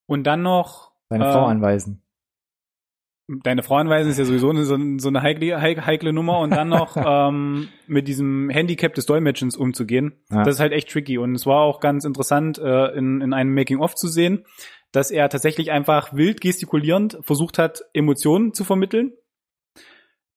Und 0.07 0.23
dann 0.25 0.41
noch 0.41 0.91
Deine 1.09 1.27
äh, 1.27 1.31
Frau 1.31 1.45
anweisen. 1.45 2.03
Deine 3.43 3.61
Frau 3.61 3.75
anweisen 3.75 4.09
ist 4.09 4.17
ja 4.17 4.25
sowieso 4.25 4.49
eine, 4.49 4.63
so, 4.65 5.07
eine 5.07 5.21
heikle, 5.21 5.61
heik- 5.61 5.85
heikle 5.85 6.13
Nummer 6.13 6.39
und 6.39 6.49
dann 6.49 6.67
noch 6.69 6.97
ähm, 7.05 7.67
mit 7.85 8.07
diesem 8.07 8.49
Handicap 8.49 8.95
des 8.95 9.05
Dolmetschens 9.05 9.55
umzugehen. 9.55 10.23
Ja. 10.31 10.43
Das 10.43 10.55
ist 10.55 10.59
halt 10.59 10.73
echt 10.73 10.89
tricky 10.89 11.19
und 11.19 11.35
es 11.35 11.45
war 11.45 11.61
auch 11.61 11.79
ganz 11.79 12.05
interessant 12.05 12.57
äh, 12.57 12.87
in, 12.97 13.21
in 13.21 13.33
einem 13.33 13.53
Making-of 13.53 13.93
zu 13.93 14.07
sehen, 14.07 14.45
dass 14.91 15.11
er 15.11 15.29
tatsächlich 15.29 15.69
einfach 15.71 16.11
wild 16.13 16.41
gestikulierend 16.41 17.19
versucht 17.21 17.59
hat, 17.59 17.83
Emotionen 17.93 18.53
zu 18.55 18.63
vermitteln, 18.63 19.13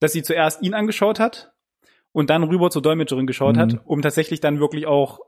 dass 0.00 0.12
sie 0.12 0.22
zuerst 0.22 0.62
ihn 0.62 0.74
angeschaut 0.74 1.18
hat 1.18 1.54
und 2.12 2.28
dann 2.28 2.42
rüber 2.42 2.68
zur 2.70 2.82
Dolmetscherin 2.82 3.26
geschaut 3.26 3.56
Mhm. 3.56 3.60
hat, 3.60 3.80
um 3.86 4.02
tatsächlich 4.02 4.40
dann 4.40 4.60
wirklich 4.60 4.86
auch 4.86 5.20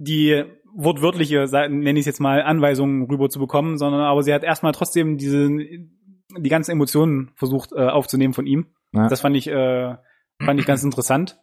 die 0.00 0.44
wortwörtliche, 0.74 1.46
nenne 1.68 1.98
ich 1.98 2.00
es 2.00 2.06
jetzt 2.06 2.20
mal, 2.20 2.42
Anweisungen 2.42 3.04
rüber 3.04 3.28
zu 3.28 3.38
bekommen, 3.38 3.76
sondern 3.76 4.00
aber 4.00 4.22
sie 4.22 4.32
hat 4.32 4.42
erstmal 4.42 4.72
trotzdem 4.72 5.18
diese 5.18 5.48
die 5.48 6.48
ganzen 6.48 6.70
Emotionen 6.70 7.32
versucht 7.34 7.72
äh, 7.72 7.86
aufzunehmen 7.86 8.34
von 8.34 8.46
ihm. 8.46 8.66
Ja. 8.92 9.08
Das 9.08 9.20
fand 9.20 9.36
ich 9.36 9.48
äh, 9.48 9.96
fand 10.42 10.60
ich 10.60 10.66
ganz 10.66 10.82
interessant, 10.82 11.38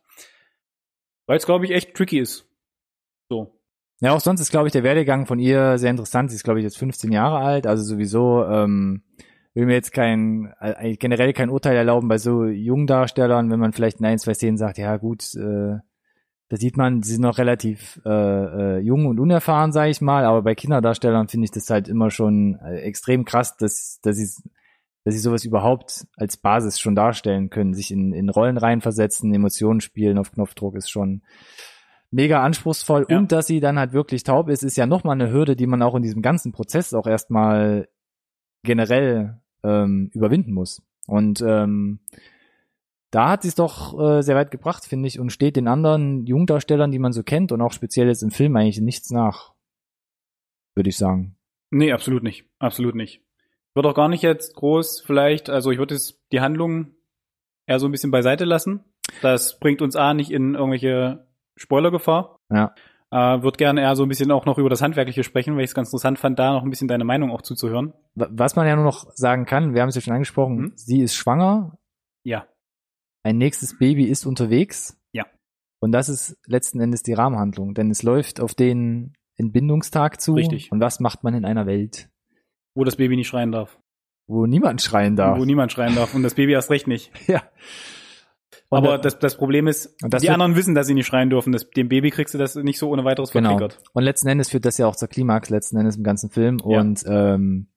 weil 1.28 1.38
es 1.38 1.46
glaube 1.46 1.66
ich 1.66 1.72
echt 1.72 1.94
tricky 1.94 2.20
ist. 2.20 2.50
So. 3.30 3.54
Ja, 4.00 4.14
auch 4.14 4.22
sonst 4.22 4.42
ist, 4.42 4.52
glaube 4.52 4.68
ich, 4.68 4.74
der 4.74 4.84
Werdegang 4.84 5.26
von 5.26 5.40
ihr 5.40 5.78
sehr 5.78 5.90
interessant. 5.90 6.30
Sie 6.30 6.36
ist, 6.36 6.44
glaube 6.44 6.60
ich, 6.60 6.64
jetzt 6.64 6.78
15 6.78 7.12
Jahre 7.12 7.40
alt, 7.40 7.66
also 7.66 7.84
sowieso 7.84 8.46
ähm, 8.46 9.04
will 9.56 9.66
mir 9.66 9.74
jetzt 9.74 9.92
kein, 9.92 10.54
äh, 10.60 10.96
generell 10.98 11.34
kein 11.34 11.50
Urteil 11.50 11.76
erlauben 11.76 12.08
bei 12.08 12.20
so 12.20 12.46
jungen 12.46 12.86
Darstellern, 12.86 13.50
wenn 13.50 13.60
man 13.60 13.74
vielleicht 13.74 14.00
in 14.00 14.06
ein, 14.06 14.20
zwei 14.20 14.36
Szenen 14.36 14.58
sagt, 14.58 14.78
ja 14.78 14.98
gut, 14.98 15.34
äh, 15.36 15.78
da 16.50 16.58
sieht 16.58 16.78
man, 16.78 17.04
sie 17.04 17.14
sind 17.14 17.22
noch 17.24 17.38
relativ 17.38 18.00
äh, 18.06 18.10
äh, 18.10 18.80
jung 18.80 19.06
und 19.06 19.20
unerfahren, 19.20 19.72
sage 19.72 19.92
ich 19.92 20.02
mal, 20.02 20.24
aber 20.26 20.42
bei 20.44 20.56
Kinderdarstellern 20.56 21.28
finde 21.28 21.46
ich 21.46 21.52
das 21.52 21.70
halt 21.70 21.88
immer 21.88 22.10
schon 22.10 22.56
äh, 22.64 22.78
extrem 22.80 23.26
krass, 23.26 23.58
dass, 23.58 24.00
dass 24.02 24.16
sie 24.16 24.30
dass 25.04 25.14
sie 25.14 25.22
sowas 25.22 25.46
überhaupt 25.46 26.06
als 26.18 26.36
Basis 26.36 26.82
schon 26.82 26.94
darstellen 26.94 27.50
können, 27.50 27.74
sich 27.74 27.92
in, 27.92 28.12
in 28.12 28.28
Rollen 28.30 28.58
reinversetzen, 28.58 29.34
Emotionen 29.34 29.80
spielen 29.80 30.18
auf 30.18 30.34
Knopfdruck 30.34 30.76
ist 30.76 30.90
schon 30.90 31.22
mega 32.12 32.44
anspruchsvoll 32.44 33.06
Ja. 33.08 33.18
und 33.18 33.32
dass 33.32 33.48
sie 33.48 33.62
dann 33.62 33.80
halt 33.80 33.94
wirklich 33.94 34.24
taub 34.24 34.50
ist, 34.50 34.64
ist 34.64 34.76
ja 34.76 34.86
nochmal 34.86 35.14
eine 35.14 35.32
Hürde, 35.32 35.56
die 35.56 35.66
man 35.66 35.82
auch 35.82 35.96
in 35.96 36.04
diesem 36.04 36.22
ganzen 36.22 36.52
Prozess 36.52 36.94
auch 36.94 37.08
erstmal 37.08 37.88
generell 38.64 39.40
ähm, 39.64 40.10
überwinden 40.14 40.52
muss. 40.54 40.82
Und 41.08 41.42
ähm, 41.42 42.00
da 43.12 43.30
hat 43.30 43.42
sie 43.44 43.48
es 43.50 43.56
doch 43.56 43.98
äh, 44.00 44.22
sehr 44.22 44.36
weit 44.36 44.52
gebracht, 44.52 44.86
finde 44.86 45.08
ich, 45.08 45.20
und 45.20 45.32
steht 45.32 45.56
den 45.56 45.68
anderen 45.68 46.26
Jungdarstellern, 46.26 46.92
die 46.92 47.00
man 47.00 47.14
so 47.14 47.24
kennt 47.24 47.52
und 47.52 47.62
auch 47.62 47.72
speziell 47.72 48.08
jetzt 48.08 48.24
im 48.24 48.32
Film 48.32 48.56
eigentlich 48.56 48.82
nichts 48.82 49.10
nach. 49.12 49.54
Würde 50.76 50.90
ich 50.90 50.98
sagen. 50.98 51.36
Nee, 51.72 51.92
absolut 51.92 52.24
nicht. 52.24 52.46
Absolut 52.60 52.96
nicht. 52.96 53.18
Ich 53.22 53.76
würde 53.76 53.90
auch 53.90 53.96
gar 53.96 54.10
nicht 54.10 54.24
jetzt 54.24 54.56
groß 54.56 55.02
vielleicht, 55.06 55.50
also 55.50 55.72
ich 55.72 55.78
würde 55.78 55.96
jetzt 55.96 56.20
die 56.32 56.42
Handlung 56.42 56.94
eher 57.68 57.80
so 57.80 57.88
ein 57.88 57.92
bisschen 57.92 58.12
beiseite 58.12 58.46
lassen. 58.46 58.84
Das 59.22 59.60
bringt 59.60 59.82
uns 59.82 59.96
A 59.96 60.14
nicht 60.14 60.32
in 60.32 60.56
irgendwelche 60.56 61.28
Spoilergefahr. 61.56 62.40
Ja. 62.52 62.74
Äh, 63.10 63.42
würde 63.42 63.58
gerne 63.58 63.82
eher 63.82 63.96
so 63.96 64.04
ein 64.04 64.10
bisschen 64.10 64.32
auch 64.32 64.46
noch 64.46 64.58
über 64.58 64.70
das 64.70 64.82
Handwerkliche 64.82 65.24
sprechen, 65.24 65.56
weil 65.56 65.64
ich 65.64 65.70
es 65.70 65.76
ganz 65.76 65.90
interessant 65.90 66.20
fand, 66.20 66.38
da 66.40 66.54
noch 66.54 66.64
ein 66.64 66.70
bisschen 66.70 66.90
deine 66.90 67.06
Meinung 67.06 67.32
auch 67.32 67.42
zuzuhören. 67.42 67.94
Wa- 68.16 68.28
Was 68.32 68.56
man 68.58 68.68
ja 68.68 68.76
nur 68.76 68.84
noch 68.84 69.10
sagen 69.16 69.46
kann, 69.46 69.74
wir 69.74 69.82
haben 69.82 69.90
es 69.90 69.96
ja 69.96 70.02
schon 70.02 70.14
angesprochen, 70.14 70.58
Mhm. 70.58 70.72
sie 70.76 71.02
ist 71.02 71.16
schwanger, 71.16 71.78
Ja. 72.24 72.46
Ein 73.24 73.38
nächstes 73.38 73.78
Baby 73.78 74.06
ist 74.06 74.26
unterwegs. 74.26 74.98
Ja. 75.14 75.26
Und 75.80 75.92
das 75.92 76.10
ist 76.10 76.38
letzten 76.46 76.80
Endes 76.80 77.04
die 77.04 77.14
Rahmenhandlung, 77.14 77.74
denn 77.74 77.92
es 77.92 78.04
läuft 78.04 78.40
auf 78.40 78.54
den 78.56 79.14
Entbindungstag 79.36 80.20
zu. 80.22 80.34
Richtig. 80.34 80.72
Und 80.72 80.80
was 80.80 81.00
macht 81.00 81.24
man 81.24 81.34
in 81.34 81.46
einer 81.46 81.66
Welt, 81.66 82.10
Wo 82.76 82.84
das 82.84 82.96
Baby 82.96 83.16
nicht 83.16 83.28
schreien 83.28 83.52
darf. 83.52 83.78
wo 84.28 84.46
niemand 84.46 84.82
schreien 84.82 85.16
darf? 85.16 85.38
Wo 85.40 85.46
niemand 85.46 85.72
schreien 85.72 85.96
darf. 85.96 86.14
Und 86.16 86.24
das 86.24 86.34
Baby 86.36 86.54
erst 86.54 86.70
recht 86.72 86.88
nicht. 86.88 87.12
ja. 87.28 87.44
Und 88.70 88.80
Aber 88.80 88.88
da- 88.94 88.98
das, 88.98 89.20
das 89.20 89.38
Problem 89.38 89.68
ist, 89.68 89.96
die 90.04 90.30
anderen 90.30 90.56
wissen, 90.56 90.76
dass 90.76 90.88
sie 90.88 90.94
nicht 90.94 91.06
schreien 91.08 91.30
dürfen. 91.30 91.54
Das, 91.54 91.70
dem 91.70 91.88
Baby 91.90 92.10
kriegst 92.12 92.34
du 92.34 92.38
das 92.38 92.56
nicht 92.56 92.80
so 92.80 92.90
ohne 92.90 93.06
weiteres 93.06 93.32
Genau. 93.32 93.58
verklickert. 93.58 93.82
Und 93.94 94.04
letzten 94.04 94.28
Endes 94.28 94.50
führt 94.50 94.66
das 94.66 94.78
ja 94.78 94.88
auch 94.88 94.96
zur 94.96 95.08
Klimax, 95.08 95.50
letzten 95.50 95.78
Endes 95.78 95.96
im 95.98 96.04
ganzen 96.04 96.30
Film. 96.30 96.58
Ja. 96.66 96.80
Und 96.80 97.04
ähm, 97.08 97.68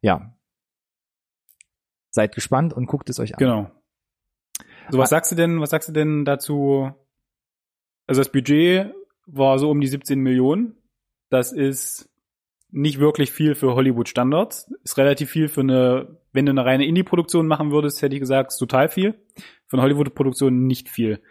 ja. 0.00 0.34
Seid 2.10 2.34
gespannt 2.34 2.72
und 2.74 2.86
guckt 2.86 3.08
es 3.10 3.18
euch 3.18 3.34
an. 3.34 3.38
Genau. 3.38 3.70
So, 4.90 4.98
was 4.98 5.10
Ah. 5.10 5.16
sagst 5.16 5.32
du 5.32 5.36
denn, 5.36 5.60
was 5.60 5.70
sagst 5.70 5.88
du 5.88 5.92
denn 5.92 6.24
dazu? 6.24 6.90
Also 8.06 8.20
das 8.20 8.30
Budget 8.32 8.92
war 9.26 9.58
so 9.58 9.70
um 9.70 9.80
die 9.80 9.86
17 9.86 10.18
Millionen. 10.20 10.76
Das 11.30 11.52
ist 11.52 12.10
nicht 12.70 12.98
wirklich 12.98 13.30
viel 13.32 13.54
für 13.54 13.74
Hollywood-Standards. 13.74 14.72
Ist 14.82 14.98
relativ 14.98 15.30
viel 15.30 15.48
für 15.48 15.60
eine, 15.60 16.18
wenn 16.32 16.46
du 16.46 16.50
eine 16.50 16.64
reine 16.64 16.86
Indie-Produktion 16.86 17.46
machen 17.46 17.70
würdest, 17.70 18.02
hätte 18.02 18.14
ich 18.14 18.20
gesagt, 18.20 18.52
ist 18.52 18.58
total 18.58 18.88
viel. 18.88 19.14
Für 19.66 19.76
eine 19.76 19.82
Hollywood-Produktion 19.82 20.66
nicht 20.66 20.88
viel. 20.88 21.22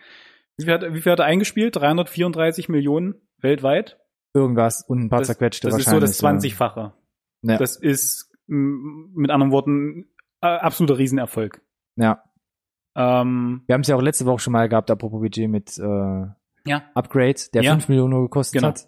Wie 0.58 0.66
viel, 0.66 0.74
hat, 0.74 0.94
wie 0.94 1.02
viel 1.02 1.12
hat 1.12 1.20
er 1.20 1.26
eingespielt? 1.26 1.76
334 1.76 2.70
Millionen 2.70 3.16
weltweit. 3.40 4.00
Irgendwas 4.34 4.84
und 4.88 5.00
ein 5.06 5.10
paar 5.10 5.20
Das, 5.20 5.28
zerquetschte 5.28 5.68
das 5.68 5.78
ist 5.80 5.90
so 5.90 6.00
das 6.00 6.22
wahrscheinlich, 6.24 6.54
20-fache. 6.54 6.94
Ja. 7.44 7.58
Das 7.58 7.76
ist 7.76 8.32
mit 8.48 9.30
anderen 9.32 9.52
Worten 9.52 10.10
absoluter 10.40 10.98
Riesenerfolg. 10.98 11.62
Ja. 11.96 12.24
Ähm, 12.96 13.64
Wir 13.68 13.74
haben 13.74 13.82
es 13.82 13.88
ja 13.88 13.96
auch 13.96 14.02
letzte 14.02 14.26
Woche 14.26 14.40
schon 14.40 14.54
mal 14.54 14.68
gehabt, 14.70 14.92
apropos 14.92 15.22
Budget 15.22 15.50
mit 15.50 15.78
äh, 15.78 15.82
ja. 16.66 16.84
Upgrade, 16.94 17.36
der 17.54 17.64
Ja. 17.64 17.72
5 17.72 17.90
Millionen 17.90 18.12
nur 18.12 18.22
gekostet 18.24 18.56
Genau. 18.62 18.70
hat. 18.70 18.88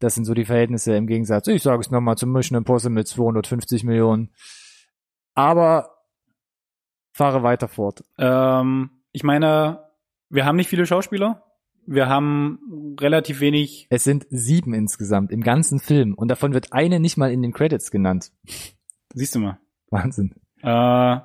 Das 0.00 0.14
sind 0.14 0.24
so 0.24 0.34
die 0.34 0.44
Verhältnisse 0.44 0.94
im 0.94 1.06
Gegensatz. 1.06 1.48
Ich 1.48 1.62
sage 1.62 1.80
es 1.80 1.90
nochmal 1.90 2.16
zum 2.16 2.32
Mission 2.32 2.56
Impossible 2.56 2.94
mit 2.94 3.08
250 3.08 3.82
Millionen. 3.84 4.30
Aber 5.34 5.90
fahre 7.12 7.42
weiter 7.42 7.68
fort. 7.68 8.04
Ähm, 8.16 8.90
ich 9.12 9.24
meine, 9.24 9.84
wir 10.30 10.44
haben 10.44 10.56
nicht 10.56 10.68
viele 10.68 10.86
Schauspieler. 10.86 11.44
Wir 11.86 12.08
haben 12.08 12.94
relativ 13.00 13.40
wenig. 13.40 13.86
Es 13.90 14.04
sind 14.04 14.26
sieben 14.30 14.74
insgesamt 14.74 15.32
im 15.32 15.40
ganzen 15.42 15.80
Film 15.80 16.14
und 16.14 16.28
davon 16.28 16.52
wird 16.52 16.72
eine 16.72 17.00
nicht 17.00 17.16
mal 17.16 17.32
in 17.32 17.42
den 17.42 17.52
Credits 17.52 17.90
genannt. 17.90 18.30
Siehst 19.14 19.34
du 19.34 19.40
mal. 19.40 19.58
Wahnsinn. 19.90 20.34
Äh, 20.62 21.18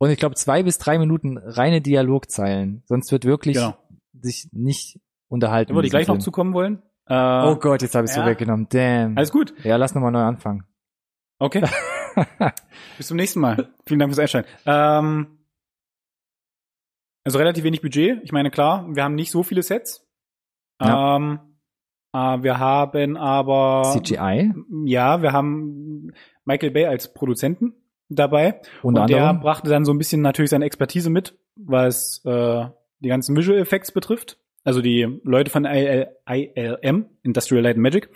Und 0.00 0.08
ich 0.08 0.18
glaube 0.18 0.34
zwei 0.34 0.62
bis 0.62 0.78
drei 0.78 0.98
Minuten 0.98 1.36
reine 1.36 1.82
Dialogzeilen. 1.82 2.82
Sonst 2.86 3.12
wird 3.12 3.26
wirklich 3.26 3.56
genau. 3.56 3.76
sich 4.18 4.48
nicht 4.50 4.98
unterhalten. 5.28 5.74
Würde 5.74 5.86
ich 5.86 5.90
gleich 5.90 6.08
noch 6.08 6.14
Film. 6.14 6.22
zukommen 6.22 6.54
wollen. 6.54 6.82
Äh, 7.06 7.14
Oh 7.14 7.56
Gott, 7.56 7.82
jetzt 7.82 7.94
habe 7.94 8.06
ich 8.06 8.12
so 8.12 8.20
ja. 8.20 8.26
weggenommen. 8.26 8.66
Damn. 8.70 9.18
Alles 9.18 9.30
gut. 9.30 9.52
ja, 9.62 9.76
lass 9.76 9.94
nochmal 9.94 10.10
neu 10.10 10.22
anfangen. 10.22 10.64
Okay. 11.38 11.62
Bis 12.96 13.08
zum 13.08 13.18
nächsten 13.18 13.40
Mal. 13.40 13.74
Vielen 13.86 14.00
Dank 14.00 14.10
fürs 14.10 14.20
Einschalten. 14.20 14.48
Ähm, 14.64 15.38
also 17.22 17.36
relativ 17.36 17.64
wenig 17.64 17.82
Budget. 17.82 18.20
Ich 18.22 18.32
meine, 18.32 18.50
klar, 18.50 18.86
wir 18.88 19.04
haben 19.04 19.14
nicht 19.14 19.30
so 19.30 19.42
viele 19.42 19.62
Sets. 19.62 20.08
Ja. 20.80 21.16
Ähm, 21.16 21.40
äh, 22.14 22.42
wir 22.42 22.58
haben 22.58 23.18
aber 23.18 23.82
CGI 23.92 24.54
ja, 24.86 25.20
wir 25.20 25.32
haben 25.32 26.14
Michael 26.46 26.70
Bay 26.70 26.86
als 26.86 27.12
Produzenten 27.12 27.74
dabei. 28.10 28.60
unter 28.82 29.02
und 29.02 29.10
der 29.10 29.18
anderem. 29.22 29.40
brachte 29.40 29.70
dann 29.70 29.84
so 29.84 29.92
ein 29.92 29.98
bisschen 29.98 30.20
natürlich 30.20 30.50
seine 30.50 30.64
Expertise 30.66 31.08
mit, 31.10 31.38
was 31.56 32.22
äh, 32.24 32.66
die 33.00 33.08
ganzen 33.08 33.36
Visual 33.36 33.58
Effects 33.58 33.92
betrifft. 33.92 34.38
Also 34.64 34.82
die 34.82 35.20
Leute 35.24 35.50
von 35.50 35.64
IL, 35.64 36.08
ILM, 36.28 37.06
Industrial 37.22 37.62
Light 37.62 37.76
and 37.76 37.82
Magic, 37.82 38.10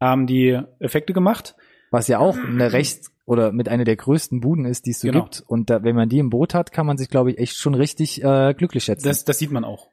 haben 0.00 0.26
die 0.26 0.58
Effekte 0.78 1.12
gemacht. 1.12 1.56
Was 1.90 2.06
ja 2.08 2.18
auch 2.18 2.36
eine 2.36 2.72
recht 2.72 3.06
oder 3.26 3.52
mit 3.52 3.68
einer 3.68 3.84
der 3.84 3.96
größten 3.96 4.40
Buden 4.40 4.64
ist, 4.66 4.86
die 4.86 4.90
es 4.90 5.00
so 5.00 5.08
Genau. 5.08 5.22
gibt. 5.24 5.42
Und 5.46 5.70
da, 5.70 5.82
wenn 5.82 5.96
man 5.96 6.08
die 6.08 6.18
im 6.18 6.28
Boot 6.30 6.52
hat, 6.54 6.72
kann 6.72 6.86
man 6.86 6.96
sich, 6.98 7.08
glaube 7.08 7.30
ich, 7.30 7.38
echt 7.38 7.56
schon 7.56 7.74
richtig 7.74 8.22
äh, 8.22 8.52
glücklich 8.54 8.84
schätzen. 8.84 9.06
Das, 9.08 9.24
das 9.24 9.38
sieht 9.38 9.50
man 9.50 9.64
auch. 9.64 9.88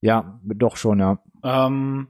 ja, 0.00 0.40
doch 0.44 0.76
schon, 0.76 0.98
ja. 1.00 1.22
Ähm, 1.42 2.08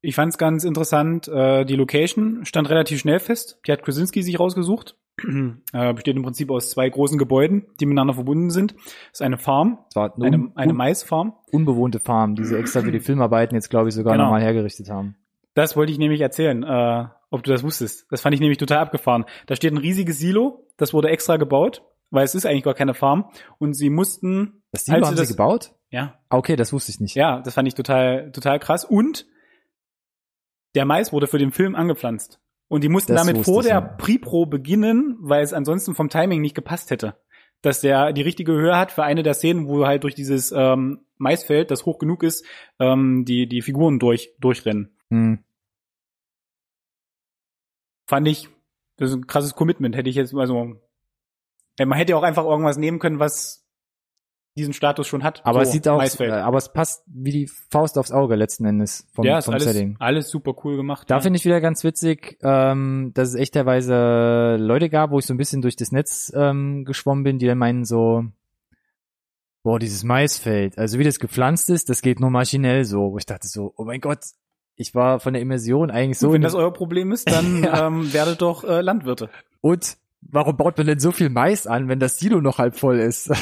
ich 0.00 0.14
fand 0.14 0.32
es 0.32 0.38
ganz 0.38 0.64
interessant. 0.64 1.28
Äh, 1.28 1.64
die 1.64 1.74
Location 1.76 2.44
stand 2.44 2.68
relativ 2.70 3.00
schnell 3.00 3.18
fest. 3.18 3.58
Die 3.66 3.72
hat 3.72 3.82
Krasinski 3.82 4.22
sich 4.22 4.38
rausgesucht. 4.38 4.96
äh, 5.72 5.94
besteht 5.94 6.16
im 6.16 6.22
Prinzip 6.22 6.48
aus 6.50 6.70
zwei 6.70 6.88
großen 6.88 7.18
Gebäuden, 7.18 7.66
die 7.80 7.86
miteinander 7.86 8.14
verbunden 8.14 8.50
sind. 8.50 8.74
Das 8.76 9.14
ist 9.14 9.22
eine 9.22 9.36
Farm, 9.38 9.78
eine, 9.96 10.12
eine, 10.26 10.52
eine 10.54 10.72
Maisfarm. 10.72 11.34
unbewohnte 11.50 11.98
Farm, 11.98 12.36
die 12.36 12.44
sie 12.44 12.56
extra 12.56 12.82
für 12.82 12.92
die 12.92 13.00
Filmarbeiten 13.00 13.56
jetzt, 13.56 13.68
glaube 13.68 13.88
ich, 13.88 13.94
sogar 13.96 14.12
Genau. 14.12 14.24
nochmal 14.26 14.42
hergerichtet 14.42 14.90
haben. 14.90 15.16
Das 15.54 15.76
wollte 15.76 15.90
ich 15.90 15.98
nämlich 15.98 16.20
erzählen, 16.20 16.62
äh, 16.62 17.06
ob 17.30 17.42
du 17.42 17.50
das 17.50 17.64
wusstest. 17.64 18.06
Das 18.10 18.20
fand 18.20 18.34
ich 18.34 18.40
nämlich 18.40 18.58
total 18.58 18.78
abgefahren. 18.78 19.24
Da 19.46 19.56
steht 19.56 19.72
ein 19.72 19.78
riesiges 19.78 20.18
Silo, 20.20 20.66
das 20.76 20.94
wurde 20.94 21.08
extra 21.08 21.36
gebaut, 21.36 21.82
weil 22.10 22.24
es 22.24 22.36
ist 22.36 22.46
eigentlich 22.46 22.62
gar 22.62 22.74
keine 22.74 22.94
Farm. 22.94 23.28
Und 23.58 23.74
sie 23.74 23.90
mussten, 23.90 24.62
Das 24.70 24.84
Silo 24.84 24.98
haben 24.98 25.04
sie 25.06 25.10
sie 25.16 25.22
das- 25.22 25.28
gebaut? 25.30 25.72
ja, 25.90 26.14
Ah, 26.28 26.36
Okay, 26.36 26.54
das 26.54 26.72
wusste 26.72 26.92
ich 26.92 27.00
nicht. 27.00 27.16
ja, 27.16 27.40
das 27.40 27.54
fand 27.54 27.66
ich 27.66 27.74
total, 27.74 28.30
total 28.30 28.60
krass. 28.60 28.84
Und 28.84 29.26
der 30.78 30.84
Mais 30.84 31.12
wurde 31.12 31.26
für 31.26 31.38
den 31.38 31.50
Film 31.50 31.74
angepflanzt. 31.74 32.38
Und 32.68 32.84
die 32.84 32.88
mussten 32.88 33.12
Das 33.14 33.26
damit 33.26 33.44
vor 33.44 33.64
der. 33.64 33.80
Pre-Pro 33.80 34.46
beginnen, 34.46 35.16
weil 35.18 35.42
es 35.42 35.52
ansonsten 35.52 35.96
vom 35.96 36.08
Timing 36.08 36.40
nicht 36.40 36.54
gepasst 36.54 36.92
hätte. 36.92 37.16
Dass 37.62 37.80
der 37.80 38.12
die 38.12 38.22
richtige 38.22 38.52
Höhe 38.52 38.78
hat 38.78 38.92
für 38.92 39.02
eine 39.02 39.24
der 39.24 39.34
Szenen, 39.34 39.66
wo 39.66 39.84
halt 39.86 40.04
durch 40.04 40.14
dieses 40.14 40.52
ähm, 40.52 41.00
Maisfeld, 41.16 41.72
das 41.72 41.84
hoch 41.84 41.98
genug 41.98 42.22
ist, 42.22 42.46
ähm, 42.78 43.24
die, 43.24 43.48
die 43.48 43.60
Figuren 43.60 43.98
durch, 43.98 44.30
durchrennen. 44.38 44.96
Hm. 45.10 45.42
Fand 48.06 48.28
ich, 48.28 48.48
das 48.98 49.10
ist 49.10 49.16
ein 49.16 49.26
krasses 49.26 49.56
Commitment, 49.56 49.96
hätte 49.96 50.10
ich 50.10 50.14
jetzt, 50.14 50.32
also, 50.32 50.76
ja, 51.76 51.86
man 51.86 51.98
hätte 51.98 52.12
ja 52.12 52.16
auch 52.16 52.22
einfach 52.22 52.44
irgendwas 52.44 52.76
nehmen 52.76 53.00
können, 53.00 53.18
was 53.18 53.67
diesen 54.58 54.74
Status 54.74 55.06
schon 55.06 55.24
hat. 55.24 55.40
Aber 55.44 55.60
So, 55.60 55.62
es 55.62 55.72
sieht 55.72 55.88
auch, 55.88 55.98
Maisfeld. 55.98 56.30
äh, 56.30 56.34
aber 56.34 56.58
es 56.58 56.72
passt 56.72 57.02
wie 57.06 57.32
die 57.32 57.50
Faust 57.70 57.96
aufs 57.96 58.12
Auge 58.12 58.34
letzten 58.34 58.64
Endes 58.66 59.06
vom, 59.12 59.24
ja, 59.24 59.38
ist 59.38 59.46
vom 59.46 59.54
alles, 59.54 59.64
Setting. 59.64 59.96
alles 59.98 60.28
super 60.28 60.54
cool 60.64 60.76
gemacht. 60.76 61.10
Da 61.10 61.16
ja. 61.16 61.20
finde 61.20 61.38
ich 61.38 61.44
wieder 61.44 61.60
ganz 61.60 61.84
witzig, 61.84 62.38
ähm, 62.42 63.12
dass 63.14 63.30
es 63.30 63.34
echterweise 63.34 64.56
Leute 64.58 64.90
gab, 64.90 65.10
wo 65.10 65.18
ich 65.18 65.26
so 65.26 65.34
ein 65.34 65.38
bisschen 65.38 65.62
durch 65.62 65.76
das 65.76 65.92
Netz 65.92 66.32
ähm, 66.34 66.84
geschwommen 66.84 67.24
bin, 67.24 67.38
die 67.38 67.46
dann 67.46 67.58
meinen 67.58 67.84
so, 67.84 68.24
boah, 69.62 69.78
dieses 69.78 70.04
Maisfeld, 70.04 70.78
also 70.78 70.98
wie 70.98 71.04
das 71.04 71.18
gepflanzt 71.18 71.70
ist, 71.70 71.88
das 71.88 72.02
geht 72.02 72.20
nur 72.20 72.30
maschinell 72.30 72.84
so. 72.84 73.12
Wo 73.12 73.18
ich 73.18 73.26
dachte 73.26 73.48
so, 73.48 73.72
oh 73.76 73.84
mein 73.84 74.00
Gott, 74.00 74.20
ich 74.76 74.94
war 74.94 75.20
von 75.20 75.32
der 75.32 75.42
Immersion 75.42 75.90
eigentlich 75.90 76.18
so. 76.18 76.28
So, 76.28 76.32
wenn 76.32 76.42
das 76.42 76.54
euer 76.54 76.72
Problem 76.72 77.12
ist, 77.12 77.30
dann 77.30 77.64
ähm, 77.74 78.12
werdet 78.12 78.42
doch 78.42 78.64
äh, 78.64 78.80
Landwirte. 78.80 79.28
Und 79.60 79.96
warum 80.20 80.56
baut 80.56 80.76
man 80.78 80.86
denn 80.86 80.98
so 81.00 81.12
viel 81.12 81.28
Mais 81.30 81.66
an, 81.66 81.88
wenn 81.88 82.00
das 82.00 82.18
Silo 82.18 82.40
noch 82.40 82.58
halb 82.58 82.76
voll 82.76 82.98
ist? 82.98 83.30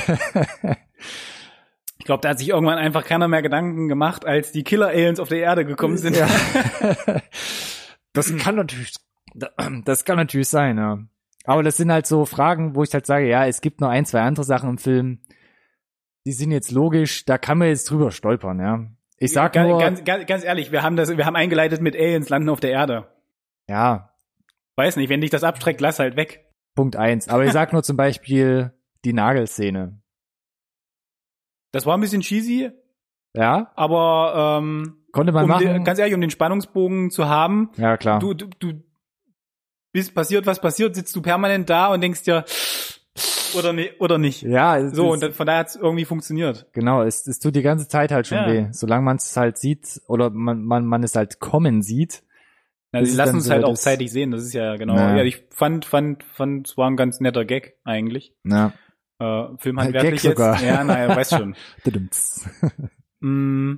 Ich 1.98 2.04
glaube, 2.04 2.20
da 2.20 2.28
hat 2.28 2.38
sich 2.38 2.50
irgendwann 2.50 2.78
einfach 2.78 3.04
keiner 3.04 3.26
mehr 3.26 3.42
Gedanken 3.42 3.88
gemacht, 3.88 4.24
als 4.24 4.52
die 4.52 4.62
Killer-Aliens 4.62 5.18
auf 5.18 5.28
der 5.28 5.40
Erde 5.40 5.64
gekommen 5.64 5.96
sind. 5.96 6.16
Ja. 6.16 6.28
das 8.12 8.36
kann 8.36 8.54
natürlich, 8.54 8.94
das 9.84 10.04
kann 10.04 10.16
natürlich 10.16 10.48
sein, 10.48 10.78
ja. 10.78 10.98
Aber 11.44 11.62
das 11.64 11.76
sind 11.78 11.90
halt 11.90 12.06
so 12.06 12.24
Fragen, 12.24 12.76
wo 12.76 12.84
ich 12.84 12.92
halt 12.92 13.06
sage, 13.06 13.26
ja, 13.28 13.46
es 13.46 13.60
gibt 13.60 13.80
noch 13.80 13.88
ein, 13.88 14.04
zwei 14.06 14.20
andere 14.20 14.44
Sachen 14.44 14.70
im 14.70 14.78
Film, 14.78 15.20
die 16.26 16.32
sind 16.32 16.52
jetzt 16.52 16.70
logisch, 16.70 17.24
da 17.24 17.38
kann 17.38 17.58
man 17.58 17.68
jetzt 17.68 17.90
drüber 17.90 18.12
stolpern, 18.12 18.60
ja. 18.60 18.86
Ich 19.18 19.32
sag 19.32 19.54
Ga- 19.54 19.64
nur, 19.64 19.80
ganz, 19.80 20.04
ganz, 20.04 20.26
ganz 20.26 20.44
ehrlich, 20.44 20.70
wir 20.70 20.82
haben 20.84 20.94
das, 20.96 21.16
wir 21.16 21.26
haben 21.26 21.34
eingeleitet 21.36 21.80
mit 21.80 21.96
Aliens 21.96 22.28
landen 22.28 22.50
auf 22.50 22.60
der 22.60 22.70
Erde. 22.70 23.08
ja, 23.68 24.12
Weiß 24.76 24.94
nicht, 24.96 25.08
wenn 25.08 25.22
dich 25.22 25.30
das 25.30 25.42
abstreckt, 25.42 25.80
lass 25.80 25.98
halt 25.98 26.16
weg. 26.16 26.45
Punkt 26.76 26.94
eins. 26.94 27.28
Aber 27.28 27.44
ich 27.44 27.50
sag 27.52 27.72
nur 27.72 27.82
zum 27.82 27.96
Beispiel 27.96 28.72
die 29.04 29.12
Nagelszene. 29.12 30.00
Das 31.72 31.84
war 31.86 31.96
ein 31.96 32.00
bisschen 32.00 32.22
cheesy, 32.22 32.70
Ja, 33.34 33.72
aber 33.74 34.58
ähm, 34.62 34.98
konnte 35.12 35.32
man 35.32 35.44
um 35.44 35.50
machen. 35.50 35.66
den, 35.66 35.84
ganz 35.84 35.98
ehrlich, 35.98 36.14
um 36.14 36.20
den 36.20 36.30
Spannungsbogen 36.30 37.10
zu 37.10 37.28
haben, 37.28 37.70
ja, 37.76 37.96
klar. 37.96 38.20
du, 38.20 38.32
du, 38.34 38.46
du 38.58 38.82
bis 39.92 40.12
passiert, 40.12 40.46
was 40.46 40.60
passiert, 40.60 40.94
sitzt 40.94 41.14
du 41.16 41.22
permanent 41.22 41.68
da 41.68 41.88
und 41.88 42.00
denkst 42.00 42.22
dir, 42.22 42.44
oder, 43.54 43.72
ne, 43.72 43.90
oder 43.98 44.18
nicht. 44.18 44.42
Ja, 44.42 44.78
So, 44.90 45.14
ist- 45.14 45.22
und 45.24 45.34
von 45.34 45.46
daher 45.46 45.60
hat 45.60 45.68
es 45.68 45.76
irgendwie 45.76 46.04
funktioniert. 46.04 46.66
Genau, 46.72 47.02
es, 47.02 47.26
es 47.26 47.38
tut 47.38 47.56
die 47.56 47.62
ganze 47.62 47.88
Zeit 47.88 48.10
halt 48.12 48.26
schon 48.26 48.38
Ja. 48.38 48.46
weh. 48.46 48.66
Solange 48.72 49.02
man 49.02 49.16
es 49.16 49.36
halt 49.36 49.56
sieht 49.58 50.00
oder 50.06 50.30
man, 50.30 50.62
man, 50.64 50.84
man 50.84 51.02
es 51.02 51.16
halt 51.16 51.40
kommen 51.40 51.80
sieht. 51.82 52.22
Also 52.96 53.02
Bis 53.04 53.14
sie 53.16 53.20
es 53.20 53.26
lassen 53.26 53.40
so 53.40 53.50
halt 53.52 53.64
auch 53.64 53.74
zeitig 53.74 54.10
sehen, 54.10 54.30
das 54.30 54.42
ist 54.44 54.52
ja 54.52 54.76
genau. 54.76 54.94
Naja. 54.94 55.18
Ja, 55.18 55.24
ich 55.24 55.44
fand, 55.50 55.84
fand, 55.84 56.22
fand, 56.24 56.68
es 56.68 56.76
war 56.76 56.88
ein 56.90 56.96
ganz 56.96 57.20
netter 57.20 57.44
Gag 57.44 57.76
eigentlich. 57.84 58.34
Ja. 58.44 58.72
Äh, 59.18 59.48
Film 59.58 59.76
Gag 59.76 59.84
handwerklich 59.86 60.22
jetzt. 60.22 60.36
sogar. 60.36 60.62
Ja, 60.62 60.84
naja, 60.84 61.14
weiß 61.14 61.30
schon. 61.30 61.54
Mm, 63.20 63.76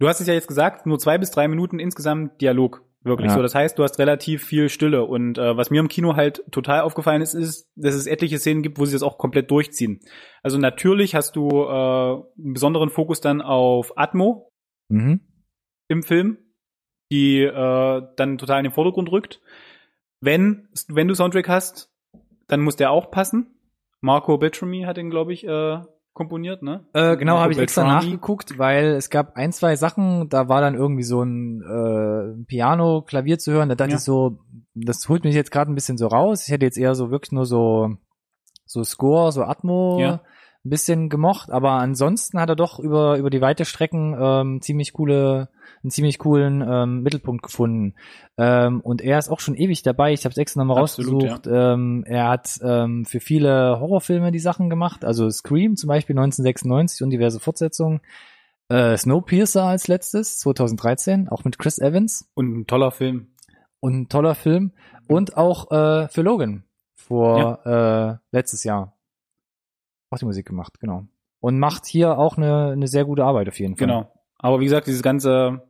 Du 0.00 0.06
hast 0.06 0.20
es 0.20 0.28
ja 0.28 0.34
jetzt 0.34 0.46
gesagt, 0.46 0.86
nur 0.86 1.00
zwei 1.00 1.18
bis 1.18 1.32
drei 1.32 1.48
Minuten 1.48 1.80
insgesamt 1.80 2.40
Dialog. 2.40 2.84
Wirklich 3.02 3.30
Ja. 3.30 3.34
so. 3.36 3.42
Das 3.42 3.54
heißt, 3.56 3.76
du 3.78 3.82
hast 3.82 3.98
relativ 3.98 4.44
viel 4.44 4.68
Stille. 4.68 5.04
Und 5.04 5.38
äh, 5.38 5.56
was 5.56 5.70
mir 5.70 5.80
im 5.80 5.88
Kino 5.88 6.14
halt 6.14 6.44
total 6.52 6.82
aufgefallen 6.82 7.20
ist, 7.20 7.34
ist, 7.34 7.68
dass 7.74 7.94
es 7.96 8.06
etliche 8.06 8.38
Szenen 8.38 8.62
gibt, 8.62 8.78
wo 8.78 8.84
sie 8.84 8.92
das 8.92 9.02
auch 9.02 9.18
komplett 9.18 9.50
durchziehen. 9.50 9.98
Also 10.42 10.56
natürlich 10.58 11.16
hast 11.16 11.34
du 11.34 11.48
äh, 11.48 12.12
einen 12.38 12.52
besonderen 12.54 12.90
Fokus 12.90 13.20
dann 13.20 13.40
auf 13.42 13.92
Atmo 13.98 14.52
Mhm. 14.90 15.20
im 15.88 16.02
Film, 16.04 16.38
die 17.10 17.40
äh, 17.42 18.02
dann 18.16 18.38
total 18.38 18.58
in 18.58 18.64
den 18.64 18.72
Vordergrund 18.72 19.10
rückt. 19.10 19.40
Wenn, 20.20 20.68
wenn 20.88 21.08
du 21.08 21.14
Soundtrack 21.14 21.48
hast, 21.48 21.90
dann 22.48 22.60
muss 22.60 22.76
der 22.76 22.90
auch 22.90 23.10
passen. 23.10 23.54
Marco 24.00 24.36
Beltrami 24.38 24.82
hat 24.82 24.96
den, 24.96 25.10
glaube 25.10 25.32
ich, 25.32 25.46
äh, 25.46 25.78
komponiert, 26.12 26.62
ne? 26.62 26.84
Äh, 26.94 27.16
genau, 27.16 27.38
habe 27.38 27.52
ich 27.52 27.58
extra 27.58 27.84
nachgeguckt, 27.84 28.58
weil 28.58 28.86
es 28.94 29.08
gab 29.10 29.36
ein, 29.36 29.52
zwei 29.52 29.76
Sachen, 29.76 30.28
da 30.28 30.48
war 30.48 30.60
dann 30.60 30.74
irgendwie 30.74 31.04
so 31.04 31.22
ein 31.22 31.62
äh, 31.62 32.44
Piano, 32.46 33.02
Klavier 33.02 33.38
zu 33.38 33.52
hören, 33.52 33.68
da 33.68 33.76
dachte 33.76 33.92
Ja. 33.92 33.96
ich 33.98 34.02
so, 34.02 34.40
das 34.74 35.08
holt 35.08 35.24
mich 35.24 35.34
jetzt 35.34 35.52
gerade 35.52 35.70
ein 35.70 35.76
bisschen 35.76 35.96
so 35.98 36.08
raus. 36.08 36.46
Ich 36.46 36.52
hätte 36.52 36.66
jetzt 36.66 36.78
eher 36.78 36.94
so 36.94 37.10
wirklich 37.10 37.32
nur 37.32 37.46
so 37.46 37.96
so 38.66 38.82
Score, 38.84 39.32
so 39.32 39.42
Atmo 39.42 39.98
Ja. 40.00 40.20
Ein 40.68 40.70
bisschen 40.70 41.08
gemocht, 41.08 41.50
aber 41.50 41.72
ansonsten 41.72 42.38
hat 42.38 42.50
er 42.50 42.56
doch 42.56 42.78
über 42.78 43.18
über 43.18 43.30
die 43.30 43.40
weite 43.40 43.64
Strecken 43.64 44.16
ähm, 44.18 44.60
ziemlich 44.60 44.92
coole 44.92 45.48
einen 45.82 45.90
ziemlich 45.90 46.18
coolen 46.18 46.62
ähm, 46.66 47.02
Mittelpunkt 47.02 47.42
gefunden. 47.42 47.94
Ähm, 48.36 48.80
und 48.80 49.00
er 49.00 49.18
ist 49.18 49.28
auch 49.28 49.40
schon 49.40 49.54
ewig 49.54 49.82
dabei. 49.82 50.12
Ich 50.12 50.24
habe 50.24 50.32
es 50.32 50.38
extra 50.38 50.60
nochmal 50.60 50.78
rausgesucht. 50.78 51.46
Ähm, 51.46 52.04
er 52.06 52.28
hat 52.28 52.58
ähm, 52.62 53.04
für 53.04 53.20
viele 53.20 53.78
Horrorfilme 53.80 54.32
die 54.32 54.38
Sachen 54.38 54.70
gemacht, 54.70 55.04
also 55.04 55.30
Scream 55.30 55.76
zum 55.76 55.88
Beispiel 55.88 56.14
1996 56.14 57.02
und 57.02 57.10
diverse 57.10 57.40
Fortsetzungen. 57.40 58.00
Äh, 58.68 58.96
Snowpiercer 58.96 59.64
als 59.64 59.88
letztes, 59.88 60.38
2013, 60.38 61.28
auch 61.28 61.44
mit 61.44 61.58
Chris 61.58 61.78
Evans 61.78 62.28
Und 62.34 62.58
ein 62.58 62.66
toller 62.66 62.90
Film. 62.90 63.28
und 63.80 63.94
ein 63.94 64.08
toller 64.08 64.34
Film. 64.34 64.72
Und 65.06 65.36
auch 65.36 65.70
äh, 65.70 66.08
für 66.08 66.22
Logan 66.22 66.64
vor 66.96 67.64
äh, 67.64 68.36
letztes 68.36 68.64
Jahr 68.64 68.97
auch 70.10 70.18
die 70.18 70.24
Musik 70.24 70.46
gemacht, 70.46 70.80
genau. 70.80 71.06
Und 71.40 71.58
macht 71.58 71.86
hier 71.86 72.18
auch 72.18 72.36
eine, 72.36 72.70
eine 72.72 72.88
sehr 72.88 73.04
gute 73.04 73.24
Arbeit 73.24 73.48
auf 73.48 73.58
jeden 73.58 73.76
Fall. 73.76 73.86
Genau. 73.86 74.12
Aber 74.38 74.60
wie 74.60 74.64
gesagt, 74.64 74.86
dieses 74.86 75.02
ganze, 75.02 75.62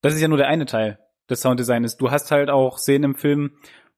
das 0.00 0.14
ist 0.14 0.20
ja 0.20 0.28
nur 0.28 0.38
der 0.38 0.48
eine 0.48 0.66
Teil 0.66 0.98
des 1.28 1.40
Sounddesigns. 1.42 1.96
Du 1.96 2.10
hast 2.10 2.30
halt 2.30 2.48
auch 2.50 2.78
Szenen 2.78 3.04
im 3.04 3.14
Film, 3.14 3.52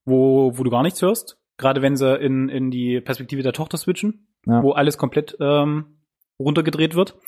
wo, 0.04 0.56
wo 0.58 0.64
du 0.64 0.70
gar 0.70 0.82
nichts 0.82 1.02
hörst. 1.02 1.38
Gerade 1.58 1.82
wenn 1.82 1.96
sie 1.96 2.16
in, 2.16 2.48
in 2.48 2.70
die 2.70 3.00
Perspektive 3.00 3.42
der 3.42 3.52
Tochter 3.52 3.76
switchen, 3.76 4.26
Ja. 4.46 4.62
wo 4.62 4.72
alles 4.72 4.98
komplett 4.98 5.36
ähm, 5.40 5.98
runtergedreht 6.38 6.94
wird. 6.94 7.18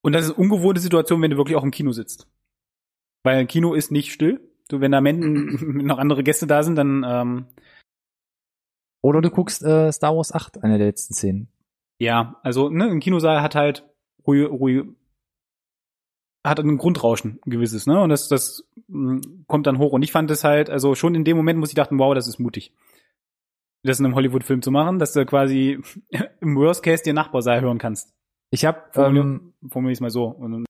Und 0.00 0.12
das 0.14 0.24
ist 0.24 0.30
eine 0.30 0.38
ungewohnte 0.42 0.80
Situation, 0.80 1.22
wenn 1.22 1.30
du 1.30 1.36
wirklich 1.36 1.56
auch 1.56 1.62
im 1.62 1.70
Kino 1.70 1.92
sitzt. 1.92 2.26
Weil 3.22 3.36
ein 3.38 3.46
Kino 3.46 3.74
ist 3.74 3.92
nicht 3.92 4.12
still. 4.12 4.40
Du, 4.68 4.80
wenn 4.80 4.90
da 4.92 5.00
Men 5.00 5.20
noch 5.84 5.98
andere 5.98 6.22
Gäste 6.24 6.46
da 6.46 6.62
sind, 6.62 6.76
dann 6.76 7.04
ähm, 7.06 7.46
Oder 9.02 9.20
du 9.20 9.30
guckst 9.30 9.62
äh, 9.62 9.92
Star 9.92 10.16
Wars 10.16 10.32
8, 10.32 10.62
eine 10.62 10.78
der 10.78 10.86
letzten 10.86 11.14
Szenen. 11.14 11.48
Ja, 11.98 12.40
also 12.42 12.70
ne, 12.70 12.84
ein 12.84 13.00
Kinosaal 13.00 13.42
hat 13.42 13.54
halt 13.54 13.84
ruhig, 14.26 14.48
ruhig 14.48 14.84
hat 16.44 16.58
ein 16.58 16.78
Grundrauschen 16.78 17.38
ein 17.46 17.50
gewisses, 17.50 17.86
ne? 17.86 18.00
Und 18.00 18.08
das, 18.08 18.28
das 18.28 18.64
mh, 18.88 19.20
kommt 19.46 19.66
dann 19.66 19.78
hoch. 19.78 19.92
Und 19.92 20.02
ich 20.02 20.12
fand 20.12 20.30
es 20.30 20.44
halt, 20.44 20.70
also 20.70 20.94
schon 20.94 21.14
in 21.14 21.24
dem 21.24 21.36
Moment 21.36 21.58
muss 21.58 21.68
ich 21.68 21.74
dachten, 21.74 21.98
wow, 21.98 22.14
das 22.14 22.26
ist 22.26 22.38
mutig. 22.38 22.72
Das 23.84 23.98
in 23.98 24.06
einem 24.06 24.14
Hollywood-Film 24.14 24.62
zu 24.62 24.70
machen, 24.70 24.98
dass 24.98 25.12
du 25.12 25.24
quasi 25.26 25.80
im 26.40 26.56
Worst 26.56 26.82
Case 26.82 27.02
den 27.02 27.14
Nachbarsaal 27.14 27.60
hören 27.60 27.78
kannst. 27.78 28.12
Ich 28.50 28.64
habe 28.64 28.80
ähm, 28.96 29.54
formulier 29.68 29.92
ich's 29.92 30.00
mal 30.00 30.10
so. 30.10 30.26
Und, 30.26 30.66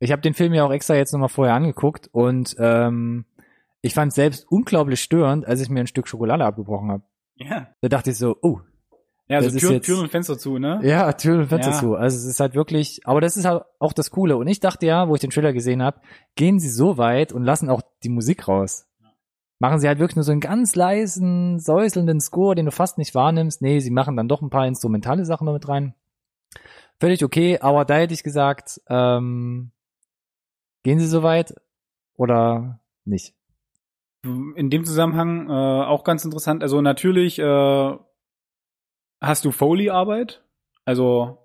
ich 0.00 0.12
habe 0.12 0.22
den 0.22 0.34
Film 0.34 0.52
ja 0.52 0.64
auch 0.64 0.72
extra 0.72 0.94
jetzt 0.94 1.12
nochmal 1.12 1.28
vorher 1.28 1.54
angeguckt 1.54 2.08
und 2.12 2.56
ähm, 2.58 3.24
ich 3.80 3.94
fand 3.94 4.12
selbst 4.12 4.46
unglaublich 4.50 5.00
störend, 5.00 5.46
als 5.46 5.62
ich 5.62 5.70
mir 5.70 5.80
ein 5.80 5.86
Stück 5.86 6.08
Schokolade 6.08 6.44
abgebrochen 6.44 6.90
habe. 6.90 7.04
Ja. 7.36 7.68
Da 7.80 7.88
dachte 7.88 8.10
ich 8.10 8.18
so, 8.18 8.36
oh, 8.42 8.60
Ja, 9.28 9.38
also 9.38 9.56
Türen, 9.58 9.74
jetzt- 9.74 9.86
Türen 9.86 10.00
und 10.02 10.10
Fenster 10.10 10.36
zu, 10.38 10.58
ne? 10.58 10.80
Ja, 10.82 11.12
Türen 11.14 11.40
und 11.40 11.46
Fenster 11.48 11.72
Ja. 11.72 11.78
zu. 11.78 11.94
Also 11.94 12.16
es 12.18 12.24
ist 12.24 12.40
halt 12.40 12.54
wirklich, 12.54 13.00
aber 13.04 13.20
das 13.20 13.36
ist 13.36 13.44
halt 13.46 13.62
auch 13.78 13.92
das 13.92 14.10
Coole. 14.10 14.36
Und 14.36 14.46
ich 14.48 14.60
dachte 14.60 14.84
ja, 14.86 15.08
wo 15.08 15.14
ich 15.14 15.20
den 15.20 15.30
Trailer 15.30 15.52
gesehen 15.52 15.82
habe, 15.82 16.00
gehen 16.36 16.58
sie 16.60 16.68
so 16.68 16.98
weit 16.98 17.32
und 17.32 17.42
lassen 17.42 17.70
auch 17.70 17.80
die 18.02 18.10
Musik 18.10 18.48
raus. 18.48 18.86
Machen 19.60 19.78
sie 19.78 19.88
halt 19.88 19.98
wirklich 19.98 20.16
nur 20.16 20.24
so 20.24 20.32
einen 20.32 20.40
ganz 20.42 20.74
leisen, 20.74 21.58
säuselnden 21.58 22.20
Score, 22.20 22.54
den 22.54 22.66
du 22.66 22.72
fast 22.72 22.98
nicht 22.98 23.14
wahrnimmst. 23.14 23.62
Nee, 23.62 23.78
sie 23.80 23.90
machen 23.90 24.16
dann 24.16 24.28
doch 24.28 24.42
ein 24.42 24.50
paar 24.50 24.66
instrumentale 24.66 25.24
Sachen 25.24 25.46
damit 25.46 25.68
rein. 25.68 25.94
Völlig 27.00 27.24
okay, 27.24 27.58
aber 27.60 27.84
da 27.84 27.96
hätte 27.96 28.14
ich 28.14 28.22
gesagt, 28.22 28.80
ähm, 28.88 29.70
gehen 30.82 30.98
sie 30.98 31.06
so 31.06 31.22
weit 31.22 31.54
oder 32.16 32.80
nicht? 33.04 33.34
In 34.24 34.70
dem 34.70 34.84
Zusammenhang 34.84 35.48
äh, 35.48 35.52
auch 35.52 36.04
ganz 36.04 36.24
interessant. 36.24 36.62
Also 36.62 36.80
natürlich 36.80 37.38
äh, 37.38 37.92
hast 39.20 39.44
du 39.44 39.50
Foley-Arbeit, 39.50 40.42
also 40.84 41.38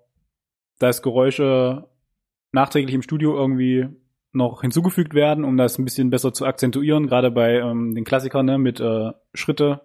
dass 0.78 1.02
Geräusche 1.02 1.88
nachträglich 2.52 2.94
im 2.94 3.02
Studio 3.02 3.36
irgendwie 3.36 3.88
noch 4.32 4.62
hinzugefügt 4.62 5.14
werden, 5.14 5.44
um 5.44 5.56
das 5.56 5.78
ein 5.78 5.84
bisschen 5.84 6.10
besser 6.10 6.32
zu 6.32 6.46
akzentuieren. 6.46 7.06
Gerade 7.06 7.30
bei 7.30 7.58
ähm, 7.58 7.94
den 7.94 8.04
Klassikern 8.04 8.46
ne, 8.46 8.58
mit 8.58 8.80
äh, 8.80 9.10
Schritte 9.34 9.82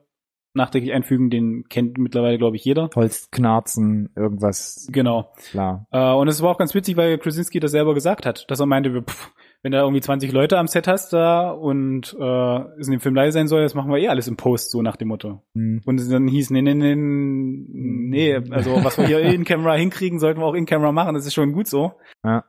nachträglich 0.54 0.94
einfügen, 0.94 1.30
den 1.30 1.66
kennt 1.68 1.98
mittlerweile 1.98 2.38
glaube 2.38 2.56
ich 2.56 2.64
jeder. 2.64 2.90
Holzknarzen, 2.96 4.10
irgendwas, 4.16 4.88
Genau. 4.90 5.34
klar. 5.52 5.86
Äh, 5.92 6.14
und 6.14 6.28
es 6.30 6.42
war 6.42 6.52
auch 6.52 6.58
ganz 6.58 6.74
witzig, 6.74 6.96
weil 6.96 7.18
Krasinski 7.18 7.60
das 7.60 7.72
selber 7.72 7.94
gesagt 7.94 8.26
hat, 8.26 8.50
dass 8.50 8.62
er 8.62 8.66
meinte, 8.66 9.04
pff, 9.04 9.34
wenn 9.66 9.72
du 9.72 9.80
da 9.80 9.84
irgendwie 9.84 10.02
20 10.02 10.32
Leute 10.32 10.60
am 10.60 10.68
Set 10.68 10.88
hast 10.88 11.12
da 11.12 11.50
und 11.50 12.16
äh, 12.20 12.80
es 12.80 12.86
in 12.86 12.92
dem 12.92 13.00
Film 13.00 13.16
leise 13.16 13.32
sein 13.32 13.48
soll, 13.48 13.64
das 13.64 13.74
machen 13.74 13.90
wir 13.90 13.98
eh 13.98 14.10
alles 14.10 14.28
im 14.28 14.38
Post, 14.38 14.70
so 14.70 14.84
nach 14.84 14.96
dem 14.96 15.08
Motto. 15.08 15.42
Hm. 15.56 15.82
Und 15.84 16.12
dann 16.12 16.28
hieß, 16.28 16.52
nee, 16.52 16.62
nee, 16.62 16.76
nee, 16.76 16.94
nee, 16.96 18.36
also 18.52 18.84
was 18.84 19.00
wir 19.00 19.08
hier 19.08 19.22
in-Camera 19.22 19.74
hinkriegen, 19.74 20.20
sollten 20.20 20.40
wir 20.40 20.46
auch 20.46 20.54
in-Camera 20.54 20.92
machen, 20.92 21.16
das 21.16 21.26
ist 21.26 21.34
schon 21.34 21.52
gut 21.52 21.66
so. 21.66 21.94
Ja. 22.24 22.46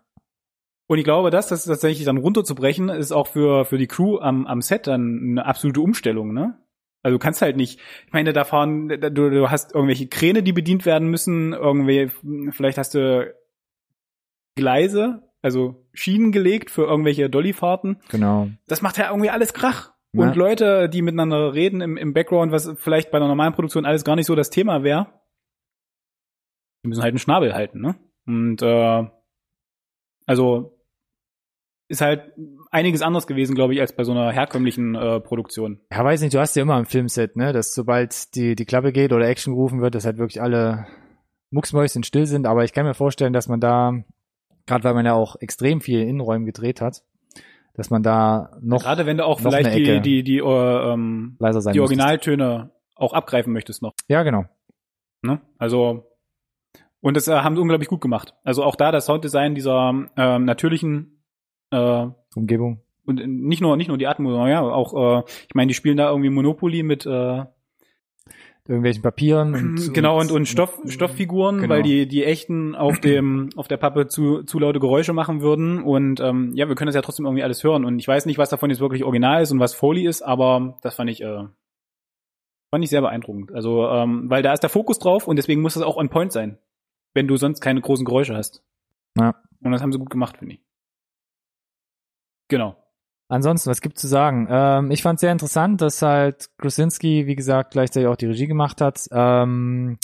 Und 0.88 0.98
ich 0.98 1.04
glaube, 1.04 1.30
das, 1.30 1.48
das 1.48 1.64
tatsächlich 1.64 2.04
dann 2.04 2.18
runterzubrechen, 2.18 2.90
ist 2.90 3.12
auch 3.12 3.28
für, 3.28 3.64
für 3.64 3.78
die 3.78 3.86
Crew 3.86 4.18
am, 4.18 4.46
am 4.46 4.60
Set 4.60 4.86
dann 4.86 5.18
eine 5.30 5.46
absolute 5.46 5.80
Umstellung, 5.80 6.34
ne? 6.34 6.58
Also 7.02 7.16
du 7.16 7.18
kannst 7.18 7.40
halt 7.40 7.56
nicht, 7.56 7.80
ich 8.04 8.12
meine, 8.12 8.34
da 8.34 8.44
fahren, 8.44 8.88
du, 8.88 9.10
du 9.30 9.50
hast 9.50 9.74
irgendwelche 9.74 10.08
Kräne, 10.08 10.42
die 10.42 10.52
bedient 10.52 10.84
werden 10.84 11.08
müssen, 11.08 11.54
irgendwie, 11.54 12.10
vielleicht 12.50 12.76
hast 12.76 12.94
du 12.94 13.32
Gleise, 14.54 15.25
also 15.46 15.86
Schienen 15.92 16.32
gelegt 16.32 16.70
für 16.70 16.82
irgendwelche 16.82 17.30
Dollyfahrten. 17.30 18.00
Genau. 18.08 18.48
Das 18.66 18.82
macht 18.82 18.98
ja 18.98 19.10
irgendwie 19.10 19.30
alles 19.30 19.54
Krach. 19.54 19.92
Ja. 20.12 20.24
Und 20.24 20.34
Leute, 20.36 20.88
die 20.88 21.02
miteinander 21.02 21.54
reden 21.54 21.80
im, 21.80 21.96
im 21.96 22.12
Background, 22.12 22.50
was 22.50 22.74
vielleicht 22.78 23.12
bei 23.12 23.18
einer 23.18 23.28
normalen 23.28 23.54
Produktion 23.54 23.86
alles 23.86 24.02
gar 24.02 24.16
nicht 24.16 24.26
so 24.26 24.34
das 24.34 24.50
Thema 24.50 24.82
wäre, 24.82 25.06
die 26.84 26.88
müssen 26.88 27.02
halt 27.02 27.12
einen 27.12 27.20
Schnabel 27.20 27.54
halten, 27.54 27.80
ne? 27.80 27.94
Und 28.26 28.60
äh, 28.60 29.08
also 30.26 30.76
ist 31.88 32.00
halt 32.00 32.32
einiges 32.72 33.02
anders 33.02 33.28
gewesen, 33.28 33.54
glaube 33.54 33.74
ich, 33.74 33.80
als 33.80 33.94
bei 33.94 34.02
so 34.02 34.10
einer 34.10 34.32
herkömmlichen 34.32 34.96
äh, 34.96 35.20
Produktion. 35.20 35.80
Ja, 35.92 36.04
weiß 36.04 36.20
nicht, 36.22 36.34
du 36.34 36.40
hast 36.40 36.56
ja 36.56 36.62
immer 36.62 36.74
am 36.74 36.86
Filmset, 36.86 37.36
ne, 37.36 37.52
dass 37.52 37.72
sobald 37.72 38.34
die, 38.34 38.56
die 38.56 38.64
Klappe 38.64 38.90
geht 38.90 39.12
oder 39.12 39.28
Action 39.28 39.54
gerufen 39.54 39.80
wird, 39.80 39.94
dass 39.94 40.04
halt 40.04 40.18
wirklich 40.18 40.42
alle 40.42 40.88
mucksmäuschen 41.50 42.02
still 42.02 42.26
sind, 42.26 42.46
aber 42.46 42.64
ich 42.64 42.72
kann 42.72 42.84
mir 42.84 42.94
vorstellen, 42.94 43.32
dass 43.32 43.46
man 43.48 43.60
da, 43.60 43.92
gerade 44.66 44.84
weil 44.84 44.94
man 44.94 45.06
ja 45.06 45.14
auch 45.14 45.36
extrem 45.40 45.80
viel 45.80 46.00
in 46.00 46.08
Innenräumen 46.08 46.46
gedreht 46.46 46.80
hat, 46.80 47.02
dass 47.74 47.90
man 47.90 48.02
da 48.02 48.50
noch 48.60 48.82
Gerade 48.82 49.06
wenn 49.06 49.16
du 49.16 49.24
auch 49.24 49.40
vielleicht 49.40 49.74
die, 49.74 50.00
die, 50.00 50.22
die, 50.22 50.38
äh, 50.38 50.92
ähm, 50.92 51.36
leiser 51.38 51.60
sein 51.60 51.72
die 51.72 51.80
müsstest. 51.80 52.00
Originaltöne 52.00 52.70
auch 52.94 53.12
abgreifen 53.12 53.52
möchtest 53.52 53.82
noch. 53.82 53.94
Ja, 54.08 54.22
genau. 54.22 54.44
Ne? 55.22 55.40
Also 55.58 56.06
und 57.00 57.16
das 57.16 57.28
äh, 57.28 57.34
haben 57.34 57.54
sie 57.54 57.62
unglaublich 57.62 57.88
gut 57.88 58.00
gemacht. 58.00 58.34
Also 58.42 58.64
auch 58.64 58.76
da 58.76 58.90
das 58.90 59.06
Sounddesign 59.06 59.54
dieser 59.54 59.92
ähm, 60.16 60.44
natürlichen 60.44 61.22
äh, 61.70 62.06
Umgebung. 62.34 62.82
und 63.04 63.24
nicht 63.26 63.60
nur 63.60 63.76
nicht 63.76 63.88
nur 63.88 63.98
die 63.98 64.06
Atmo, 64.06 64.30
sondern 64.30 64.48
ja 64.48 64.62
auch 64.62 65.20
äh, 65.20 65.22
ich 65.48 65.54
meine, 65.54 65.68
die 65.68 65.74
spielen 65.74 65.98
da 65.98 66.10
irgendwie 66.10 66.30
Monopoly 66.30 66.82
mit 66.82 67.06
äh, 67.06 67.44
Irgendwelchen 68.68 69.02
Papieren. 69.02 69.54
Und, 69.54 69.94
genau 69.94 70.18
und 70.18 70.32
und 70.32 70.46
Stoff 70.46 70.80
Stofffiguren, 70.86 71.58
Genau. 71.60 71.74
weil 71.74 71.82
die 71.82 72.08
die 72.08 72.24
echten 72.24 72.74
auf 72.74 72.98
dem 73.00 73.50
auf 73.56 73.68
der 73.68 73.76
Pappe 73.76 74.08
zu 74.08 74.42
zu 74.42 74.58
laute 74.58 74.80
Geräusche 74.80 75.12
machen 75.12 75.40
würden 75.40 75.82
und 75.82 76.18
ähm, 76.20 76.50
ja, 76.54 76.66
wir 76.68 76.74
können 76.74 76.86
das 76.88 76.96
ja 76.96 77.02
trotzdem 77.02 77.26
irgendwie 77.26 77.44
alles 77.44 77.62
hören 77.62 77.84
und 77.84 77.98
ich 77.98 78.08
weiß 78.08 78.26
nicht, 78.26 78.38
was 78.38 78.50
davon 78.50 78.70
jetzt 78.70 78.80
wirklich 78.80 79.04
original 79.04 79.42
ist 79.42 79.52
und 79.52 79.60
was 79.60 79.74
Foley 79.74 80.06
ist, 80.06 80.22
aber 80.22 80.78
das 80.82 80.94
fand 80.96 81.10
ich 81.10 81.22
äh, 81.22 81.44
Fand 82.72 82.82
ich 82.82 82.90
sehr 82.90 83.00
beeindruckend. 83.00 83.52
Also, 83.52 83.86
ähm, 83.88 84.28
weil 84.28 84.42
da 84.42 84.52
ist 84.52 84.64
der 84.64 84.68
Fokus 84.70 84.98
drauf 84.98 85.28
und 85.28 85.36
deswegen 85.36 85.62
muss 85.62 85.74
das 85.74 85.84
auch 85.84 85.96
on 85.96 86.08
point 86.08 86.32
sein, 86.32 86.58
wenn 87.14 87.28
du 87.28 87.36
sonst 87.36 87.60
keine 87.60 87.80
großen 87.80 88.04
Geräusche 88.04 88.34
hast. 88.34 88.64
Ja. 89.16 89.36
Und 89.62 89.70
das 89.70 89.82
haben 89.82 89.92
sie 89.92 89.98
gut 90.00 90.10
gemacht, 90.10 90.36
finde 90.38 90.54
ich. 90.54 90.60
Genau. 92.48 92.76
Ansonsten, 93.28 93.70
was 93.70 93.80
gibt's 93.80 94.00
zu 94.00 94.06
sagen? 94.06 94.46
Ähm, 94.50 94.90
ich 94.90 95.02
fand 95.02 95.18
sehr 95.18 95.32
interessant, 95.32 95.80
dass 95.80 96.00
halt 96.02 96.48
Krasinski, 96.58 97.26
wie 97.26 97.34
gesagt, 97.34 97.72
gleichzeitig 97.72 98.06
auch 98.08 98.16
die 98.16 98.26
Regie 98.26 98.46
gemacht 98.46 98.80
hat. 98.80 99.06
Ähm, 99.10 99.98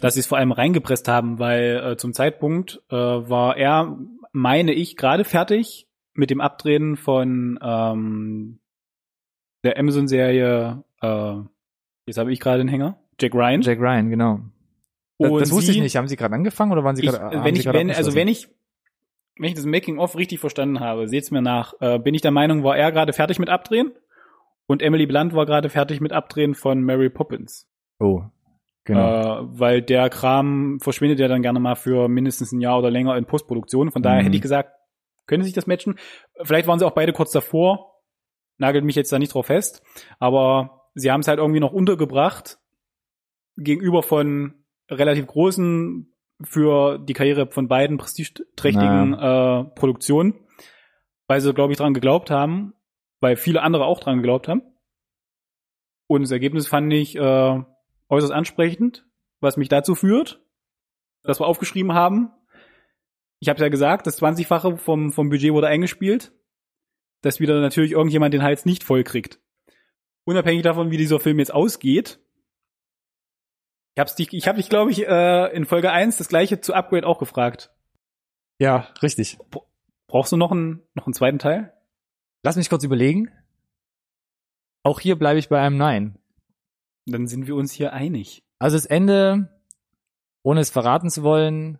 Dass 0.00 0.14
sie 0.14 0.20
es 0.20 0.26
vor 0.26 0.38
allem 0.38 0.50
reingepresst 0.52 1.06
haben, 1.06 1.38
weil 1.38 1.76
äh, 1.92 1.96
zum 1.96 2.12
Zeitpunkt 2.14 2.82
äh, 2.90 2.96
war 2.96 3.56
er, 3.56 3.96
meine 4.32 4.72
ich, 4.72 4.96
gerade 4.96 5.22
fertig 5.24 5.86
mit 6.14 6.30
dem 6.30 6.40
Abdrehen 6.40 6.96
von 6.96 7.58
ähm, 7.62 8.58
der 9.62 9.78
Amazon-Serie, 9.78 10.82
äh, 11.00 11.34
jetzt 12.06 12.18
habe 12.18 12.32
ich 12.32 12.40
gerade 12.40 12.58
den 12.58 12.68
Hänger, 12.68 12.98
Jack 13.20 13.34
Ryan. 13.34 13.62
Jack 13.62 13.78
Ryan, 13.78 14.10
genau. 14.10 14.40
Das, 15.18 15.30
das 15.30 15.52
wusste 15.52 15.70
ich 15.70 15.76
sie- 15.76 15.80
nicht. 15.80 15.94
Haben 15.96 16.08
Sie 16.08 16.16
gerade 16.16 16.34
angefangen 16.34 16.72
oder 16.72 16.82
waren 16.82 16.96
Sie 16.96 17.04
ich, 17.04 17.10
gerade? 17.10 17.44
wenn 17.44 17.54
ich, 17.54 17.66
wenn, 17.66 17.90
also 17.92 18.14
wenn 18.16 18.26
ich, 18.26 18.48
wenn 19.36 19.48
ich 19.48 19.54
das 19.54 19.66
Making 19.66 19.98
of 19.98 20.16
richtig 20.16 20.38
verstanden 20.40 20.80
habe, 20.80 21.08
seht's 21.08 21.30
mir 21.30 21.42
nach, 21.42 21.74
äh, 21.80 21.98
bin 21.98 22.14
ich 22.14 22.22
der 22.22 22.30
Meinung, 22.30 22.62
war 22.64 22.76
er 22.76 22.92
gerade 22.92 23.12
fertig 23.12 23.38
mit 23.38 23.48
Abdrehen 23.48 23.92
und 24.66 24.82
Emily 24.82 25.06
Blunt 25.06 25.34
war 25.34 25.46
gerade 25.46 25.68
fertig 25.70 26.00
mit 26.00 26.12
Abdrehen 26.12 26.54
von 26.54 26.82
Mary 26.82 27.10
Poppins. 27.10 27.68
Oh, 27.98 28.22
genau. 28.84 29.42
Äh, 29.42 29.58
weil 29.58 29.82
der 29.82 30.08
Kram 30.10 30.78
verschwindet 30.80 31.18
ja 31.18 31.28
dann 31.28 31.42
gerne 31.42 31.60
mal 31.60 31.74
für 31.74 32.08
mindestens 32.08 32.52
ein 32.52 32.60
Jahr 32.60 32.78
oder 32.78 32.90
länger 32.90 33.16
in 33.16 33.24
Postproduktion. 33.26 33.90
Von 33.90 34.02
daher 34.02 34.20
Mhm. 34.20 34.26
hätte 34.26 34.36
ich 34.36 34.42
gesagt, 34.42 34.70
können 35.26 35.42
sie 35.42 35.48
sich 35.48 35.54
das 35.54 35.66
matchen. 35.66 35.98
Vielleicht 36.42 36.66
waren 36.68 36.78
sie 36.78 36.86
auch 36.86 36.92
beide 36.92 37.12
kurz 37.12 37.32
davor. 37.32 38.02
Nagelt 38.58 38.84
mich 38.84 38.94
jetzt 38.94 39.12
da 39.12 39.18
nicht 39.18 39.34
drauf 39.34 39.46
fest. 39.46 39.82
Aber 40.18 40.82
sie 40.94 41.10
haben 41.10 41.20
es 41.20 41.28
halt 41.28 41.38
irgendwie 41.38 41.60
noch 41.60 41.72
untergebracht 41.72 42.58
gegenüber 43.56 44.02
von 44.02 44.54
relativ 44.90 45.26
großen 45.26 46.13
für 46.44 46.98
die 46.98 47.12
Karriere 47.12 47.50
von 47.50 47.68
beiden 47.68 47.96
prestigeträchtigen 47.96 49.14
äh, 49.14 49.64
Produktionen, 49.74 50.34
weil 51.26 51.40
sie, 51.40 51.54
glaube 51.54 51.72
ich, 51.72 51.78
dran 51.78 51.94
geglaubt 51.94 52.30
haben, 52.30 52.74
weil 53.20 53.36
viele 53.36 53.62
andere 53.62 53.84
auch 53.84 54.00
dran 54.00 54.16
geglaubt 54.16 54.48
haben. 54.48 54.62
Und 56.06 56.22
das 56.22 56.30
Ergebnis 56.30 56.68
fand 56.68 56.92
ich 56.92 57.16
äh, 57.16 57.62
äußerst 58.08 58.32
ansprechend, 58.32 59.06
was 59.40 59.56
mich 59.56 59.68
dazu 59.68 59.94
führt, 59.94 60.42
dass 61.22 61.40
wir 61.40 61.46
aufgeschrieben 61.46 61.94
haben. 61.94 62.30
Ich 63.40 63.48
habe 63.48 63.60
ja 63.60 63.68
gesagt, 63.68 64.06
das 64.06 64.20
20-fache 64.20 64.76
vom, 64.76 65.12
vom 65.12 65.28
Budget 65.28 65.52
wurde 65.52 65.68
eingespielt, 65.68 66.32
dass 67.22 67.40
wieder 67.40 67.60
natürlich 67.60 67.92
irgendjemand 67.92 68.34
den 68.34 68.42
Hals 68.42 68.66
nicht 68.66 68.84
voll 68.84 69.02
kriegt. 69.02 69.40
Unabhängig 70.24 70.62
davon, 70.62 70.90
wie 70.90 70.96
dieser 70.96 71.20
Film 71.20 71.38
jetzt 71.38 71.52
ausgeht. 71.52 72.20
Ich 73.94 74.00
habe 74.00 74.10
dich, 74.16 74.32
ich 74.32 74.48
hab 74.48 74.56
dich 74.56 74.68
glaube 74.68 74.90
ich, 74.90 75.06
äh, 75.06 75.54
in 75.54 75.66
Folge 75.66 75.92
1 75.92 76.16
das 76.16 76.28
gleiche 76.28 76.60
zu 76.60 76.74
Upgrade 76.74 77.06
auch 77.06 77.18
gefragt. 77.18 77.70
ja, 78.58 78.88
richtig. 79.02 79.38
Brauchst 80.06 80.32
du 80.32 80.36
noch 80.36 80.52
einen, 80.52 80.82
noch 80.94 81.06
einen 81.06 81.14
zweiten 81.14 81.38
Teil? 81.38 81.72
Lass 82.42 82.56
mich 82.56 82.68
kurz 82.68 82.84
überlegen. 82.84 83.30
Auch 84.82 85.00
hier 85.00 85.16
bleibe 85.16 85.38
ich 85.38 85.48
bei 85.48 85.60
einem 85.60 85.76
Nein. 85.76 86.18
Dann 87.06 87.26
sind 87.26 87.46
wir 87.46 87.56
uns 87.56 87.72
hier 87.72 87.92
einig. 87.92 88.44
Also 88.58 88.76
das 88.76 88.86
Ende, 88.86 89.48
ohne 90.42 90.60
es 90.60 90.70
verraten 90.70 91.10
zu 91.10 91.22
wollen, 91.22 91.78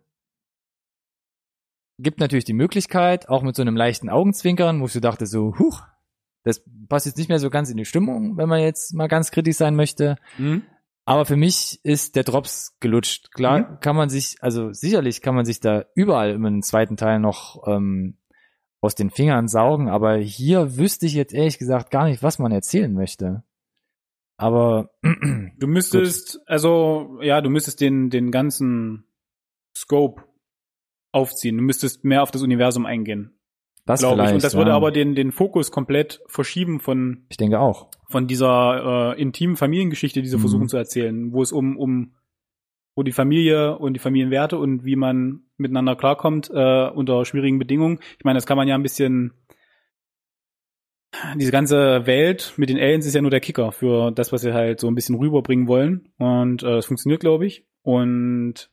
gibt 1.99 2.19
natürlich 2.21 2.45
die 2.45 2.55
Möglichkeit, 2.55 3.29
auch 3.29 3.43
mit 3.43 3.57
so 3.57 3.63
einem 3.63 3.77
leichten 3.77 4.09
Augenzwinkern, 4.09 4.81
wo 4.81 4.87
ich 4.87 4.93
so 4.93 5.01
dachte, 5.01 5.27
so, 5.27 5.59
huch, 5.59 5.83
das 6.43 6.63
passt 6.89 7.07
jetzt 7.07 7.19
nicht 7.19 7.29
mehr 7.29 7.39
so 7.39 7.51
ganz 7.51 7.71
in 7.71 7.77
die 7.77 7.85
Stimmung, 7.85 8.37
wenn 8.37 8.49
man 8.49 8.61
jetzt 8.61 8.95
mal 8.95 9.09
ganz 9.09 9.31
kritisch 9.31 9.57
sein 9.57 9.77
möchte. 9.77 10.17
Hm? 10.37 10.63
Aber 11.07 11.27
für 11.27 11.37
mich 11.37 11.81
ist 11.85 12.17
der 12.17 12.25
Drops 12.25 12.77
gelutscht. 12.81 13.33
Klar 13.33 13.59
Mhm. 13.59 13.81
kann 13.81 13.97
man 13.97 14.09
sich, 14.09 14.37
also 14.41 14.73
sicherlich 14.73 15.21
kann 15.21 15.35
man 15.35 15.45
sich 15.45 15.61
da 15.61 15.85
überall 15.95 16.31
immer 16.31 16.49
einen 16.49 16.63
zweiten 16.63 16.97
Teil 16.97 17.19
noch 17.21 17.67
ähm, 17.67 18.19
aus 18.81 18.95
den 18.95 19.11
Fingern 19.11 19.49
saugen, 19.49 19.89
aber 19.89 20.17
hier 20.17 20.77
wüsste 20.77 21.07
ich 21.07 21.15
jetzt 21.15 21.33
ehrlich 21.35 21.59
gesagt 21.59 21.91
gar 21.91 22.05
nicht, 22.07 22.23
was 22.23 22.39
man 22.39 22.53
erzählen 22.53 22.93
möchte. 22.93 23.45
Aber 24.37 24.91
Du 25.59 25.67
müsstest, 25.67 26.41
also 26.47 27.19
ja, 27.23 27.41
du 27.41 27.51
müsstest 27.51 27.81
den, 27.81 28.11
den 28.11 28.31
ganzen 28.31 29.07
Scope 29.77 30.25
aufziehen. 31.13 31.57
Du 31.57 31.63
müsstest 31.63 32.05
mehr 32.05 32.23
auf 32.23 32.31
das 32.31 32.43
Universum 32.43 32.87
eingehen, 32.87 33.39
das 33.87 34.01
glaube 34.01 34.25
ich. 34.25 34.33
Und 34.33 34.43
das 34.45 34.55
ja. 34.55 34.59
würde 34.59 34.73
aber 34.73 34.91
den, 34.91 35.15
den 35.15 35.33
Fokus 35.33 35.71
komplett 35.71 36.21
verschieben 36.27 36.81
von, 36.81 37.27
ich 37.29 37.37
denke 37.37 37.61
auch. 37.61 37.91
von 38.09 38.27
dieser 38.27 39.15
äh, 39.17 39.21
intimen 39.21 39.57
Familiengeschichte, 39.57 40.23
die 40.23 40.29
sie 40.29 40.37
Mhm. 40.37 40.41
versuchen 40.41 40.69
zu 40.69 40.77
erzählen, 40.77 41.33
wo 41.33 41.43
es 41.43 41.53
um, 41.53 41.77
um 41.77 42.15
wo 42.97 43.03
die 43.03 43.13
Familie 43.13 43.77
und 43.77 43.95
die 43.95 44.01
Familienwerte 44.01 44.57
und 44.57 44.85
wie 44.85 44.95
man 44.97 45.41
miteinander 45.57 45.97
klarkommt 45.97 46.49
äh, 46.55 46.89
unter 46.91 47.25
schwierigen 47.25 47.59
Bedingungen. 47.59 47.99
Ich 48.19 48.25
meine, 48.25 48.37
das 48.37 48.47
kann 48.47 48.57
man 48.57 48.69
ja 48.69 48.77
ein 48.77 48.83
bisschen 48.85 49.33
diese 51.37 51.53
ganze 51.53 52.07
Welt 52.07 52.55
mit 52.57 52.69
den 52.69 52.79
Aliens 52.79 53.07
ist 53.07 53.15
ja 53.15 53.23
nur 53.23 53.31
der 53.31 53.41
Kicker 53.41 53.73
für 53.73 54.11
das, 54.11 54.33
was 54.33 54.43
sie 54.43 54.53
halt 54.53 54.81
so 54.81 54.89
ein 54.89 54.95
bisschen 54.95 55.15
rüberbringen 55.17 55.69
wollen. 55.69 56.09
Und 56.19 56.63
äh, 56.63 56.79
es 56.79 56.87
funktioniert, 56.87 57.21
glaube 57.21 57.47
ich. 57.47 57.67
Und 57.83 58.71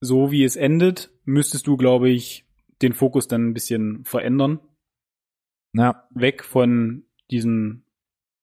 so 0.00 0.30
wie 0.30 0.44
es 0.44 0.56
endet, 0.56 1.10
müsstest 1.24 1.66
du, 1.66 1.76
glaube 1.76 2.10
ich, 2.10 2.45
den 2.82 2.92
Fokus 2.92 3.28
dann 3.28 3.48
ein 3.48 3.54
bisschen 3.54 4.04
verändern. 4.04 4.60
Ja, 5.72 6.06
Weg 6.10 6.44
von 6.44 7.04
diesem, 7.30 7.82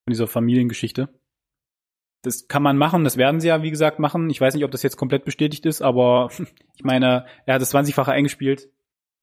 von 0.06 0.12
dieser 0.12 0.28
Familiengeschichte. 0.28 1.10
Das 2.22 2.48
kann 2.48 2.64
man 2.64 2.78
machen, 2.78 3.04
das 3.04 3.18
werden 3.18 3.42
sie 3.42 3.50
ja, 3.50 3.64
wie 3.64 3.70
gesagt, 3.72 4.00
machen. 4.00 4.30
Ich 4.30 4.40
weiß 4.40 4.54
nicht, 4.54 4.64
ob 4.64 4.72
das 4.72 4.82
jetzt 4.84 4.96
komplett 4.98 5.26
bestätigt 5.26 5.66
ist, 5.66 5.82
aber 5.82 6.30
ich 6.76 6.84
meine, 6.84 7.26
er 7.46 7.56
hat 7.56 7.62
das 7.62 7.74
20-fache 7.74 8.12
eingespielt. 8.12 8.70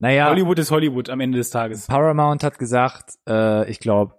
naja, 0.01 0.29
Hollywood 0.29 0.59
ist 0.59 0.71
Hollywood 0.71 1.09
am 1.09 1.21
Ende 1.21 1.39
des 1.39 1.51
Tages. 1.51 1.87
Paramount 1.87 2.43
hat 2.45 2.59
gesagt, 2.59 3.15
äh, 3.29 3.69
ich 3.71 3.81
glaube, 3.81 4.15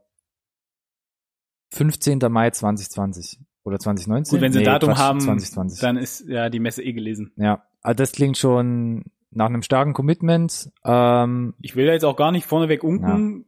15. 1.74 2.20
Mai 2.30 2.50
2020 2.50 3.40
oder 3.64 3.78
2019. 3.80 4.32
Gut, 4.36 4.42
wenn 4.42 4.52
sie 4.52 4.60
ein 4.60 4.64
Nee, 4.64 4.66
Datum 4.66 4.90
Quatsch, 4.90 5.00
haben, 5.00 5.20
2020. 5.20 5.80
dann 5.80 5.98
ist 5.98 6.28
ja 6.28 6.50
die 6.50 6.60
Messe 6.60 6.84
eh 6.84 6.94
gelesen. 6.94 7.32
Ja, 7.38 7.64
also 7.82 7.96
das 7.98 8.12
klingt 8.12 8.38
schon 8.38 9.06
nach 9.32 9.48
einem 9.48 9.62
starken 9.64 9.94
Commitment. 9.94 10.70
Ähm, 10.84 11.54
Ich 11.62 11.76
will 11.76 11.86
da 11.88 11.94
jetzt 11.94 12.06
auch 12.06 12.16
gar 12.18 12.32
nicht 12.32 12.46
vorneweg 12.46 12.84
unken. 12.84 13.46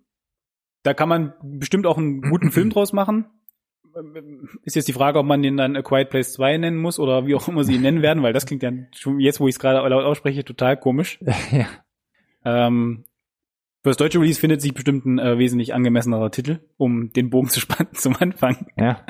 Da 0.83 0.93
kann 0.93 1.09
man 1.09 1.33
bestimmt 1.43 1.85
auch 1.85 1.97
einen 1.97 2.21
guten 2.21 2.51
Film 2.51 2.69
draus 2.69 2.93
machen. 2.93 3.25
Ist 4.63 4.75
jetzt 4.75 4.87
die 4.87 4.93
Frage, 4.93 5.19
ob 5.19 5.25
man 5.25 5.41
den 5.43 5.55
dann 5.55 5.75
A 5.75 5.81
Quiet 5.83 6.09
Place 6.09 6.33
2 6.33 6.57
nennen 6.57 6.77
muss 6.77 6.99
oder 6.99 7.27
wie 7.27 7.35
auch 7.35 7.47
immer 7.47 7.63
sie 7.63 7.75
ihn 7.75 7.81
nennen 7.81 8.01
werden, 8.01 8.23
weil 8.23 8.33
das 8.33 8.45
klingt 8.45 8.63
ja 8.63 8.71
schon 8.95 9.19
jetzt, 9.19 9.39
wo 9.39 9.47
ich 9.47 9.55
es 9.55 9.59
gerade 9.59 9.87
laut 9.87 10.03
ausspreche, 10.03 10.43
total 10.43 10.77
komisch. 10.77 11.19
ja. 11.51 11.67
Ähm, 12.43 13.05
für 13.83 13.89
das 13.89 13.97
deutsche 13.97 14.19
Release 14.19 14.39
findet 14.39 14.61
sich 14.61 14.73
bestimmt 14.73 15.05
ein 15.05 15.19
äh, 15.19 15.37
wesentlich 15.37 15.73
angemessenerer 15.73 16.31
Titel, 16.31 16.59
um 16.77 17.11
den 17.13 17.29
Bogen 17.29 17.49
zu 17.49 17.59
spannen 17.59 17.89
zum 17.93 18.15
Anfang. 18.17 18.67
ja, 18.77 19.05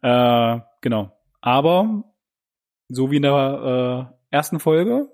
Äh, 0.00 0.60
genau. 0.80 1.12
Aber 1.40 2.04
so 2.88 3.10
wie 3.10 3.16
in 3.16 3.22
der 3.22 4.10
äh, 4.30 4.34
ersten 4.34 4.60
Folge 4.60 5.10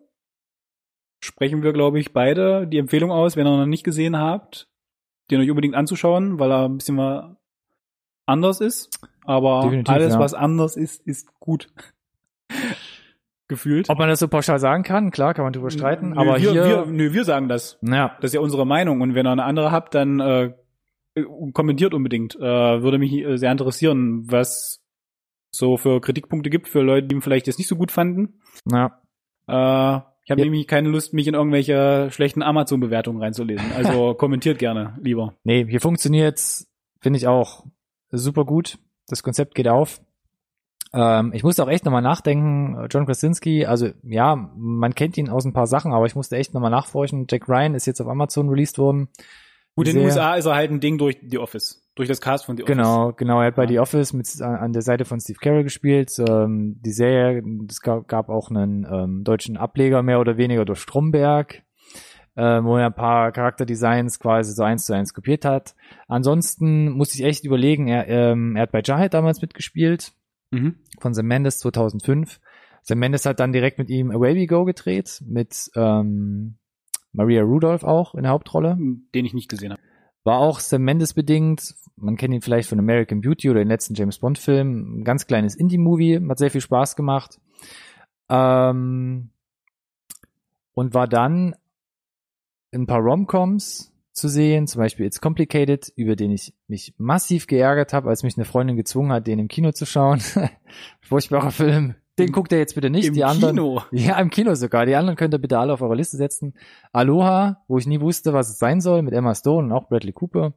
sprechen 1.23 1.63
wir, 1.63 1.73
glaube 1.73 1.99
ich, 2.01 2.13
beide 2.13 2.67
die 2.67 2.79
Empfehlung 2.79 3.11
aus, 3.11 3.37
wenn 3.37 3.47
ihr 3.47 3.57
noch 3.57 3.67
nicht 3.67 3.85
gesehen 3.85 4.19
habt, 4.19 4.69
den 5.31 5.41
euch 5.41 5.51
unbedingt 5.51 5.75
anzuschauen, 5.75 6.39
weil 6.39 6.51
er 6.51 6.65
ein 6.69 6.77
bisschen 6.77 6.97
mal 6.97 7.37
anders 8.27 8.61
ist. 8.61 8.91
Aber 9.25 9.63
Definitiv, 9.63 9.95
alles, 9.95 10.15
ja. 10.15 10.21
was 10.21 10.35
anders 10.35 10.77
ist, 10.77 11.07
ist 11.07 11.29
gut. 11.39 11.69
Gefühlt. 13.49 13.91
Ob 13.91 13.99
man 13.99 14.09
das 14.09 14.19
so 14.21 14.29
pauschal 14.29 14.59
sagen 14.59 14.83
kann, 14.83 15.11
klar, 15.11 15.35
kann 15.35 15.45
man 15.45 15.53
drüber 15.53 15.71
streiten. 15.71 16.11
Nö, 16.11 16.17
aber 16.17 16.41
wir, 16.41 16.53
hier, 16.53 16.65
wir, 16.65 16.87
nö, 16.87 17.13
wir 17.13 17.25
sagen 17.25 17.49
das. 17.49 17.79
ja, 17.83 18.17
Das 18.21 18.31
ist 18.31 18.35
ja 18.35 18.41
unsere 18.41 18.67
Meinung. 18.67 19.01
Und 19.03 19.15
wenn 19.15 19.27
ihr 19.27 19.33
eine 19.33 19.45
andere 19.45 19.71
habt, 19.71 19.95
dann 19.95 20.21
äh, 20.21 20.55
kommentiert 21.53 21.93
unbedingt. 21.93 22.35
Äh, 22.37 22.41
würde 22.83 22.99
mich 22.99 23.13
äh, 23.13 23.37
sehr 23.37 23.53
interessieren, 23.53 24.23
was 24.31 24.81
so 25.51 25.77
für 25.77 26.01
Kritikpunkte 26.01 26.49
gibt 26.49 26.67
für 26.67 26.81
Leute, 26.81 27.09
die 27.09 27.17
ihn 27.17 27.21
vielleicht 27.21 27.47
jetzt 27.47 27.59
nicht 27.59 27.69
so 27.69 27.77
gut 27.77 27.91
fanden. 27.91 28.41
ja, 28.71 28.99
Äh, 29.47 30.01
ich 30.25 30.31
habe 30.31 30.41
Ja. 30.41 30.45
nämlich 30.47 30.67
keine 30.67 30.89
Lust, 30.89 31.13
mich 31.15 31.27
in 31.27 31.35
irgendwelche 31.35 32.09
schlechten 32.11 32.43
Amazon-Bewertungen 32.43 33.21
reinzulesen. 33.23 33.73
Also 33.77 34.15
kommentiert 34.19 34.59
gerne, 34.59 34.97
lieber. 35.03 35.35
nee, 35.45 35.67
hier 35.69 35.81
funktioniert's, 35.81 36.69
finde 37.01 37.17
ich 37.19 37.27
auch 37.27 37.65
super 38.11 38.45
gut. 38.45 38.79
Das 39.09 39.23
Konzept 39.23 39.55
geht 39.55 39.69
auf. 39.69 40.01
Ähm, 40.95 41.33
ich 41.35 41.43
musste 41.43 41.65
auch 41.65 41.69
echt 41.69 41.85
nochmal 41.85 42.03
nachdenken, 42.03 42.87
John 42.91 43.07
Krasinski, 43.07 43.65
also 43.67 43.89
ja, 44.03 44.37
man 44.57 44.95
kennt 44.95 45.17
ihn 45.17 45.31
aus 45.31 45.45
ein 45.47 45.55
paar 45.55 45.67
Sachen, 45.67 45.93
aber 45.93 46.05
ich 46.07 46.15
musste 46.15 46.37
echt 46.37 46.53
nochmal 46.55 46.71
nachforschen. 46.71 47.27
Jack 47.31 47.49
Ryan 47.49 47.75
ist 47.75 47.87
jetzt 47.87 48.01
auf 48.01 48.09
Amazon 48.09 48.49
released 48.51 48.79
worden. 48.79 49.09
Gut, 49.75 49.89
in 49.89 49.97
den 49.97 50.05
USA 50.05 50.35
ist 50.35 50.45
er 50.45 50.55
halt 50.55 50.71
ein 50.71 50.81
Ding 50.81 50.99
durch 50.99 51.17
The 51.27 51.39
Office. 51.39 51.82
Durch 51.95 52.09
das 52.09 52.21
Cast 52.21 52.47
von 52.47 52.57
The 52.57 52.63
Office. 52.63 52.75
Genau, 52.77 53.13
genau. 53.13 53.41
Er 53.41 53.49
hat 53.49 53.55
bei 53.57 53.65
Ja. 53.65 53.69
The 53.69 53.79
Office 53.81 54.13
mit 54.15 54.27
an- 54.41 54.57
an 54.57 54.73
der 54.73 54.81
Seite 54.83 55.05
von 55.05 55.21
Steve 55.21 55.39
Carell 55.41 55.63
gespielt. 55.63 56.11
Ähm, 56.19 56.81
die 56.85 56.93
Serie, 56.93 57.43
es 57.69 57.81
gab, 57.83 58.09
gab 58.09 58.29
auch 58.31 58.49
einen 58.51 58.87
ähm, 58.91 59.25
deutschen 59.25 59.57
Ableger 59.59 60.03
mehr 60.03 60.19
oder 60.21 60.37
weniger 60.39 60.65
durch 60.65 60.81
Stromberg, 60.81 61.63
äh, 62.35 62.63
wo 62.63 62.79
er 62.79 62.87
ein 62.87 62.95
paar 62.95 63.31
Charakterdesigns 63.33 64.19
quasi 64.19 64.53
so 64.53 64.63
eins 64.63 64.87
zu 64.87 64.95
eins 64.95 65.13
kopiert 65.13 65.45
hat. 65.45 65.75
Ansonsten 66.09 66.91
muss 66.93 67.15
ich 67.15 67.25
echt 67.25 67.45
überlegen, 67.45 67.89
er, 67.89 68.09
ähm, 68.09 68.57
er 68.57 68.63
hat 68.63 68.73
bei 68.73 68.81
Jarhead 68.83 69.13
damals 69.15 69.43
mitgespielt. 69.43 70.13
Mhm. 70.55 70.77
von 71.01 71.15
Sam 71.15 71.25
Mendes 71.27 71.59
2005. 71.61 72.39
Sam 72.83 72.99
Mendes 72.99 73.25
hat 73.25 73.41
dann 73.41 73.53
direkt 73.53 73.79
mit 73.79 73.89
ihm 73.89 74.11
Away 74.11 74.35
We 74.37 74.47
Go 74.47 74.65
gedreht, 74.67 75.23
mit 75.27 75.71
ähm, 75.77 76.57
Maria 77.13 77.43
Rudolph 77.43 77.85
auch 77.85 78.15
in 78.15 78.25
der 78.25 78.33
Hauptrolle. 78.33 78.77
Den 79.15 79.25
ich 79.25 79.33
nicht 79.33 79.49
gesehen 79.49 79.73
habe. 79.73 79.81
War 80.25 80.39
auch 80.39 80.61
Sam 80.61 80.83
Mendes 80.83 81.15
bedingt. 81.15 81.75
Man 81.97 82.17
kennt 82.17 82.35
ihn 82.35 82.43
vielleicht 82.43 82.69
von 82.69 82.79
American 82.79 83.21
Beauty 83.21 83.51
oder 83.51 83.61
den 83.61 83.69
letzten 83.69 83.95
James 83.95 84.19
Bond 84.19 84.39
Film. 84.39 85.01
Ein 85.01 85.05
ganz 85.05 85.27
kleines 85.27 85.57
Indie-Movie, 85.57 86.21
hat 86.29 86.39
sehr 86.39 86.51
viel 86.51 86.61
Spaß 86.61 86.97
gemacht. 86.97 87.41
Ähm, 88.29 89.31
und 90.75 90.95
war 90.95 91.09
dann 91.09 91.55
in 92.71 92.83
ein 92.83 92.87
paar 92.87 93.01
Romcoms 93.01 93.93
zu 94.13 94.29
sehen, 94.29 94.67
zum 94.67 94.81
Beispiel 94.81 95.07
It's 95.07 95.21
Complicated, 95.21 95.93
über 95.97 96.17
den 96.17 96.31
ich 96.31 96.55
mich 96.69 96.95
massiv 96.99 97.47
geärgert 97.47 97.93
habe, 97.93 98.09
als 98.09 98.23
mich 98.23 98.37
eine 98.37 98.45
Freundin 98.45 98.77
gezwungen 98.77 99.13
hat, 99.13 99.27
den 99.27 99.39
im 99.39 99.49
Kino 99.49 99.73
zu 99.73 99.87
schauen. 99.87 100.21
Furchtbarer 101.01 101.51
Film. 101.51 101.95
Den 102.19 102.31
guckt 102.31 102.53
ihr 102.53 102.59
jetzt 102.59 102.75
bitte 102.75 102.91
nicht. 102.91 103.09
Im 103.09 103.15
die 103.15 103.25
anderen, 103.25 103.57
Kino. 103.57 103.83
ja, 103.91 104.19
im 104.21 104.29
Kino 104.31 104.55
sogar. 104.55 104.85
Die 104.85 104.95
anderen 104.95 105.17
könnt 105.17 105.35
ihr 105.35 105.39
bitte 105.39 105.59
alle 105.59 105.73
auf 105.73 105.81
eure 105.81 105.95
Liste 105.95 106.17
setzen. 106.19 106.55
Aloha, 106.93 107.63
wo 107.69 107.79
ich 107.79 107.87
nie 107.87 108.01
wusste, 108.01 108.33
was 108.33 108.51
es 108.51 108.59
sein 108.59 108.81
soll, 108.81 109.03
mit 109.03 109.15
Emma 109.15 109.35
Stone 109.35 109.67
und 109.67 109.73
auch 109.73 109.89
Bradley 109.89 110.13
Cooper. 110.13 110.53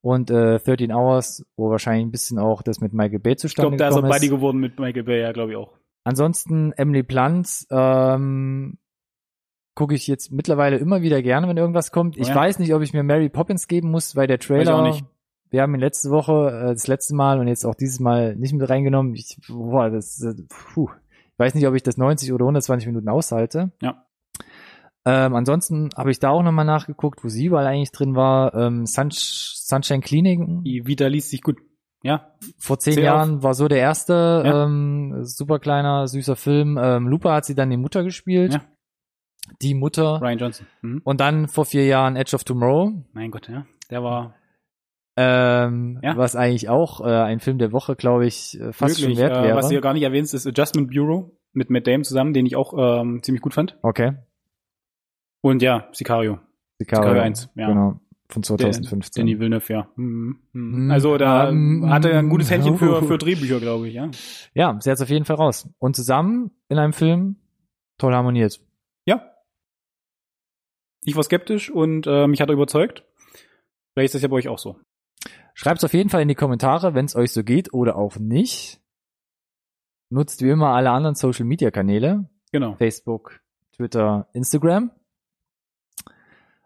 Und 0.00 0.30
äh, 0.30 0.58
13 0.58 0.92
Hours, 0.92 1.44
wo 1.56 1.70
wahrscheinlich 1.70 2.06
ein 2.06 2.10
bisschen 2.10 2.38
auch 2.38 2.62
das 2.62 2.80
mit 2.80 2.94
Michael 2.94 3.18
Bay 3.18 3.32
Ich 3.32 3.38
zustande 3.38 3.76
glaube, 3.76 3.76
da 3.76 3.88
ist 3.88 4.02
er 4.02 4.16
ist. 4.22 4.30
geworden 4.30 4.58
mit 4.58 4.78
Michael 4.78 5.02
Bay, 5.02 5.20
ja, 5.20 5.32
glaube 5.32 5.50
ich 5.52 5.56
auch. 5.56 5.72
Ansonsten 6.04 6.72
Emily 6.72 7.02
Blunt 7.02 7.66
ähm, 7.70 8.78
gucke 9.74 9.94
ich 9.94 10.06
jetzt 10.06 10.32
mittlerweile 10.32 10.78
immer 10.78 11.02
wieder 11.02 11.20
gerne, 11.20 11.48
wenn 11.48 11.56
irgendwas 11.56 11.92
kommt. 11.92 12.16
Ich 12.16 12.28
Oh 12.28 12.30
ja. 12.30 12.34
weiß 12.36 12.60
nicht, 12.60 12.72
ob 12.74 12.80
ich 12.82 12.94
mir 12.94 13.02
Mary 13.02 13.28
Poppins 13.28 13.68
geben 13.68 13.90
muss, 13.90 14.16
weil 14.16 14.26
der 14.26 14.38
Trailer. 14.38 14.96
Wir 15.50 15.62
haben 15.62 15.74
ihn 15.74 15.80
letzte 15.80 16.10
Woche, 16.10 16.50
äh, 16.50 16.72
das 16.74 16.86
letzte 16.86 17.14
Mal 17.14 17.38
und 17.40 17.48
jetzt 17.48 17.64
auch 17.64 17.74
dieses 17.74 18.00
Mal 18.00 18.36
nicht 18.36 18.52
mit 18.52 18.68
reingenommen. 18.68 19.14
Ich, 19.14 19.38
boah, 19.48 19.90
das, 19.90 20.22
äh, 20.22 20.34
puh. 20.48 20.90
Ich 21.32 21.38
weiß 21.38 21.54
nicht, 21.54 21.66
ob 21.66 21.74
ich 21.74 21.82
das 21.82 21.96
90 21.96 22.32
oder 22.32 22.44
120 22.44 22.86
Minuten 22.88 23.08
aushalte. 23.08 23.70
Ja. 23.80 24.04
Ähm, 25.04 25.34
ansonsten 25.34 25.90
habe 25.96 26.10
ich 26.10 26.18
da 26.18 26.30
auch 26.30 26.42
nochmal 26.42 26.64
nachgeguckt, 26.64 27.24
wo 27.24 27.28
sie 27.28 27.46
überall 27.46 27.66
eigentlich 27.66 27.92
drin 27.92 28.14
war. 28.14 28.54
Ähm, 28.54 28.84
Sunsh 28.84 29.54
Sunshine 29.54 30.00
Cleaning 30.00 30.64
Die 30.64 30.86
Vita 30.86 31.06
liest 31.06 31.30
sich 31.30 31.42
gut. 31.42 31.58
Ja, 32.02 32.32
vor 32.58 32.78
zehn 32.78 32.94
Sehr 32.94 33.04
Jahren 33.04 33.42
war 33.42 33.54
so 33.54 33.68
der 33.68 33.78
erste 33.78 34.42
Ja. 34.44 34.64
ähm, 34.64 35.24
super 35.24 35.58
kleiner, 35.58 36.06
süßer 36.06 36.36
Film. 36.36 36.78
Ähm, 36.80 37.08
Lupa 37.08 37.34
hat 37.34 37.44
sie 37.44 37.54
dann 37.54 37.70
die 37.70 37.76
Mutter 37.76 38.04
gespielt. 38.04 38.54
Ja. 38.54 38.60
Die 39.62 39.74
Mutter. 39.74 40.20
Ryan 40.20 40.38
Johnson. 40.38 40.66
Mhm. 40.82 41.00
Und 41.04 41.20
dann 41.20 41.48
vor 41.48 41.64
vier 41.64 41.86
Jahren 41.86 42.16
Edge 42.16 42.34
of 42.36 42.44
Tomorrow. 42.44 42.92
Mein 43.12 43.30
Gott, 43.30 43.48
ja. 43.48 43.66
Der 43.90 44.02
war 44.02 44.34
Ähm, 45.20 45.98
Ja. 46.02 46.16
Was 46.16 46.36
eigentlich 46.36 46.68
auch 46.68 47.00
äh, 47.00 47.04
ein 47.10 47.40
Film 47.40 47.58
der 47.58 47.72
Woche, 47.72 47.96
glaube 47.96 48.26
ich, 48.26 48.58
äh, 48.60 48.72
fast 48.72 49.00
möglich. 49.00 49.16
schon 49.18 49.24
wert 49.24 49.36
Äh, 49.36 49.42
wäre. 49.48 49.56
was 49.56 49.68
du 49.68 49.74
ja 49.74 49.80
gar 49.80 49.94
nicht 49.94 50.04
erwähnst, 50.04 50.32
ist 50.34 50.46
Adjustment 50.46 50.90
Bureau 50.90 51.36
mit 51.52 51.70
Matt 51.70 51.86
Damon 51.88 52.04
zusammen, 52.04 52.32
den 52.34 52.46
ich 52.46 52.54
auch 52.56 52.72
ähm, 52.78 53.22
ziemlich 53.22 53.42
gut 53.42 53.54
fand. 53.54 53.76
okay. 53.82 54.12
Und 55.40 55.62
ja, 55.62 55.88
Sicario. 55.92 56.38
Sicario, 56.78 57.02
Sicario 57.08 57.22
1, 57.22 57.50
ja. 57.54 57.68
Genau. 57.68 58.00
Von 58.30 58.42
Der- 58.42 58.56
2015. 58.72 59.24
Denis 59.26 59.40
Villeneuve, 59.40 59.72
ja. 59.72 59.88
Mhm. 59.96 60.40
Mhm. 60.52 60.84
Mhm. 60.84 60.90
Also 60.90 61.16
da 61.16 61.48
Ähm, 61.48 61.88
hatte 61.88 62.10
er 62.10 62.18
ein 62.18 62.28
gutes 62.28 62.50
Händchen 62.50 62.76
für, 62.76 63.02
für 63.02 63.18
Drehbücher, 63.18 63.58
glaube 63.60 63.88
ich, 63.88 63.94
ja. 63.94 64.10
ja, 64.54 64.76
sie 64.80 64.90
hat 64.90 65.00
auf 65.00 65.08
jeden 65.08 65.24
Fall 65.24 65.36
raus. 65.36 65.68
Und 65.78 65.96
zusammen 65.96 66.50
in 66.68 66.78
einem 66.78 66.92
Film 66.92 67.36
toll 67.98 68.14
harmoniert. 68.14 68.60
Ja. 69.06 69.22
Ich 71.04 71.16
war 71.16 71.22
skeptisch 71.22 71.70
und 71.70 72.06
äh, 72.06 72.26
mich 72.26 72.40
hat 72.40 72.50
er 72.50 72.54
überzeugt. 72.54 73.04
Vielleicht 73.94 74.06
ist 74.06 74.14
das 74.16 74.22
ja 74.22 74.28
bei 74.28 74.36
euch 74.36 74.48
auch 74.48 74.58
so. 74.58 74.76
Schreibt's 75.60 75.82
auf 75.82 75.92
jeden 75.92 76.08
Fall 76.08 76.22
in 76.22 76.28
die 76.28 76.36
Kommentare, 76.36 76.94
wenn 76.94 77.06
es 77.06 77.16
euch 77.16 77.32
so 77.32 77.42
geht 77.42 77.74
oder 77.74 77.96
auch 77.96 78.16
nicht. 78.16 78.80
Nutzt 80.08 80.40
wie 80.40 80.50
immer 80.50 80.68
alle 80.68 80.90
anderen 80.90 81.16
Social 81.16 81.44
Media 81.46 81.72
Kanäle. 81.72 82.30
Genau. 82.52 82.76
Facebook, 82.76 83.40
Twitter, 83.72 84.28
Instagram. 84.34 84.92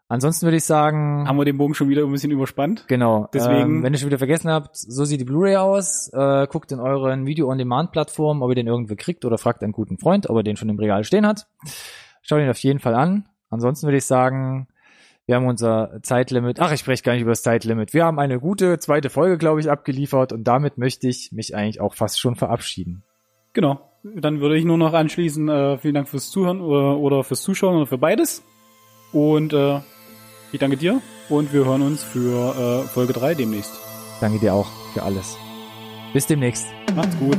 Ansonsten 0.09 0.45
würde 0.45 0.59
ich 0.59 0.65
sagen, 0.65 1.27
Haben 1.27 1.39
wir 1.39 1.47
den 1.47 1.57
Bogen 1.57 1.73
schon 1.73 1.89
wieder 1.89 2.03
ein 2.05 2.13
bisschen 2.13 2.33
überspannt? 2.33 2.85
genau. 2.87 3.31
deswegen- 3.33 3.77
ähm, 3.79 3.83
wenn 3.83 3.95
ihr 3.95 3.99
schon 3.99 4.09
wieder 4.11 4.19
vergessen 4.19 4.51
habt, 4.51 4.77
so 4.77 5.07
sieht 5.07 5.21
die 5.21 5.25
Blu-ray 5.25 5.57
aus. 5.57 6.11
Äh, 6.13 6.47
guckt 6.49 6.71
in 6.71 6.79
euren 6.81 7.25
Video-on-Demand-Plattformen, 7.25 8.43
ob 8.43 8.51
ihr 8.51 8.55
den 8.57 8.67
irgendwo 8.67 8.95
kriegt 8.95 9.25
oder 9.25 9.39
fragt 9.39 9.63
einen 9.63 9.73
guten 9.73 9.97
Freund, 9.97 10.29
ob 10.29 10.37
er 10.37 10.43
den 10.43 10.59
schon 10.59 10.69
im 10.69 10.79
Regal 10.79 11.05
stehen 11.05 11.27
hat. 11.27 11.49
Schaut 12.21 12.41
ihn 12.43 12.51
auf 12.51 12.59
jeden 12.59 12.79
Fall 12.79 12.95
an. 12.95 13.27
Ansonsten 13.49 13.87
würde 13.87 13.97
ich 13.97 14.05
sagen, 14.05 14.69
wir 15.27 15.37
haben 15.37 15.47
unser 15.47 16.01
Zeitlimit. 16.03 16.61
Ach, 16.61 16.73
ich 16.73 16.81
spreche 16.81 17.03
gar 17.03 17.13
nicht 17.13 17.23
über 17.23 17.31
das 17.31 17.43
Zeitlimit. 17.43 17.95
Wir 17.95 18.05
haben 18.05 18.19
eine 18.19 18.41
gute 18.41 18.79
zweite 18.79 19.09
Folge, 19.09 19.39
glaube 19.39 19.61
ich, 19.61 19.71
abgeliefert 19.71 20.33
und 20.33 20.45
damit 20.45 20.79
möchte 20.79 21.09
ich 21.09 21.31
mich 21.33 21.55
eigentlich 21.55 21.81
auch 21.81 21.95
fast 21.95 22.21
schon 22.21 22.35
verabschieden. 22.35 23.03
Genau. 23.53 23.89
Dann 24.03 24.41
würde 24.41 24.57
ich 24.57 24.65
nur 24.65 24.79
noch 24.79 24.95
anschließen, 24.95 25.49
äh, 25.49 25.79
vielen 25.79 25.95
Dank 25.95 26.09
fürs 26.09 26.31
Zuhören 26.31 26.61
oder, 26.61 26.99
oder 26.99 27.23
fürs 27.23 27.43
Zuschauen 27.43 27.77
oder 27.77 27.87
für 27.87 27.99
beides. 27.99 28.43
Und 29.13 29.53
äh, 29.53 29.79
ich 30.51 30.59
danke 30.59 30.77
dir 30.77 31.01
und 31.29 31.53
wir 31.53 31.65
hören 31.65 31.83
uns 31.83 32.03
für 32.03 32.83
äh, 32.85 32.89
Folge 32.89 33.13
3 33.13 33.35
demnächst. 33.35 33.73
Danke 34.21 34.41
dir 34.41 34.55
auch 34.55 34.69
für 34.93 35.03
alles. 35.03 35.37
Bis 36.13 36.27
demnächst. 36.27 36.67
Macht's 36.97 37.17
gut. 37.19 37.39